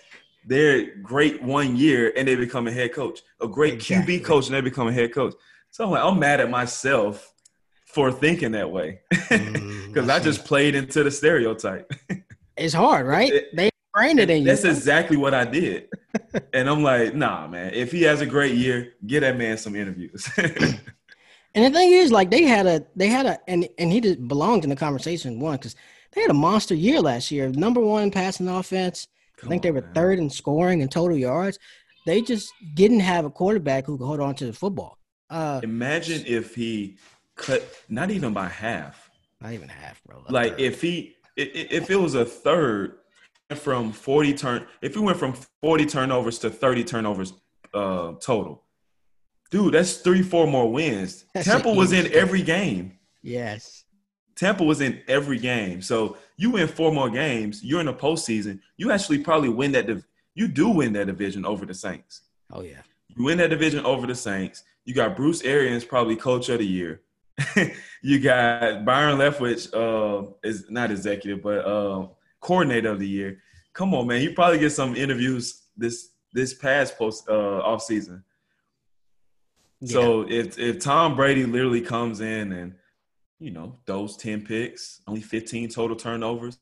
they're 0.46 0.96
great 0.98 1.42
one 1.44 1.76
year 1.76 2.14
and 2.16 2.28
they 2.28 2.36
become 2.36 2.68
a 2.68 2.72
head 2.72 2.94
coach. 2.94 3.20
A 3.42 3.48
great 3.48 3.76
Exactly. 3.76 4.20
QB 4.20 4.24
coach 4.26 4.46
and 4.48 4.56
they 4.56 4.62
become 4.62 4.88
a 4.88 4.94
head 4.94 5.14
coach. 5.14 5.34
So 5.70 5.84
I'm 5.84 5.92
like, 5.92 6.04
I'm 6.04 6.18
mad 6.18 6.40
at 6.40 6.50
myself 6.50 7.34
for 7.98 8.12
thinking 8.12 8.52
that 8.52 8.70
way. 8.72 9.00
Because 9.88 10.10
I 10.10 10.20
just 10.20 10.46
played 10.46 10.76
into 10.76 11.04
the 11.04 11.10
stereotype. 11.10 11.92
it's 12.58 12.74
hard, 12.76 13.08
right? 13.08 13.34
It- 13.34 13.56
they 13.56 13.72
ingrained 13.96 14.20
it 14.20 14.30
in 14.30 14.44
you. 14.44 14.48
That's 14.48 14.64
exactly 14.64 15.18
what 15.18 15.34
I 15.34 15.44
did. 15.44 15.88
and 16.54 16.70
I'm 16.70 16.84
like, 16.84 17.16
nah, 17.16 17.48
man. 17.48 17.74
If 17.74 17.92
he 17.92 18.04
has 18.04 18.22
a 18.22 18.28
great 18.28 18.54
year, 18.54 18.94
get 19.08 19.22
that 19.22 19.36
man 19.38 19.58
some 19.58 19.76
interviews. 19.76 20.30
And 21.56 21.66
the 21.66 21.72
thing 21.72 21.92
is, 21.94 22.12
like 22.12 22.30
they 22.30 22.44
had 22.44 22.68
a, 22.68 22.86
they 22.96 23.08
had 23.08 23.26
a, 23.26 23.40
and 23.48 23.68
and 23.80 23.92
he 23.92 24.00
just 24.00 24.28
belonged 24.28 24.64
in 24.64 24.70
the 24.70 24.76
conversation 24.76 25.40
one 25.40 25.56
because 25.58 25.76
they 26.12 26.22
had 26.22 26.30
a 26.30 26.36
monster 26.36 26.76
year 26.76 27.02
last 27.02 27.32
year. 27.32 27.50
Number 27.50 27.82
one 27.82 28.12
passing 28.12 28.48
offense. 28.48 29.08
I 29.44 29.48
think 29.48 29.64
they 29.64 29.72
were 29.72 29.90
third 29.96 30.20
in 30.20 30.30
scoring 30.30 30.84
and 30.84 30.92
total 30.92 31.18
yards. 31.18 31.58
They 32.06 32.22
just 32.22 32.54
didn't 32.76 33.00
have 33.00 33.26
a 33.26 33.32
quarterback 33.32 33.88
who 33.88 33.98
could 33.98 34.06
hold 34.06 34.20
on 34.20 34.36
to 34.36 34.46
the 34.46 34.54
football. 34.54 35.00
Uh, 35.32 35.60
Imagine 35.64 36.24
if 36.28 36.54
he 36.54 36.98
cut 37.38 37.64
not 37.88 38.10
even 38.12 38.34
by 38.34 38.48
half. 38.48 39.10
not 39.42 39.54
even 39.54 39.70
half, 39.70 40.02
bro. 40.04 40.24
A 40.28 40.32
Like 40.32 40.52
third. 40.54 40.60
if 40.62 40.82
he 40.82 41.16
if 41.36 41.90
it 41.90 41.96
was 41.96 42.16
a 42.16 42.26
third 42.26 42.98
from 43.56 43.92
40 43.94 44.34
turn 44.34 44.68
if 44.82 44.94
he 44.96 45.00
went 45.00 45.18
from 45.18 45.34
40 45.62 45.86
turnovers 45.86 46.40
to 46.40 46.50
30 46.50 46.84
turnovers 46.84 47.34
uh 47.74 48.14
total. 48.20 48.64
Dude, 49.52 49.74
that's 49.74 49.98
3 49.98 50.22
4 50.24 50.48
more 50.48 50.70
wins. 50.72 51.24
That's 51.34 51.48
Tampa 51.48 51.72
was 51.72 51.94
in 51.94 52.12
every 52.14 52.42
game. 52.42 52.98
yes, 53.22 53.86
Tampa 54.36 54.64
was 54.64 54.82
in 54.82 55.02
every 55.08 55.40
game. 55.40 55.82
So 55.82 56.18
you 56.38 56.52
win 56.52 56.68
four 56.68 56.92
more 56.92 57.10
games, 57.10 57.64
you're 57.64 57.80
in 57.80 57.86
the 57.88 57.94
postseason. 57.94 58.60
You 58.78 58.92
actually 58.92 59.20
probably 59.20 59.50
win 59.50 59.72
that. 59.72 59.88
Div- 59.88 60.06
you 60.36 60.48
do 60.48 60.70
win 60.70 60.94
that 60.94 61.08
division 61.08 61.46
over 61.46 61.66
the 61.66 61.74
Saints. 61.74 62.22
oh 62.52 62.62
yeah, 62.62 62.82
You 63.16 63.24
win 63.24 63.38
that 63.40 63.50
division 63.50 63.86
over 63.86 64.06
the 64.06 64.14
Saints. 64.16 64.64
You 64.86 64.94
got 64.94 65.16
Bruce 65.16 65.42
Arians, 65.44 65.84
probably 65.86 66.16
coach 66.16 66.50
of 66.50 66.60
the 66.60 66.66
year. 66.68 67.02
you 68.02 68.20
got 68.20 68.86
Byron 68.86 69.18
Leftwich, 69.18 69.74
uh, 69.74 70.32
is 70.44 70.66
not 70.70 70.92
executive, 70.92 71.44
but 71.44 71.66
uh, 71.66 72.08
coordinator 72.42 72.92
of 72.92 73.00
the 73.00 73.08
year. 73.08 73.40
Come 73.74 73.94
on, 73.94 74.08
man. 74.08 74.22
You 74.22 74.34
probably 74.34 74.60
get 74.60 74.72
some 74.72 74.96
interviews 74.96 75.64
this 75.76 76.10
this 76.34 76.54
past 76.54 76.98
post 76.98 77.28
uh, 77.30 77.60
off 77.60 77.84
season. 77.84 78.24
So 79.86 80.28
if 80.28 80.58
if 80.58 80.80
Tom 80.80 81.16
Brady 81.16 81.46
literally 81.46 81.82
comes 81.82 82.20
in 82.20 82.52
and 82.52 82.74
you 83.40 83.52
know 83.52 83.78
those 83.86 84.18
ten 84.18 84.42
picks, 84.42 85.02
only 85.08 85.22
fifteen 85.22 85.70
total 85.70 85.96
turnovers, 85.96 86.58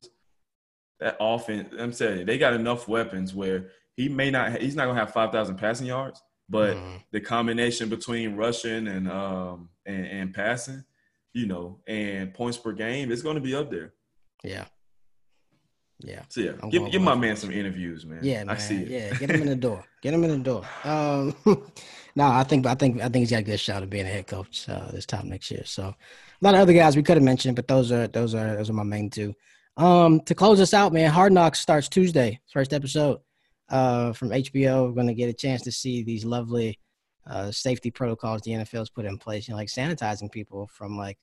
that 0.99 1.15
offense, 1.19 1.73
I'm 1.80 1.93
saying 1.93 2.26
they 2.26 2.38
got 2.38 2.53
enough 2.53 2.88
weapons 2.88 3.34
where 3.34 3.69
he 3.95 4.09
may 4.09 4.30
not 4.32 4.61
he's 4.61 4.76
not 4.76 4.86
gonna 4.88 4.99
have 4.99 5.13
five 5.13 5.32
thousand 5.32 5.55
passing 5.55 5.88
yards, 5.88 6.21
but 6.49 6.75
Mhm. 6.77 7.01
the 7.11 7.21
combination 7.21 7.89
between 7.89 8.35
rushing 8.35 8.87
and 8.87 9.09
um 9.11 9.69
and, 9.85 10.05
and 10.05 10.33
passing, 10.33 10.83
you 11.33 11.45
know, 11.47 11.79
and 11.87 12.33
points 12.33 12.57
per 12.57 12.71
game 12.71 13.11
is 13.11 13.21
gonna 13.23 13.39
be 13.39 13.55
up 13.55 13.69
there. 13.71 13.93
yeah, 14.43 14.65
yeah. 15.99 16.23
So 16.29 16.41
yeah, 16.41 16.51
I'm 16.61 16.69
give, 16.69 16.91
give 16.91 17.01
my 17.01 17.15
man 17.15 17.35
some 17.35 17.51
interviews, 17.51 18.05
man. 18.05 18.19
Yeah, 18.21 18.43
man. 18.43 18.55
I 18.55 18.59
see 18.59 18.83
it. 18.83 18.87
Yeah, 18.89 19.13
get 19.17 19.29
him 19.31 19.41
in 19.41 19.47
the 19.47 19.55
door. 19.55 19.83
Get 20.01 20.13
him 20.13 20.23
in 20.23 20.29
the 20.29 20.37
door. 20.37 20.63
Um, 20.83 21.33
no, 22.15 22.25
I 22.27 22.43
think, 22.43 22.67
I 22.67 22.75
think, 22.75 22.97
I 23.01 23.05
think 23.09 23.15
he's 23.23 23.31
got 23.31 23.39
a 23.39 23.43
good 23.43 23.59
shot 23.59 23.81
of 23.81 23.89
being 23.89 24.05
a 24.05 24.09
head 24.09 24.27
coach 24.27 24.69
uh, 24.69 24.91
this 24.91 25.07
time 25.07 25.29
next 25.29 25.49
year. 25.49 25.63
So, 25.65 25.83
a 25.85 25.95
lot 26.41 26.53
of 26.53 26.59
other 26.61 26.73
guys 26.73 26.95
we 26.95 27.01
could 27.01 27.17
have 27.17 27.23
mentioned, 27.23 27.55
but 27.55 27.67
those 27.67 27.91
are 27.91 28.05
those 28.07 28.35
are 28.35 28.55
those 28.55 28.69
are 28.69 28.73
my 28.73 28.83
main 28.83 29.09
two. 29.09 29.33
Um, 29.77 30.19
to 30.21 30.35
close 30.35 30.59
us 30.61 30.75
out, 30.75 30.93
man, 30.93 31.09
Hard 31.09 31.33
Knocks 31.33 31.59
starts 31.59 31.89
Tuesday, 31.89 32.39
first 32.53 32.71
episode 32.71 33.19
uh, 33.70 34.13
from 34.13 34.30
HBO. 34.30 34.88
We're 34.88 34.93
going 34.93 35.07
to 35.07 35.13
get 35.13 35.30
a 35.30 35.34
chance 35.34 35.61
to 35.63 35.72
see 35.72 36.03
these 36.03 36.26
lovely 36.26 36.80
uh, 37.28 37.51
safety 37.51 37.91
protocols 37.91 38.41
the 38.41 38.51
NFL's 38.51 38.89
put 38.89 39.05
in 39.05 39.18
place, 39.18 39.47
you 39.47 39.53
know, 39.53 39.57
like 39.57 39.70
sanitizing 39.70 40.32
people 40.32 40.68
from 40.68 40.97
like 40.97 41.18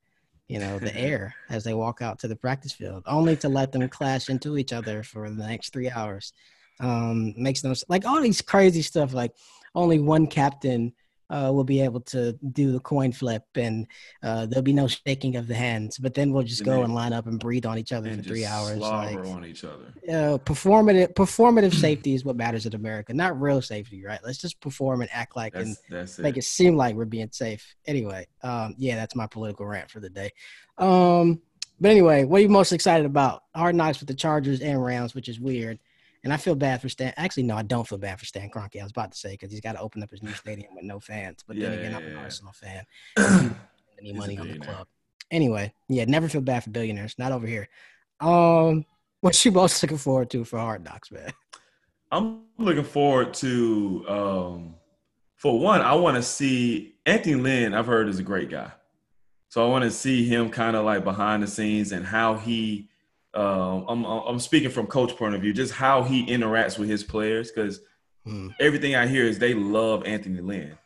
you 0.48 0.58
know 0.58 0.78
the 0.78 0.94
air 0.98 1.34
as 1.50 1.64
they 1.64 1.74
walk 1.74 2.02
out 2.02 2.18
to 2.20 2.28
the 2.28 2.36
practice 2.36 2.72
field, 2.72 3.02
only 3.06 3.36
to 3.36 3.48
let 3.48 3.72
them 3.72 3.88
clash 3.88 4.28
into 4.28 4.58
each 4.58 4.72
other 4.72 5.02
for 5.02 5.28
the 5.28 5.46
next 5.46 5.72
three 5.72 5.90
hours 5.90 6.32
um 6.80 7.34
makes 7.36 7.62
no 7.64 7.74
like 7.88 8.04
all 8.04 8.20
these 8.20 8.42
crazy 8.42 8.82
stuff 8.82 9.12
like 9.14 9.32
only 9.74 9.98
one 9.98 10.26
captain 10.26 10.92
uh, 11.32 11.50
will 11.52 11.64
be 11.64 11.80
able 11.80 12.00
to 12.00 12.32
do 12.52 12.72
the 12.72 12.80
coin 12.80 13.10
flip 13.10 13.44
and 13.56 13.86
uh, 14.22 14.44
there'll 14.46 14.62
be 14.62 14.72
no 14.72 14.86
shaking 14.86 15.36
of 15.36 15.46
the 15.48 15.54
hands 15.54 15.98
but 15.98 16.12
then 16.14 16.32
we'll 16.32 16.42
just 16.42 16.60
And 16.60 16.66
go 16.66 16.82
and 16.84 16.94
line 16.94 17.12
up 17.12 17.26
and 17.26 17.40
breathe 17.40 17.66
on 17.66 17.78
each 17.78 17.92
other 17.92 18.10
And 18.10 18.22
for 18.22 18.28
three 18.28 18.44
hours 18.44 18.76
slobber 18.78 19.24
like 19.24 19.34
on 19.34 19.44
each 19.44 19.64
other. 19.64 19.92
performative 20.44 21.14
performative 21.14 21.74
safety 21.88 22.14
is 22.14 22.24
what 22.24 22.36
matters 22.36 22.66
in 22.66 22.74
america 22.74 23.14
not 23.14 23.40
real 23.40 23.62
safety 23.62 24.04
right 24.04 24.20
let's 24.24 24.38
just 24.38 24.60
perform 24.60 25.00
and 25.00 25.10
act 25.12 25.34
like 25.36 25.54
and 25.54 25.68
That's 25.68 25.82
that's 25.90 26.18
it. 26.18 26.22
make 26.22 26.36
it 26.36 26.44
seem 26.44 26.76
like 26.76 26.94
we're 26.94 27.04
being 27.06 27.30
safe. 27.32 27.74
Anyway, 27.86 28.26
um, 28.42 28.74
yeah, 28.78 28.96
that's 28.96 29.14
my 29.16 29.26
political 29.26 29.66
rant 29.66 29.90
for 29.90 30.00
the 30.00 30.10
day. 30.10 30.30
Um, 30.78 31.40
but 31.80 31.90
anyway, 31.90 32.24
what 32.24 32.38
are 32.38 32.42
you 32.42 32.48
most 32.48 32.72
excited 32.72 33.06
about? 33.06 33.42
Hard 33.54 33.74
knocks 33.74 33.98
with 34.00 34.08
the 34.08 34.14
Chargers 34.14 34.60
and 34.60 34.82
Rams, 34.82 35.14
which 35.14 35.28
is 35.28 35.40
weird. 35.40 35.78
And 36.24 36.32
I 36.32 36.36
feel 36.36 36.54
bad 36.54 36.80
for 36.80 36.88
Stan. 36.88 37.12
Actually, 37.16 37.44
no, 37.44 37.56
I 37.56 37.62
don't 37.62 37.86
feel 37.86 37.98
bad 37.98 38.18
for 38.18 38.24
Stan 38.26 38.48
Kroenke. 38.48 38.80
I 38.80 38.84
was 38.84 38.92
about 38.92 39.12
to 39.12 39.18
say 39.18 39.32
because 39.32 39.50
he's 39.50 39.60
got 39.60 39.72
to 39.72 39.80
open 39.80 40.02
up 40.02 40.10
his 40.10 40.22
new 40.22 40.32
stadium 40.32 40.74
with 40.74 40.84
no 40.84 41.00
fans. 41.00 41.44
But 41.46 41.58
then 41.58 41.72
again, 41.72 41.90
yeah, 41.90 41.96
I'm 41.96 42.04
an 42.04 42.12
yeah. 42.12 42.18
Arsenal 42.18 42.52
fan. 42.52 42.84
Any 43.98 44.12
money 44.12 44.38
on 44.38 44.48
the 44.48 44.58
club. 44.58 44.86
Anyway, 45.30 45.72
yeah, 45.88 46.04
never 46.04 46.28
feel 46.28 46.40
bad 46.40 46.62
for 46.62 46.70
billionaires. 46.70 47.16
Not 47.18 47.32
over 47.32 47.46
here. 47.46 47.68
Um, 48.20 48.84
what 49.20 49.44
you 49.44 49.50
most 49.50 49.82
looking 49.82 49.98
forward 49.98 50.30
to 50.30 50.44
for 50.44 50.58
Hard 50.58 50.84
Knocks, 50.84 51.10
man? 51.10 51.32
I'm 52.12 52.42
looking 52.58 52.84
forward 52.84 53.34
to 53.34 54.04
um 54.08 54.74
for 55.42 55.58
one, 55.58 55.80
I 55.80 55.94
want 55.94 56.16
to 56.16 56.22
see 56.22 56.94
Anthony 57.04 57.34
Lynn, 57.34 57.74
I've 57.74 57.86
heard 57.86 58.08
is 58.08 58.20
a 58.20 58.22
great 58.22 58.48
guy. 58.48 58.70
So 59.48 59.66
I 59.66 59.68
want 59.68 59.82
to 59.82 59.90
see 59.90 60.24
him 60.24 60.50
kind 60.50 60.76
of 60.76 60.84
like 60.84 61.02
behind 61.02 61.42
the 61.42 61.48
scenes 61.48 61.90
and 61.90 62.06
how 62.06 62.34
he 62.34 62.90
um 63.34 63.86
I'm 63.88 64.04
I'm 64.04 64.38
speaking 64.38 64.70
from 64.70 64.86
coach 64.86 65.16
point 65.16 65.34
of 65.34 65.40
view, 65.40 65.52
just 65.52 65.72
how 65.72 66.02
he 66.02 66.26
interacts 66.26 66.78
with 66.78 66.88
his 66.88 67.04
players 67.04 67.50
cuz 67.50 67.80
Hmm. 68.24 68.50
everything 68.60 68.94
I 68.94 69.08
hear 69.08 69.24
is 69.24 69.40
they 69.40 69.52
love 69.52 70.04
Anthony 70.06 70.40
Lynn. 70.40 70.78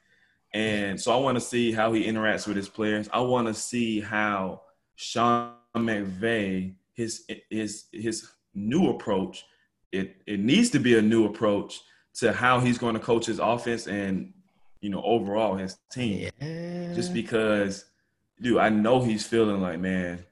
And 0.55 0.99
so 0.99 1.13
I 1.13 1.17
want 1.17 1.37
to 1.37 1.41
see 1.41 1.71
how 1.71 1.93
he 1.93 2.05
interacts 2.07 2.47
with 2.47 2.57
his 2.57 2.69
players. 2.69 3.11
I 3.13 3.21
want 3.21 3.47
to 3.47 3.53
see 3.53 4.01
how 4.01 4.63
Sean 4.95 5.53
McVay 5.77 6.75
his 6.95 7.27
his 7.51 7.85
his 7.93 8.27
new 8.55 8.89
approach. 8.89 9.45
It 9.93 10.17
it 10.27 10.41
needs 10.41 10.71
to 10.71 10.79
be 10.79 10.97
a 10.97 11.03
new 11.03 11.27
approach 11.27 11.81
to 12.15 12.33
how 12.33 12.59
he's 12.61 12.79
going 12.79 12.95
to 12.95 13.01
coach 13.01 13.27
his 13.27 13.39
offense 13.39 13.87
and 13.87 14.33
you 14.81 14.89
know 14.89 15.03
overall 15.03 15.57
his 15.57 15.77
team. 15.93 16.31
Yeah. 16.41 16.95
Just 16.95 17.13
because, 17.13 17.85
dude, 18.41 18.57
I 18.57 18.71
know 18.71 19.03
he's 19.03 19.27
feeling 19.27 19.61
like 19.61 19.79
man, 19.79 20.25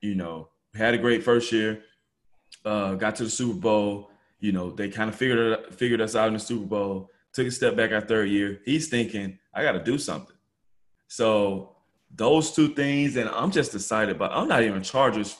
you 0.00 0.14
know, 0.14 0.50
had 0.74 0.94
a 0.94 0.98
great 0.98 1.22
first 1.22 1.52
year, 1.52 1.82
uh, 2.64 2.94
got 2.94 3.16
to 3.16 3.24
the 3.24 3.30
Super 3.30 3.58
Bowl. 3.58 4.10
You 4.40 4.52
know, 4.52 4.70
they 4.70 4.88
kind 4.88 5.10
of 5.10 5.16
figured 5.16 5.38
it, 5.38 5.74
figured 5.74 6.00
us 6.00 6.14
out 6.14 6.28
in 6.28 6.34
the 6.34 6.40
Super 6.40 6.66
Bowl. 6.66 7.10
Took 7.32 7.46
a 7.46 7.50
step 7.50 7.76
back 7.76 7.92
our 7.92 8.00
third 8.00 8.28
year. 8.28 8.60
He's 8.64 8.88
thinking, 8.88 9.38
I 9.54 9.62
got 9.62 9.72
to 9.72 9.82
do 9.82 9.98
something. 9.98 10.36
So 11.08 11.76
those 12.14 12.52
two 12.52 12.68
things, 12.68 13.16
and 13.16 13.28
I'm 13.28 13.50
just 13.50 13.74
excited. 13.74 14.18
But 14.18 14.32
I'm 14.32 14.48
not 14.48 14.62
even 14.62 14.82
Chargers. 14.82 15.36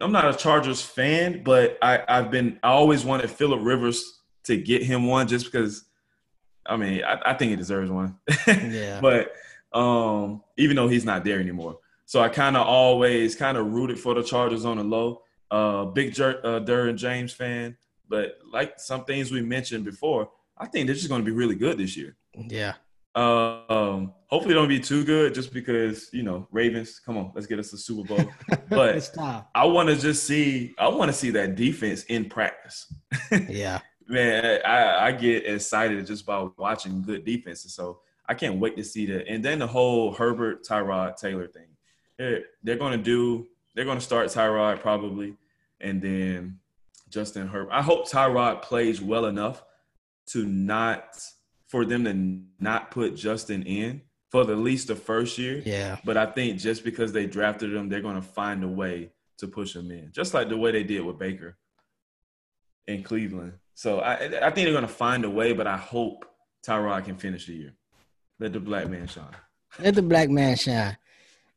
I'm 0.00 0.12
not 0.12 0.34
a 0.34 0.36
Chargers 0.36 0.80
fan, 0.80 1.42
but 1.44 1.78
I, 1.82 2.02
I've 2.08 2.30
been. 2.30 2.58
I 2.62 2.68
always 2.68 3.04
wanted 3.04 3.30
Philip 3.30 3.60
Rivers 3.62 4.20
to 4.44 4.56
get 4.56 4.82
him 4.82 5.06
one, 5.06 5.28
just 5.28 5.46
because. 5.46 5.84
I 6.66 6.76
mean, 6.76 7.02
I, 7.02 7.18
I 7.26 7.34
think 7.34 7.50
he 7.50 7.56
deserves 7.56 7.90
one. 7.90 8.18
Yeah. 8.46 9.00
but 9.00 9.32
um, 9.72 10.42
even 10.56 10.76
though 10.76 10.88
he's 10.88 11.04
not 11.04 11.24
there 11.24 11.40
anymore, 11.40 11.78
so 12.10 12.20
I 12.20 12.28
kind 12.28 12.56
of 12.56 12.66
always 12.66 13.36
kind 13.36 13.56
of 13.56 13.72
rooted 13.72 13.96
for 13.96 14.14
the 14.14 14.22
Chargers 14.24 14.64
on 14.64 14.78
the 14.78 14.82
low. 14.82 15.22
Uh, 15.48 15.84
big 15.84 16.12
Jer- 16.12 16.44
uh, 16.44 16.92
James 16.94 17.32
fan, 17.32 17.76
but 18.08 18.36
like 18.52 18.80
some 18.80 19.04
things 19.04 19.30
we 19.30 19.42
mentioned 19.42 19.84
before, 19.84 20.28
I 20.58 20.66
think 20.66 20.86
they're 20.86 20.96
just 20.96 21.08
going 21.08 21.20
to 21.20 21.24
be 21.24 21.30
really 21.30 21.54
good 21.54 21.78
this 21.78 21.96
year. 21.96 22.16
yeah. 22.34 22.74
Uh, 23.14 23.60
um, 23.68 24.12
hopefully, 24.26 24.54
don't 24.54 24.66
be 24.66 24.80
too 24.80 25.04
good, 25.04 25.34
just 25.34 25.52
because 25.52 26.08
you 26.12 26.24
know 26.24 26.48
Ravens. 26.50 26.98
Come 26.98 27.16
on, 27.16 27.30
let's 27.32 27.46
get 27.46 27.60
us 27.60 27.72
a 27.72 27.78
Super 27.78 28.08
Bowl. 28.08 28.28
But-. 28.68 28.96
I 29.54 29.64
want 29.66 29.88
to 29.88 29.94
just 29.94 30.24
see. 30.24 30.74
I 30.80 30.88
want 30.88 31.10
to 31.10 31.16
see 31.16 31.30
that 31.30 31.54
defense 31.54 32.02
in 32.04 32.24
practice. 32.28 32.92
Yeah. 33.48 33.78
Man, 34.08 34.60
I, 34.64 35.06
I 35.06 35.12
get 35.12 35.46
excited 35.46 36.04
just 36.04 36.26
by 36.26 36.44
watching 36.58 37.02
good 37.02 37.24
defenses. 37.24 37.72
So 37.72 38.00
I 38.28 38.34
can't 38.34 38.58
wait 38.58 38.76
to 38.76 38.82
see 38.82 39.06
that. 39.06 39.28
And 39.28 39.44
then 39.44 39.60
the 39.60 39.68
whole 39.68 40.12
Herbert, 40.12 40.64
Tyrod, 40.64 41.16
Taylor 41.16 41.46
thing. 41.46 41.66
Eh, 42.20 42.22
they're, 42.22 42.44
they're 42.62 42.76
going 42.76 42.92
to 42.92 43.02
do. 43.02 43.48
They're 43.74 43.84
going 43.84 43.98
to 43.98 44.04
start 44.04 44.28
Tyrod 44.28 44.80
probably, 44.80 45.36
and 45.80 46.02
then 46.02 46.58
Justin 47.08 47.48
Herbert. 47.48 47.72
I 47.72 47.82
hope 47.82 48.08
Tyrod 48.08 48.62
plays 48.62 49.00
well 49.00 49.26
enough 49.26 49.64
to 50.28 50.44
not 50.44 51.18
for 51.66 51.84
them 51.84 52.04
to 52.04 52.62
not 52.62 52.90
put 52.90 53.16
Justin 53.16 53.62
in 53.62 54.02
for 54.30 54.42
at 54.42 54.58
least 54.58 54.88
the 54.88 54.96
first 54.96 55.38
year. 55.38 55.62
Yeah. 55.64 55.98
But 56.04 56.16
I 56.16 56.26
think 56.26 56.58
just 56.58 56.84
because 56.84 57.12
they 57.12 57.26
drafted 57.26 57.74
him, 57.74 57.88
they're 57.88 58.00
going 58.00 58.16
to 58.16 58.22
find 58.22 58.62
a 58.62 58.68
way 58.68 59.10
to 59.38 59.48
push 59.48 59.74
him 59.74 59.90
in, 59.90 60.10
just 60.12 60.34
like 60.34 60.48
the 60.48 60.56
way 60.56 60.72
they 60.72 60.84
did 60.84 61.00
with 61.00 61.18
Baker 61.18 61.56
in 62.86 63.02
Cleveland. 63.02 63.54
So 63.74 64.00
I, 64.00 64.14
I 64.14 64.50
think 64.50 64.66
they're 64.66 64.72
going 64.72 64.82
to 64.82 64.88
find 64.88 65.24
a 65.24 65.30
way, 65.30 65.52
but 65.52 65.66
I 65.66 65.76
hope 65.76 66.26
Tyrod 66.66 67.04
can 67.04 67.16
finish 67.16 67.46
the 67.46 67.54
year. 67.54 67.72
Let 68.38 68.52
the 68.52 68.60
black 68.60 68.88
man 68.88 69.06
shine. 69.06 69.24
Let 69.78 69.94
the 69.94 70.02
black 70.02 70.28
man 70.28 70.56
shine. 70.56 70.96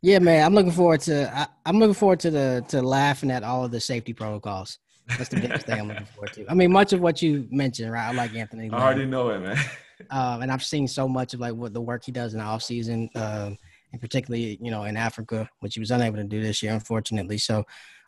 Yeah, 0.03 0.19
man. 0.19 0.45
I'm 0.45 0.53
looking 0.53 0.73
forward 0.73 0.99
to. 1.01 1.33
I, 1.33 1.69
am 1.69 1.79
looking 1.79 1.93
forward 1.93 2.19
to 2.19 2.29
the 2.29 2.65
to 2.67 2.81
laughing 2.81 3.31
at 3.31 3.41
all 3.41 3.63
of 3.63 3.71
the 3.71 3.79
safety 3.79 4.11
protocols. 4.11 4.77
That's 5.17 5.29
the 5.29 5.39
biggest 5.39 5.65
thing 5.65 5.79
I'm 5.79 5.87
looking 5.87 6.05
forward 6.05 6.33
to. 6.33 6.45
I 6.49 6.53
mean, 6.53 6.73
much 6.73 6.91
of 6.91 6.99
what 6.99 7.21
you 7.21 7.47
mentioned, 7.49 7.89
right? 7.89 8.09
I 8.09 8.11
like 8.11 8.35
Anthony. 8.35 8.69
I 8.69 8.83
already 8.83 9.05
know 9.05 9.29
it, 9.29 9.39
man. 9.39 9.57
Um, 10.09 10.41
and 10.41 10.51
I've 10.51 10.63
seen 10.63 10.87
so 10.87 11.07
much 11.07 11.33
of 11.33 11.39
like 11.39 11.53
what 11.53 11.71
the 11.71 11.79
work 11.79 12.03
he 12.03 12.11
does 12.11 12.33
in 12.33 12.39
the 12.39 12.45
off 12.45 12.61
season, 12.61 13.09
um, 13.15 13.57
and 13.93 14.01
particularly 14.01 14.57
you 14.59 14.69
know 14.69 14.83
in 14.83 14.97
Africa, 14.97 15.47
which 15.61 15.75
he 15.75 15.79
was 15.79 15.91
unable 15.91 16.17
to 16.17 16.25
do 16.25 16.41
this 16.41 16.61
year, 16.61 16.73
unfortunately. 16.73 17.37
So 17.37 17.63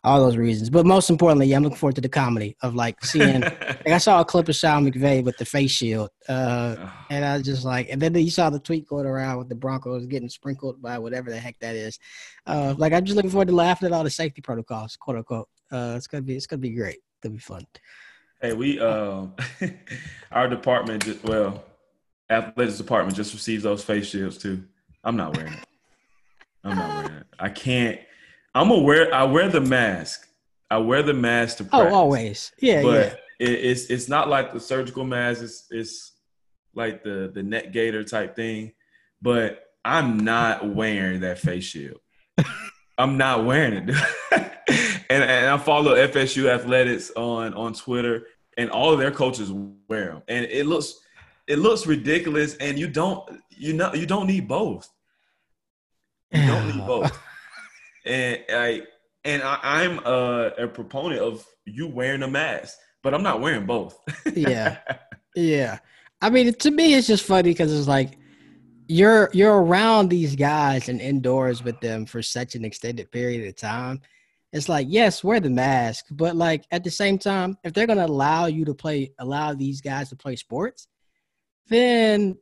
all 0.06 0.20
those 0.20 0.36
reasons. 0.36 0.70
But 0.70 0.86
most 0.86 1.10
importantly, 1.10 1.48
yeah, 1.48 1.56
I'm 1.56 1.64
looking 1.64 1.76
forward 1.76 1.96
to 1.96 2.00
the 2.00 2.08
comedy 2.08 2.56
of 2.62 2.76
like 2.76 3.04
seeing. 3.04 3.40
like 3.40 3.88
I 3.88 3.98
saw 3.98 4.20
a 4.20 4.24
clip 4.24 4.48
of 4.48 4.54
Sean 4.54 4.88
McVay 4.88 5.22
with 5.22 5.36
the 5.36 5.44
face 5.44 5.72
shield, 5.72 6.10
uh, 6.28 6.76
and 7.10 7.24
I 7.24 7.36
was 7.36 7.44
just 7.44 7.64
like, 7.64 7.88
and 7.90 8.00
then 8.00 8.14
you 8.14 8.30
saw 8.30 8.48
the 8.48 8.60
tweet 8.60 8.86
going 8.86 9.04
around 9.04 9.38
with 9.38 9.48
the 9.48 9.56
Broncos 9.56 10.06
getting 10.06 10.28
sprinkled 10.28 10.80
by 10.80 10.96
whatever 10.98 11.30
the 11.30 11.38
heck 11.38 11.58
that 11.58 11.74
is. 11.74 11.98
Uh, 12.46 12.74
like 12.78 12.92
I'm 12.92 13.04
just 13.04 13.16
looking 13.16 13.32
forward 13.32 13.48
to 13.48 13.54
laughing 13.54 13.86
at 13.86 13.92
all 13.92 14.04
the 14.04 14.10
safety 14.10 14.40
protocols, 14.40 14.96
quote 14.96 15.16
unquote. 15.16 15.48
Uh, 15.72 15.94
it's 15.96 16.06
gonna 16.06 16.22
be 16.22 16.36
it's 16.36 16.46
gonna 16.46 16.60
be 16.60 16.70
great. 16.70 16.98
It'll 17.24 17.34
be 17.34 17.40
fun. 17.40 17.66
Hey, 18.40 18.52
we 18.52 18.78
um, 18.78 19.34
our 20.30 20.48
department 20.48 21.04
just 21.04 21.24
well, 21.24 21.64
athletics 22.30 22.78
department 22.78 23.16
just 23.16 23.34
receives 23.34 23.64
those 23.64 23.82
face 23.82 24.06
shields 24.06 24.38
too. 24.38 24.62
I'm 25.02 25.16
not 25.16 25.36
wearing 25.36 25.52
it. 25.52 25.66
I'm 26.62 26.76
not 26.76 26.96
wearing 26.96 27.18
it. 27.18 27.26
I 27.40 27.48
can't. 27.48 27.98
I'm 28.56 28.70
aware. 28.70 29.12
I 29.12 29.24
wear 29.24 29.50
the 29.50 29.60
mask. 29.60 30.26
I 30.70 30.78
wear 30.78 31.02
the 31.02 31.12
mask 31.12 31.58
to 31.58 31.64
practice. 31.64 31.92
Oh, 31.92 31.94
always. 31.94 32.52
Yeah, 32.58 32.82
but 32.82 32.94
yeah. 32.94 33.14
It, 33.38 33.52
it's 33.66 33.90
it's 33.90 34.08
not 34.08 34.30
like 34.30 34.54
the 34.54 34.60
surgical 34.60 35.04
mask. 35.04 35.42
It's 35.42 35.66
it's 35.70 36.12
like 36.74 37.04
the 37.04 37.30
the 37.32 37.42
net 37.42 37.72
gaiter 37.72 38.02
type 38.02 38.34
thing. 38.34 38.72
But 39.20 39.62
I'm 39.84 40.20
not 40.20 40.74
wearing 40.74 41.20
that 41.20 41.38
face 41.38 41.64
shield. 41.64 42.00
I'm 42.98 43.18
not 43.18 43.44
wearing 43.44 43.90
it. 43.90 43.94
and 45.10 45.22
and 45.22 45.46
I 45.50 45.58
follow 45.58 45.94
FSU 45.94 46.48
athletics 46.48 47.10
on 47.14 47.52
on 47.52 47.74
Twitter, 47.74 48.26
and 48.56 48.70
all 48.70 48.90
of 48.90 48.98
their 48.98 49.10
coaches 49.10 49.52
wear 49.52 50.06
them, 50.06 50.22
and 50.28 50.46
it 50.46 50.64
looks 50.64 50.94
it 51.46 51.58
looks 51.58 51.86
ridiculous. 51.86 52.56
And 52.56 52.78
you 52.78 52.88
don't 52.88 53.22
you 53.50 53.74
know 53.74 53.92
you 53.92 54.06
don't 54.06 54.26
need 54.26 54.48
both. 54.48 54.88
You 56.32 56.46
don't 56.46 56.74
need 56.74 56.86
both 56.86 57.18
and 58.06 58.44
I 58.50 58.82
and 59.24 59.42
I, 59.42 59.82
am 59.82 59.98
a, 60.06 60.52
a 60.58 60.68
proponent 60.68 61.20
of 61.20 61.44
you 61.64 61.88
wearing 61.88 62.22
a 62.22 62.28
mask, 62.28 62.78
but 63.02 63.12
I'm 63.12 63.24
not 63.24 63.40
wearing 63.40 63.66
both. 63.66 63.98
yeah, 64.36 64.78
yeah. 65.34 65.78
I 66.22 66.30
mean, 66.30 66.54
to 66.54 66.70
me, 66.70 66.94
it's 66.94 67.08
just 67.08 67.24
funny 67.24 67.50
because 67.50 67.76
it's 67.76 67.88
like 67.88 68.18
you're 68.88 69.28
you're 69.32 69.62
around 69.62 70.08
these 70.08 70.36
guys 70.36 70.88
and 70.88 71.00
indoors 71.00 71.64
with 71.64 71.80
them 71.80 72.06
for 72.06 72.22
such 72.22 72.54
an 72.54 72.64
extended 72.64 73.10
period 73.10 73.46
of 73.48 73.56
time. 73.56 74.00
It's 74.52 74.68
like, 74.68 74.86
yes, 74.88 75.24
wear 75.24 75.40
the 75.40 75.50
mask, 75.50 76.06
but 76.12 76.36
like 76.36 76.64
at 76.70 76.84
the 76.84 76.90
same 76.90 77.18
time, 77.18 77.58
if 77.64 77.72
they're 77.72 77.86
gonna 77.86 78.06
allow 78.06 78.46
you 78.46 78.64
to 78.64 78.74
play, 78.74 79.12
allow 79.18 79.54
these 79.54 79.80
guys 79.80 80.08
to 80.10 80.16
play 80.16 80.36
sports, 80.36 80.86
then 81.68 82.36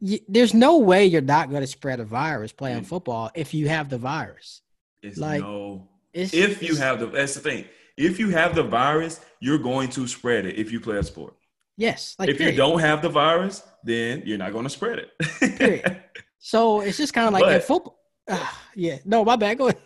there's 0.00 0.54
no 0.54 0.78
way 0.78 1.06
you're 1.06 1.22
not 1.22 1.50
going 1.50 1.62
to 1.62 1.66
spread 1.66 2.00
a 2.00 2.04
virus 2.04 2.52
playing 2.52 2.84
football 2.84 3.30
if 3.34 3.54
you 3.54 3.68
have 3.68 3.88
the 3.88 3.98
virus. 3.98 4.62
It's 5.02 5.18
like 5.18 5.40
no. 5.40 5.88
It's, 6.12 6.34
if 6.34 6.62
you 6.62 6.76
have 6.76 7.00
the 7.00 7.06
that's 7.06 7.34
the 7.34 7.40
thing. 7.40 7.64
If 7.96 8.18
you 8.18 8.30
have 8.30 8.54
the 8.54 8.62
virus, 8.62 9.20
you're 9.40 9.58
going 9.58 9.88
to 9.90 10.06
spread 10.06 10.44
it 10.44 10.56
if 10.56 10.70
you 10.70 10.80
play 10.80 10.98
a 10.98 11.02
sport. 11.02 11.34
Yes. 11.76 12.14
Like 12.18 12.28
if 12.28 12.38
period. 12.38 12.52
you 12.52 12.58
don't 12.58 12.80
have 12.80 13.02
the 13.02 13.08
virus, 13.08 13.62
then 13.84 14.22
you're 14.26 14.38
not 14.38 14.52
going 14.52 14.64
to 14.64 14.70
spread 14.70 14.98
it. 14.98 15.58
period. 15.58 16.02
So 16.38 16.80
it's 16.80 16.96
just 16.96 17.12
kind 17.12 17.26
of 17.26 17.32
like 17.32 17.42
but, 17.42 17.54
in 17.54 17.60
football. 17.60 17.98
Uh, 18.28 18.46
yeah. 18.76 18.98
No, 19.04 19.24
my 19.24 19.34
bad. 19.34 19.58
Go 19.58 19.68
ahead. 19.68 19.82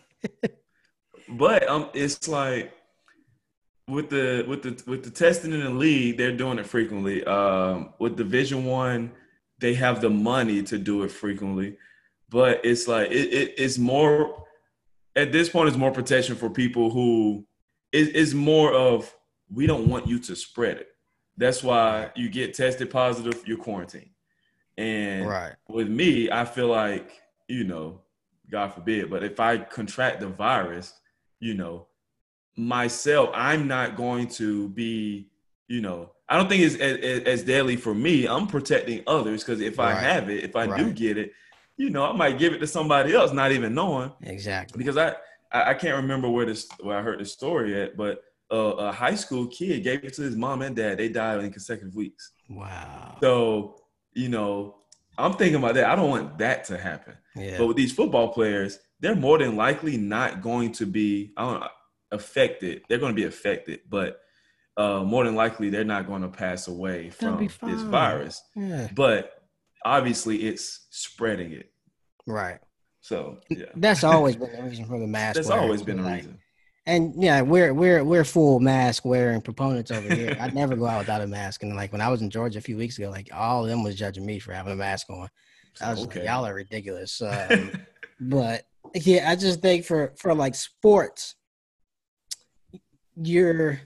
but 1.30 1.66
um, 1.66 1.88
it's 1.94 2.28
like 2.28 2.74
with 3.88 4.10
the 4.10 4.44
with 4.46 4.62
the 4.62 4.82
with 4.86 5.02
the 5.02 5.10
testing 5.10 5.52
in 5.52 5.60
the 5.60 5.70
league, 5.70 6.18
they're 6.18 6.36
doing 6.36 6.58
it 6.58 6.66
frequently. 6.66 7.24
Um, 7.24 7.94
with 7.98 8.14
Division 8.14 8.66
One 8.66 9.10
they 9.60 9.74
have 9.74 10.00
the 10.00 10.10
money 10.10 10.62
to 10.64 10.78
do 10.78 11.02
it 11.04 11.10
frequently. 11.10 11.76
But 12.28 12.64
it's 12.64 12.88
like 12.88 13.10
it, 13.10 13.32
it, 13.32 13.54
it's 13.58 13.78
more 13.78 14.44
at 15.16 15.32
this 15.32 15.48
point 15.48 15.68
it's 15.68 15.76
more 15.76 15.90
protection 15.90 16.36
for 16.36 16.50
people 16.50 16.90
who 16.90 17.44
it, 17.92 18.14
it's 18.16 18.34
more 18.34 18.72
of 18.72 19.14
we 19.52 19.66
don't 19.66 19.88
want 19.88 20.06
you 20.06 20.18
to 20.20 20.36
spread 20.36 20.78
it. 20.78 20.88
That's 21.36 21.62
why 21.62 22.10
you 22.14 22.28
get 22.28 22.54
tested 22.54 22.90
positive, 22.90 23.42
you're 23.46 23.58
quarantined. 23.58 24.10
And 24.76 25.28
right. 25.28 25.54
with 25.68 25.88
me, 25.88 26.30
I 26.30 26.44
feel 26.44 26.68
like, 26.68 27.20
you 27.48 27.64
know, 27.64 28.00
God 28.50 28.74
forbid, 28.74 29.10
but 29.10 29.22
if 29.24 29.40
I 29.40 29.58
contract 29.58 30.20
the 30.20 30.28
virus, 30.28 30.92
you 31.38 31.54
know, 31.54 31.86
myself, 32.56 33.30
I'm 33.32 33.66
not 33.66 33.96
going 33.96 34.28
to 34.28 34.68
be, 34.68 35.28
you 35.68 35.80
know, 35.80 36.12
I 36.30 36.36
don't 36.36 36.48
think 36.48 36.62
it's 36.62 36.76
as, 36.76 37.22
as 37.24 37.42
deadly 37.42 37.74
for 37.74 37.92
me. 37.92 38.26
I'm 38.26 38.46
protecting 38.46 39.02
others 39.08 39.42
because 39.42 39.60
if 39.60 39.78
right. 39.78 39.96
I 39.96 40.00
have 40.00 40.30
it, 40.30 40.44
if 40.44 40.54
I 40.54 40.66
right. 40.66 40.78
do 40.78 40.92
get 40.92 41.18
it, 41.18 41.32
you 41.76 41.90
know, 41.90 42.04
I 42.04 42.12
might 42.12 42.38
give 42.38 42.52
it 42.52 42.58
to 42.58 42.68
somebody 42.68 43.14
else, 43.14 43.32
not 43.32 43.50
even 43.50 43.74
knowing. 43.74 44.12
Exactly. 44.22 44.78
Because 44.78 44.96
I 44.96 45.16
I, 45.50 45.74
can't 45.74 45.96
remember 45.96 46.30
where 46.30 46.46
this 46.46 46.68
where 46.80 46.96
I 46.96 47.02
heard 47.02 47.18
this 47.18 47.32
story 47.32 47.82
at, 47.82 47.96
but 47.96 48.22
uh, 48.52 48.74
a 48.76 48.92
high 48.92 49.16
school 49.16 49.48
kid 49.48 49.82
gave 49.82 50.04
it 50.04 50.14
to 50.14 50.22
his 50.22 50.36
mom 50.36 50.62
and 50.62 50.76
dad. 50.76 50.98
They 50.98 51.08
died 51.08 51.42
in 51.42 51.50
consecutive 51.50 51.96
weeks. 51.96 52.30
Wow. 52.48 53.16
So 53.20 53.82
you 54.14 54.28
know, 54.28 54.76
I'm 55.18 55.32
thinking 55.32 55.56
about 55.56 55.74
that. 55.74 55.86
I 55.86 55.96
don't 55.96 56.10
want 56.10 56.38
that 56.38 56.64
to 56.66 56.78
happen. 56.78 57.14
Yeah. 57.34 57.58
But 57.58 57.66
with 57.66 57.76
these 57.76 57.92
football 57.92 58.28
players, 58.28 58.78
they're 59.00 59.16
more 59.16 59.38
than 59.38 59.56
likely 59.56 59.96
not 59.96 60.42
going 60.42 60.70
to 60.72 60.86
be 60.86 61.32
I 61.36 61.42
don't 61.42 61.64
affected. 62.12 62.82
They're 62.88 62.98
going 62.98 63.16
to 63.16 63.20
be 63.20 63.26
affected, 63.26 63.80
but 63.88 64.20
uh, 64.80 65.04
more 65.04 65.24
than 65.24 65.34
likely 65.34 65.68
they're 65.68 65.84
not 65.84 66.06
going 66.06 66.22
to 66.22 66.28
pass 66.28 66.68
away 66.68 67.10
from 67.10 67.46
this 67.62 67.82
virus. 67.82 68.42
Yeah. 68.56 68.88
But 68.94 69.42
obviously, 69.84 70.48
it's 70.48 70.86
spreading 70.90 71.52
it. 71.52 71.70
Right. 72.26 72.58
So 73.00 73.38
yeah, 73.50 73.66
that's 73.74 74.04
always 74.04 74.36
been 74.36 74.52
the 74.56 74.62
reason 74.62 74.86
for 74.86 74.98
the 74.98 75.06
mask. 75.06 75.36
That's 75.36 75.48
wearing. 75.48 75.64
always 75.64 75.82
been 75.82 75.98
the 75.98 76.02
like, 76.04 76.16
reason. 76.16 76.38
And 76.86 77.22
yeah, 77.22 77.42
we're 77.42 77.74
we're 77.74 78.02
we're 78.04 78.24
full 78.24 78.58
mask 78.58 79.04
wearing 79.04 79.42
proponents 79.42 79.90
over 79.90 80.14
here. 80.14 80.36
I 80.40 80.48
never 80.48 80.76
go 80.76 80.86
out 80.86 81.00
without 81.00 81.20
a 81.20 81.26
mask. 81.26 81.62
And 81.62 81.76
like 81.76 81.92
when 81.92 82.00
I 82.00 82.08
was 82.08 82.22
in 82.22 82.30
Georgia 82.30 82.58
a 82.58 82.62
few 82.62 82.78
weeks 82.78 82.96
ago, 82.96 83.10
like 83.10 83.28
all 83.34 83.64
of 83.64 83.70
them 83.70 83.82
was 83.82 83.96
judging 83.96 84.24
me 84.24 84.38
for 84.38 84.52
having 84.52 84.72
a 84.72 84.76
mask 84.76 85.10
on. 85.10 85.28
I 85.80 85.90
was 85.90 86.04
okay. 86.04 86.20
like, 86.20 86.28
y'all 86.28 86.46
are 86.46 86.54
ridiculous. 86.54 87.20
Um, 87.50 87.72
but 88.22 88.64
yeah, 88.94 89.30
I 89.30 89.36
just 89.36 89.60
think 89.60 89.84
for 89.84 90.12
for 90.16 90.34
like 90.34 90.54
sports, 90.54 91.36
you're 93.16 93.80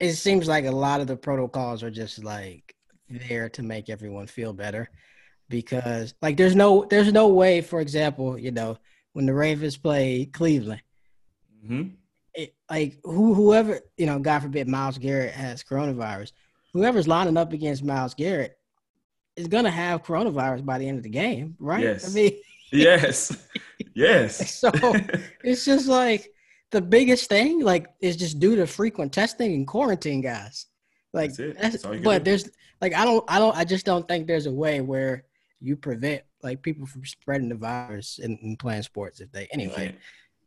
it 0.00 0.14
seems 0.14 0.48
like 0.48 0.64
a 0.64 0.70
lot 0.70 1.00
of 1.00 1.06
the 1.06 1.16
protocols 1.16 1.82
are 1.82 1.90
just 1.90 2.22
like 2.24 2.74
there 3.08 3.48
to 3.50 3.62
make 3.62 3.88
everyone 3.88 4.26
feel 4.26 4.52
better 4.52 4.90
because 5.48 6.14
like 6.22 6.36
there's 6.36 6.56
no 6.56 6.86
there's 6.90 7.12
no 7.12 7.28
way 7.28 7.60
for 7.60 7.80
example 7.80 8.38
you 8.38 8.50
know 8.50 8.76
when 9.12 9.26
the 9.26 9.34
ravens 9.34 9.76
play 9.76 10.24
cleveland 10.26 10.82
mm-hmm. 11.64 11.88
it, 12.34 12.54
like 12.70 12.98
who 13.04 13.34
whoever 13.34 13.80
you 13.96 14.06
know 14.06 14.18
god 14.18 14.40
forbid 14.40 14.68
Myles 14.68 14.98
Garrett 14.98 15.32
has 15.32 15.62
coronavirus 15.62 16.32
whoever's 16.72 17.06
lining 17.06 17.36
up 17.36 17.52
against 17.52 17.84
Myles 17.84 18.14
Garrett 18.14 18.58
is 19.36 19.48
gonna 19.48 19.70
have 19.70 20.02
coronavirus 20.02 20.64
by 20.64 20.78
the 20.78 20.88
end 20.88 20.96
of 20.96 21.04
the 21.04 21.10
game 21.10 21.56
right? 21.58 21.82
Yes. 21.82 22.10
i 22.10 22.14
mean 22.14 22.32
yes. 22.72 23.36
Yes. 23.94 24.54
So 24.58 24.70
it's 25.44 25.64
just 25.64 25.86
like 25.86 26.33
the 26.74 26.82
biggest 26.82 27.28
thing, 27.28 27.60
like, 27.60 27.86
is 28.00 28.16
just 28.16 28.40
due 28.40 28.56
to 28.56 28.66
frequent 28.66 29.12
testing 29.12 29.54
and 29.54 29.66
quarantine, 29.66 30.20
guys. 30.20 30.66
Like, 31.12 31.32
that's 31.32 31.60
that's, 31.60 31.82
that's 31.82 32.02
but 32.02 32.18
do. 32.18 32.30
there's 32.30 32.50
like, 32.80 32.94
I 32.94 33.04
don't, 33.04 33.24
I 33.28 33.38
don't, 33.38 33.56
I 33.56 33.64
just 33.64 33.86
don't 33.86 34.06
think 34.08 34.26
there's 34.26 34.46
a 34.46 34.52
way 34.52 34.80
where 34.80 35.24
you 35.60 35.76
prevent 35.76 36.22
like 36.42 36.62
people 36.62 36.84
from 36.84 37.04
spreading 37.06 37.48
the 37.48 37.54
virus 37.54 38.18
and, 38.18 38.58
playing 38.58 38.82
sports. 38.82 39.20
If 39.20 39.30
they 39.30 39.46
anyway, 39.52 39.94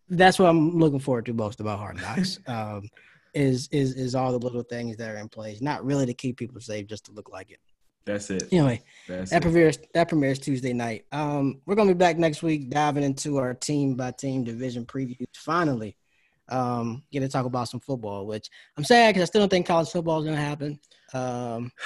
that's 0.09 0.37
what 0.37 0.49
I'm 0.49 0.77
looking 0.77 0.99
forward 0.99 1.25
to 1.27 1.33
most 1.33 1.61
about 1.61 1.79
Hard 1.79 1.95
Knocks. 1.95 2.39
um, 2.47 2.89
is 3.33 3.69
is 3.71 3.95
is 3.95 4.13
all 4.13 4.33
the 4.33 4.39
little 4.39 4.63
things 4.63 4.97
that 4.97 5.09
are 5.09 5.17
in 5.17 5.29
place, 5.29 5.61
not 5.61 5.85
really 5.85 6.05
to 6.05 6.13
keep 6.13 6.37
people 6.37 6.59
safe, 6.59 6.87
just 6.87 7.05
to 7.05 7.13
look 7.13 7.29
like 7.29 7.51
it. 7.51 7.59
That's 8.05 8.29
it. 8.29 8.47
Anyway, 8.51 8.81
That's 9.07 9.31
that 9.31 9.37
it. 9.37 9.41
premieres 9.43 9.79
that 9.93 10.09
premieres 10.09 10.39
Tuesday 10.39 10.73
night. 10.73 11.05
Um, 11.11 11.61
we're 11.65 11.75
gonna 11.75 11.93
be 11.93 11.97
back 11.97 12.17
next 12.17 12.43
week, 12.43 12.69
diving 12.69 13.03
into 13.03 13.37
our 13.37 13.53
team 13.53 13.95
by 13.95 14.11
team 14.11 14.43
division 14.43 14.85
previews. 14.85 15.27
Finally, 15.35 15.97
um, 16.49 17.03
get 17.11 17.21
to 17.21 17.27
talk 17.27 17.45
about 17.45 17.69
some 17.69 17.79
football, 17.79 18.25
which 18.25 18.49
I'm 18.77 18.83
sad 18.83 19.13
because 19.13 19.23
I 19.23 19.25
still 19.25 19.41
don't 19.41 19.49
think 19.49 19.67
college 19.67 19.89
football 19.89 20.19
is 20.19 20.25
going 20.25 20.35
to 20.35 20.41
happen. 20.41 20.79
Um, 21.13 21.71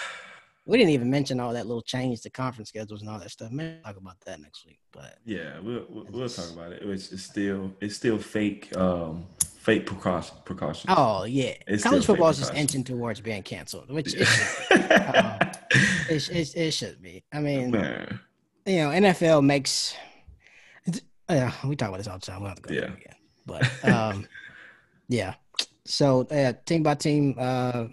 We 0.63 0.77
didn't 0.77 0.91
even 0.91 1.09
mention 1.09 1.39
all 1.39 1.53
that 1.53 1.65
little 1.65 1.81
change 1.81 2.21
to 2.21 2.29
conference 2.29 2.69
schedules 2.69 3.01
and 3.01 3.09
all 3.09 3.17
that 3.19 3.31
stuff. 3.31 3.51
Maybe 3.51 3.79
talk 3.83 3.97
about 3.97 4.19
that 4.21 4.39
next 4.39 4.63
week. 4.65 4.79
But 4.91 5.17
yeah, 5.25 5.59
we'll 5.59 5.85
we'll, 5.89 6.05
we'll 6.11 6.29
talk 6.29 6.51
about 6.51 6.71
it. 6.71 6.83
It's, 6.83 7.11
it's, 7.11 7.23
still 7.23 7.73
it's 7.81 7.95
still 7.95 8.19
fake 8.19 8.75
um 8.77 9.25
fake 9.39 9.87
precaution 9.87 10.37
precautions. 10.45 10.85
Oh 10.95 11.23
yeah, 11.23 11.53
it's 11.67 11.83
college 11.83 12.05
football 12.05 12.29
is 12.29 12.37
just 12.37 12.53
inching 12.53 12.83
towards 12.83 13.21
being 13.21 13.41
canceled, 13.41 13.89
which 13.89 14.13
yeah. 14.13 14.21
it, 14.21 14.27
should 14.27 14.71
um, 15.15 15.51
it, 16.09 16.29
it, 16.29 16.55
it, 16.55 16.71
should 16.71 17.01
be. 17.01 17.23
I 17.33 17.39
mean, 17.39 17.71
Man. 17.71 18.19
you 18.65 18.77
know, 18.77 18.89
NFL 18.89 19.43
makes. 19.43 19.95
Yeah, 21.27 21.51
we 21.63 21.75
talk 21.75 21.89
about 21.89 21.97
this 21.97 22.07
all 22.07 22.19
the 22.19 22.25
time. 22.25 22.41
We'll 22.41 22.49
have 22.49 22.61
to 22.61 22.69
go 22.69 22.73
yeah. 22.73 22.81
again. 22.81 23.15
But 23.45 23.85
um, 23.85 24.27
yeah. 25.11 25.35
So 25.85 26.21
uh, 26.31 26.53
team 26.65 26.83
by 26.83 26.95
team, 26.95 27.35
uh, 27.37 27.87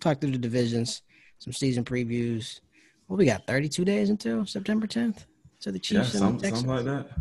talk 0.00 0.20
through 0.20 0.30
the 0.30 0.38
divisions, 0.38 1.02
some 1.38 1.52
season 1.52 1.84
previews. 1.84 2.60
What 3.08 3.18
we 3.18 3.26
got? 3.26 3.46
Thirty-two 3.46 3.84
days 3.84 4.10
until 4.10 4.46
September 4.46 4.86
tenth 4.86 5.26
to 5.60 5.72
the 5.72 5.78
Chiefs 5.78 6.14
yeah, 6.14 6.26
and 6.26 6.38
the 6.38 6.42
Texans. 6.42 6.66
Something 6.66 6.86
like 6.86 7.06
that. 7.06 7.16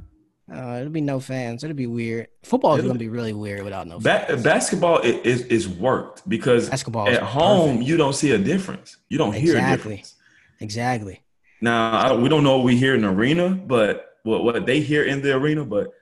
Uh, 0.53 0.79
it'll 0.79 0.91
be 0.91 1.01
no 1.01 1.19
fans. 1.19 1.63
It'll 1.63 1.75
be 1.75 1.87
weird. 1.87 2.27
Football 2.43 2.75
is 2.75 2.85
gonna 2.85 2.99
be 2.99 3.09
really 3.09 3.33
weird 3.33 3.63
without 3.63 3.87
no 3.87 3.99
fans. 3.99 4.27
Ba- 4.27 4.37
basketball 4.43 4.99
is, 4.99 5.41
is 5.45 5.67
worked 5.67 6.27
because 6.29 6.69
basketball 6.69 7.07
at 7.07 7.23
home 7.23 7.69
perfect. 7.69 7.87
you 7.87 7.97
don't 7.97 8.13
see 8.13 8.31
a 8.31 8.37
difference. 8.37 8.97
You 9.09 9.17
don't 9.17 9.33
hear 9.33 9.55
exactly. 9.55 9.93
a 9.93 9.97
difference. 9.97 10.15
Exactly. 10.59 11.23
Now 11.61 11.91
I, 11.91 12.13
we 12.13 12.29
don't 12.29 12.43
know 12.43 12.57
what 12.57 12.65
we 12.65 12.75
hear 12.75 12.95
in 12.95 13.01
the 13.01 13.09
arena, 13.09 13.49
but 13.49 14.17
what 14.23 14.43
what 14.43 14.65
they 14.65 14.81
hear 14.81 15.03
in 15.03 15.21
the 15.21 15.35
arena, 15.35 15.65
but 15.65 15.93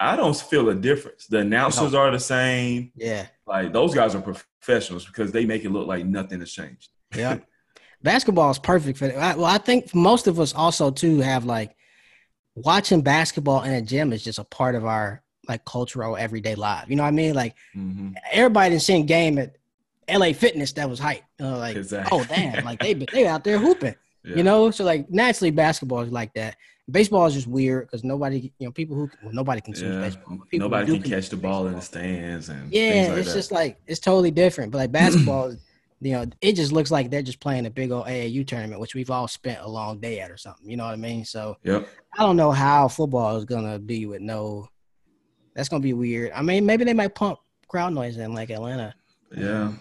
I 0.00 0.16
don't 0.16 0.36
feel 0.36 0.68
a 0.68 0.74
difference. 0.74 1.26
The 1.26 1.38
announcers 1.38 1.92
no. 1.92 1.98
are 2.00 2.10
the 2.10 2.20
same. 2.20 2.92
Yeah. 2.96 3.26
Like 3.46 3.72
those 3.72 3.94
guys 3.94 4.14
are 4.14 4.20
professionals 4.20 5.06
because 5.06 5.32
they 5.32 5.44
make 5.44 5.64
it 5.64 5.70
look 5.70 5.86
like 5.86 6.04
nothing 6.04 6.40
has 6.40 6.52
changed. 6.52 6.90
Yeah. 7.14 7.38
basketball 8.02 8.50
is 8.50 8.58
perfect 8.58 8.98
for 8.98 9.06
that. 9.06 9.38
Well, 9.38 9.46
I 9.46 9.58
think 9.58 9.94
most 9.94 10.26
of 10.26 10.40
us 10.40 10.52
also 10.52 10.90
too 10.90 11.20
have 11.20 11.44
like 11.44 11.76
watching 12.56 13.02
basketball 13.02 13.62
in 13.62 13.72
a 13.72 13.82
gym 13.82 14.12
is 14.12 14.24
just 14.24 14.40
a 14.40 14.44
part 14.44 14.74
of 14.74 14.84
our 14.84 15.22
like 15.48 15.64
cultural 15.64 16.16
everyday 16.16 16.56
life. 16.56 16.86
You 16.88 16.96
know 16.96 17.04
what 17.04 17.10
I 17.10 17.12
mean? 17.12 17.34
Like 17.34 17.54
mm-hmm. 17.76 18.14
everybody 18.32 18.70
didn't 18.70 18.82
see 18.82 19.00
a 19.00 19.02
game 19.04 19.38
at 19.38 19.56
LA 20.08 20.32
Fitness 20.32 20.72
that 20.72 20.88
was 20.88 20.98
hype. 20.98 21.22
You 21.38 21.46
know, 21.46 21.58
like 21.58 21.76
exactly. 21.76 22.18
oh 22.18 22.24
damn, 22.24 22.64
like 22.64 22.80
they 22.80 22.94
they 23.12 23.26
out 23.26 23.44
there 23.44 23.58
hooping. 23.58 23.94
Yeah. 24.24 24.36
You 24.36 24.42
know, 24.42 24.70
so 24.70 24.84
like 24.84 25.10
naturally 25.10 25.50
basketball 25.50 26.00
is 26.00 26.10
like 26.10 26.32
that. 26.34 26.56
Baseball 26.90 27.24
is 27.26 27.34
just 27.34 27.46
weird 27.46 27.86
because 27.86 28.04
nobody, 28.04 28.52
you 28.58 28.66
know, 28.66 28.70
people 28.70 28.94
who 28.94 29.10
well, 29.22 29.32
nobody 29.32 29.60
consumes 29.60 29.94
yeah. 29.94 30.00
baseball. 30.00 30.38
Nobody 30.52 30.98
can 30.98 31.10
catch 31.10 31.30
the 31.30 31.36
ball 31.36 31.66
in 31.66 31.74
the 31.74 31.80
stands 31.80 32.50
and 32.50 32.70
yeah, 32.70 33.08
like 33.08 33.18
it's 33.18 33.28
that. 33.28 33.34
just 33.34 33.52
like 33.52 33.80
it's 33.86 34.00
totally 34.00 34.30
different. 34.30 34.70
But 34.70 34.78
like 34.78 34.92
basketball, 34.92 35.54
you 36.00 36.12
know, 36.12 36.26
it 36.42 36.52
just 36.52 36.72
looks 36.72 36.90
like 36.90 37.10
they're 37.10 37.22
just 37.22 37.40
playing 37.40 37.64
a 37.64 37.70
big 37.70 37.90
old 37.90 38.06
AAU 38.06 38.46
tournament, 38.46 38.80
which 38.80 38.94
we've 38.94 39.10
all 39.10 39.26
spent 39.26 39.60
a 39.62 39.68
long 39.68 39.98
day 39.98 40.20
at 40.20 40.30
or 40.30 40.36
something. 40.36 40.68
You 40.68 40.76
know 40.76 40.84
what 40.84 40.92
I 40.92 40.96
mean? 40.96 41.24
So 41.24 41.56
yep. 41.62 41.88
I 42.18 42.22
don't 42.22 42.36
know 42.36 42.50
how 42.50 42.88
football 42.88 43.36
is 43.36 43.46
gonna 43.46 43.78
be 43.78 44.04
with 44.04 44.20
no. 44.20 44.68
That's 45.54 45.70
gonna 45.70 45.82
be 45.82 45.94
weird. 45.94 46.32
I 46.32 46.42
mean, 46.42 46.66
maybe 46.66 46.84
they 46.84 46.92
might 46.92 47.14
pump 47.14 47.38
crowd 47.68 47.94
noise 47.94 48.18
in 48.18 48.34
like 48.34 48.50
Atlanta. 48.50 48.94
Yeah, 49.34 49.72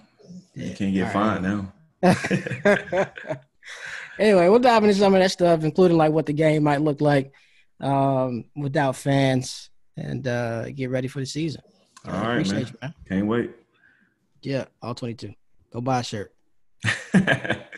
yeah. 0.56 0.66
you 0.68 0.76
can't 0.76 0.94
get 0.94 1.12
fined 1.12 1.46
right. 2.02 3.08
now. 3.12 3.12
anyway, 4.20 4.48
we'll 4.48 4.60
dive 4.60 4.84
into 4.84 4.96
some 4.96 5.14
of 5.14 5.22
that 5.22 5.32
stuff, 5.32 5.64
including 5.64 5.98
like 5.98 6.12
what 6.12 6.26
the 6.26 6.34
game 6.34 6.64
might 6.64 6.82
look 6.82 7.02
like 7.02 7.32
um, 7.80 8.46
without 8.56 8.96
fans, 8.96 9.70
and 9.98 10.28
uh, 10.28 10.70
get 10.70 10.90
ready 10.90 11.08
for 11.08 11.20
the 11.20 11.26
season. 11.26 11.62
All 12.06 12.14
right, 12.14 12.50
man. 12.50 12.60
You, 12.62 12.68
man. 12.82 12.94
Can't 13.08 13.28
wait. 13.28 13.52
Yeah, 14.42 14.66
all 14.82 14.96
twenty-two. 14.96 15.34
Go 15.72 15.82
buy 15.82 16.00
a 16.00 16.04
shirt. 16.04 16.34